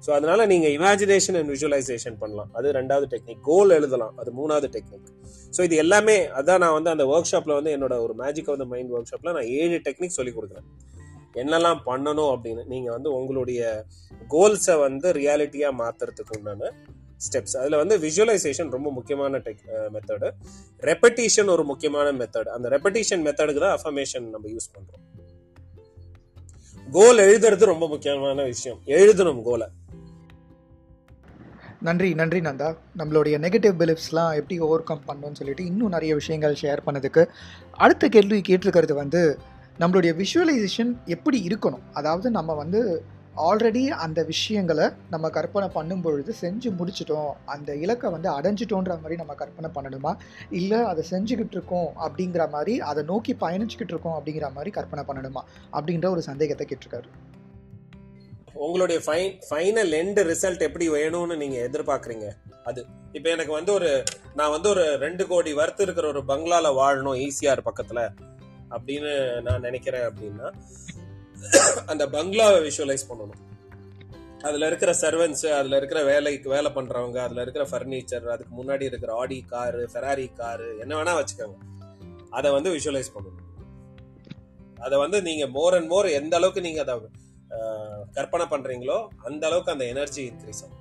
ஸோ 0.05 0.09
அதனால 0.17 0.45
நீங்க 0.51 0.67
இமேஜினேஷன் 0.77 1.37
அண்ட் 1.39 1.51
விஜுவலைசேஷன் 1.53 2.17
பண்ணலாம். 2.21 2.49
அது 2.57 2.67
ரெண்டாவது 2.79 3.07
டெக்னிக் 3.13 3.41
கோல் 3.49 3.75
எழுதலாம். 3.77 4.15
அது 4.21 4.29
மூணாவது 4.39 4.69
டெக்னிக் 4.75 5.09
ஸோ 5.55 5.61
இது 5.67 5.75
எல்லாமே 5.83 6.15
அதான் 6.39 6.61
நான் 6.63 6.75
வந்து 6.77 6.93
அந்த 6.93 7.05
ஒர்க் 7.13 7.29
ஷாப்ல 7.31 7.55
வந்து 7.59 7.73
என்னோட 7.77 7.95
ஒரு 8.05 8.13
மேஜிக் 8.23 8.49
ஆஃப் 8.53 8.59
த 8.61 8.67
மைண்ட் 8.73 8.93
ஒர்க் 8.95 9.11
ஷாப்ல 9.11 9.33
நான் 9.37 9.49
ஏழு 9.59 9.77
டெக்னிக் 9.87 10.17
சொல்லி 10.19 10.33
கொடுக்குறேன். 10.37 10.67
என்னெல்லாம் 11.41 11.81
பண்ணணும் 11.89 12.31
அப்படின்னு 12.35 12.63
நீங்க 12.71 12.89
வந்து 12.95 13.09
உங்களுடைய 13.17 13.61
கோல்ஸை 14.33 14.75
வந்து 14.87 15.07
ரியாலிட்டியா 15.19 15.69
மாத்துறதுக்கு 15.81 16.35
உண்டான 16.37 16.71
ஸ்டெப்ஸ் 17.25 17.55
அதில் 17.59 17.79
வந்து 17.81 17.95
விஜுவலைசேஷன் 18.05 18.69
ரொம்ப 18.75 18.89
முக்கியமான 18.97 19.39
டெக் 19.47 19.63
மெத்தடு 19.95 20.29
ரெப்படிஷன் 20.89 21.51
ஒரு 21.55 21.63
முக்கியமான 21.71 22.07
மெத்தட் 22.21 22.49
அந்த 22.55 22.69
ரெப்படிஷன் 22.69 23.23
மெத்தடுக்கு 23.27 23.61
தான் 23.65 23.75
அஃபர்மேஷன் 23.77 24.25
நம்ம 24.35 24.49
யூஸ் 24.55 24.69
பண்ணுறோம் 24.75 25.03
கோல் 26.87 27.23
எழுதுறது 27.25 27.65
ரொம்ப 27.73 27.85
முக்கியமான 27.87 28.43
விஷயம். 28.43 28.79
எழுதணும் 28.97 29.41
கோலை 29.43 29.67
நன்றி 31.81 32.13
நன்றி 32.13 32.39
நந்தா. 32.39 32.75
நம்மளுடைய 32.97 33.35
நெகட்டிவ் 33.45 33.75
பிலிப்ஸ்லாம் 33.79 34.35
எப்படி 34.35 34.59
ஓவர் 34.59 34.83
கம் 34.83 35.05
பண்ணணும்னு 35.07 35.35
சொல்லிட்டு 35.35 35.65
இன்னும் 35.65 35.89
நிறைய 35.89 36.13
விஷயங்கள் 36.13 36.57
ஷேர் 36.61 36.81
பண்ணதுக்கு 36.85 37.21
அடுத்த 37.71 38.07
கேள்வி 38.07 38.41
கேட்டிருக்கிறது 38.49 38.93
வந்து 38.93 39.21
நம்மளுடைய 39.79 40.11
விஷுவலைசேஷன் 40.21 40.91
எப்படி 41.05 41.47
இருக்கணும்? 41.47 41.83
அதாவது 41.93 42.31
நம்ம 42.31 42.53
வந்து 42.53 42.81
ஆல்ரெடி 43.37 43.87
அந்த 44.05 44.23
விஷயங்களை 44.23 44.89
நம்ம 45.09 45.29
கற்பனை 45.29 45.67
பண்ணும் 45.67 46.01
பொழுது 46.01 46.35
செஞ்சு 46.41 46.69
முடிச்சிட்டோம் 46.79 47.31
அந்த 47.45 47.75
இலக்கை 47.75 48.11
வந்து 48.11 48.29
அடைஞ்சிட்டோன்ற 48.39 48.95
மாதிரி 49.01 49.15
நம்ம 49.15 49.33
கற்பனை 49.33 49.71
பண்ணணுமா? 49.75 50.13
இல்லை 50.49 50.81
அதை 50.83 51.03
செஞ்சுக்கிட்டு 51.11 51.57
இருக்கோம் 51.59 51.91
அப்படிங்கிற 52.07 52.49
மாதிரி 52.49 52.79
அதை 52.79 53.03
நோக்கி 53.03 53.33
பயணிச்சுக்கிட்டு 53.33 53.95
இருக்கோம் 53.95 54.17
அப்படிங்கிற 54.19 54.53
மாதிரி 54.53 54.71
கற்பனை 54.79 55.05
பண்ணணுமா? 55.07 55.43
அப்படின்ற 55.73 56.09
ஒரு 56.09 56.21
சந்தேகத்தை 56.21 56.67
கேட்டிருக்காரு. 56.67 57.09
உங்களுடைய 58.53 59.01
ஃபைன் 59.05 59.39
ஃபைனல் 59.49 59.91
எண்டு 60.01 60.21
ரிசல்ட் 60.23 60.59
எப்படி 60.59 60.89
வேணும்னு 60.89 61.35
நீங்க 61.37 61.69
எதிர்பார்க்குறீங்க? 61.69 62.29
அது 62.63 62.85
இப்போ 63.11 63.29
எனக்கு 63.29 63.51
வந்து 63.51 63.73
ஒரு 63.73 64.03
நான் 64.35 64.49
வந்து 64.49 64.69
ஒரு 64.69 64.97
ரெண்டு 64.97 65.27
கோடி 65.27 65.53
வர்த்து 65.53 65.83
இருக்கிற 65.83 66.07
ஒரு 66.07 66.23
பங்களால 66.27 66.71
வாழணும் 66.79 67.19
ஈசிஆர் 67.25 67.67
பக்கத்துல 67.69 68.09
அப்படின்னு 68.69 69.41
நான் 69.41 69.61
நினைக்கிறேன் 69.61 70.01
அப்படின்னா 70.01 70.51
அந்த 71.85 72.07
பங்களாவை 72.07 72.59
விஷுவலைஸ் 72.67 73.09
பண்ணணும். 73.09 73.41
அதுல 74.41 74.67
இருக்கிற 74.67 74.93
சர்வன்ஸ் 75.01 75.53
அதுல 75.53 75.77
இருக்கிற 75.77 76.03
வேலைக்கு 76.03 76.49
வேலை 76.49 76.71
பண்றவங்க 76.71 77.17
அதுல 77.17 77.41
இருக்கிற 77.41 77.67
ஃபர்னிச்சர் 77.71 78.27
அதுக்கு 78.27 78.63
முன்னாடி 78.63 78.81
இருக்கிற 78.81 79.13
ஆடி 79.13 79.45
காரு 79.47 79.89
ஃபெராரி 79.93 80.33
காரு 80.33 80.77
என்ன 80.79 81.03
வேணா 81.03 81.13
வச்சுக்கோங்க. 81.19 81.57
அதை 82.29 82.51
வந்து 82.51 82.73
விஷுவலைஸ் 82.73 83.13
பண்ணணும். 83.15 83.47
அதை 84.79 84.99
வந்து 84.99 85.21
நீங்க 85.21 85.47
மோர் 85.47 85.73
அண்ட் 85.73 85.87
மோர் 85.87 86.05
எந்த 86.05 86.35
அளவுக்கு 86.35 86.61
நீங்க 86.61 86.81
அதை 86.81 86.95
கற்பனை 88.13 88.45
பண்றீங்களோ 88.49 88.97
அந்த 89.23 89.43
அளவுக்கு 89.47 89.71
அந்த 89.71 89.85
எனர்ஜி 89.85 90.23
இன்க்ரீஸ் 90.29 90.63
ஆகும். 90.63 90.79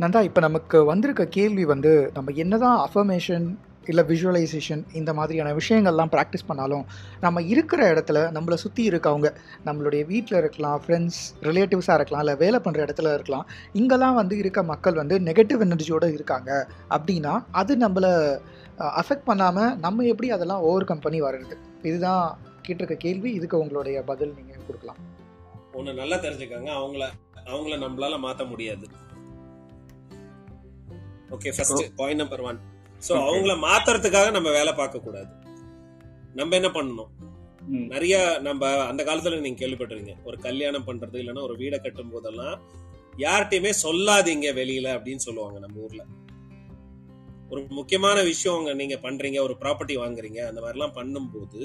நந்தா 0.00 0.20
இப்போ 0.22 0.40
நமக்கு 0.40 0.84
வந்திருக்க 0.84 1.24
கேள்வி 1.26 1.64
வந்து 1.64 2.10
நம்ம 2.14 2.32
என்னதான் 2.32 2.88
அஃபர்மேஷன் 2.88 3.46
இல்லை 3.90 4.04
விஷுவலைசேஷன் 4.04 4.82
இந்த 4.92 5.10
மாதிரியான 5.14 5.50
விஷயங்கள்லாம் 5.54 6.10
ப்ராக்டிஸ் 6.14 6.46
பண்ணாலும் 6.46 6.84
நம்ம 7.20 7.42
இருக்கிற 7.42 7.80
இடத்துல 7.94 8.22
நம்மளை 8.36 8.54
சுற்றி 8.54 8.88
இருக்கவங்க 8.88 9.28
நம்மளுடைய 9.64 10.06
வீட்டில் 10.06 10.38
இருக்கலாம் 10.38 10.80
ஃப்ரெண்ட்ஸ் 10.86 11.20
ரிலேட்டிவ்ஸாக 11.42 11.98
இருக்கலாம் 11.98 12.24
இல்லை 12.24 12.34
வேலை 12.36 12.60
பண்ணுற 12.64 12.80
இடத்துல 12.86 13.12
இருக்கலாம் 13.14 13.46
இங்கெல்லாம் 13.72 14.14
வந்து 14.14 14.36
இருக்க 14.36 14.62
மக்கள் 14.62 14.94
வந்து 14.94 15.18
நெகட்டிவ் 15.18 15.64
எனர்ஜியோடு 15.66 16.12
இருக்காங்க. 16.12 16.50
அப்படின்னா 16.90 17.34
அது 17.50 17.76
நம்மளை 17.76 18.12
அஃபெக்ட் 19.02 19.28
பண்ணாமல் 19.30 19.76
நம்ம 19.76 20.04
எப்படி 20.04 20.30
அதெல்லாம் 20.30 20.60
ஓவர் 20.60 20.84
கம் 20.84 21.00
பண்ணி 21.00 21.22
வர்றது? 21.22 21.56
இதுதான் 21.82 22.38
கேட்டிருக்க 22.66 22.96
கேள்வி 23.06 23.30
இதுக்கு 23.38 23.56
உங்களுடைய 23.62 23.98
பதில் 24.10 24.36
நீங்கள் 24.38 24.66
கொடுக்கலாம். 24.68 25.00
ஒன்று 25.78 26.00
நல்லா 26.00 26.16
தெரிஞ்சுக்கோங்க. 26.24 26.70
அவங்கள 26.80 27.04
அவங்கள 27.50 27.74
நம்மளால 27.84 28.14
மாற்ற 28.26 28.44
முடியாது. 28.52 28.86
Okay 31.34 31.52
first 31.56 31.84
point 32.00 32.22
number 32.22 32.42
one 32.48 32.58
so 33.06 33.12
அவங்கள 33.28 33.54
மாத்துறதுக்காக 33.66 34.28
நம்ம 34.36 34.48
வேலை 34.58 34.72
பார்க்க 34.80 35.06
கூடாது 35.06 35.32
நம்ம 36.38 36.54
என்ன 36.60 36.68
பண்ணணும்? 36.76 37.12
நிறைய 37.92 38.16
நம்ம 38.46 38.68
அந்த 38.90 39.02
காலத்துல 39.08 39.38
நீங்க 39.44 39.60
கேள்விப்பட்டிருக்கீங்க. 39.62 40.16
ஒரு 40.28 40.36
கல்யாணம் 40.46 40.86
பண்றது 40.88 41.16
இல்லைன்னா 41.22 41.42
ஒரு 41.48 41.54
வீடை 41.62 41.78
கட்டும் 41.84 42.12
போதெல்லாம் 42.14 42.56
யார்கிட்டயுமே 43.24 43.72
சொல்லாதீங்க 43.84 44.48
வெளியில 44.60 44.88
அப்படின்னு 44.96 45.24
சொல்லுவாங்க 45.26 45.58
நம்ம 45.64 45.82
ஊர்ல. 45.86 46.02
ஒரு 47.52 47.60
முக்கியமான 47.78 48.18
விஷயம் 48.30 48.64
நீங்க 48.80 48.96
பண்றீங்க 49.06 49.38
ஒரு 49.46 49.54
ப்ராப்பர்ட்டி 49.62 49.96
வாங்குறீங்க 50.02 50.40
அந்த 50.50 50.60
மாதிரிலாம் 50.64 50.96
பண்ணும்போது 50.98 51.62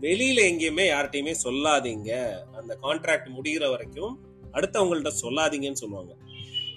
வெளியில 0.00 0.38
எங்கேயுமே 0.50 0.84
யார்கிட்டயுமே 0.90 1.34
சொல்லாதீங்க. 1.44 2.10
அந்த 2.58 2.78
கான்ட்ராக்ட் 2.82 3.28
முடிகிற 3.36 3.70
வரைக்கும் 3.70 4.14
அடுத்தவங்கள்ட்ட 4.52 5.10
சொல்லாதீங்கன்னு 5.22 5.82
சொல்லுவாங்க. 5.82 6.12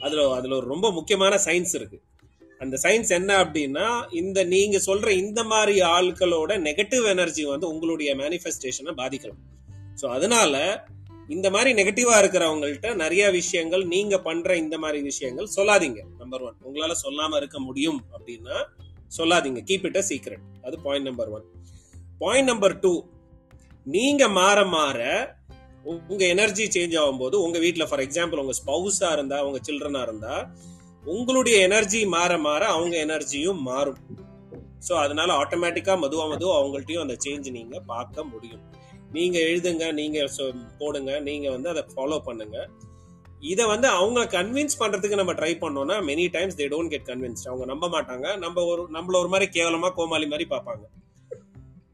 அதுல 0.02 0.36
அதுல 0.36 0.56
ஒரு 0.56 0.68
ரொம்ப 0.68 0.92
முக்கியமான 0.92 1.40
சயின்ஸ் 1.46 1.76
இருக்கு. 1.76 2.02
அந்த 2.60 2.80
சயின்ஸ் 2.84 3.10
என்ன 3.10 3.44
அப்படின்னா 3.44 4.12
இந்த 4.12 4.44
நீங்க 4.44 4.78
சொல்ற 4.86 5.10
இந்த 5.10 5.44
மாதிரி 5.44 5.82
ஆட்களோட 5.82 6.60
நெகட்டிவ் 6.60 7.06
எனர்ஜி 7.06 7.46
வந்து 7.46 7.68
உங்களுடைய 7.68 8.16
மேனிஃபெஸ்டேஷனை 8.16 8.94
பாதிக்கலாம். 9.02 9.42
ஸோ 10.02 10.06
அதனால 10.06 10.86
இந்த 11.30 11.50
மாதிரி 11.50 11.84
நெகட்டிவா 11.84 12.16
இருக்கிறவங்கள்ட்ட 12.22 12.96
நிறைய 12.96 13.32
விஷயங்கள் 13.32 13.86
நீங்க 13.86 14.20
பண்ற 14.20 14.56
இந்த 14.58 14.78
மாதிரி 14.78 15.02
விஷயங்கள் 15.02 15.48
சொல்லாதீங்க. 15.56 16.02
நம்பர் 16.18 16.42
ஒன் 16.42 16.58
உங்களால 16.64 16.92
சொல்லாம 17.06 17.36
இருக்க 17.36 17.60
முடியும் 17.60 18.06
அப்படின்னா 18.18 18.58
சொல்லாதீங்க. 19.18 19.62
கீப் 19.70 19.86
இட் 19.86 19.98
அ 19.98 20.06
சீக்ரெட் 20.10 20.46
அது 20.62 20.80
point 20.80 21.06
number 21.06 21.30
one 21.30 21.46
point 22.20 22.50
number 22.50 22.80
two 22.80 22.94
நீங்க 23.86 24.28
மாற 24.28 24.66
மாற 24.66 25.00
உங்க 25.84 26.26
எனர்ஜி 26.26 26.64
சேஞ்ச் 26.66 27.00
ஆகும்போது 27.00 27.36
உங்க 27.36 27.60
வீட்டுல 27.60 27.88
ஃபார் 27.88 28.00
எக்ஸாம்பிள் 28.00 28.38
உங்க 28.38 28.54
ஸ்பௌஸா 28.66 29.12
இருந்தா 29.12 29.46
உங்க 29.46 29.60
சில்ட்ரனா 29.68 30.02
இருந்தா 30.02 30.34
உங்களுடைய 31.06 31.62
எனர்ஜி 31.62 32.06
மாற 32.06 32.38
மாற 32.38 32.66
அவங்க 32.68 32.98
எனர்ஜியும் 33.06 33.60
மாறும். 33.62 34.00
ஸோ 34.88 34.94
அதனால 34.94 35.34
ஆட்டோமேட்டிக்கா 35.34 35.94
மதுவா 35.98 36.26
மதுவா 36.28 36.56
அவங்கள்ட்டயும் 36.60 37.00
அந்த 37.00 37.18
சேஞ்ச் 37.26 37.52
நீங்க 37.52 37.80
பார்க்க 37.80 38.24
முடியும். 38.24 38.64
நீங்க 39.12 39.40
எழுதுங்க 39.40 39.94
நீங்க 39.94 40.20
சொ- 40.38 40.68
போடுங்க 40.80 41.20
நீங்க 41.20 41.50
வந்து 41.50 41.70
அதை 41.70 41.84
ஃபாலோ 41.96 42.20
பண்ணுங்க. 42.20 42.58
இதை 43.40 43.66
வந்து 43.66 43.88
அவங்க 43.88 44.26
கன்வின்ஸ் 44.26 44.80
பண்றதுக்கு 44.80 45.16
நம்ம 45.16 45.34
ட்ரை 45.34 45.58
பண்ணோம்னா 45.58 45.98
many 46.04 46.32
times 46.32 46.58
they 46.58 46.68
don't 46.68 46.90
get 46.90 47.08
convinced 47.08 47.48
அவங்க 47.48 47.66
நம்ப 47.66 47.88
மாட்டாங்க. 47.90 48.38
நம்ம 48.38 48.64
ஒரு 48.64 48.84
நம்மள 48.94 49.16
ஒரு 49.16 49.28
மாதிரி 49.28 49.62
கேவலமா 49.62 49.90
கோமாளி 49.94 50.28
மாதிரி 50.28 50.48
பார்ப்பாங்க. 50.50 50.86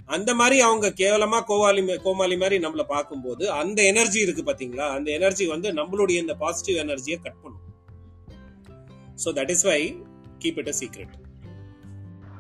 அந்த 0.10 0.34
மாதிரி 0.36 0.58
அவங்க 0.62 0.88
கேவலமா 1.02 1.38
கோவாலி 1.50 1.82
கோமாளி 2.04 2.38
மாதிரி 2.38 2.58
நம்மளை 2.66 2.84
பார்க்கும்போது 2.88 3.52
அந்த 3.52 3.84
எனர்ஜி 3.84 4.20
இருக்கு 4.20 4.44
பாத்தீங்களா? 4.44 4.88
அந்த 4.90 5.12
எனர்ஜி 5.12 5.48
வந்து 5.48 5.74
நம்மளுடைய 5.74 6.18
இந்த 6.24 6.34
பாசிட்டிவ் 6.34 6.78
எனர்ஜியை 6.86 7.18
கட் 7.22 7.42
பண்ணும். 7.42 7.62
So 9.24 9.32
that 9.40 9.50
is 9.50 9.64
why 9.64 9.80
keep 10.40 10.60
it 10.64 10.68
a 10.68 10.76
secret 10.80 11.14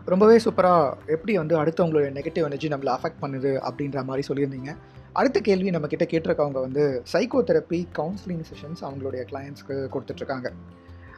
ரொம்பவே 0.06 0.38
சூப்பராக 0.38 0.96
எப்படி 1.08 1.38
வந்து 1.38 1.56
அடுத்தவங்களுடைய 1.60 2.12
நெகட்டிவ் 2.20 2.48
எனர்ஜி 2.48 2.68
நம்மளை 2.68 2.92
அஃபெக்ட் 2.96 3.22
பண்ணுது 3.22 3.52
அப்படின்ற 3.68 4.04
மாதிரி 4.04 4.24
சொல்லியிருந்தீங்க. 4.28 4.72
அடுத்த 5.14 5.40
கேள்வி 5.40 5.70
நம்ம 5.70 5.88
கிட்ட 5.88 6.06
கேட்டிருக்கவங்க 6.06 6.60
வந்து 6.62 6.84
சைக்கோ 7.14 7.40
தெரப்பி 7.50 7.80
கவுன்சிலிங் 8.00 8.44
செஷன்ஸ் 8.50 8.82
அவங்களுடைய 8.82 9.22
கிளையண்ட்ஸ்க்கு 9.32 9.76
கொடுத்துட்ருக்காங்க. 9.94 10.50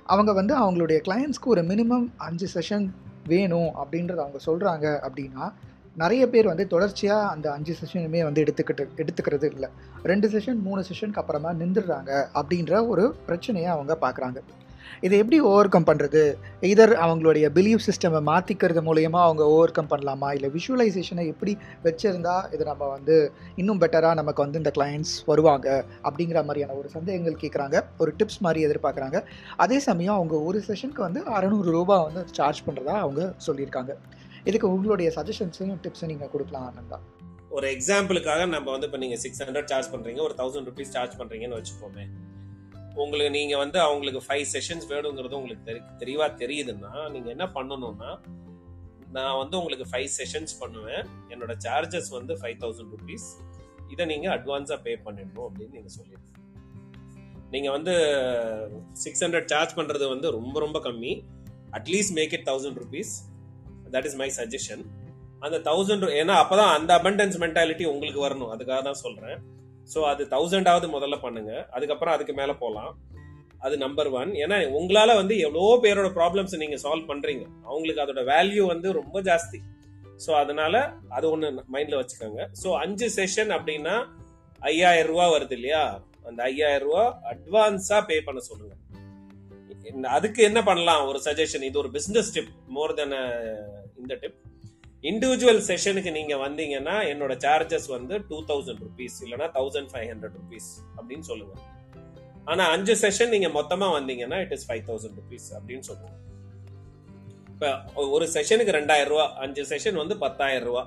அவங்க 0.03 0.31
வந்து 0.33 0.53
அவங்களுடைய 0.63 0.97
கிளையண்ட்ஸ்க்கு 1.07 1.51
ஒரு 1.53 1.61
மினிமம் 1.61 2.07
அஞ்சு 2.17 2.47
செஷன் 2.53 2.85
வேணும் 3.27 3.71
அப்படின்றத 3.81 4.19
அவங்க 4.25 4.39
சொல்கிறாங்க 4.45 4.85
அப்படின்னா 5.07 5.45
நிறைய 6.01 6.23
பேர் 6.29 6.51
வந்து 6.51 6.67
தொடர்ச்சியாக 6.67 7.31
அந்த 7.33 7.47
அஞ்சு 7.51 7.73
செஷனுமே 7.79 8.21
வந்து 8.23 8.43
எடுத்துக்கிட்டு 8.43 8.83
எடுத்துக்கிறது 9.01 9.47
இல்லை. 9.53 9.69
ரெண்டு 10.11 10.27
செஷன் 10.33 10.59
மூணு 10.67 10.81
செஷனுக்கு 10.89 11.21
அப்புறமா 11.21 11.51
நின்றுடுறாங்க 11.61 12.11
அப்படின்ற 12.39 12.87
ஒரு 12.87 13.03
பிரச்சனையை 13.27 13.69
அவங்க 13.75 13.93
பார்க்குறாங்க 14.05 14.41
இதை 15.05 15.15
எப்படி 15.21 15.37
ஓவர் 15.51 15.69
கம் 15.73 15.87
பண்ணுறது 15.87 16.21
இதர் 16.71 16.93
அவங்களுடைய 17.05 17.45
பிலீவ் 17.55 17.79
சிஸ்டமை 17.85 18.19
மாற்றிக்கிறது 18.29 18.81
மூலயமா 18.87 19.19
அவங்க 19.27 19.43
ஓவர் 19.53 19.73
கம் 19.77 19.89
பண்ணலாமா? 19.91 20.29
இல்லை 20.35 20.49
விஷுவலைசேஷனை 20.49 21.23
எப்படி 21.33 21.53
வச்சுருந்தா 21.83 22.35
இது 22.53 22.63
நம்ம 22.63 22.87
வந்து 22.87 23.15
இன்னும் 23.55 23.81
பெட்டராக 23.81 24.13
நமக்கு 24.13 24.43
வந்து 24.43 24.57
இந்த 24.57 24.71
கிளைண்ட்ஸ் 24.77 25.15
வருவாங்க? 25.25 25.85
அப்படிங்கிற 26.03 26.41
மாதிரியான 26.49 26.75
ஒரு 26.81 26.89
சந்தேகங்கள் 26.89 27.41
கேட்குறாங்க 27.43 27.83
ஒரு 27.97 28.13
டிப்ஸ் 28.19 28.39
மாதிரி 28.39 28.65
எதிர்பார்க்குறாங்க 28.67 29.19
அதே 29.57 29.79
சமயம் 29.79 30.15
அவங்க 30.15 30.37
ஒரு 30.41 30.61
செஷனுக்கு 30.67 31.07
வந்து 31.07 31.23
அறநூறு 31.37 31.71
ரூபா 31.77 31.97
வந்து 32.03 32.23
சார்ஜ் 32.31 32.61
பண்ணுறதா 32.67 32.95
அவங்க 33.05 33.33
சொல்லியிருக்காங்க. 33.47 33.93
இதுக்கு 34.49 34.67
உங்களுடைய 34.75 35.09
சஜஷன்ஸையும் 35.17 35.79
டிப்ஸும் 35.83 36.11
நீங்கள் 36.11 36.31
கொடுக்கலாம் 36.33 36.65
ஆனந்தா 36.69 36.97
ஒரு 37.57 37.67
எக்ஸாம்பிளுக்காக 37.75 38.41
நம்ம 38.53 38.67
வந்து 38.73 38.87
இப்போ 38.89 38.99
நீங்கள் 39.03 39.21
சிக்ஸ் 39.23 39.41
ஹண்ட்ரட் 39.47 39.69
சார்ஜ் 39.71 39.89
பண்ணுறீங்க 39.93 40.21
ஒரு 40.27 40.35
தௌசண்ட் 40.39 40.67
ருபீஸ் 40.69 40.93
சார்ஜ் 40.95 41.15
பண்ணுறீங்கன்னு 41.19 41.57
வச்சுக்கோமே. 41.59 42.05
உங்களுக்கு 43.03 43.31
நீங்கள் 43.37 43.61
வந்து 43.61 43.77
அவங்களுக்கு 43.85 44.21
ஃபைவ் 44.25 44.45
செஷன்ஸ் 44.53 44.85
வேணுங்கிறது 44.91 45.37
உங்களுக்கு 45.39 45.63
தெரி 45.69 45.81
தெளிவாக 46.01 46.29
தெரியுதுன்னா 46.41 46.91
நீங்கள் 47.13 47.33
என்ன 47.35 47.45
பண்ணணும்னா 47.57 48.11
நான் 49.17 49.37
வந்து 49.41 49.55
உங்களுக்கு 49.59 49.85
ஃபைவ் 49.91 50.09
செஷன்ஸ் 50.19 50.53
பண்ணுவேன். 50.61 51.03
என்னோட 51.33 51.53
சார்ஜஸ் 51.65 52.09
வந்து 52.17 52.35
ஃபைவ் 52.41 52.57
தௌசண்ட் 52.63 52.93
ருபீஸ் 52.95 53.27
இதை 53.93 54.05
நீங்கள் 54.13 54.33
அட்வான்ஸாக 54.37 54.79
பே 54.85 54.93
பண்ணிடணும் 55.05 55.47
அப்படின்னு 55.49 55.75
நீங்கள் 55.77 55.95
சொல்லிடுங்க. 55.97 56.31
நீங்கள் 57.53 57.75
வந்து 57.77 57.93
சிக்ஸ் 59.03 59.23
ஹண்ட்ரட் 59.25 59.49
சார்ஜ் 59.53 59.75
பண்ணுறது 59.79 60.05
வந்து 60.13 60.29
ரொம்ப 60.37 60.55
ரொம்ப 60.65 60.79
கம்மி. 60.87 61.13
At least 61.79 62.15
make 62.19 62.35
it 62.37 62.47
thousand 62.51 62.79
rupees 62.83 63.13
that 63.95 64.07
is 64.11 64.19
my 64.21 64.29
suggestion 64.39 64.85
அந்த 65.45 65.57
தௌசண்ட் 65.67 66.05
ஏன்னா 66.21 66.35
அப்பதான் 66.43 66.71
அந்த 66.77 66.91
அபண்டன்ஸ் 66.99 67.37
மென்டாலிட்டி 67.43 67.85
உங்களுக்கு 67.93 68.21
வரணும். 68.27 68.51
அதுக்காக 68.53 68.79
தான் 68.87 69.01
சொல்றேன். 69.03 69.37
ஸோ 69.93 69.99
அது 70.11 70.23
தௌசண்டாவது 70.31 70.87
முதல்ல 70.93 71.17
பண்ணுங்க. 71.25 71.51
அதுக்கப்புறம் 71.75 72.15
அதுக்கு 72.15 72.33
மேல 72.39 72.53
போகலாம் 72.63 72.93
அது 73.65 73.75
நம்பர் 73.83 74.09
ஒன் 74.19 74.31
ஏன்னா 74.43 74.57
உங்களால 74.79 75.11
வந்து 75.19 75.35
எவ்வளோ 75.45 75.67
பேரோட 75.83 76.09
ப்ராப்ளம்ஸ் 76.17 76.53
நீங்க 76.63 76.77
சால்வ் 76.83 77.09
பண்றீங்க. 77.11 77.45
அவங்களுக்கு 77.69 78.03
அதோட 78.03 78.21
வேல்யூ 78.31 78.63
வந்து 78.73 78.87
ரொம்ப 78.99 79.21
ஜாஸ்தி. 79.21 79.59
ஸோ 80.25 80.31
அதனால 80.41 80.73
அது 81.17 81.25
ஒன்று 81.31 81.47
மைண்ட்ல 81.73 81.99
வச்சுக்கோங்க. 82.01 82.41
ஸோ 82.63 82.71
அஞ்சு 82.83 83.07
செஷன் 83.17 83.53
அப்படின்னா 83.57 83.95
ஐயாயிரம் 84.71 85.11
ரூபா 85.11 85.25
வருது 85.35 85.55
இல்லையா? 85.59 85.83
அந்த 86.29 86.39
ஐயாயிரம் 86.49 86.87
ரூபா 86.87 87.05
அட்வான்ஸா 87.31 87.97
பே 88.09 88.17
பண்ண 88.27 88.41
சொல்லுங்க. 88.49 88.73
அதுக்கு 90.17 90.41
என்ன 90.49 90.59
பண்ணலாம்? 90.63 91.03
ஒரு 91.09 91.19
சஜஷன் 91.25 91.65
இது 91.69 91.77
ஒரு 91.83 91.91
பிசினஸ் 91.97 92.31
டிப் 92.35 92.53
மோர் 92.77 92.93
தென் 92.93 93.17
இந்த 94.05 94.17
டிப் 94.23 94.41
இண்டிவிஜுவல் 95.03 95.61
செஷனுக்கு 95.69 96.11
நீங்க 96.17 96.35
வந்தீங்கன்னா 96.43 96.97
என்னோட 97.11 97.33
சார்ஜஸ் 97.45 97.87
வந்து 97.95 98.15
டூ 98.29 98.37
தௌசண்ட் 98.51 98.83
ருபீஸ் 98.87 99.17
இல்லைன்னா 99.25 99.47
தௌசண்ட் 99.57 99.89
ஃபைவ் 99.93 100.07
ஹண்ட்ரட் 100.11 100.37
ருபீஸ் 100.41 100.69
அப்படின்னு 100.97 101.25
சொல்லுங்க. 101.31 101.55
ஆனா 102.51 102.63
அஞ்சு 102.75 102.93
செஷன் 103.01 103.33
நீங்க 103.35 103.49
மொத்தமா 103.57 103.87
வந்தீங்கன்னா 103.97 104.37
it 104.45 104.53
is 104.57 104.65
five 104.69 104.83
thousand 104.89 105.17
rupees 105.21 105.47
அப்படின்னு 105.57 105.85
சொல்லுவோம் 105.89 106.21
இப்போ 107.51 107.69
ஒரு 108.15 108.25
செஷனுக்கு 108.35 108.73
ரெண்டாயிரம் 108.77 109.11
ரூபா 109.13 109.25
அஞ்சு 109.43 109.63
செஷன் 109.69 109.99
வந்து 110.01 110.15
பத்தாயிரம் 110.23 110.67
ரூபா. 110.69 110.83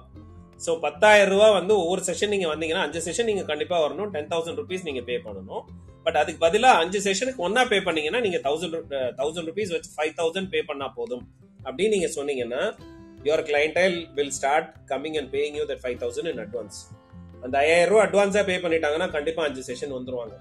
ஸோ 0.64 0.70
பத்தாயிரம் 0.84 1.32
ரூபா 1.32 1.48
வந்து 1.58 1.72
ஒவ்வொரு 1.82 2.02
செஷன் 2.08 2.32
நீங்க 2.34 2.46
வந்தீங்கன்னா 2.52 2.82
அஞ்சு 2.86 3.00
செஷன் 3.06 3.28
நீங்க 3.30 3.44
கண்டிப்பா 3.50 3.76
வரணும். 3.84 4.10
டென் 4.14 4.30
தௌசண்ட் 4.32 4.58
ருபீஸ் 4.62 4.86
நீங்க 4.88 5.02
பே 5.08 5.16
பண்ணணும். 5.26 5.64
பட் 6.04 6.18
அதுக்கு 6.22 6.40
பதிலாக 6.46 6.82
அஞ்சு 6.82 6.98
செஷனுக்கு 7.06 7.42
ஒன்னா 7.46 7.62
பே 7.72 7.78
பண்ணீங்கன்னா 7.86 8.20
நீங்க 8.26 8.38
தௌசண்ட் 8.46 8.76
தௌசண்ட் 9.20 9.48
ருபீஸ் 9.50 9.72
வச்சு 9.76 9.90
ஃபைவ் 9.96 10.12
தௌசண்ட் 10.20 10.50
பே 10.54 10.62
பண்ணா 10.70 10.88
போதும். 10.98 11.24
அப்படின்னு 11.66 11.94
நீங்க 11.96 12.10
சொன்னீங்கன்னா 12.18 12.62
your 13.24 13.42
clientele 13.42 14.06
will 14.14 14.30
start 14.42 14.74
coming 14.86 15.18
and 15.18 15.34
paying 15.34 15.54
you 15.54 15.68
that 15.68 15.78
5000 15.82 16.30
in 16.30 16.36
advance. 16.36 16.96
அந்த 17.42 17.58
ஐயாயிரம் 17.58 17.98
ரூபாய் 17.98 18.06
அட்வான்ஸா 18.06 18.46
பே 18.46 18.56
பண்ணிட்டாங்கன்னா 18.56 19.10
கண்டிப்பா 19.10 19.44
அஞ்சு 19.44 19.74
செஷன் 19.74 19.92
வந்துருவாங்க. 19.92 20.32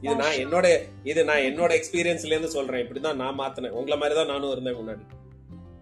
இது 0.00 0.16
நான் 0.16 0.32
என்னோட 0.32 0.78
இது 1.02 1.24
நான் 1.24 1.38
என்னோட 1.38 1.80
எக்ஸ்பீரியன்ஸ்ல 1.80 2.26
இருந்து 2.26 2.48
சொல்றேன். 2.48 2.86
இப்படிதான் 2.86 3.14
நான் 3.14 3.38
மாத்தினேன். 3.38 3.68
உங்களை 3.68 3.98
மாதிரி 3.98 4.18
தான் 4.18 4.26
நானும் 4.26 4.50
இருந்தேன் 4.50 4.74
முன்னாடி. 4.74 5.00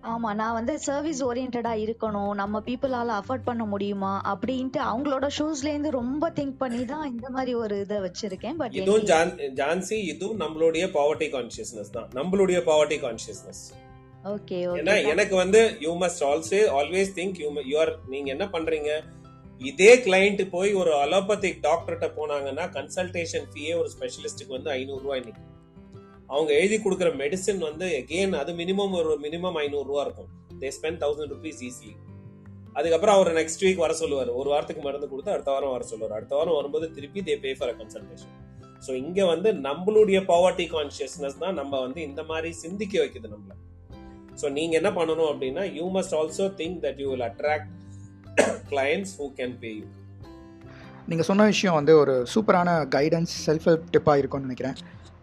ஆமா 0.03 0.35
நான் 0.35 0.53
வந்து 0.53 0.79
சர்வீஸ் 0.79 1.25
ஓரியன்டா 1.25 1.95
இருக்கணும். 1.95 2.35
நம்ம 2.35 2.61
பீப்புளால 2.61 3.21
அஃபோர்ட் 3.21 3.43
பண்ண 3.45 3.65
முடியுமா? 3.65 4.39
அப்படின்ட்டு 4.39 4.77
அவங்களோட 4.77 5.29
ஷூஸ்ல 5.39 5.67
இருந்து 5.67 5.91
ரொம்ப 5.91 6.31
திங்க் 6.31 6.57
பண்ணி 6.59 6.85
தான் 6.85 7.11
இந்த 7.11 7.31
மாதிரி 7.31 7.55
ஒரு 7.55 7.81
இதை 7.81 7.97
வச்சிருக்கேன். 7.97 8.55
பட் 8.55 8.75
இதுவும் 8.75 9.05
ஜான்- 9.05 9.41
ஜான்சி 9.55 9.93
இதுவும் 9.93 10.41
நம்மளுடைய 10.41 10.87
பாவர்ட்டி 10.91 11.29
கான்சியஸ்னஸ் 11.29 11.91
தான். 11.93 12.09
நம்மளுடைய 12.15 12.59
பாவர்ட்டி 12.67 13.01
கான்சியஸ்னஸ் 13.01 13.89
ஓகே 14.25 14.57
ஏன்னா 14.81 14.95
எனக்கு 15.13 15.35
வந்து 15.37 15.61
you 15.85 15.93
must 16.03 16.25
also 16.31 16.59
always 16.79 17.13
think 17.19 17.39
you 17.43 17.49
you're 17.73 17.93
நீங்க 18.09 18.29
என்ன 18.35 18.47
பண்றீங்க? 18.55 18.91
இதே 19.61 19.93
கிளைண்ட் 20.05 20.43
போய் 20.55 20.71
ஒரு 20.73 20.93
அலோபதிக் 21.05 21.63
டாக்டர்கிட்ட 21.69 22.07
போனாங்கன்னா 22.19 22.65
கன்சல்டேஷன் 22.77 23.47
ஃபீயே 23.53 23.73
ஒரு 23.81 23.89
ஸ்பெஷலிஸ்ட்டுக்கு 23.95 24.57
வந்து 24.57 24.71
ஐநூறு 24.71 25.03
ரூபாய் 25.03 25.21
இன்னைக்கு 25.23 25.43
அவங்க 26.29 26.51
எழுதி 26.53 26.77
கொடுக்குற 26.77 27.11
மெடிசின் 27.23 27.59
வந்து 27.59 27.87
எகெயின் 28.01 28.35
அது 28.41 28.53
மினிமம் 28.53 28.93
ஒரு 29.01 29.15
மினிமம் 29.25 29.57
ஐநூறு 29.63 29.87
ரூபா 29.91 30.03
இருக்கும். 30.07 30.31
They 30.61 30.69
spend 30.77 31.01
thousand 31.05 31.33
rupees 31.35 31.63
easily 31.69 31.95
அதுக்கப்புறம் 32.77 33.17
அவர் 33.17 33.31
நெக்ஸ்ட் 33.41 33.65
வீக் 33.67 33.83
வர 33.85 33.93
சொல்லுவார். 33.93 34.31
ஒரு 34.41 34.49
வாரத்துக்கு 34.51 34.83
மருந்து 34.87 35.09
கொடுத்து 35.13 35.33
அடுத்த 35.35 35.51
வாரம் 35.55 35.73
வர 35.77 35.85
சொல்லுவார். 35.93 36.15
அடுத்த 36.19 36.35
வாரம் 36.37 36.57
வரும்போது 36.59 36.87
திருப்பி 36.97 37.23
they 37.29 37.37
pay 37.45 37.53
for 37.59 37.75
consultation 37.81 38.37
so 38.87 38.91
இங்க 38.97 39.25
வந்து 39.33 39.53
நம்மளுடைய 39.53 40.19
பாவர்ட்டி 40.33 40.67
கான்சியஸ்னஸ் 40.77 41.39
தான் 41.39 41.59
நம்ம 41.61 41.81
வந்து 41.81 42.01
இந்த 42.03 42.23
மாதிரி 42.23 42.51
சிந்திக்க 42.63 42.95
வைக்குது 43.03 43.29
நம்மள. 43.35 43.53
ஸோ 44.37 44.51
நீங்கள் 44.51 44.79
என்ன 44.83 44.91
பண்ணணும் 44.91 45.31
அப்படின்னா 45.33 45.65
you 45.75 45.87
must 45.97 46.15
also 46.21 46.47
think 46.61 46.79
that 46.85 46.99
you 46.99 47.09
will 47.11 47.27
attract 47.31 47.71
clients 48.71 49.15
who 49.19 49.27
can 49.37 49.57
pay 49.59 49.71
you 49.79 49.87
நீங்கள் 51.07 51.27
சொன்ன 51.27 51.45
விஷயம் 51.45 51.75
வந்து 51.75 51.99
ஒரு 51.99 52.27
சூப்பரான 52.35 52.71
கைடன்ஸ் 52.89 53.33
செல்ஃப் 53.47 53.67
ஹெல்ப் 53.69 53.87
டிப்பாக 53.91 54.19
இருக்கும்னு 54.19 54.47
நினைக்கிறேன். 54.47 54.77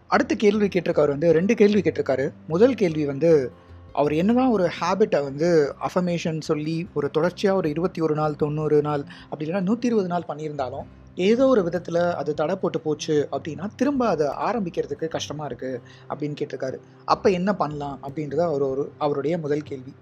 அடுத்த 0.08 0.34
கேள்வி 0.34 0.66
கேட்டிருக்காரு 0.66 1.08
வந்து 1.08 1.32
ரெண்டு 1.32 1.54
கேள்வி 1.54 1.80
கேட்டிருக்காரு. 1.80 2.32
முதல் 2.46 2.74
கேள்வி 2.74 3.04
வந்து 3.04 3.52
அவர் 3.92 4.12
என்னதான் 4.12 4.50
ஒரு 4.50 4.70
ஹேபிட்டை 4.80 5.20
வந்து 5.22 5.74
அஃபர்மேஷன் 5.88 6.40
சொல்லி 6.40 6.86
ஒரு 6.94 7.10
தொடர்ச்சியாக 7.10 7.58
ஒரு 7.58 7.68
இருபத்தி 7.68 8.00
ஒரு 8.00 8.14
நாள் 8.14 8.36
தொண்ணூறு 8.36 8.82
நாள் 8.82 9.04
அப்படி 9.30 9.46
இல்லைன்னா 9.46 9.62
நூற்றி 9.62 9.86
இருபது 9.86 10.08
நாள் 10.08 10.28
பண்ணியிருந்தாலும் 10.28 10.86
ஏதோ 11.26 11.44
ஒரு 11.46 11.62
விதத்தில் 11.62 12.00
அது 12.20 12.30
தடை 12.34 12.56
போட்டு 12.56 12.78
போச்சு 12.80 13.14
அப்படின்னா 13.32 13.66
திரும்ப 13.76 14.08
அதை 14.08 14.26
ஆரம்பிக்கிறதுக்கு 14.48 15.06
கஷ்டமாக 15.08 15.48
இருக்குது 15.50 15.80
அப்படின்னு 16.10 16.38
கேட்டிருக்காரு. 16.40 16.78
அப்போ 17.04 17.30
என்ன 17.30 17.50
பண்ணலாம் 17.54 17.98
அப்படின்றது 18.06 18.42
அவர் 18.50 18.62
ஒரு 18.62 18.84
அவருடைய 18.98 19.38
முதல் 19.38 19.68
கேள்வி. 19.70 19.92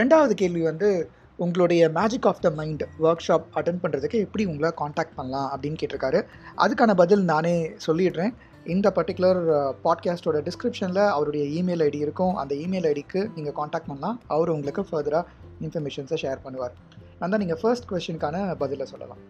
ரெண்டாவது 0.00 0.30
கேள்வி 0.30 0.62
வந்து 0.62 0.88
உங்களுடைய 1.36 1.82
magic 1.88 2.26
of 2.26 2.40
the 2.40 2.50
mind 2.50 2.84
workshop 3.28 3.46
attend 3.54 3.80
பண்ணுறதுக்கு 3.82 4.18
எப்படி 4.26 4.44
உங்களை 4.44 4.70
காண்டாக்ட் 4.74 5.14
பண்ணலாம் 5.14 5.48
அப்படின்னு 5.52 5.80
கேட்டிருக்காரு. 5.82 6.20
அதுக்கான 6.64 6.94
பதில் 6.94 7.24
நானே 7.24 7.54
சொல்லிடுறேன். 7.86 8.34
இந்த 8.74 8.92
பர்டிகுலர் 8.96 9.40
பாட்காஸ்டோட 9.84 10.38
டிஸ்கிரிப்ஷனில் 10.48 11.04
அவருடைய 11.08 11.62
இமெயில் 11.62 11.84
ஐடி 11.88 12.00
இருக்கும். 12.06 12.34
அந்த 12.34 12.54
இமெயில் 12.54 12.88
ஐடிக்கு 12.90 13.22
நீங்கள் 13.34 13.56
காண்டாக்ட் 13.60 13.86
பண்ணலாம். 13.86 14.20
அவர் 14.26 14.54
உங்களுக்கு 14.56 14.84
ஃபர்தராக 14.90 15.24
இன்ஃபர்மேஷன்ஸை 15.60 16.18
ஷேர் 16.24 16.44
பண்ணுவார். 16.44 16.76
அந்த 17.18 17.36
நீங்கள் 17.36 17.62
ஃபர்ஸ்ட் 17.62 17.90
கொஷினுக்கான 17.90 18.54
பதிலை 18.62 18.86
சொல்லலாம். 18.86 19.22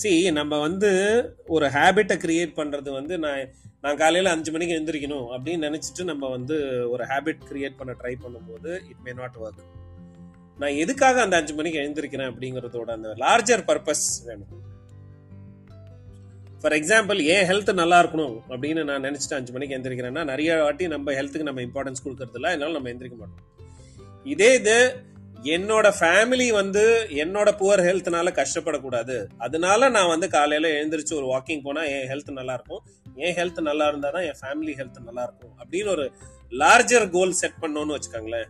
சி 0.00 0.12
நம்ம 0.30 0.54
வந்து 0.58 0.90
ஒரு 1.46 1.66
ஹேபிட்டை 1.66 2.16
கிரியேட் 2.24 2.58
பண்ணுறது 2.58 2.90
வந்து 2.92 3.14
நான் 3.18 3.42
நான் 3.80 3.96
காலையில் 3.96 4.30
அஞ்சு 4.30 4.50
மணிக்கு 4.52 4.76
எழுந்திரிக்கணும் 4.76 5.26
அப்படின்னு 5.34 5.66
நினச்சிட்டு 5.66 6.04
நம்ம 6.04 6.28
வந்து 6.28 6.56
ஒரு 6.90 7.04
ஹேபிட் 7.04 7.42
கிரியேட் 7.50 7.76
பண்ண 7.76 7.92
ட்ரை 8.00 8.14
பண்ணும்போது 8.24 8.70
இட் 8.90 9.02
மே 9.04 9.12
நாட் 9.12 9.36
ஒர்க் 9.42 9.64
நான் 10.58 10.78
எதுக்காக 10.84 11.20
அந்த 11.22 11.36
அஞ்சு 11.36 11.54
மணிக்கு 11.54 11.80
எழுந்திருக்கிறேன் 11.80 12.30
அப்படிங்கிறதோட 12.30 12.90
அந்த 12.90 13.10
லார்ஜர் 13.18 13.62
பர்பஸ் 13.66 14.06
வேணும். 14.26 14.54
ஃபார் 16.62 16.72
எக்ஸாம்பிள் 16.72 17.18
ஏன் 17.34 17.46
ஹெல்த் 17.50 17.70
நல்லா 17.72 17.98
இருக்கணும் 18.02 18.36
அப்படின்னு 18.48 18.84
நான் 18.84 19.04
நினைச்சிட்டு 19.04 19.36
அஞ்சு 19.36 19.52
மணிக்கு 19.52 19.76
எந்திரிக்கிறேன்னா 19.76 20.24
நிறைய 20.24 20.56
வாட்டி 20.62 20.86
நம்ம 20.88 21.12
ஹெல்த்துக்கு 21.12 21.48
நம்ம 21.50 21.62
இம்பார்ட்டன்ஸ் 21.68 22.04
கொடுக்கறதில்ல 22.06 22.50
அதனால 22.52 22.72
நம்ம 22.72 22.90
எந்திரிக்க 22.94 23.18
மாட்டோம். 23.18 23.44
இதே 24.24 24.50
இது 24.54 24.76
என்னோட 25.54 25.86
ஃபேமிலி 25.98 26.46
வந்து 26.52 26.82
என்னோட 27.22 27.48
புவர் 27.60 27.82
ஹெல்த்னால 27.86 28.28
கஷ்டப்படக்கூடாது. 28.38 29.16
அதனால 29.38 29.88
நான் 29.96 30.12
வந்து 30.14 30.28
காலையில 30.28 30.70
எழுந்திரிச்சு 30.78 31.14
ஒரு 31.18 31.26
வாக்கிங் 31.32 31.62
போனா 31.66 31.82
என் 31.96 32.08
ஹெல்த் 32.12 32.30
நல்லா 32.38 32.54
இருக்கும் 32.58 32.82
என் 33.24 33.36
ஹெல்த் 33.38 33.60
நல்லா 33.68 33.86
இருந்தா 33.88 34.10
தான் 34.10 34.26
என் 34.30 34.40
ஃபேமிலி 34.40 34.74
ஹெல்த் 34.80 34.98
நல்லா 35.08 35.22
இருக்கும் 35.22 35.54
அப்படின்னு 35.60 35.90
ஒரு 35.96 36.06
லார்ஜர் 36.52 37.06
கோல் 37.10 37.38
செட் 37.40 37.60
பண்ணோம்னு 37.62 37.96
வச்சுக்கோங்களேன். 37.96 38.48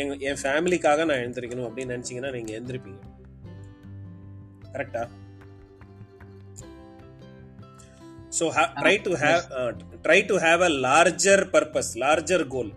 என் 0.00 0.12
என் 0.28 0.40
ஃபேமிலிக்காக 0.42 1.04
நான் 1.10 1.22
எழுந்திரிக்கணும் 1.24 1.68
அப்படின்னு 1.68 1.94
நினைச்சீங்கன்னா 1.96 2.32
நீங்க 2.36 2.52
எழுந்திருப்பீங்க. 2.58 3.00
கரெக்டா 4.74 5.02
so 8.38 8.46
try 8.80 8.96
to 9.06 9.12
have 9.22 9.42
try 10.04 10.20
to 10.26 10.36
have 10.44 10.62
a 10.66 10.70
larger 10.86 11.42
purpose 11.54 11.92
larger 12.04 12.46
goal 12.54 12.70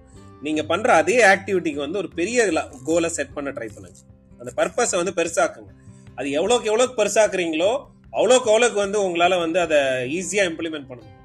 நீங்க 0.45 0.61
பண்ற 0.71 0.89
அதே 1.01 1.17
ஆக்டிவிட்டிக்கு 1.33 1.81
வந்து 1.85 1.99
ஒரு 2.01 2.09
பெரிய 2.19 2.45
கோலை 2.89 3.09
செட் 3.17 3.35
பண்ண 3.35 3.49
ட்ரை 3.57 3.67
பண்ணுங்க. 3.75 3.99
அந்த 4.39 4.51
பர்பஸை 4.59 4.97
வந்து 5.01 5.13
பெருசாக்குங்க. 5.19 5.71
அது 6.19 6.27
எவ்வளோக்கு 6.39 6.69
எவ்வளோக்கு 6.71 6.95
பெருசாக்குறீங்களோ 7.01 7.71
அவ்வளோக்கு 8.17 8.49
அவ்வளோக்கு 8.53 8.79
வந்து 8.85 8.97
உங்களால் 9.05 9.41
வந்து 9.43 9.59
அதை 9.65 9.77
ஈஸியாக 10.17 10.49
இம்ப்ளிமெண்ட் 10.51 10.89
பண்ணணும் 10.89 11.19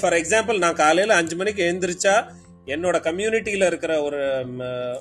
ஃபார் 0.00 0.16
எக்ஸாம்பிள் 0.18 0.58
நான் 0.64 0.80
காலையில் 0.82 1.14
அஞ்சு 1.20 1.36
மணிக்கு 1.38 1.62
எழுந்திரிச்சா 1.68 2.14
என்னோட 2.74 2.96
கம்யூனிட்டியில் 3.06 3.66
இருக்கிற 3.70 3.94
ஒரு 4.02 4.20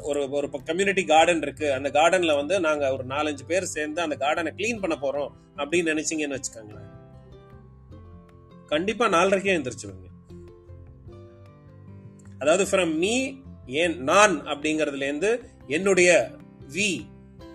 ஒரு 0.10 0.22
ஒரு 0.38 0.48
கம்யூனிட்டி 0.70 1.04
கார்டன் 1.12 1.44
இருக்கு. 1.46 1.68
அந்த 1.78 1.90
கார்டனில் 1.98 2.40
வந்து 2.40 2.56
நாங்கள் 2.68 2.94
ஒரு 2.96 3.06
நாலஞ்சு 3.14 3.44
பேர் 3.52 3.74
சேர்ந்து 3.76 4.02
அந்த 4.06 4.16
கார்டனை 4.24 4.52
க்ளீன் 4.60 4.82
பண்ண 4.82 4.96
போகிறோம் 5.04 5.32
அப்படின்னு 5.62 5.92
நினச்சிங்கன்னு 5.94 6.40
வச்சுக்கோங்களேன். 6.40 6.90
கண்டிப்பாக 8.74 9.16
நாலரைக்கே 9.18 9.56
எழுந்திரிச்சுவீங்க 9.56 10.10
அதாவது 12.40 12.64
ஃப்ரம் 12.64 12.98
மீ 12.98 13.34
ஏன் 13.66 14.04
நான் 14.04 14.48
அப்படிங்கறதுல 14.48 15.02
இருந்து 15.02 15.32
என்னுடைய 15.68 16.32
வி 16.74 17.06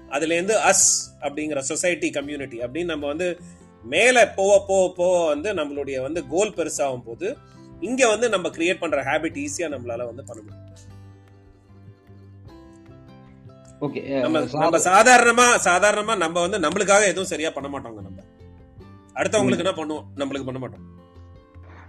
அதுல 0.09 0.35
இருந்து 0.35 0.59
அஸ் 0.61 0.89
அப்படிங்கிற 1.21 1.59
சொசைட்டி 1.59 2.11
கம்யூனிட்டி 2.11 2.59
அப்படின்னு 2.59 2.85
நம்ம 2.85 3.07
வந்து 3.07 3.41
மேல 3.85 4.29
போக 4.29 4.65
போக 4.67 4.95
போக 4.95 5.27
வந்து 5.27 5.55
நம்மளுடைய 5.55 6.01
வந்து 6.01 6.27
கோல் 6.27 6.55
பெருசாகும் 6.55 7.05
போது 7.05 7.37
இங்க 7.81 8.09
வந்து 8.09 8.29
நம்ம 8.29 8.49
கிரியேட் 8.49 8.79
பண்ற 8.79 9.03
ஹேபிட் 9.03 9.39
ஈஸியா 9.39 9.69
நம்மளால 9.69 10.05
வந்து 10.05 10.25
பண்ண 10.25 10.43
முடியும். 10.43 10.65
ஓகே 13.81 14.21
நம்ம 14.21 14.41
நம்ம 14.53 14.79
சாதாரணமா 14.79 15.47
சாதாரணமா 15.65 16.17
நம்ம 16.17 16.41
வந்து 16.41 16.59
நம்மளுக்காக 16.59 17.07
எதுவும் 17.07 17.27
சரியா 17.27 17.51
பண்ண 17.51 17.69
மாட்டோங்க 17.69 18.01
நம்ம. 18.03 18.21
அடுத்தவங்களுக்கு 19.15 19.65
என்ன 19.67 19.75
பண்ணுவோம்? 19.77 20.07
நம்மளுக்கு 20.17 20.45
பண்ண 20.45 20.61
மாட்டோம். 20.61 20.85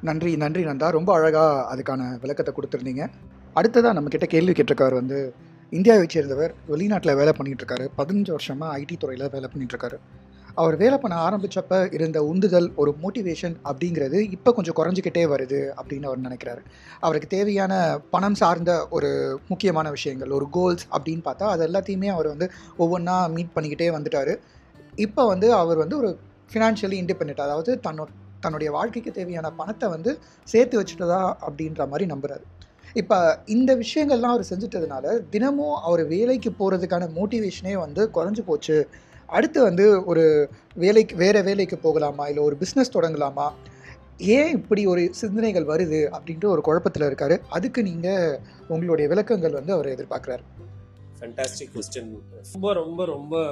நன்றி 0.07 0.31
நன்றி 0.35 0.61
நந்தா. 0.65 0.87
ரொம்ப 0.97 1.09
அழகாக 1.13 1.67
அதுக்கான 1.73 2.01
விளக்கத்தை 2.23 2.53
கொடுத்துருந்தீங்க. 2.55 3.05
அடுத்ததாக 3.53 3.93
நம்ம 3.93 4.09
கிட்ட 4.13 4.25
கேள்வி 4.25 4.51
கேட்டிருக்காரு 4.51 4.93
வந்து 4.93 5.17
இந்தியாவை 5.77 6.05
சேர்ந்தவர் 6.09 6.51
வெளிநாட்டில் 6.71 7.17
வேலை 7.19 7.31
பண்ணிகிட்டு 7.37 7.63
இருக்காரு 7.63 7.85
பதினஞ்சு 7.97 8.31
வருஷமாக 8.35 8.77
ஐடி 8.79 8.95
துறையில் 8.97 9.31
வேலை 9.35 9.47
பண்ணிகிட்ருக்காரு 9.53 9.97
அவர் 10.61 10.75
வேலை 10.77 10.97
பண்ண 10.97 11.15
ஆரம்பித்தப்ப 11.25 11.93
இருந்த 11.93 12.19
உந்துதல் 12.23 12.67
ஒரு 12.75 12.91
மோட்டிவேஷன் 13.03 13.55
அப்படிங்கிறது 13.69 14.19
இப்போ 14.35 14.51
கொஞ்சம் 14.51 14.77
குறைஞ்சிக்கிட்டே 14.79 15.23
வருது 15.33 15.59
அப்படின்னு 15.79 16.07
அவர் 16.09 16.23
நினைக்கிறாரு. 16.27 16.61
அவருக்கு 16.99 17.27
தேவையான 17.27 17.73
பணம் 18.13 18.37
சார்ந்த 18.41 18.71
ஒரு 18.89 19.11
முக்கியமான 19.47 19.89
விஷயங்கள் 19.89 20.29
ஒரு 20.29 20.47
கோல்ஸ் 20.57 20.85
அப்படின்னு 20.97 21.23
பார்த்தா 21.29 21.51
அது 21.53 21.63
எல்லாத்தையுமே 21.67 22.09
அவர் 22.15 22.27
வந்து 22.27 22.47
ஒவ்வொன்றா 22.79 23.17
மீட் 23.35 23.53
பண்ணிக்கிட்டே 23.55 23.89
வந்துட்டார். 23.97 24.33
இப்போ 24.95 25.25
வந்து 25.27 25.49
அவர் 25.53 25.77
வந்து 25.77 25.97
ஒரு 25.97 26.11
ஃபினான்ஷியலி 26.53 26.99
இண்டிபெண்ட் 27.03 27.45
அதாவது 27.47 27.79
தன்னோட 27.87 28.09
தன்னுடைய 28.39 28.71
வாழ்க்கைக்கு 28.73 29.11
தேவையான 29.11 29.51
பணத்தை 29.51 29.89
வந்து 29.89 30.17
சேர்த்து 30.43 30.81
வச்சுட்டதா 30.81 31.33
அப்படின்ற 31.47 31.87
மாதிரி 31.87 32.11
நம்புறாரு. 32.13 32.45
இப்போ 32.93 33.39
இந்த 33.45 33.75
விஷயங்கள்லாம் 33.75 34.33
அவர் 34.35 34.45
செஞ்சுட்டதுனால 34.49 35.29
தினமும் 35.29 35.75
அவர் 35.75 36.05
வேலைக்கு 36.05 36.51
போகிறதுக்கான 36.59 37.09
மோட்டிவேஷனே 37.15 37.73
வந்து 37.73 38.09
குறைஞ்சு 38.13 38.41
போச்சு. 38.45 38.87
அடுத்து 39.25 39.61
வந்து 39.61 40.05
ஒரு 40.05 40.49
வேலைக்கு 40.75 41.15
வேறு 41.15 41.43
வேலைக்கு 41.43 41.77
போகலாமா? 41.77 42.27
இல்லை 42.27 42.43
ஒரு 42.43 42.57
பிஸ்னஸ் 42.59 42.93
தொடங்கலாமா? 42.93 43.47
ஏன் 44.17 44.51
இப்படி 44.51 44.85
ஒரு 44.85 45.13
சிந்தனைகள் 45.13 45.65
வருது 45.65 45.99
அப்படின்ற 46.17 46.45
ஒரு 46.45 46.61
குழப்பத்தில் 46.61 47.07
இருக்காரு. 47.09 47.37
அதுக்கு 47.49 47.83
நீங்கள் 47.83 48.39
உங்களுடைய 48.67 49.09
விளக்கங்கள் 49.09 49.51
வந்து 49.51 49.73
அவர் 49.73 49.85
எதிர்பார்க்குறாரு. 49.85 50.43
ஃபண்டாஸ்டிக் 51.19 51.71
கொஸ்டின் 51.73 52.11
ரொம்ப 52.53 52.73
ரொம்ப 52.73 53.05
ரொம்ப 53.05 53.43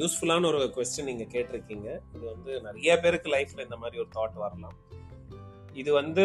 யூஸ்ஃபுல்லான 0.00 0.46
ஒரு 0.50 0.60
கொஸ்டின் 0.76 1.08
நீங்கள் 1.10 1.30
கேட்டிருக்கீங்க. 1.34 1.88
இது 2.14 2.24
வந்து 2.32 2.52
நிறைய 2.66 2.92
பேருக்கு 3.04 3.28
லைஃப்பில் 3.34 3.66
இந்த 3.66 3.76
மாதிரி 3.82 3.96
ஒரு 4.02 4.10
தாட் 4.16 4.38
வரலாம். 4.44 4.76
இது 5.82 5.90
வந்து 6.00 6.24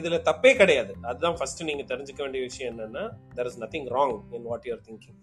இதுல 0.00 0.18
தப்பே 0.28 0.50
கிடையாது. 0.60 0.92
அதுதான் 1.10 1.36
ஃபர்ஸ்ட் 1.38 1.62
நீங்க 1.68 1.84
தெரிஞ்சுக்க 1.92 2.20
வேண்டிய 2.24 2.42
விஷயம் 2.48 2.70
என்னன்னா 2.72 3.04
there 3.36 3.48
is 3.50 3.60
nothing 3.62 3.88
wrong 3.96 4.16
in 4.38 4.46
what 4.50 4.66
you're 4.68 4.84
thinking 4.88 5.18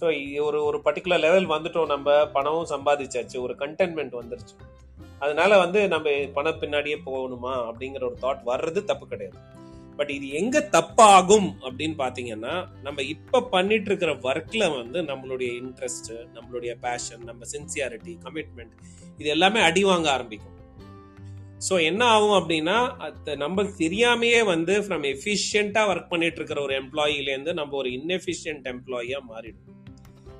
so 0.00 0.06
ஒரு 0.48 0.58
ஒரு 0.68 0.78
பர்டிகுலர் 0.84 1.24
லெவல் 1.26 1.48
வந்துட்டோம் 1.54 1.90
நம்ம 1.94 2.10
பணமும் 2.36 2.68
சம்பாதிச்சாச்சு 2.74 3.36
ஒரு 3.46 3.54
கண்டென்ட்மெண்ட் 3.62 4.14
வந்துருச்சு. 4.20 4.54
அதனால 5.24 5.58
வந்து 5.62 5.80
நம்ம 5.94 6.10
பணம் 6.36 6.60
பின்னாடியே 6.60 6.98
போகணுமா 7.08 7.54
அப்படிங்கிற 7.68 8.04
ஒரு 8.10 8.18
தாட் 8.24 8.44
வர்றது 8.50 8.82
தப்பு 8.90 9.06
கிடையாது. 9.06 9.38
பட் 10.00 10.10
இது 10.10 10.28
எங்க 10.30 10.58
தப்பாகும் 10.72 11.48
அப்படின்னு 11.64 11.96
பாத்தீங்கன்னா 12.04 12.54
நம்ம 12.82 13.02
இப்ப 13.14 13.42
பண்ணிட்டு 13.54 13.88
இருக்கிற 13.90 14.12
ஒர்க்ல 14.28 14.62
வந்து 14.76 15.00
நம்மளுடைய 15.02 15.50
இன்ட்ரெஸ்ட் 15.62 16.12
நம்மளுடைய 16.36 16.74
பேஷன் 16.86 17.24
நம்ம 17.24 17.42
சின்சியாரிட்டி 17.54 18.14
கமிட்மெண்ட் 18.24 18.74
இது 19.18 19.28
எல்லாமே 19.28 19.60
அடி 19.60 19.84
வாங்க 19.84 20.08
ஆரம்பிக்கும். 20.10 20.56
ஸோ 21.68 21.74
என்ன 21.82 22.02
ஆகும் 22.04 22.36
அப்படின்னா 22.38 22.76
அது 22.98 23.36
நம்ம 23.36 23.62
தெரியாமையே 23.62 24.44
வந்து 24.44 24.76
ஃப்ரம் 24.80 25.04
எஃபிஷியண்டா 25.12 25.82
ஒர்க் 25.90 26.08
பண்ணிட்டு 26.08 26.36
இருக்கிற 26.36 26.60
ஒரு 26.62 26.74
எம்ப்ளாயிலேருந்து 26.82 27.52
நம்ம 27.52 27.76
ஒரு 27.76 27.90
இன்எஃபிஷியன்ட் 27.90 28.66
எம்ப்ளாயியா 28.72 29.20
மாறிடும். 29.28 29.66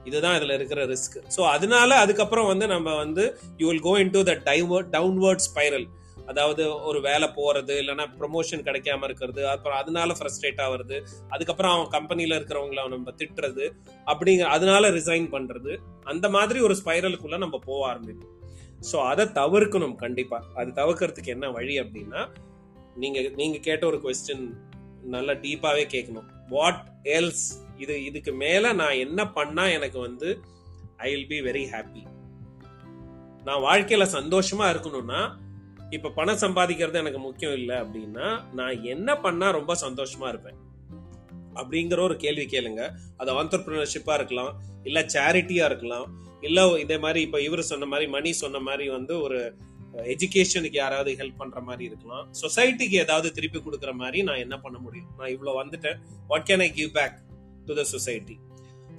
இதுதான் 0.05 0.37
இதுல 0.39 0.55
இருக்கிற 0.59 0.87
ரிஸ்க் 0.87 1.17
ஸோ 1.37 1.41
அதனால 1.55 1.97
அதுக்கப்புறம் 1.97 2.47
வந்து 2.47 2.67
நம்ம 2.67 2.95
வந்து 2.95 3.25
you 3.59 3.67
will 3.69 3.87
go 3.89 4.01
into 4.11 4.23
the 4.23 4.35
diverted 4.45 4.89
downward 4.97 5.45
spiral 5.49 5.87
அதாவது 6.31 6.63
ஒரு 6.89 6.99
வேலை 7.07 7.29
போறது 7.39 7.75
இல்லைன்னா 7.83 8.07
ப்ரொமோஷன் 8.19 8.65
கிடைக்காம 8.67 9.05
இருக்கிறது 9.09 9.43
அப்புறம் 9.53 9.79
அதனால 9.83 10.17
ஃப்ரஸ்ட்ரேட் 10.19 10.61
ஆகுறது 10.67 10.97
அதுக்கப்புறம் 11.35 11.73
அவன் 11.77 11.91
கம்பெனியில 11.97 12.37
இருக்கிறவங்கள 12.39 12.85
நம்ம 12.95 13.15
திட்டுறது 13.21 13.65
அப்படிங்கிற 14.07 14.49
அதனால 14.57 14.91
ரிசைன் 14.99 15.29
பண்றது. 15.37 15.73
அந்த 16.05 16.29
மாதிரி 16.37 16.61
ஒரு 16.61 16.77
ஸ்பைரலுக்குள்ள 16.81 17.39
நம்ம 17.45 17.59
போக 17.69 17.81
ஆரம்பிப்போம். 17.93 18.37
ஸோ 18.91 18.97
அதை 19.11 19.25
தவிர்க்கணும் 19.41 19.97
கண்டிப்பா. 20.05 20.39
அது 20.59 20.71
தவிர்க்கிறதுக்கு 20.81 21.35
என்ன 21.37 21.49
வழி 21.51 21.75
அப்படின்னா 21.83 22.23
நீங்க 22.97 23.21
நீங்க 23.41 23.59
கேட்ட 23.69 23.83
ஒரு 23.87 23.99
கொஸ்டின் 24.05 24.47
நல்லா 25.15 25.35
டீப்பாவே 25.45 25.85
கேட்கணும். 25.95 26.29
வாட் 26.55 26.81
எல்ஸ் 27.17 27.45
இது 27.83 27.95
இதுக்கு 28.05 28.33
மேல 28.45 28.73
நான் 28.81 29.03
என்ன 29.05 29.21
பண்ணா 29.37 29.67
எனக்கு 29.77 29.99
வந்து 29.99 30.31
I 31.05 31.11
will 31.13 31.31
be 31.35 31.39
very 31.49 31.65
happy 31.75 32.03
நான் 33.45 33.65
வாழ்க்கையில 33.69 34.05
சந்தோஷமா 34.17 34.67
இருக்கணும்னா 34.73 35.21
இப்ப 35.91 36.11
பணம் 36.11 36.41
சம்பாதிக்கிறது 36.43 36.95
எனக்கு 36.95 37.19
முக்கியம் 37.19 37.55
இல்லை 37.55 37.77
அப்படின்னா 37.77 38.27
நான் 38.53 38.83
என்ன 38.85 39.19
பண்ணா 39.19 39.47
ரொம்ப 39.51 39.73
சந்தோஷமா 39.85 40.29
இருப்பேன்? 40.29 40.59
அப்படிங்கிற 41.55 42.01
ஒரு 42.03 42.17
கேள்வி 42.17 42.45
கேளுங்க. 42.45 42.83
அது 43.17 43.31
ஆண்டர்பிரினர்ஷிப்பா 43.43 44.15
இருக்கலாம் 44.15 44.53
இல்ல 44.85 45.01
சேரிட்டியா 45.15 45.65
இருக்கலாம் 45.65 46.07
இல்ல 46.41 46.61
இதே 46.79 46.99
மாதிரி 46.99 47.21
இப்ப 47.21 47.41
இவர் 47.41 47.63
சொன்ன 47.63 47.87
மாதிரி 47.87 48.07
மணி 48.11 48.33
சொன்ன 48.33 48.59
மாதிரி 48.59 48.89
வந்து 48.89 49.15
ஒரு 49.21 49.39
எஜுகேஷனுக்கு 50.15 50.79
யாராவது 50.83 51.11
ஹெல்ப் 51.13 51.37
பண்ற 51.37 51.61
மாதிரி 51.61 51.85
இருக்கலாம். 51.85 52.25
சொசைட்டிக்கு 52.43 52.97
ஏதாவது 53.05 53.29
திருப்பி 53.33 53.59
கொடுக்குற 53.59 53.93
மாதிரி 53.93 54.19
நான் 54.23 54.43
என்ன 54.45 54.57
பண்ண 54.61 54.79
முடியும்? 54.79 55.09
நான் 55.19 55.29
இவ்வளவு 55.29 55.59
வந்துட்டேன். 55.63 55.99
What 56.27 56.47
can 56.51 56.65
I 56.67 56.71
give 56.73 56.93
back 56.93 57.17
to 57.67 57.75
the 57.75 57.85
society 57.85 58.37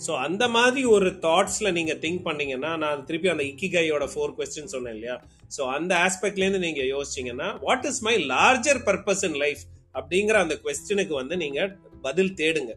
so 0.07 0.11
அந்த 0.17 0.43
மாதிரி 0.47 0.81
ஒரு 0.85 1.09
தாட்ஸ்ல 1.25 1.71
நீங்க 1.71 1.93
திங்க் 1.93 2.23
பண்ணீங்கன்னா 2.23 2.77
நான் 2.77 3.05
திருப்பி 3.05 3.29
அந்த 3.29 3.43
இக்கிகையோட 3.43 4.05
ஃபோர் 4.13 4.35
கொஸ்டின் 4.37 4.71
சொன்னேன் 4.73 4.93
இல்லையா? 4.93 5.15
ஸோ 5.55 5.61
அந்த 5.77 5.93
ஆஸ்பெக்ட்லேருந்து 6.07 6.61
நீங்கள் 6.67 6.89
யோசிச்சிங்கன்னா 6.93 6.95
யோசிச்சீங்கன்னா 6.95 7.49
what 7.67 7.87
is 7.89 8.01
my 8.07 8.15
larger 8.33 8.81
purpose 8.89 9.23
in 9.29 9.37
life 9.43 9.63
அப்படிங்கிற 9.95 10.35
அந்த 10.45 10.55
கொஸ்டினுக்கு 10.65 11.13
வந்து 11.21 11.37
நீங்கள் 11.43 11.71
பதில் 12.05 12.33
தேடுங்க. 12.41 12.73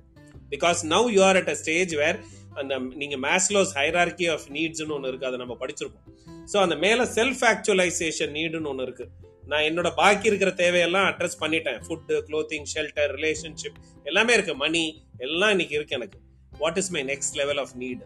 Because 0.55 0.81
now 0.95 1.07
you 1.17 1.21
are 1.29 1.39
at 1.41 1.53
a 1.55 1.57
stage 1.63 1.93
where 2.03 2.19
அந்த 2.61 2.75
நீங்கள் 3.01 3.21
மேஸ்லோஸ் 3.27 3.73
ஹைரார்கி 3.81 4.27
ஆஃப் 4.35 4.47
நீட்ஸ்னு 4.57 4.95
ஒன்று 4.97 5.11
இருக்குது 5.11 5.31
அதை 5.31 5.39
நம்ம 5.43 5.57
படிச்சிருக்கோம் 5.63 6.09
ஸோ 6.53 6.57
அந்த 6.65 6.77
மேலே 6.85 7.05
செல்ஃப் 7.19 7.45
ஆக்சுவலைசேஷன் 7.53 8.35
நீடுன்னு 8.39 8.71
ஒன்று 8.73 8.87
இருக்குது 8.89 9.13
நான் 9.53 9.65
என்னோட 9.69 9.89
பாக்கி 10.01 10.27
இருக்கிற 10.31 10.51
தேவையெல்லாம் 10.61 11.07
அட்ரஸ் 11.11 11.41
பண்ணிட்டேன். 11.41 11.81
ஃபுட்டு 11.87 12.15
க்ளோத்திங் 12.29 12.69
ஷெல்டர் 12.75 13.13
ரிலேஷன்ஷிப் 13.17 13.79
எல்லாமே 14.11 14.33
இருக்கு. 14.37 14.55
மணி 14.63 14.83
எல்லாம் 15.27 15.53
இன்னைக்கு 15.55 15.77
இருக்கு 15.79 15.97
எனக்கு. 15.99 16.19
What 16.63 16.79
is 16.83 16.91
my 16.97 17.03
next 17.11 17.37
level 17.41 17.61
of 17.63 17.75
need 17.83 18.05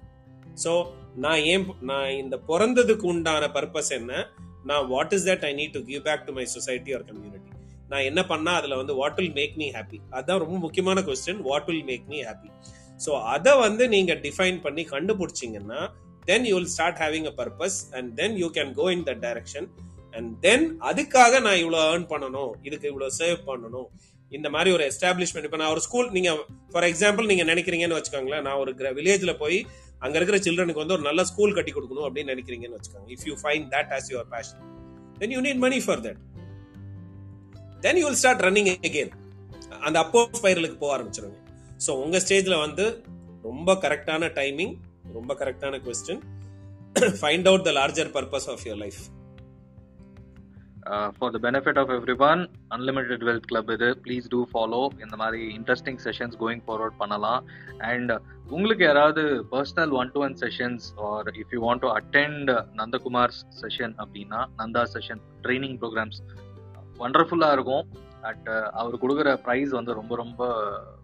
so 0.64 0.72
நான் 1.24 1.40
ஏன் 1.52 1.66
நான் 1.90 2.10
இந்த 2.22 2.36
பிறந்ததுக்கு 2.48 3.06
உண்டான 3.12 3.46
பர்பஸ் 3.56 3.92
என்ன? 3.98 4.12
நான் 4.70 4.86
what 4.94 5.14
is 5.16 5.26
that 5.28 5.44
I 5.48 5.52
need 5.60 5.74
to 5.76 5.82
give 5.90 6.02
back 6.08 6.24
to 6.28 6.34
my 6.38 6.46
society 6.56 6.92
or 6.96 7.04
community 7.10 7.52
நான் 7.92 8.06
என்ன 8.08 8.20
பண்ணா 8.32 8.52
அதுல 8.60 8.76
வந்து 8.80 8.94
what 9.00 9.18
will 9.20 9.36
make 9.38 9.54
me 9.62 9.68
happy 9.76 9.98
அதுதான் 10.16 10.42
ரொம்ப 10.44 10.56
முக்கியமான 10.64 11.02
question 11.08 11.42
what 11.48 11.68
will 11.70 11.86
make 11.90 12.06
me 12.12 12.20
happy 12.28 12.50
so 13.06 13.12
அதை 13.34 13.52
வந்து 13.66 13.84
நீங்க 13.96 14.14
டிஃபைன் 14.26 14.58
பண்ணி 14.66 14.84
கண்டுபிடிச்சிங்கன்னா 14.94 15.80
then 16.30 16.46
you 16.50 16.54
will 16.58 16.72
start 16.76 17.00
having 17.04 17.28
a 17.32 17.34
purpose 17.40 17.78
and 17.98 18.10
then 18.20 18.36
you 18.42 18.48
can 18.58 18.72
go 18.80 18.86
in 18.96 19.04
that 19.08 19.22
direction 19.26 19.68
and 20.18 20.30
then 20.46 20.66
அதுக்காக 20.90 21.40
நான் 21.46 21.60
இவ்வளோ 21.64 21.80
ஏர்ன் 21.92 22.06
பண்ணணும் 22.12 22.52
இதுக்கு 22.68 22.86
இவ்வளோ 22.92 23.08
சேவ் 23.20 23.38
பண்ணணும். 23.50 23.88
இந்த 24.32 24.48
மாதிரி 24.54 24.70
ஒரு 24.76 24.84
எஸ்டாப்ளிஷ்மெண்ட் 24.90 25.46
இப்போ 25.48 25.58
நான் 25.60 25.72
ஒரு 25.74 25.82
ஸ்கூல் 25.84 26.08
நீங்க 26.16 26.30
ஃபார் 26.72 26.86
எக்ஸாம்பிள் 26.88 27.28
நீங்க 27.30 27.44
நினைக்கிறீங்கன்னு 27.52 27.98
வச்சுக்கோங்களேன். 27.98 28.44
நான் 28.46 28.60
ஒரு 28.62 28.72
வில்லேஜில் 28.98 29.38
போய் 29.42 29.58
அங்க 30.02 30.16
இருக்கிற 30.18 30.38
சில்ட்ரனுக்கு 30.38 30.82
வந்து 30.82 30.96
ஒரு 30.96 31.04
நல்ல 31.06 31.20
ஸ்கூல் 31.24 31.54
கட்டி 31.54 31.72
கொடுக்கணும் 31.72 32.06
அப்படின்னு 32.06 32.32
நினைக்கிறீங்கன்னு 32.34 32.76
வச்சுக்கோங்க. 32.78 33.08
If 33.14 33.26
you 33.26 33.34
find 33.42 33.66
that 33.72 33.92
as 33.96 34.08
your 34.12 34.28
passion 34.30 34.60
then 35.18 35.32
you 35.32 35.40
need 35.40 35.58
money 35.58 35.78
for 35.80 36.02
that 36.06 36.20
then 37.80 37.98
you 37.98 38.04
will 38.06 38.20
start 38.22 38.44
running 38.46 38.70
again 38.80 39.12
அந்த 39.80 39.96
அப்போ 39.98 40.20
ஸ்பைரலுக்கு 40.38 40.78
போக 40.78 40.92
ஆரம்பிச்சிருங்க 40.96 41.38
ஸோ 41.86 41.90
உங்க 42.04 42.18
ஸ்டேஜ்ல 42.18 42.56
வந்து 42.60 42.84
ரொம்ப 43.42 43.74
கரெக்டான 43.84 44.30
டைமிங் 44.34 44.74
ரொம்ப 45.12 45.34
கரெக்டான 45.34 45.80
question 45.84 46.22
find 47.20 47.48
out 47.48 47.66
the 47.68 47.72
larger 47.72 48.10
purpose 48.12 48.48
of 48.50 48.64
your 48.66 48.80
life 48.80 49.00
for 51.16 51.32
the 51.34 51.38
benefit 51.46 51.78
of 51.80 51.90
everyone 52.28 52.40
unlimited 52.76 53.24
wealth 53.28 53.46
club 53.50 53.70
இது. 53.76 53.88
ப்ளீஸ் 54.04 54.26
டூ 54.34 54.40
ஃபாலோ 54.52 54.80
இந்த 55.04 55.16
மாதிரி 55.22 55.40
இன்ட்ரெஸ்டிங் 55.58 56.00
செஷன்ஸ் 56.06 56.36
கோயிங் 56.42 56.62
ஃபார்வர்ட் 56.66 56.98
பண்ணலாம். 57.02 57.40
அண்ட் 57.90 58.12
uh, 58.14 58.20
உங்களுக்கு 58.54 58.84
யாராவது 58.86 59.22
personal 59.54 59.92
one 60.00 60.10
to 60.14 60.20
one 60.26 60.36
sessions 60.42 60.84
or 61.08 61.26
if 61.42 61.50
you 61.54 61.60
want 61.66 61.82
to 61.84 61.90
attend 61.98 62.50
Nandakumar 62.80 63.34
session 63.62 63.94
அப்படின்னா 64.02 64.40
Nanda 64.60 64.84
session 64.94 65.22
training 65.46 65.76
programs 65.82 66.20
ஒண்டர்ஃபுல்லாக 67.06 67.56
இருக்கும் 67.58 67.84
at 68.30 68.48
uh, 68.54 68.66
அவர் 68.80 69.02
கொடுக்குற 69.02 69.28
ப்ரைஸ் 69.46 69.72
வந்து 69.78 69.92
ரொம்ப 70.00 70.14
ரொம்ப 70.22 70.42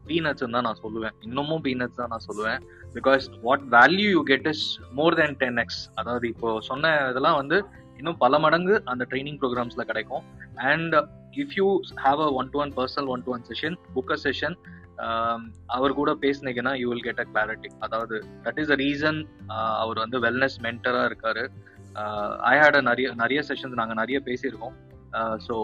பீனட்ஸ் 0.09 0.44
தான் 0.55 0.66
நான் 0.69 0.82
சொல்லுவேன். 0.85 1.15
இன்னமும் 1.27 1.62
பீனட்ஸ் 1.66 2.01
தான் 2.01 2.12
நான் 2.15 2.27
சொல்லுவேன். 2.31 2.61
Because 2.97 3.24
what 3.47 3.65
value 3.77 4.09
you 4.16 4.23
get 4.32 4.48
is 4.52 4.65
more 4.98 5.16
than 5.20 5.39
ten 5.43 5.61
X 5.62 5.82
அதாவது 6.01 6.27
இப்போ 6.35 6.51
சொன்ன 6.70 6.90
இதெல்லாம் 7.12 7.40
வந்து 7.43 7.59
இன்னும் 7.98 8.18
பல 8.24 8.38
மடங்கு 8.44 8.74
அந்த 8.92 9.02
ட்ரைனிங் 9.10 9.38
ப்ரோக்ராம்ஸ்ல 9.42 9.84
கிடைக்கும். 9.90 10.24
And 10.70 10.96
if 11.42 11.54
you 11.58 11.66
have 12.06 12.22
a 12.26 12.30
one 12.40 12.50
to 12.54 12.60
one 12.64 12.72
personal 12.80 13.10
one 13.14 13.24
to 13.26 13.32
one 13.36 13.44
session 13.50 13.76
book 13.94 14.12
a 14.16 14.18
session 14.26 14.56
அவர் 15.76 15.98
கூட 16.00 16.10
பேசினீங்கன்னா 16.24 16.72
you 16.80 16.88
will 16.90 17.06
get 17.06 17.22
a 17.22 17.26
clarity 17.30 17.70
அதாவது 17.86 18.16
தட் 18.44 18.58
இஸ் 18.62 18.72
அ 18.74 18.78
ரீசன் 18.82 19.20
அவர் 19.82 20.02
வந்து 20.04 20.18
வெல்னஸ் 20.26 20.58
மென்டரா 20.66 21.04
இருக்காரு. 21.10 21.44
Uh, 22.02 22.30
ஐ 22.50 22.54
ஹேட் 22.60 22.76
நிறைய 22.88 23.08
நிறைய 23.20 23.40
செஷன்ஸ் 23.48 23.76
நாங்கள் 23.80 23.98
நிறைய 24.00 24.18
பேசியிருக்கோம். 24.28 24.76
So 25.46 25.54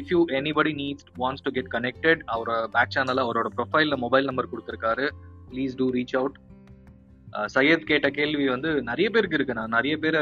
if 0.00 0.10
you 0.14 0.18
anybody 0.38 0.72
needs 0.80 1.06
wants 1.22 1.44
to 1.46 1.50
get 1.56 1.70
connected 1.76 2.20
அவரோட 2.34 2.58
பேக் 2.74 2.92
சேனலில் 2.94 3.22
அவரோட 3.24 3.48
ப்ரொஃபைலில் 3.56 3.98
மொபைல் 4.02 4.28
நம்பர் 4.30 4.50
கொடுத்துருக்காரு 4.52 5.06
please 5.50 5.74
do 5.80 5.86
reach 5.96 6.14
out 6.20 6.36
Syed 7.54 7.88
கேட்ட 7.90 8.08
கேள்வி 8.18 8.46
வந்து 8.54 8.70
நிறைய 8.90 9.08
பேருக்கு 9.10 9.38
இருக்கு. 9.38 9.58
நான் 9.58 9.76
நிறைய 9.76 9.94
பேர் 10.04 10.18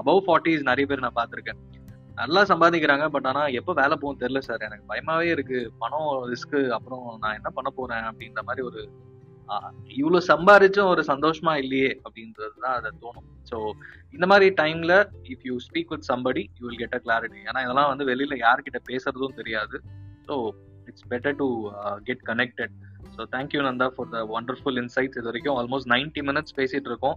அபவ் 0.00 0.22
ஃபார்ட்டிஸ் 0.26 0.68
நிறைய 0.70 0.86
பேர் 0.90 1.04
நான் 1.06 1.18
பார்த்துருக்கேன். 1.20 1.60
நல்லா 2.20 2.40
சம்பாதிக்கிறாங்க 2.50 3.04
பட் 3.14 3.28
ஆனா 3.30 3.42
எப்போ 3.58 3.72
வேலை 3.80 3.94
போகும் 4.00 4.20
தெரியல 4.22 4.40
சார். 4.48 4.64
எனக்கு 4.68 4.84
பயமாவே 4.92 5.28
இருக்கு. 5.34 5.58
பணம் 5.82 6.10
ரிஸ்க்கு 6.32 6.60
அப்புறம் 6.76 7.04
நான் 7.22 7.38
என்ன 7.38 7.50
பண்ண 7.58 7.70
போறேன் 7.78 8.06
அப்படின்ற 8.10 8.42
மாதிரி 8.48 8.64
ஒரு 8.70 8.82
இவ்வளவு 10.00 10.26
சம்பாரிச்சும் 10.30 10.90
ஒரு 10.90 11.02
சந்தோஷமா 11.12 11.52
இல்லையே 11.62 11.88
அப்படின்றது 12.04 12.52
தான் 12.64 12.76
அதை 12.78 12.90
தோணும். 13.04 13.28
ஸோ 13.50 13.56
இந்த 14.16 14.26
மாதிரி 14.26 14.46
டைம்ல 14.60 14.94
if 15.32 15.46
you 15.48 15.54
speak 15.66 15.92
with 15.94 16.06
somebody 16.10 16.42
you 16.58 16.64
will 16.66 16.80
get 16.82 16.96
a 16.98 17.00
clarity 17.06 17.40
ஏன்னா 17.48 17.62
இதெல்லாம் 17.66 17.90
வந்து 17.92 18.04
வெளியில 18.10 18.36
யார்கிட்ட 18.44 18.80
பேசுறதும் 18.90 19.38
தெரியாது. 19.40 19.78
So 20.28 20.36
it's 20.90 21.08
better 21.14 21.36
to 21.42 21.48
get 22.08 22.22
connected 22.30 22.76
so 23.20 23.24
thank you 23.36 23.60
Nanda 23.68 23.86
for 23.94 24.10
the 24.12 24.18
wonderful 24.36 24.78
insights 24.82 25.16
இது 25.18 25.28
வரைக்கும். 25.30 25.56
ஆல்மோஸ்ட் 25.60 25.88
நைன்டி 25.92 26.22
மினிட்ஸ் 26.28 26.54
பேசிட்டு 26.58 26.88
இருக்கோம். 26.90 27.16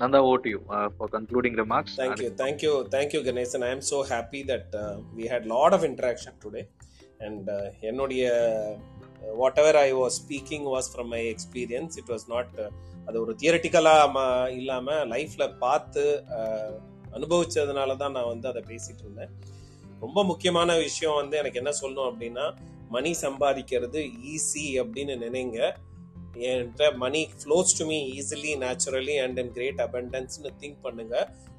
Nanda 0.00 0.20
over 0.30 0.46
you 0.52 0.58
for 0.96 1.10
concluding 1.16 1.56
remarks 1.60 1.94
Thank 2.00 2.22
you, 2.24 2.30
thank 2.40 2.58
you, 2.66 2.72
thank 2.94 3.10
you, 3.14 3.20
Ganesh. 3.26 3.52
And 3.58 3.64
I 3.68 3.72
am 3.76 3.82
so 3.90 3.98
happy 4.14 4.40
that 4.50 4.66
uh, 4.80 4.94
we 5.18 5.26
had 5.32 5.44
lot 5.54 5.72
of 5.76 5.82
interaction 5.90 6.34
today. 6.44 6.64
And 7.26 7.44
uh, 7.56 7.66
என்னுடைய 7.90 8.24
whatever 9.62 9.78
I 9.84 9.88
was 10.00 10.16
speaking 10.22 10.66
was 10.74 10.90
from 10.94 11.10
my 11.16 11.22
experience 11.34 11.94
it 12.02 12.10
was 12.14 12.26
not 12.34 12.56
அது 13.08 13.16
ஒரு 13.24 13.34
தியரட்டிக்கலாக 13.42 14.26
இல்லாமல் 14.58 15.02
லைஃப்பில் 15.14 15.54
பார்த்து 15.64 16.04
அனுபவிச்சதுனால 17.18 17.96
தான் 18.02 18.16
நான் 18.18 18.30
வந்து 18.34 18.48
அதை 18.52 18.62
பேசிட்டு 18.72 19.02
இருந்தேன். 19.06 19.32
ரொம்ப 20.04 20.18
முக்கியமான 20.30 20.70
விஷயம் 20.86 21.18
வந்து 21.22 21.36
எனக்கு 21.42 21.60
என்ன 21.62 21.72
சொல்லணும் 21.82 22.08
அப்படின்னா 22.10 22.46
மணி 22.96 23.12
சம்பாதிக்கிறது 23.24 24.00
ஈஸி 24.34 24.66
அப்படின்னு 24.82 25.16
நினைங்க. 25.24 25.58
என்கிட்ட 26.50 26.84
money 27.02 27.20
flows 27.40 27.74
to 27.78 27.84
me 27.90 27.98
easily 28.18 28.52
naturally 28.64 29.16
and 29.24 29.40
in 29.42 29.52
great 29.58 29.82
அபண்டன்ஸ்னு 29.88 30.52
think 30.62 30.80
பண்ணுங்க. 30.86 31.14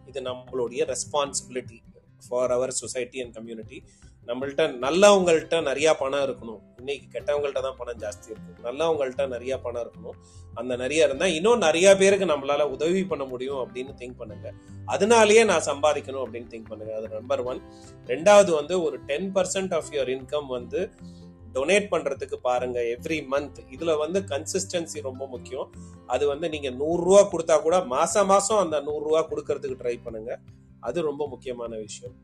இது 0.10 0.22
நம்மளுடைய 0.32 0.82
responsibility 0.94 1.80
for 2.26 2.54
our 2.58 2.72
society 2.82 3.18
and 3.24 3.36
community 3.38 3.80
நம்மள்ட்ட 4.28 4.64
நல்லவங்கள்ட்ட 4.84 5.56
நிறைய 5.68 5.90
பணம் 6.00 6.24
இருக்கணும். 6.28 6.62
இன்னைக்கு 6.80 7.08
கெட்டவங்கள்ட்ட 7.16 7.62
தான் 7.66 7.78
பணம் 7.80 8.00
ஜாஸ்தி 8.04 8.28
இருக்கும் 8.32 8.64
நல்லவங்கள்ட்ட 8.68 9.26
நிறைய 9.34 9.54
பணம் 9.66 9.84
இருக்கணும். 9.84 10.18
அந்த 10.60 10.74
நிறைய 10.84 11.08
இருந்தால் 11.08 11.36
இன்னும் 11.38 11.64
நிறைய 11.66 11.88
பேருக்கு 12.00 12.28
நம்மளால 12.32 12.66
உதவி 12.76 13.04
பண்ண 13.12 13.24
முடியும் 13.34 13.62
அப்படின்னு 13.64 13.94
திங்க் 14.00 14.20
பண்ணுங்க. 14.22 14.48
அதனாலேயே 14.94 15.44
நான் 15.52 15.68
சம்பாதிக்கணும் 15.72 16.24
அப்படின்னு 16.26 16.52
திங்க் 16.54 16.72
பண்ணுங்க. 16.72 16.94
அது 17.00 17.08
நம்பர் 17.20 17.44
ஒன் 17.52 17.62
ரெண்டாவது 18.14 18.52
வந்து 18.60 18.78
ஒரு 18.88 19.00
ten 19.12 19.30
percent 19.38 19.76
of 19.80 19.92
your 19.96 20.14
income 20.18 20.50
வந்து 20.58 20.82
டொனேட் 21.56 21.88
பண்றதுக்கு 21.94 22.38
பாருங்க 22.48 22.80
எவ்ரி 22.96 23.20
மந்த் 23.34 23.60
இதுல 23.76 23.92
வந்து 24.04 24.20
கன்சிஸ்டன்சி 24.32 25.02
ரொம்ப 25.10 25.24
முக்கியம். 25.34 25.68
அது 26.14 26.24
வந்து 26.32 26.48
நீங்க 26.54 26.70
நூறு 26.82 27.02
ரூபா 27.08 27.22
கொடுத்தா 27.34 27.58
கூட 27.66 27.78
மாதம் 27.96 28.30
மாசம் 28.34 28.62
அந்த 28.64 28.80
நூறு 28.88 29.04
ரூபா 29.08 29.22
கொடுக்கறதுக்கு 29.32 29.82
ட்ரை 29.82 29.96
பண்ணுங்க. 30.06 30.32
அது 30.88 30.98
ரொம்ப 31.10 31.24
முக்கியமான 31.34 31.72
விஷயம். 31.86 32.16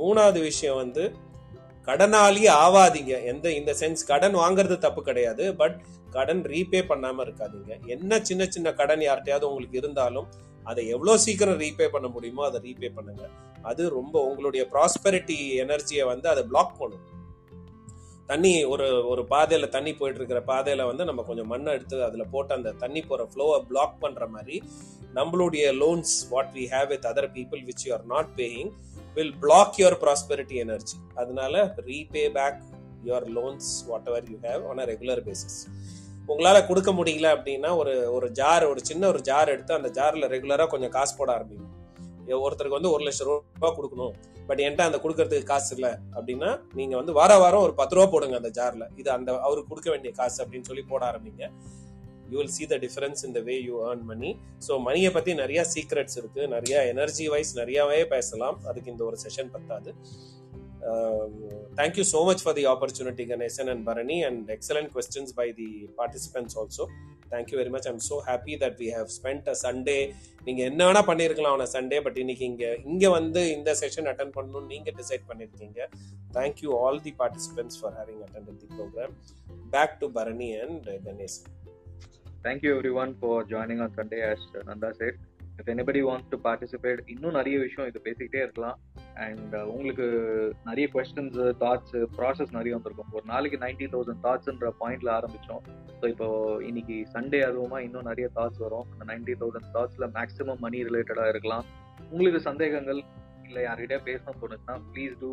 மூணாவது 0.00 0.40
விஷயம் 0.50 0.80
வந்து 0.82 1.04
கடனாளி 1.88 2.44
ஆவாதீங்க. 2.64 3.14
எந்த 3.32 3.46
இந்த 3.60 3.72
சென்ஸ் 3.80 4.02
கடன் 4.10 4.36
வாங்குறது 4.42 4.76
தப்பு 4.84 5.00
கிடையாது. 5.08 5.44
பட் 5.60 5.76
கடன் 6.16 6.42
ரீபே 6.52 6.80
பண்ணாம 6.90 7.24
இருக்காதீங்க. 7.26 7.72
என்ன 7.94 8.20
சின்ன 8.28 8.42
சின்ன 8.54 8.68
கடன் 8.80 9.02
யார்கிட்டயாவது 9.06 9.48
உங்களுக்கு 9.50 9.80
இருந்தாலும் 9.82 10.28
அதை 10.70 10.82
எவ்வளோ 10.94 11.14
சீக்கிரம் 11.24 11.58
ரீபே 11.64 11.86
பண்ண 11.94 12.08
முடியுமோ 12.14 12.42
அதை 12.48 12.58
ரீபே 12.66 12.90
பண்ணுங்க. 12.98 13.24
அது 13.70 13.82
ரொம்ப 13.98 14.16
உங்களுடைய 14.28 14.62
ப்ராஸ்பெரிட்டி 14.74 15.36
எனர்ஜியை 15.64 16.04
வந்து 16.12 16.28
அதை 16.32 16.42
பிளாக் 16.52 16.78
பண்ணும். 16.80 17.04
தண்ணி 18.28 18.52
ஒரு 18.64 18.86
ஒரு 19.04 19.22
பாதையில் 19.26 19.68
தண்ணி 19.68 19.92
போயிட்டு 19.94 20.20
இருக்கிற 20.20 20.40
பாதையில் 20.42 20.84
வந்து 20.84 21.04
நம்ம 21.04 21.22
கொஞ்சம் 21.22 21.46
மண்ணை 21.46 21.72
எடுத்து 21.72 21.96
அதில் 22.04 22.30
போட்டு 22.30 22.52
அந்த 22.54 22.70
தண்ணி 22.78 23.00
போகிற 23.02 23.26
ஃப்ளோவை 23.32 23.58
பிளாக் 23.68 23.96
பண்ணுற 24.02 24.26
மாதிரி 24.28 24.56
நம்மளுடைய 25.14 25.64
loans 25.78 26.14
what 26.30 26.52
we 26.54 26.64
have 26.66 26.88
with 26.88 27.06
other 27.06 27.30
people 27.32 27.62
which 27.64 27.84
you 27.86 27.92
are 27.92 28.06
not 28.06 28.30
paying 28.36 28.70
will 29.14 29.34
block 29.40 29.76
your 29.78 29.98
prosperity 30.00 30.56
energy 30.56 30.96
அதனால 31.14 31.74
repay 31.86 32.24
back 32.32 32.58
your 33.04 33.28
loans 33.30 33.70
whatever 34.08 34.26
you 34.30 34.38
have 34.42 34.64
on 34.66 34.78
a 34.78 34.84
regular 34.84 35.22
basis 35.24 35.58
உங்களால் 36.26 36.66
கொடுக்க 36.66 36.90
முடியல 36.92 37.28
அப்படின்னா 37.36 37.70
ஒரு 37.76 37.94
ஒரு 38.12 38.30
ஜார் 38.30 38.64
ஒரு 38.64 38.80
சின்ன 38.84 39.06
ஒரு 39.06 39.20
ஜார் 39.20 39.48
எடுத்து 39.48 39.74
அந்த 39.74 39.88
ஜாரில் 39.90 40.30
ரெகுலராக 40.30 40.66
கொஞ்சம் 40.66 40.90
காசு 40.90 41.12
போட 41.16 41.30
ஆரம்பிங்க. 41.36 41.66
ஒருத்தருக்கு 42.44 42.78
வந்து 42.78 42.92
ஒரு 42.94 43.02
லட்சம் 43.06 43.28
ரூபா 43.28 43.70
கொடுக்கணும். 43.78 44.14
பட் 44.48 44.60
என்கிட்ட 44.64 44.84
அந்த 44.88 44.98
கொடுக்கறதுக்கு 45.04 45.50
காசு 45.52 45.70
இல்லை 45.76 45.92
அப்படின்னா 46.16 46.50
நீங்க 46.78 46.94
வந்து 47.00 47.12
வார 47.20 47.32
வாரம் 47.44 47.64
ஒரு 47.66 47.74
பத்து 47.80 47.96
ரூபா 47.96 48.06
போடுங்க 48.14 48.36
அந்த 48.40 48.50
ஜார்ல 48.58 48.86
இது 49.00 49.10
அந்த 49.16 49.30
அவருக்கு 49.46 49.70
கொடுக்க 49.72 49.90
வேண்டிய 49.94 50.12
காசு 50.20 50.38
அப்படின்னு 50.44 50.68
சொல்லி 50.70 50.84
போட 50.92 51.04
ஆரம்பிங்க. 51.10 51.44
You 52.30 52.36
will 52.40 52.54
see 52.56 52.66
the 52.72 52.76
difference 52.84 53.22
இந்த 53.28 53.40
way 53.48 53.54
you 53.68 53.74
earn 53.88 54.04
money 54.10 54.30
so 54.66 54.72
மணியை 54.88 55.10
பத்தி 55.16 55.34
நிறைய 55.42 55.60
சீக்ரெட்ஸ் 55.74 56.16
இருக்கு. 56.20 56.42
நிறைய 56.54 56.76
எனர்ஜி 56.92 57.26
வைஸ் 57.34 57.52
நிறையவே 57.60 58.00
பேசலாம். 58.14 58.58
அதுக்கு 58.70 58.92
இந்த 58.94 59.04
ஒரு 59.10 59.18
செஷன் 59.24 59.52
பத்தாது. 59.56 59.92
Thank 61.78 61.96
you 62.00 62.04
so 62.12 62.20
much 62.28 62.42
for 62.44 62.56
the 62.58 62.64
opportunity 62.72 63.24
Ganesan 63.30 63.68
and 63.72 63.84
Bharani 63.88 64.16
and 64.28 64.50
excellent 64.56 64.90
questions 64.94 65.34
by 65.38 65.46
the 65.60 65.68
participants 65.98 66.56
also 66.62 66.84
thank 67.32 67.50
you 67.52 67.58
very 67.60 67.72
much 67.76 67.88
I'm 67.90 68.00
so 68.08 68.16
happy 68.28 68.54
that 68.62 68.76
we 68.82 68.88
have 68.98 69.08
spend 69.16 69.48
a 69.52 69.56
Sunday 69.64 69.98
நீங்க 70.46 70.62
என்ன 70.70 70.80
வேணா 70.88 71.02
பண்ணியிருக்கலாம் 71.10 71.56
ஆன 71.58 71.68
Sunday 71.74 72.00
but 72.06 72.18
இன்னைக்கு 72.24 72.44
இங்கே 72.50 72.70
இங்கே 72.92 73.10
வந்து 73.18 73.42
இந்த 73.56 73.72
செஷன் 73.82 74.08
அட்டன் 74.12 74.34
பண்ணணும்னு 74.36 74.70
நீங்க 74.74 74.92
டிசைட் 75.00 75.26
பண்ணியிருக்கீங்க 75.30 75.80
thank 76.36 76.62
you 76.66 76.72
all 76.84 77.00
the 77.08 77.14
participants 77.22 77.78
for 77.80 77.94
having 78.00 78.22
attend 78.26 78.60
the 78.64 78.70
program 78.76 79.14
back 79.76 79.94
to 80.02 80.08
Bharani 80.18 80.50
and 80.64 80.88
Ganesh 81.06 81.38
thank you 82.46 82.72
everyone 83.02 83.14
for 83.20 83.44
joining 83.52 83.82
on 83.86 83.94
Sunday 83.98 84.20
as 84.30 84.46
Nanda 84.70 84.90
said 85.00 85.18
if 85.58 85.70
anybody 85.74 86.00
wants 86.08 86.30
to 86.32 86.38
participate 86.46 87.00
இன்னும் 87.14 87.36
நிறைய 87.38 87.56
விஷயம் 87.58 87.88
இது 87.90 88.00
பேசிக்கிட்டே 88.06 88.40
இருக்கலாம். 88.44 88.78
And 89.24 89.52
uh, 89.54 89.64
உங்களுக்கு 89.74 90.06
நிறைய 90.68 90.86
questions 90.94 91.38
thoughts 91.62 91.94
process 92.16 92.54
நிறைய 92.56 92.72
வந்திருக்கும். 92.76 93.12
ஒரு 93.18 93.26
நாளைக்கு 93.32 93.58
நைன்டீன் 93.64 93.92
தௌசண்ட் 93.94 94.22
தாட்ஸ்ன்ற 94.26 94.70
பாயிண்ட்ல 94.80 95.10
ஆரம்பிச்சோம். 95.18 95.62
ஸோ 95.98 96.04
இப்போ 96.12 96.28
இன்னைக்கு 96.68 96.96
சண்டே 97.14 97.40
அதுவுமா 97.48 97.80
இன்னும் 97.86 98.08
நிறைய 98.10 98.28
தாட்ஸ் 98.38 98.62
வரும். 98.66 98.86
அந்த 98.92 99.04
நைன்டி 99.10 99.36
தௌசண்ட் 99.42 99.70
தாட்ஸ்ல 99.76 100.08
மேக்ஸிமம் 100.18 100.62
மணி 100.66 100.80
ரிலேட்டடா 100.88 101.26
இருக்கலாம். 101.32 101.66
உங்களுக்கு 102.12 102.40
சந்தேகங்கள் 102.48 103.00
இல்லை 103.48 103.62
யார்கிட்டயா 103.64 104.00
பேசணும் 104.10 104.40
தோணுச்சுன்னா 104.42 104.76
please 104.92 105.14
do 105.22 105.32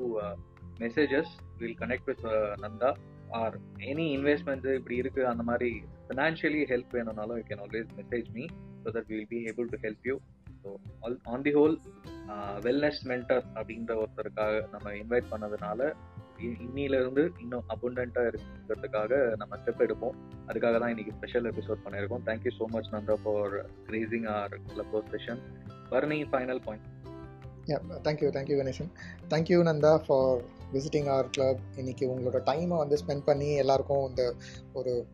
messages 0.84 1.34
will 1.62 1.80
connect 1.82 2.10
with 2.12 2.28
Nanda. 2.66 2.92
Or 3.40 3.56
any 3.92 4.06
investment 4.18 4.68
இப்படி 4.78 4.96
இருக்கு 5.02 5.22
அந்த 5.32 5.44
மாதிரி 5.50 5.70
ஃபினான்ஷியலி 6.08 6.62
ஹெல்ப் 6.72 6.94
வேணும்னாலும் 6.98 7.38
you 7.40 7.46
can 7.50 7.64
always 7.66 7.90
message 8.00 8.30
me 8.38 8.46
so 8.84 8.92
that 8.98 9.10
will 9.12 9.30
be 9.34 9.40
able 9.52 9.70
to 9.74 9.80
help 9.86 10.06
you 10.10 10.16
so 10.64 10.72
on 11.34 11.46
the 11.48 11.54
whole 11.60 11.76
wellness 12.66 13.02
mentor 13.04 13.46
அப்படின்ற 13.56 13.94
ஒருத்தருக்காக 14.02 14.64
நம்ம 14.72 14.92
invite 14.92 15.32
பண்ணதுனால 15.32 15.94
இன்னிலிருந்து 16.40 17.30
இன்னும் 17.40 17.66
அபுண்டண்டா 17.70 18.22
இருக்கிறதுக்காக 18.30 19.36
நம்ம 19.36 19.58
ஸ்டெப் 19.58 19.84
எடுப்போம். 19.86 20.16
அதுக்காக 20.48 20.80
தான் 20.80 20.90
இன்னைக்கு 20.90 21.12
ஸ்பெஷல் 21.12 21.46
எபிசோட் 21.46 21.84
பண்ணியிருக்கோம். 21.86 22.24
Thank you 22.26 22.52
so 22.60 22.66
much 22.68 22.90
Nanda 22.92 23.18
for 23.24 23.66
gracing 23.90 24.28
our 24.28 24.56
club 24.74 24.96
session 25.12 25.42
Bharani 25.90 26.26
final 26.32 26.64
point 26.66 26.88
thank you 28.04 28.30
thank you 28.30 28.58
Ganesan 28.58 28.92
thank you 29.30 29.60
Nanda 29.64 29.96
for 30.06 30.42
visiting 30.74 31.10
our 31.10 31.30
club 31.30 31.62
இன்னைக்கு 31.76 32.06
உங்களோட 32.10 32.40
டைமை 32.46 32.78
வந்து 32.78 32.98
ஸ்பெண்ட் 32.98 33.26
பண்ணி 33.26 33.56
எல்லாருக்கும் 33.56 34.10
இந்த 34.10 34.36
ஒரு 34.74 35.06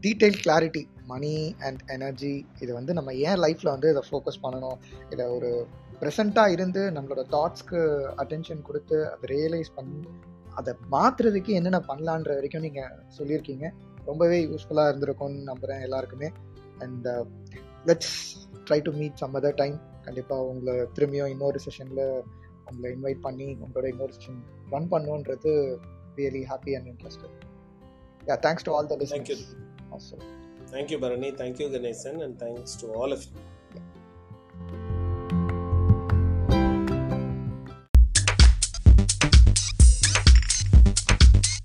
detail 0.00 0.38
clarity 0.44 0.88
money 1.06 1.54
and 1.58 1.80
energy 1.86 2.46
இது 2.60 2.74
வந்து 2.74 2.92
நம்ம 2.92 3.14
ஏன் 3.14 3.38
லைஃப்பில் 3.38 3.70
வந்து 3.70 3.90
இதை 3.90 4.02
ஃபோக்கஸ் 4.10 4.42
பண்ணணும்? 4.42 4.78
இதை 5.10 5.26
ஒரு 5.26 5.66
ப்ரெசண்ட்டாக 6.00 6.54
இருந்து 6.56 6.82
நம்மளோட 6.90 7.22
தாட்ஸ்க்கு 7.34 7.80
அட்டென்ஷன் 8.16 8.62
கொடுத்து 8.62 8.96
அதை 9.06 9.26
ரியலைஸ் 9.36 9.70
பண்ணி 9.74 10.00
அதை 10.54 10.72
மாற்றுறதுக்கு 10.92 11.52
என்னென்ன 11.52 11.80
பண்ணலான்ற 11.88 12.34
வரைக்கும் 12.34 12.60
நீங்கள் 12.60 12.94
சொல்லியிருக்கீங்க 13.18 13.66
ரொம்பவே 14.04 14.38
யூஸ்ஃபுல்லாக 14.42 14.90
இருந்திருக்கும்னு 14.92 15.42
நம்புகிறேன் 15.42 15.80
எல்லாருக்குமே 15.80 16.30
and 16.78 17.08
let's 17.86 18.16
try 18.66 18.80
to 18.80 18.92
meet 18.92 19.16
some 19.16 19.34
other 19.34 19.54
time 19.54 19.76
கண்டிப்பாக 20.04 20.48
உங்களை 20.48 20.74
திரும்பியும் 20.98 21.32
இன்னொரு 21.34 21.60
செஷனில் 21.66 22.04
உங்களை 22.66 22.88
இன்வைட் 22.96 23.20
பண்ணி 23.20 23.48
உங்களோட 23.64 23.86
இன்னொரு 23.86 24.12
session 24.12 24.40
run 24.70 24.90
பண்ணுன்றது 24.90 25.54
really 26.16 26.44
happy 26.44 26.74
and 26.74 26.90
interested 26.94 27.36
yeah 28.28 28.38
thanks 28.46 28.66
to 28.68 28.74
all 28.74 28.86
the 28.86 28.98
Thank 29.06 29.30
you. 29.32 29.38
Listeners 29.38 29.92
also 29.92 30.18
Thank 30.68 30.90
you, 30.90 30.98
Bharani. 30.98 31.28
Thank 31.32 31.60
you, 31.60 31.68
Ganesan. 31.68 32.16
And 32.20 32.36